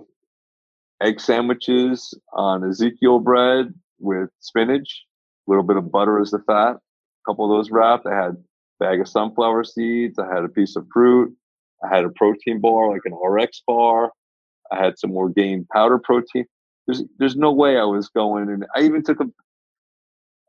egg 1.03 1.21
sandwiches 1.21 2.15
on 2.33 2.69
Ezekiel 2.69 3.19
bread 3.19 3.75
with 3.99 4.31
spinach, 4.41 5.05
a 5.47 5.51
little 5.51 5.65
bit 5.65 5.77
of 5.77 5.91
butter 5.91 6.21
as 6.21 6.31
the 6.31 6.39
fat, 6.41 6.77
a 6.77 6.81
couple 7.27 7.45
of 7.45 7.59
those 7.59 7.71
wrapped. 7.71 8.07
I 8.07 8.15
had 8.15 8.33
a 8.33 8.37
bag 8.79 9.01
of 9.01 9.09
sunflower 9.09 9.65
seeds. 9.65 10.19
I 10.19 10.33
had 10.33 10.45
a 10.45 10.49
piece 10.49 10.77
of 10.77 10.87
fruit. 10.93 11.35
I 11.85 11.95
had 11.95 12.05
a 12.05 12.11
protein 12.11 12.61
bar, 12.61 12.91
like 12.91 13.03
an 13.05 13.15
RX 13.15 13.63
bar. 13.67 14.13
I 14.71 14.83
had 14.83 14.99
some 14.99 15.13
Orgain 15.13 15.67
powder 15.73 15.99
protein. 15.99 16.47
There's 16.87 17.03
there's 17.19 17.37
no 17.37 17.53
way 17.53 17.79
I 17.79 17.85
was 17.85 18.09
going, 18.09 18.49
and 18.49 18.67
I 18.75 18.83
even 18.83 19.03
took 19.03 19.21
a, 19.21 19.27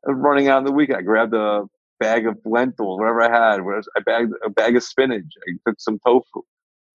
a 0.08 0.14
running 0.14 0.48
out 0.48 0.60
in 0.60 0.66
the 0.66 0.72
week. 0.72 0.94
I 0.94 1.02
grabbed 1.02 1.34
a 1.34 1.64
bag 2.00 2.28
of 2.28 2.38
lentils, 2.46 3.00
whatever 3.00 3.22
I 3.22 3.30
had. 3.30 3.62
I 3.96 4.00
bagged 4.06 4.34
a 4.46 4.50
bag 4.50 4.76
of 4.76 4.84
spinach. 4.84 5.26
I 5.48 5.54
took 5.68 5.80
some 5.80 6.00
tofu. 6.06 6.42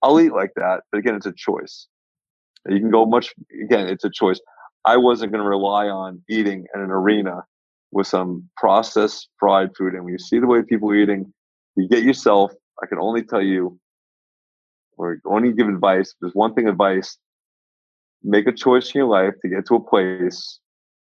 I'll 0.03 0.21
eat 0.21 0.33
like 0.33 0.53
that, 0.57 0.83
but 0.91 0.99
again, 0.99 1.15
it's 1.17 1.27
a 1.27 1.33
choice. 1.33 1.89
You 2.69 2.79
can 2.79 2.91
go 2.91 3.07
much. 3.07 3.35
Again, 3.65 3.89
it's 3.89 4.05
a 4.05 4.11
choice. 4.11 4.41
I 4.85 4.97
wasn't 4.97 5.33
going 5.33 5.43
to 5.43 5.49
rely 5.49 5.89
on 5.89 6.23
eating 6.29 6.67
in 6.75 6.81
an 6.81 6.91
arena 6.91 7.43
with 7.93 8.07
some 8.07 8.49
processed 8.57 9.29
fried 9.39 9.71
food. 9.77 9.95
And 9.95 10.05
when 10.05 10.13
you 10.13 10.19
see 10.19 10.39
the 10.39 10.47
way 10.47 10.63
people 10.63 10.91
are 10.91 10.95
eating, 10.95 11.33
you 11.77 11.89
get 11.89 12.05
yourself. 12.05 12.53
I 12.83 12.87
can 12.87 12.99
only 12.99 13.23
tell 13.23 13.43
you, 13.43 13.79
or 14.99 15.19
only 15.25 15.53
give 15.53 15.69
advice. 15.69 16.15
There's 16.21 16.35
one 16.35 16.55
thing 16.55 16.69
advice: 16.69 17.17
make 18.23 18.47
a 18.47 18.53
choice 18.53 18.93
in 18.95 18.99
your 18.99 19.09
life 19.09 19.35
to 19.41 19.49
get 19.49 19.67
to 19.67 19.77
a 19.77 19.81
place, 19.81 20.61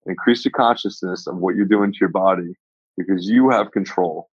increase 0.06 0.44
your 0.44 0.52
consciousness 0.52 1.28
of 1.28 1.38
what 1.38 1.56
you're 1.56 1.66
doing 1.66 1.94
to 1.94 1.98
your 2.02 2.10
body, 2.10 2.56
because 2.98 3.30
you 3.30 3.50
have 3.50 3.72
control. 3.72 4.30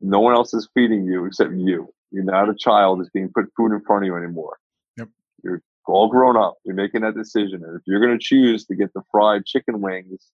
No 0.00 0.20
one 0.20 0.34
else 0.34 0.52
is 0.52 0.68
feeding 0.74 1.04
you 1.04 1.24
except 1.24 1.52
you. 1.52 1.88
You're 2.10 2.24
not 2.24 2.50
a 2.50 2.54
child 2.54 3.00
that's 3.00 3.10
being 3.10 3.30
put 3.34 3.46
food 3.56 3.72
in 3.72 3.80
front 3.86 4.02
of 4.02 4.06
you 4.06 4.16
anymore. 4.16 4.58
Yep. 4.98 5.08
You're 5.44 5.62
all 5.86 6.08
grown 6.08 6.36
up. 6.36 6.56
You're 6.64 6.74
making 6.74 7.02
that 7.02 7.14
decision. 7.14 7.62
And 7.64 7.76
if 7.76 7.82
you're 7.86 8.04
going 8.04 8.18
to 8.18 8.22
choose 8.22 8.66
to 8.66 8.74
get 8.74 8.92
the 8.94 9.02
fried 9.10 9.46
chicken 9.46 9.80
wings 9.80 10.28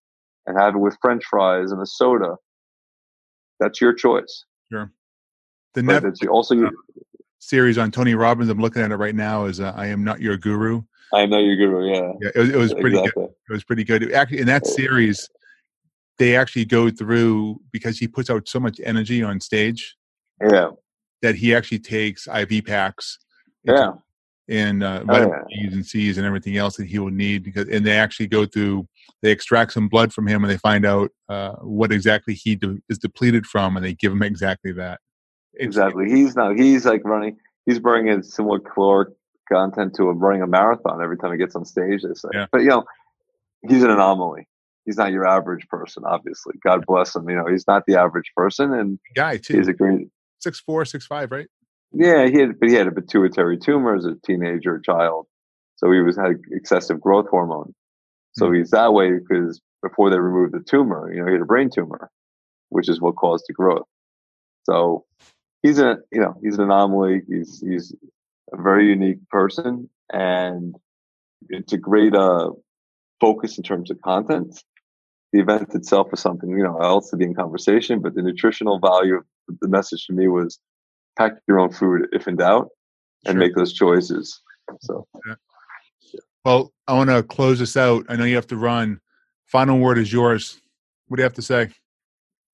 and 0.47 0.59
have 0.59 0.75
it 0.75 0.79
with 0.79 0.97
French 1.01 1.23
fries 1.25 1.71
and 1.71 1.81
a 1.81 1.87
soda, 1.87 2.37
that's 3.61 3.81
your 3.81 3.93
choice. 3.93 4.45
Sure. 4.73 4.91
The 5.75 5.83
net 5.83 6.05
also 6.29 6.55
your, 6.55 6.71
series 7.39 7.79
on 7.79 7.91
Tony 7.91 8.15
Robbins, 8.15 8.51
I'm 8.51 8.59
looking 8.59 8.83
at 8.83 8.91
it 8.91 8.97
right 8.97 9.15
now, 9.15 9.47
is 9.47 9.61
uh, 9.61 9.73
I 9.77 9.87
Am 9.87 10.05
Not 10.05 10.21
Your 10.21 10.37
Guru. 10.37 10.83
I 11.13 11.27
know 11.27 11.39
you're 11.39 11.57
good. 11.57 11.87
Yeah, 11.87 12.13
Yeah, 12.21 12.31
it 12.35 12.39
was, 12.39 12.51
it 12.51 12.57
was 12.57 12.75
pretty 12.75 12.97
good. 12.97 13.13
It 13.17 13.53
was 13.53 13.65
pretty 13.65 13.85
good. 13.85 14.13
Actually, 14.13 14.41
in 14.41 14.47
that 14.47 14.67
series, 14.67 15.29
they 16.19 16.37
actually 16.37 16.65
go 16.65 16.91
through 16.91 17.61
because 17.73 17.99
he 17.99 18.07
puts 18.07 18.29
out 18.29 18.49
so 18.49 18.61
much 18.61 18.81
energy 18.85 19.23
on 19.23 19.41
stage 19.41 19.97
Yeah, 20.43 20.71
that 21.23 21.35
he 21.35 21.55
actually 21.55 21.79
takes 21.79 22.27
IV 22.27 22.65
packs 22.67 23.19
yeah, 23.65 23.93
and 24.49 24.83
uh, 24.83 25.01
Oh, 25.03 25.07
vitamin 25.07 25.45
B's 25.49 25.75
and 25.75 25.87
C's 25.87 26.19
and 26.19 26.27
everything 26.27 26.57
else 26.57 26.77
that 26.77 26.87
he 26.87 26.99
will 26.99 27.11
need 27.11 27.43
because 27.43 27.69
and 27.69 27.87
they 27.87 27.97
actually 27.97 28.27
go 28.27 28.47
through 28.47 28.87
they 29.23 29.31
extract 29.31 29.73
some 29.73 29.89
blood 29.89 30.13
from 30.13 30.27
him 30.27 30.45
and 30.45 30.51
they 30.51 30.59
find 30.59 30.85
out 30.85 31.11
uh, 31.29 31.53
what 31.61 31.93
exactly 31.93 32.35
he 32.35 32.55
de- 32.57 32.79
is 32.89 32.99
depleted 32.99 33.47
from 33.47 33.77
and 33.77 33.85
they 33.85 33.95
give 33.95 34.13
him 34.13 34.23
exactly 34.23 34.73
that. 34.73 35.01
Exactly. 35.59 36.09
He's 36.09 36.37
now 36.37 36.55
he's 36.55 36.85
like 36.85 37.05
running. 37.05 37.37
He's 37.67 37.79
bringing 37.79 38.23
similar 38.23 38.61
caloric 38.61 39.11
content 39.51 39.95
to 39.95 40.05
a 40.05 40.13
running 40.13 40.43
a 40.43 40.47
marathon 40.47 41.03
every 41.03 41.19
time 41.19 41.33
he 41.33 41.39
gets 41.39 41.57
on 41.57 41.65
stage. 41.65 42.03
They 42.03 42.15
say, 42.15 42.29
Yeah. 42.33 42.47
but 42.51 42.59
you 42.63 42.69
know, 42.69 42.85
he's 43.67 43.83
an 43.83 43.91
anomaly. 43.91 44.47
he's 44.85 44.97
not 44.97 45.13
your 45.13 45.27
average 45.29 45.67
person. 45.69 46.05
Obviously, 46.07 46.55
God 46.65 46.85
bless 46.87 47.15
him. 47.15 47.29
You 47.29 47.37
know, 47.37 47.47
he's 47.47 47.67
not 47.67 47.85
the 47.87 47.97
average 47.97 48.33
person, 48.37 48.73
and 48.73 48.99
guy 49.15 49.37
too. 49.37 49.59
He's 49.59 49.69
a 49.69 49.73
great 49.73 50.09
six 50.41 50.61
four, 50.61 50.85
six 50.85 51.07
five, 51.07 51.31
right? 51.31 51.47
Yeah, 51.93 52.27
he 52.27 52.39
had, 52.39 52.61
but 52.61 52.69
he 52.69 52.75
had 52.75 52.87
a 52.87 52.93
pituitary 52.93 53.59
tumor 53.59 53.97
as 53.97 54.05
a 54.05 54.15
teenager, 54.25 54.77
a 54.77 54.83
child, 54.83 55.27
so 55.77 55.91
he 55.91 56.01
was 56.01 56.17
had 56.17 56.37
excessive 56.53 57.01
growth 57.01 57.29
hormone. 57.31 57.75
So 58.33 58.47
mm-hmm. 58.47 58.57
he's 58.57 58.71
that 58.71 58.93
way 58.93 59.13
because 59.19 59.61
before 59.83 60.11
they 60.11 60.19
removed 60.19 60.53
the 60.53 60.61
tumor, 60.61 61.13
you 61.13 61.21
know, 61.21 61.27
he 61.27 61.33
had 61.33 61.43
a 61.43 61.47
brain 61.47 61.71
tumor, 61.71 62.11
which 62.69 62.89
is 62.89 63.01
what 63.01 63.17
caused 63.17 63.45
the 63.49 63.55
growth. 63.55 63.87
So 64.65 65.05
he's 65.63 65.79
a 65.79 65.99
you 66.13 66.21
know 66.21 66.35
he's 66.43 66.57
an 66.57 66.65
anomaly. 66.65 67.23
He's 67.29 67.61
he's 67.61 67.95
a 68.53 68.63
very 68.63 68.89
unique 68.89 69.27
person, 69.31 69.89
and 70.13 70.75
it's 71.49 71.73
a 71.73 71.79
great 71.79 72.15
uh, 72.15 72.51
focus 73.21 73.59
in 73.59 73.65
terms 73.65 73.91
of 73.91 74.01
content. 74.03 74.63
The 75.33 75.41
event 75.41 75.75
itself 75.75 76.09
is 76.13 76.21
something 76.21 76.49
you 76.51 76.65
know 76.65 76.79
else 76.79 77.11
to 77.11 77.17
be 77.17 77.25
in 77.25 77.35
conversation, 77.35 78.01
but 78.01 78.15
the 78.15 78.23
nutritional 78.23 78.79
value 78.79 79.17
of 79.17 79.25
the 79.61 79.69
message 79.69 80.07
to 80.07 80.13
me 80.13 80.29
was 80.29 80.59
pack 81.17 81.33
your 81.47 81.59
own 81.61 81.73
food 81.73 82.09
if 82.13 82.27
in 82.29 82.37
doubt, 82.37 82.69
and 83.27 83.35
sure. 83.35 83.41
make 83.41 83.55
those 83.55 83.73
choices. 83.73 84.41
So. 84.81 85.07
Yeah. 85.27 85.35
Well, 86.45 86.73
I 86.87 86.95
want 86.95 87.11
to 87.11 87.23
close 87.23 87.59
this 87.59 87.77
out. 87.77 88.07
I 88.09 88.17
know 88.17 88.25
you 88.25 88.37
have 88.37 88.47
to 88.47 88.57
run. 88.57 89.01
Final 89.45 89.79
word 89.79 89.99
is 89.99 90.13
yours. 90.13 90.61
What 91.09 91.17
do 91.17 91.23
you 91.23 91.25
have 91.25 91.35
to 91.35 91.43
say? 91.43 91.69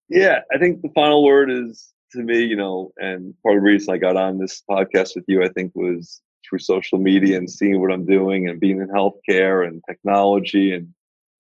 Yeah, 0.09 0.41
I 0.53 0.59
think 0.59 0.83
the 0.83 0.91
final 0.95 1.25
word 1.25 1.51
is 1.51 1.94
to 2.15 2.23
me, 2.23 2.43
you 2.43 2.57
know, 2.57 2.93
and 2.97 3.35
part 3.43 3.57
of 3.57 3.63
the 3.63 3.67
reason 3.67 3.93
I 3.93 3.99
got 3.99 4.17
on 4.17 4.39
this 4.39 4.63
podcast 4.69 5.17
with 5.17 5.25
you, 5.29 5.43
I 5.43 5.49
think, 5.49 5.73
was 5.75 6.21
through 6.49 6.61
social 6.61 6.99
media 6.99 7.37
and 7.37 7.51
seeing 7.51 7.81
what 7.81 7.93
I'm 7.93 8.07
doing 8.07 8.49
and 8.49 8.61
being 8.61 8.81
in 8.81 8.89
healthcare 8.89 9.67
and 9.67 9.83
technology 9.89 10.73
and 10.73 10.89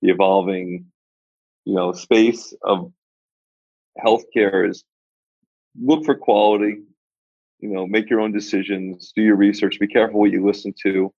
the 0.03 0.11
evolving, 0.11 0.87
you 1.65 1.75
know, 1.75 1.93
space 1.93 2.55
of 2.63 2.93
healthcare 4.05 4.69
is 4.69 4.85
look 5.81 6.05
for 6.05 6.15
quality, 6.15 6.83
you 7.61 7.69
know, 7.69 7.87
make 7.87 8.11
your 8.11 8.21
own 8.21 8.33
decisions, 8.33 9.13
do 9.15 9.23
your 9.23 9.37
research, 9.37 9.79
be 9.79 9.87
careful 9.87 10.21
what 10.21 10.31
you 10.31 10.45
listen 10.45 10.75
to, 10.83 11.13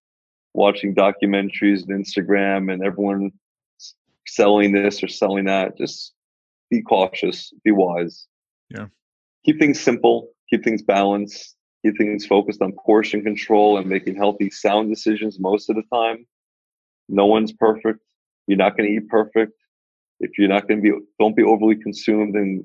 watching 0.54 0.94
documentaries 0.94 1.84
and 1.88 2.06
Instagram 2.06 2.72
and 2.72 2.84
everyone 2.84 3.32
selling 4.28 4.72
this 4.72 5.04
or 5.04 5.08
selling 5.08 5.46
that. 5.46 5.78
Just 5.78 6.14
be 6.70 6.82
cautious, 6.82 7.54
be 7.64 7.72
wise. 7.72 8.28
Yeah 8.70 8.88
keep 9.46 9.60
things 9.60 9.80
simple, 9.80 10.30
keep 10.50 10.64
things 10.64 10.82
balanced, 10.82 11.56
keep 11.84 11.98
things 11.98 12.26
focused 12.26 12.62
on 12.62 12.74
portion 12.86 13.24
control 13.24 13.78
and 13.78 13.88
making 13.88 14.16
healthy, 14.16 14.50
sound 14.50 14.90
decisions 14.90 15.40
most 15.40 15.70
of 15.70 15.76
the 15.76 15.84
time. 15.94 16.26
No 17.08 17.28
one's 17.28 17.54
perfect. 17.54 18.00
You're 18.48 18.58
not 18.58 18.76
going 18.76 18.90
to 18.90 18.96
eat 18.96 19.08
perfect. 19.08 19.54
If 20.20 20.32
you're 20.38 20.50
not 20.50 20.68
going 20.68 20.82
to 20.82 20.92
be, 20.92 20.98
don't 21.20 21.36
be 21.36 21.44
overly 21.44 21.76
consumed 21.76 22.36
and 22.36 22.64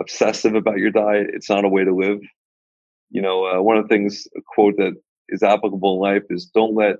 obsessive 0.00 0.54
about 0.54 0.78
your 0.78 0.90
diet. 0.90 1.28
It's 1.32 1.50
not 1.50 1.64
a 1.64 1.68
way 1.68 1.84
to 1.84 1.94
live. 1.94 2.20
You 3.10 3.20
know, 3.20 3.44
uh, 3.44 3.60
one 3.60 3.76
of 3.76 3.84
the 3.84 3.88
things, 3.88 4.26
a 4.36 4.40
quote 4.54 4.76
that 4.78 4.94
is 5.28 5.42
applicable 5.42 5.94
in 5.94 6.14
life 6.14 6.22
is 6.30 6.46
don't 6.46 6.74
let 6.74 6.96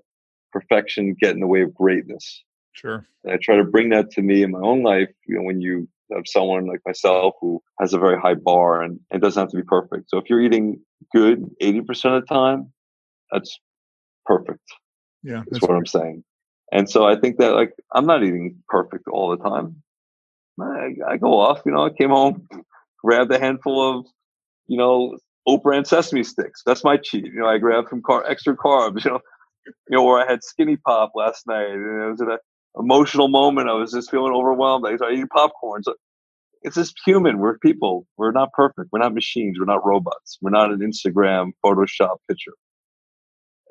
perfection 0.52 1.16
get 1.18 1.30
in 1.30 1.40
the 1.40 1.46
way 1.46 1.62
of 1.62 1.74
greatness. 1.74 2.44
Sure. 2.72 3.06
And 3.24 3.32
I 3.32 3.38
try 3.40 3.56
to 3.56 3.64
bring 3.64 3.90
that 3.90 4.10
to 4.12 4.22
me 4.22 4.42
in 4.42 4.50
my 4.50 4.60
own 4.60 4.82
life. 4.82 5.08
You 5.26 5.36
know, 5.36 5.42
when 5.44 5.60
you 5.60 5.88
of 6.16 6.24
someone 6.26 6.66
like 6.66 6.80
myself 6.86 7.34
who 7.40 7.62
has 7.80 7.92
a 7.92 7.98
very 7.98 8.20
high 8.20 8.34
bar 8.34 8.82
and 8.82 9.00
it 9.10 9.20
doesn't 9.20 9.40
have 9.40 9.50
to 9.50 9.56
be 9.56 9.62
perfect. 9.62 10.10
So 10.10 10.18
if 10.18 10.28
you're 10.28 10.42
eating 10.42 10.80
good 11.14 11.44
80% 11.62 11.88
of 12.16 12.22
the 12.22 12.26
time, 12.26 12.72
that's 13.30 13.58
perfect. 14.24 14.60
Yeah. 15.22 15.42
That's, 15.48 15.62
what 15.62 15.76
I'm 15.76 15.86
saying. 15.86 16.24
And 16.72 16.88
so 16.88 17.06
I 17.06 17.16
think 17.16 17.38
that 17.38 17.52
like 17.52 17.72
I'm 17.92 18.06
not 18.06 18.22
eating 18.22 18.62
perfect 18.68 19.08
all 19.08 19.30
the 19.30 19.42
time. 19.42 19.82
I, 20.60 20.94
I 21.08 21.16
go 21.16 21.38
off, 21.38 21.62
you 21.64 21.72
know, 21.72 21.86
I 21.86 21.90
came 21.90 22.10
home, 22.10 22.46
grabbed 23.02 23.32
a 23.32 23.38
handful 23.38 23.98
of, 23.98 24.06
you 24.66 24.76
know, 24.76 25.16
oat 25.46 25.62
bran 25.62 25.84
sesame 25.84 26.22
sticks. 26.22 26.62
That's 26.64 26.84
my 26.84 26.96
cheat. 26.96 27.24
You 27.24 27.40
know, 27.40 27.48
I 27.48 27.58
grabbed 27.58 27.88
some 27.88 28.02
car 28.02 28.24
extra 28.28 28.56
carbs, 28.56 29.04
you 29.04 29.10
know, 29.10 29.20
you 29.88 29.96
know, 29.96 30.04
or 30.04 30.20
I 30.20 30.30
had 30.30 30.42
skinny 30.42 30.76
pop 30.76 31.12
last 31.14 31.46
night 31.46 31.70
and 31.70 32.02
it 32.02 32.10
was 32.10 32.20
a 32.20 32.38
emotional 32.78 33.28
moment. 33.28 33.68
I 33.68 33.74
was 33.74 33.92
just 33.92 34.10
feeling 34.10 34.32
overwhelmed. 34.32 34.86
I 34.86 34.96
started 34.96 35.14
eating 35.14 35.28
popcorn. 35.28 35.82
So 35.82 35.92
uh, 35.92 35.94
it's 36.62 36.76
just 36.76 36.94
human. 37.04 37.38
We're 37.38 37.58
people. 37.58 38.06
We're 38.16 38.32
not 38.32 38.52
perfect. 38.52 38.90
We're 38.92 39.00
not 39.00 39.14
machines. 39.14 39.58
We're 39.58 39.66
not 39.66 39.84
robots. 39.84 40.38
We're 40.40 40.50
not 40.50 40.70
an 40.70 40.78
Instagram 40.78 41.50
Photoshop 41.64 42.16
picture. 42.28 42.52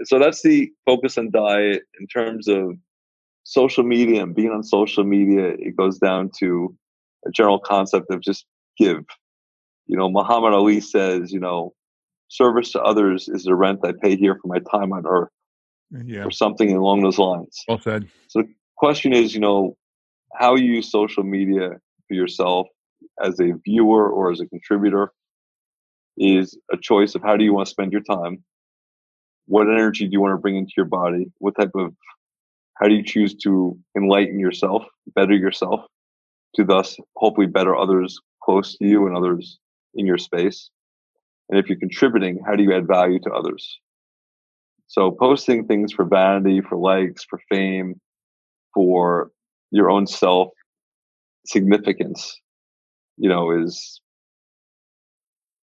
So 0.03 0.19
that's 0.19 0.41
the 0.41 0.71
focus 0.85 1.17
on 1.17 1.31
diet 1.31 1.83
in 1.99 2.07
terms 2.07 2.47
of 2.47 2.73
social 3.43 3.83
media 3.83 4.23
and 4.23 4.35
being 4.35 4.51
on 4.51 4.63
social 4.63 5.03
media. 5.03 5.53
It 5.57 5.75
goes 5.77 5.99
down 5.99 6.31
to 6.39 6.75
a 7.25 7.31
general 7.31 7.59
concept 7.59 8.07
of 8.09 8.21
just 8.21 8.45
give. 8.77 9.03
You 9.87 9.97
know, 9.97 10.09
Muhammad 10.09 10.53
Ali 10.53 10.81
says, 10.81 11.31
you 11.31 11.39
know, 11.39 11.73
service 12.27 12.71
to 12.71 12.81
others 12.81 13.29
is 13.29 13.43
the 13.43 13.55
rent 13.55 13.79
I 13.83 13.93
pay 14.01 14.15
here 14.15 14.37
for 14.41 14.47
my 14.47 14.59
time 14.59 14.91
on 14.93 15.05
earth. 15.05 15.29
Yeah. 16.05 16.23
Or 16.23 16.31
something 16.31 16.73
along 16.73 17.03
those 17.03 17.17
lines. 17.17 17.63
Well 17.67 17.79
said. 17.79 18.07
So 18.29 18.43
question 18.81 19.13
is, 19.13 19.31
you 19.35 19.39
know, 19.39 19.77
how 20.33 20.55
you 20.55 20.73
use 20.73 20.91
social 20.91 21.23
media 21.23 21.69
for 22.07 22.15
yourself 22.15 22.65
as 23.23 23.39
a 23.39 23.53
viewer 23.63 24.09
or 24.09 24.31
as 24.31 24.39
a 24.41 24.47
contributor 24.47 25.11
is 26.17 26.57
a 26.71 26.77
choice 26.77 27.13
of 27.13 27.21
how 27.21 27.37
do 27.37 27.43
you 27.43 27.53
want 27.53 27.67
to 27.67 27.69
spend 27.69 27.91
your 27.91 28.01
time? 28.01 28.43
What 29.45 29.67
energy 29.67 30.05
do 30.05 30.13
you 30.13 30.19
want 30.19 30.33
to 30.33 30.41
bring 30.41 30.57
into 30.57 30.73
your 30.75 30.87
body? 30.87 31.31
What 31.37 31.53
type 31.59 31.75
of, 31.75 31.93
how 32.73 32.87
do 32.87 32.95
you 32.95 33.03
choose 33.03 33.35
to 33.43 33.77
enlighten 33.95 34.39
yourself, 34.39 34.83
better 35.13 35.35
yourself, 35.35 35.81
to 36.55 36.63
thus 36.63 36.97
hopefully 37.17 37.45
better 37.45 37.75
others 37.75 38.19
close 38.43 38.75
to 38.79 38.87
you 38.87 39.05
and 39.05 39.15
others 39.15 39.59
in 39.93 40.07
your 40.07 40.17
space? 40.17 40.71
And 41.49 41.59
if 41.59 41.69
you're 41.69 41.77
contributing, 41.77 42.39
how 42.47 42.55
do 42.55 42.63
you 42.63 42.73
add 42.75 42.87
value 42.87 43.19
to 43.19 43.31
others? 43.31 43.79
So 44.87 45.11
posting 45.11 45.67
things 45.67 45.93
for 45.93 46.03
vanity, 46.03 46.61
for 46.61 46.77
likes, 46.77 47.23
for 47.23 47.39
fame, 47.47 48.01
for 48.73 49.31
your 49.71 49.89
own 49.89 50.07
self 50.07 50.49
significance, 51.45 52.39
you 53.17 53.29
know, 53.29 53.51
is 53.51 54.01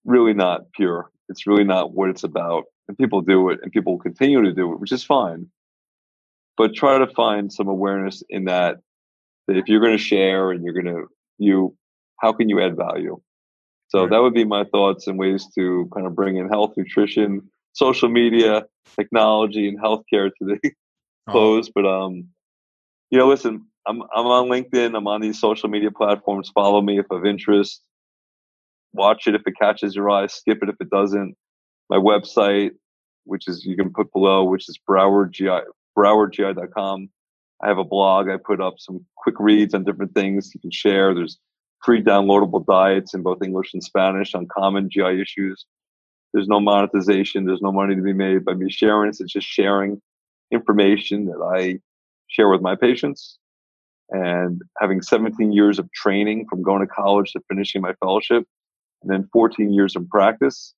really 0.05 0.35
not 0.35 0.63
pure. 0.75 1.11
It's 1.29 1.47
really 1.47 1.65
not 1.65 1.93
what 1.93 2.11
it's 2.11 2.25
about. 2.25 2.65
And 2.89 2.97
people 2.97 3.21
do 3.21 3.51
it 3.51 3.61
and 3.63 3.71
people 3.71 3.99
continue 3.99 4.43
to 4.43 4.53
do 4.53 4.73
it, 4.73 4.81
which 4.81 4.93
is 4.93 5.05
fine. 5.05 5.47
But 6.57 6.75
try 6.75 6.99
to 6.99 7.07
find 7.07 7.53
some 7.53 7.69
awareness 7.69 8.23
in 8.29 8.47
that, 8.47 8.79
that 9.47 9.57
if 9.57 9.69
you're 9.69 9.81
going 9.81 9.97
to 9.97 10.03
share 10.03 10.51
and 10.51 10.65
you're 10.65 10.73
going 10.73 10.87
to, 10.87 11.07
you, 11.39 11.77
how 12.19 12.33
can 12.33 12.49
you 12.49 12.61
add 12.61 12.77
value? 12.77 13.21
So 13.89 14.01
right. 14.01 14.11
that 14.11 14.23
would 14.23 14.35
be 14.35 14.45
my 14.45 14.65
thoughts 14.65 15.07
and 15.07 15.19
ways 15.19 15.47
to 15.55 15.89
kind 15.95 16.07
of 16.07 16.15
bring 16.15 16.37
in 16.37 16.49
health, 16.49 16.75
nutrition, 16.77 17.49
social 17.73 18.09
media, 18.09 18.65
technology, 18.99 19.69
and 19.69 19.81
healthcare 19.81 20.31
to 20.31 20.45
the 20.45 20.59
oh. 20.65 21.31
close. 21.31 21.71
But 21.71 21.87
um, 21.87 22.29
you 23.11 23.19
know, 23.19 23.29
listen, 23.29 23.67
I'm 23.87 24.03
I'm 24.15 24.27
on 24.27 24.49
LinkedIn. 24.49 24.97
I'm 24.97 25.07
on 25.07 25.21
these 25.21 25.41
social 25.41 25.69
media 25.69 25.91
platforms. 25.91 26.51
Follow 26.55 26.83
me 26.83 26.99
if 26.99 27.07
of 27.11 27.25
interest. 27.25 27.83
Watch 28.93 29.27
it 29.27 29.35
if 29.35 29.43
it 29.47 29.55
catches 29.61 29.95
your 29.95 30.11
eye. 30.11 30.27
Skip 30.27 30.59
it 30.63 30.69
if 30.69 30.77
it 30.81 30.91
doesn't. 30.91 31.35
My 31.89 31.97
website, 31.97 32.71
which 33.25 33.49
is 33.49 33.65
you 33.65 33.77
can 33.77 33.93
put 33.93 34.13
below, 34.13 34.45
which 34.45 34.69
is 34.69 34.79
browardgi 34.89 35.63
browardgi.com. 35.97 37.09
I 37.63 37.67
have 37.69 37.79
a 37.79 37.85
blog. 37.85 38.29
I 38.29 38.37
put 38.37 38.61
up 38.61 38.75
some 38.79 39.05
quick 39.17 39.37
reads 39.41 39.75
on 39.75 39.85
different 39.85 40.15
things 40.15 40.53
you 40.55 40.61
can 40.61 40.71
share. 40.71 41.15
There's 41.15 41.39
free 41.85 42.03
downloadable 42.03 42.65
diets 42.67 43.15
in 43.15 43.23
both 43.23 43.43
English 43.43 43.73
and 43.75 43.83
Spanish 43.83 44.35
on 44.35 44.47
common 44.47 44.89
GI 44.91 45.21
issues. 45.21 45.65
There's 46.33 46.47
no 46.47 46.61
monetization. 46.61 47.47
There's 47.47 47.63
no 47.63 47.73
money 47.73 47.95
to 47.95 48.03
be 48.03 48.13
made 48.13 48.45
by 48.45 48.55
me 48.55 48.71
sharing. 48.71 49.09
It's 49.09 49.19
just 49.19 49.47
sharing 49.47 50.01
information 50.53 51.27
that 51.27 51.41
I 51.43 51.81
share 52.29 52.49
with 52.49 52.61
my 52.61 52.75
patients. 52.75 53.39
And 54.11 54.63
having 54.81 55.03
17 55.03 55.53
years 55.53 55.79
of 55.79 55.91
training 55.93 56.47
from 56.49 56.63
going 56.63 56.81
to 56.81 56.87
college 56.87 57.33
to 57.33 57.41
finishing 57.49 57.83
my 57.83 57.95
fellowship, 58.03 58.45
and 59.03 59.11
then 59.11 59.29
14 59.33 59.73
years 59.73 59.97
of 59.97 60.09
practice 60.09 60.75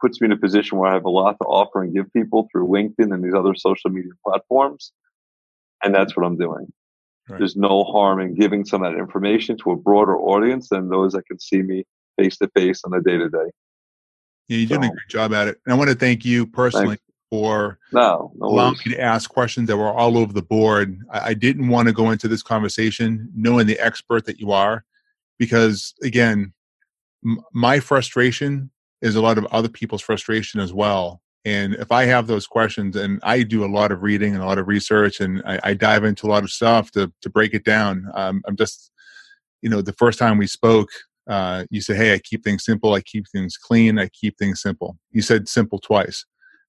puts 0.00 0.20
me 0.20 0.26
in 0.26 0.32
a 0.32 0.36
position 0.36 0.78
where 0.78 0.90
I 0.90 0.94
have 0.94 1.04
a 1.04 1.10
lot 1.10 1.36
to 1.40 1.46
offer 1.46 1.82
and 1.82 1.94
give 1.94 2.12
people 2.12 2.48
through 2.50 2.66
LinkedIn 2.66 3.14
and 3.14 3.24
these 3.24 3.34
other 3.34 3.54
social 3.54 3.90
media 3.90 4.12
platforms. 4.26 4.92
And 5.82 5.94
that's 5.94 6.16
what 6.16 6.26
I'm 6.26 6.36
doing. 6.36 6.66
Right. 7.28 7.38
There's 7.38 7.56
no 7.56 7.84
harm 7.84 8.20
in 8.20 8.34
giving 8.34 8.64
some 8.64 8.82
of 8.82 8.92
that 8.92 8.98
information 8.98 9.56
to 9.58 9.70
a 9.70 9.76
broader 9.76 10.18
audience 10.18 10.68
than 10.68 10.88
those 10.88 11.12
that 11.12 11.26
can 11.26 11.38
see 11.38 11.62
me 11.62 11.84
face 12.18 12.36
to 12.38 12.48
face 12.54 12.82
on 12.84 12.92
a 12.92 13.00
day 13.00 13.16
to 13.16 13.28
day. 13.28 13.50
Yeah, 14.48 14.58
you 14.58 14.66
did 14.66 14.82
so, 14.82 14.88
a 14.88 14.90
great 14.90 15.08
job 15.08 15.32
at 15.32 15.48
it. 15.48 15.58
And 15.64 15.72
I 15.72 15.76
want 15.78 15.88
to 15.88 15.96
thank 15.96 16.24
you 16.24 16.46
personally 16.46 16.96
thanks 16.96 17.02
for 17.32 17.78
no, 17.92 18.30
no 18.36 18.46
allowing 18.48 18.76
me 18.84 18.92
to 18.92 19.00
ask 19.00 19.30
questions 19.30 19.66
that 19.66 19.78
were 19.78 19.90
all 19.90 20.18
over 20.18 20.34
the 20.34 20.42
board. 20.42 20.98
I, 21.10 21.28
I 21.28 21.34
didn't 21.34 21.68
want 21.68 21.88
to 21.88 21.94
go 21.94 22.10
into 22.10 22.28
this 22.28 22.42
conversation 22.42 23.30
knowing 23.34 23.66
the 23.66 23.80
expert 23.80 24.26
that 24.26 24.38
you 24.38 24.52
are, 24.52 24.84
because 25.38 25.94
again, 26.02 26.52
m- 27.24 27.40
my 27.54 27.80
frustration 27.80 28.70
is 29.00 29.16
a 29.16 29.22
lot 29.22 29.38
of 29.38 29.46
other 29.46 29.70
people's 29.70 30.02
frustration 30.02 30.60
as 30.60 30.74
well. 30.74 31.22
And 31.46 31.72
if 31.76 31.90
I 31.90 32.04
have 32.04 32.26
those 32.26 32.46
questions, 32.46 32.96
and 32.96 33.18
I 33.22 33.44
do 33.44 33.64
a 33.64 33.74
lot 33.78 33.92
of 33.92 34.02
reading 34.02 34.34
and 34.34 34.42
a 34.42 34.46
lot 34.46 34.58
of 34.58 34.68
research, 34.68 35.18
and 35.18 35.42
I, 35.46 35.58
I 35.64 35.74
dive 35.74 36.04
into 36.04 36.26
a 36.26 36.28
lot 36.28 36.44
of 36.44 36.50
stuff 36.50 36.90
to 36.92 37.10
to 37.22 37.30
break 37.30 37.54
it 37.54 37.64
down. 37.64 38.10
Um, 38.14 38.42
I'm 38.46 38.56
just, 38.56 38.92
you 39.62 39.70
know, 39.70 39.80
the 39.80 39.94
first 39.94 40.18
time 40.18 40.36
we 40.36 40.46
spoke, 40.46 40.90
uh, 41.28 41.64
you 41.70 41.80
said, 41.80 41.96
"Hey, 41.96 42.12
I 42.12 42.18
keep 42.18 42.44
things 42.44 42.62
simple. 42.62 42.92
I 42.92 43.00
keep 43.00 43.24
things 43.32 43.56
clean. 43.56 43.98
I 43.98 44.08
keep 44.08 44.36
things 44.38 44.60
simple." 44.60 44.98
You 45.12 45.22
said 45.22 45.48
simple 45.48 45.78
twice. 45.78 46.26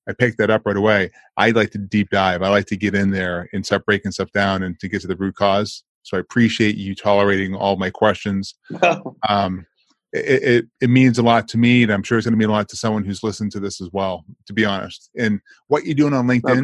I 0.07 0.13
picked 0.13 0.37
that 0.37 0.49
up 0.49 0.63
right 0.65 0.77
away. 0.77 1.11
I 1.37 1.51
like 1.51 1.71
to 1.71 1.77
deep 1.77 2.09
dive. 2.09 2.41
I 2.41 2.49
like 2.49 2.65
to 2.67 2.77
get 2.77 2.95
in 2.95 3.11
there 3.11 3.49
and 3.53 3.65
start 3.65 3.85
breaking 3.85 4.11
stuff 4.11 4.31
down 4.31 4.63
and 4.63 4.79
to 4.79 4.87
get 4.87 5.01
to 5.01 5.07
the 5.07 5.15
root 5.15 5.35
cause. 5.35 5.83
So 6.03 6.17
I 6.17 6.19
appreciate 6.19 6.75
you 6.75 6.95
tolerating 6.95 7.55
all 7.55 7.77
my 7.77 7.89
questions. 7.89 8.55
um, 9.29 9.65
it, 10.11 10.43
it, 10.43 10.65
it, 10.81 10.89
means 10.89 11.17
a 11.17 11.23
lot 11.23 11.47
to 11.49 11.57
me, 11.57 11.83
and 11.83 11.91
I'm 11.91 12.03
sure 12.03 12.17
it's 12.17 12.27
going 12.27 12.33
to 12.33 12.37
mean 12.37 12.49
a 12.49 12.53
lot 12.53 12.69
to 12.69 12.75
someone 12.75 13.03
who's 13.03 13.23
listened 13.23 13.51
to 13.53 13.59
this 13.59 13.81
as 13.81 13.89
well, 13.91 14.25
to 14.45 14.53
be 14.53 14.65
honest. 14.65 15.09
And 15.17 15.39
what 15.67 15.85
you're 15.85 15.95
doing 15.95 16.13
on 16.13 16.27
LinkedIn, 16.27 16.43
I. 16.57 16.61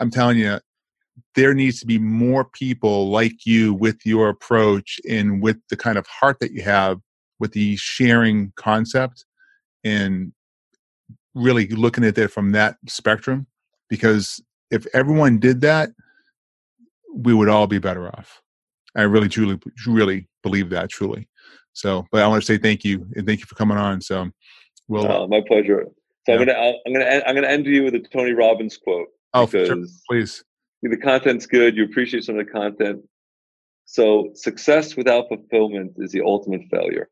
I'm 0.00 0.10
telling 0.10 0.38
you, 0.38 0.58
there 1.34 1.54
needs 1.54 1.80
to 1.80 1.86
be 1.86 1.98
more 1.98 2.44
people 2.44 3.10
like 3.10 3.44
you 3.44 3.74
with 3.74 3.98
your 4.04 4.28
approach 4.28 4.98
and 5.08 5.42
with 5.42 5.58
the 5.68 5.76
kind 5.76 5.98
of 5.98 6.06
heart 6.06 6.38
that 6.40 6.52
you 6.52 6.62
have 6.62 6.98
with 7.38 7.52
the 7.52 7.76
sharing 7.76 8.52
concept 8.56 9.24
and 9.84 10.32
really 11.36 11.68
looking 11.68 12.02
at 12.04 12.18
it 12.18 12.28
from 12.28 12.50
that 12.52 12.76
spectrum. 12.88 13.46
Because 13.88 14.42
if 14.70 14.86
everyone 14.92 15.38
did 15.38 15.60
that, 15.60 15.90
we 17.14 17.32
would 17.32 17.48
all 17.48 17.68
be 17.68 17.78
better 17.78 18.08
off. 18.08 18.42
I 18.96 19.02
really, 19.02 19.28
truly, 19.28 19.60
really 19.86 20.26
believe 20.42 20.70
that 20.70 20.88
truly. 20.88 21.28
So, 21.72 22.06
but 22.10 22.22
I 22.22 22.26
want 22.26 22.42
to 22.42 22.46
say 22.46 22.58
thank 22.58 22.84
you 22.84 23.06
and 23.14 23.26
thank 23.26 23.40
you 23.40 23.46
for 23.46 23.54
coming 23.54 23.76
on. 23.76 24.00
So, 24.00 24.30
well, 24.88 25.12
oh, 25.12 25.28
my 25.28 25.42
pleasure. 25.46 25.84
So 26.26 26.32
yeah. 26.32 26.40
I'm 26.40 26.46
gonna 26.46 26.72
I'm 26.86 26.92
gonna 26.92 27.04
end, 27.04 27.22
I'm 27.26 27.34
gonna 27.34 27.46
end 27.48 27.66
you 27.66 27.84
with 27.84 27.94
a 27.94 28.00
Tony 28.00 28.32
Robbins 28.32 28.76
quote. 28.78 29.08
Oh, 29.34 29.46
sure. 29.46 29.76
please. 30.08 30.42
The 30.82 30.96
content's 30.96 31.46
good. 31.46 31.76
You 31.76 31.84
appreciate 31.84 32.24
some 32.24 32.38
of 32.38 32.46
the 32.46 32.50
content. 32.50 33.02
So, 33.84 34.30
success 34.34 34.96
without 34.96 35.28
fulfillment 35.28 35.92
is 35.98 36.10
the 36.12 36.22
ultimate 36.22 36.62
failure, 36.70 37.08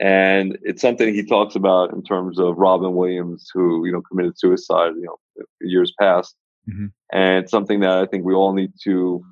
and 0.00 0.58
it's 0.62 0.82
something 0.82 1.12
he 1.12 1.24
talks 1.24 1.54
about 1.54 1.92
in 1.92 2.02
terms 2.02 2.38
of 2.38 2.56
Robin 2.56 2.94
Williams, 2.94 3.50
who 3.52 3.86
you 3.86 3.92
know 3.92 4.02
committed 4.02 4.38
suicide, 4.38 4.92
you 4.96 5.02
know, 5.04 5.44
years 5.60 5.92
past, 6.00 6.34
mm-hmm. 6.68 6.86
and 7.12 7.44
it's 7.44 7.50
something 7.50 7.80
that 7.80 7.98
I 7.98 8.06
think 8.06 8.24
we 8.24 8.34
all 8.34 8.52
need 8.52 8.72
to 8.84 9.24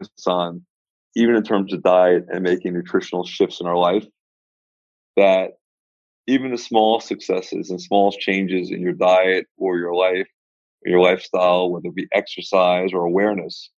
focus 0.00 0.26
on 0.26 0.64
even 1.16 1.36
in 1.36 1.42
terms 1.42 1.72
of 1.72 1.82
diet 1.82 2.26
and 2.32 2.42
making 2.42 2.74
nutritional 2.74 3.24
shifts 3.24 3.60
in 3.60 3.66
our 3.66 3.76
life, 3.76 4.06
that 5.16 5.52
even 6.26 6.50
the 6.50 6.58
small 6.58 7.00
successes 7.00 7.70
and 7.70 7.80
small 7.80 8.10
changes 8.10 8.70
in 8.70 8.80
your 8.80 8.94
diet 8.94 9.46
or 9.56 9.78
your 9.78 9.94
life, 9.94 10.26
or 10.84 10.90
your 10.90 11.00
lifestyle, 11.00 11.70
whether 11.70 11.88
it 11.88 11.94
be 11.94 12.08
exercise 12.12 12.90
or 12.92 13.04
awareness, 13.04 13.70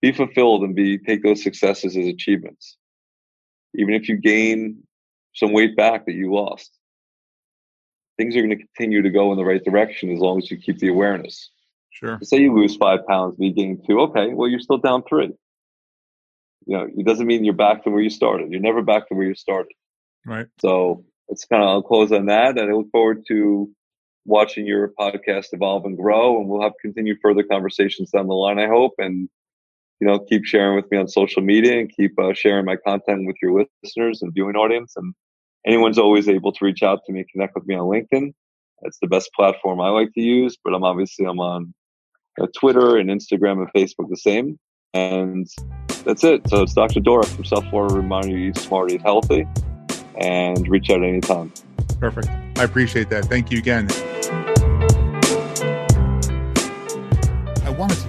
be 0.00 0.12
fulfilled 0.12 0.62
and 0.62 0.74
be 0.74 0.98
take 0.98 1.22
those 1.22 1.42
successes 1.42 1.96
as 1.96 2.06
achievements. 2.06 2.76
Even 3.74 3.94
if 3.94 4.08
you 4.08 4.16
gain 4.16 4.83
some 5.34 5.52
weight 5.52 5.76
back 5.76 6.06
that 6.06 6.14
you 6.14 6.32
lost, 6.32 6.70
things 8.16 8.36
are 8.36 8.42
going 8.42 8.56
to 8.56 8.64
continue 8.64 9.02
to 9.02 9.10
go 9.10 9.32
in 9.32 9.38
the 9.38 9.44
right 9.44 9.64
direction 9.64 10.10
as 10.10 10.20
long 10.20 10.38
as 10.38 10.50
you 10.50 10.56
keep 10.56 10.78
the 10.78 10.88
awareness. 10.88 11.50
Sure. 11.90 12.18
Say 12.22 12.38
you 12.38 12.54
lose 12.54 12.76
five 12.76 13.06
pounds, 13.06 13.36
you 13.38 13.52
gain 13.52 13.82
two. 13.86 14.00
Okay, 14.00 14.34
well 14.34 14.48
you're 14.48 14.60
still 14.60 14.78
down 14.78 15.02
three 15.08 15.32
you 16.66 16.76
know, 16.76 16.88
it 16.96 17.06
doesn't 17.06 17.26
mean 17.26 17.44
you're 17.44 17.54
back 17.54 17.84
to 17.84 17.90
where 17.90 18.00
you 18.00 18.10
started. 18.10 18.50
You're 18.50 18.60
never 18.60 18.82
back 18.82 19.08
to 19.08 19.14
where 19.14 19.26
you 19.26 19.34
started. 19.34 19.72
Right. 20.26 20.46
So 20.60 21.04
it's 21.28 21.44
kind 21.44 21.62
of 21.62 21.68
I'll 21.68 21.82
close 21.82 22.12
on 22.12 22.26
that, 22.26 22.58
and 22.58 22.70
I 22.70 22.74
look 22.74 22.90
forward 22.90 23.24
to 23.28 23.70
watching 24.24 24.66
your 24.66 24.92
podcast 24.98 25.48
evolve 25.52 25.84
and 25.84 25.96
grow, 25.96 26.40
and 26.40 26.48
we'll 26.48 26.62
have 26.62 26.72
continued 26.80 27.18
further 27.22 27.42
conversations 27.42 28.10
down 28.10 28.26
the 28.26 28.34
line. 28.34 28.58
I 28.58 28.68
hope, 28.68 28.94
and 28.98 29.28
you 30.00 30.06
know, 30.06 30.18
keep 30.18 30.44
sharing 30.44 30.76
with 30.76 30.90
me 30.90 30.98
on 30.98 31.08
social 31.08 31.42
media 31.42 31.78
and 31.78 31.90
keep 31.94 32.18
uh, 32.18 32.32
sharing 32.34 32.64
my 32.64 32.76
content 32.76 33.26
with 33.26 33.36
your 33.42 33.64
listeners 33.82 34.22
and 34.22 34.32
viewing 34.34 34.56
audience. 34.56 34.94
And 34.96 35.14
anyone's 35.66 35.98
always 35.98 36.28
able 36.28 36.52
to 36.52 36.64
reach 36.64 36.82
out 36.82 37.00
to 37.06 37.12
me, 37.12 37.24
connect 37.32 37.54
with 37.54 37.66
me 37.66 37.74
on 37.74 37.86
LinkedIn. 37.86 38.32
It's 38.82 38.98
the 39.00 39.06
best 39.06 39.30
platform 39.34 39.80
I 39.80 39.88
like 39.88 40.12
to 40.14 40.20
use, 40.20 40.58
but 40.62 40.74
I'm 40.74 40.84
obviously 40.84 41.26
I'm 41.26 41.40
on 41.40 41.72
uh, 42.40 42.46
Twitter 42.58 42.96
and 42.96 43.08
Instagram 43.08 43.62
and 43.62 43.72
Facebook 43.72 44.10
the 44.10 44.16
same. 44.16 44.58
And 44.92 45.46
that's 46.04 46.22
it. 46.22 46.48
So 46.48 46.62
it's 46.62 46.74
Dr. 46.74 47.00
Dooreck 47.00 47.26
from 47.26 47.44
South 47.44 47.68
Florida 47.70 47.94
reminding 47.94 48.32
you 48.32 48.48
eat 48.50 48.58
smart, 48.58 48.92
eat 48.92 49.02
healthy, 49.02 49.46
and 50.20 50.68
reach 50.68 50.90
out 50.90 51.02
anytime. 51.02 51.52
Perfect. 51.98 52.28
I 52.58 52.64
appreciate 52.64 53.08
that. 53.10 53.24
Thank 53.24 53.50
you 53.50 53.58
again. 53.58 53.88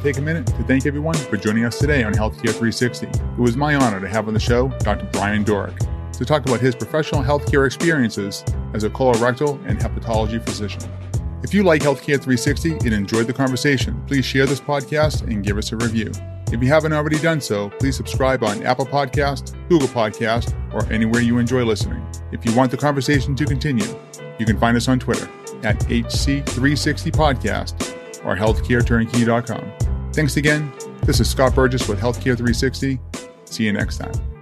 Take 0.05 0.19
a 0.19 0.21
minute 0.21 0.45
to 0.45 0.63
thank 0.65 0.85
everyone 0.85 1.15
for 1.15 1.35
joining 1.35 1.65
us 1.65 1.79
today 1.79 2.03
on 2.03 2.13
Healthcare 2.13 2.51
360. 2.51 3.07
It 3.07 3.39
was 3.39 3.57
my 3.57 3.73
honor 3.73 3.99
to 3.99 4.07
have 4.07 4.27
on 4.27 4.35
the 4.35 4.39
show 4.39 4.67
Dr. 4.81 5.09
Brian 5.11 5.43
Dooreck 5.43 6.13
to 6.13 6.23
talk 6.23 6.45
about 6.45 6.59
his 6.59 6.75
professional 6.75 7.23
healthcare 7.23 7.65
experiences 7.65 8.43
as 8.75 8.83
a 8.83 8.89
colorectal 8.91 9.59
and 9.65 9.79
hepatology 9.79 10.39
physician. 10.45 10.83
If 11.41 11.55
you 11.55 11.63
like 11.63 11.81
Healthcare 11.81 12.21
360 12.21 12.73
and 12.73 12.93
enjoyed 12.93 13.25
the 13.25 13.33
conversation, 13.33 13.99
please 14.05 14.23
share 14.23 14.45
this 14.45 14.61
podcast 14.61 15.23
and 15.23 15.43
give 15.43 15.57
us 15.57 15.71
a 15.71 15.77
review. 15.77 16.11
If 16.51 16.61
you 16.61 16.67
haven't 16.67 16.93
already 16.93 17.17
done 17.17 17.41
so, 17.41 17.71
please 17.79 17.97
subscribe 17.97 18.43
on 18.43 18.61
Apple 18.61 18.85
Podcast, 18.85 19.55
Google 19.69 19.87
Podcast, 19.87 20.53
or 20.71 20.85
anywhere 20.93 21.21
you 21.21 21.39
enjoy 21.39 21.65
listening. 21.65 22.05
If 22.31 22.45
you 22.45 22.55
want 22.55 22.69
the 22.69 22.77
conversation 22.77 23.35
to 23.37 23.45
continue, 23.45 23.87
you 24.37 24.45
can 24.45 24.59
find 24.59 24.77
us 24.77 24.87
on 24.87 24.99
Twitter 24.99 25.27
at 25.63 25.79
HC360Podcast 25.79 28.23
or 28.23 28.35
healthcareturnkey.com. 28.35 29.94
Thanks 30.15 30.37
again. 30.37 30.71
This 31.03 31.19
is 31.19 31.29
Scott 31.29 31.53
Burgess 31.53 31.89
with 31.89 31.99
Healthcare 31.99 32.37
360. 32.37 32.97
See 33.43 33.65
you 33.65 33.73
next 33.73 33.97
time. 33.97 34.34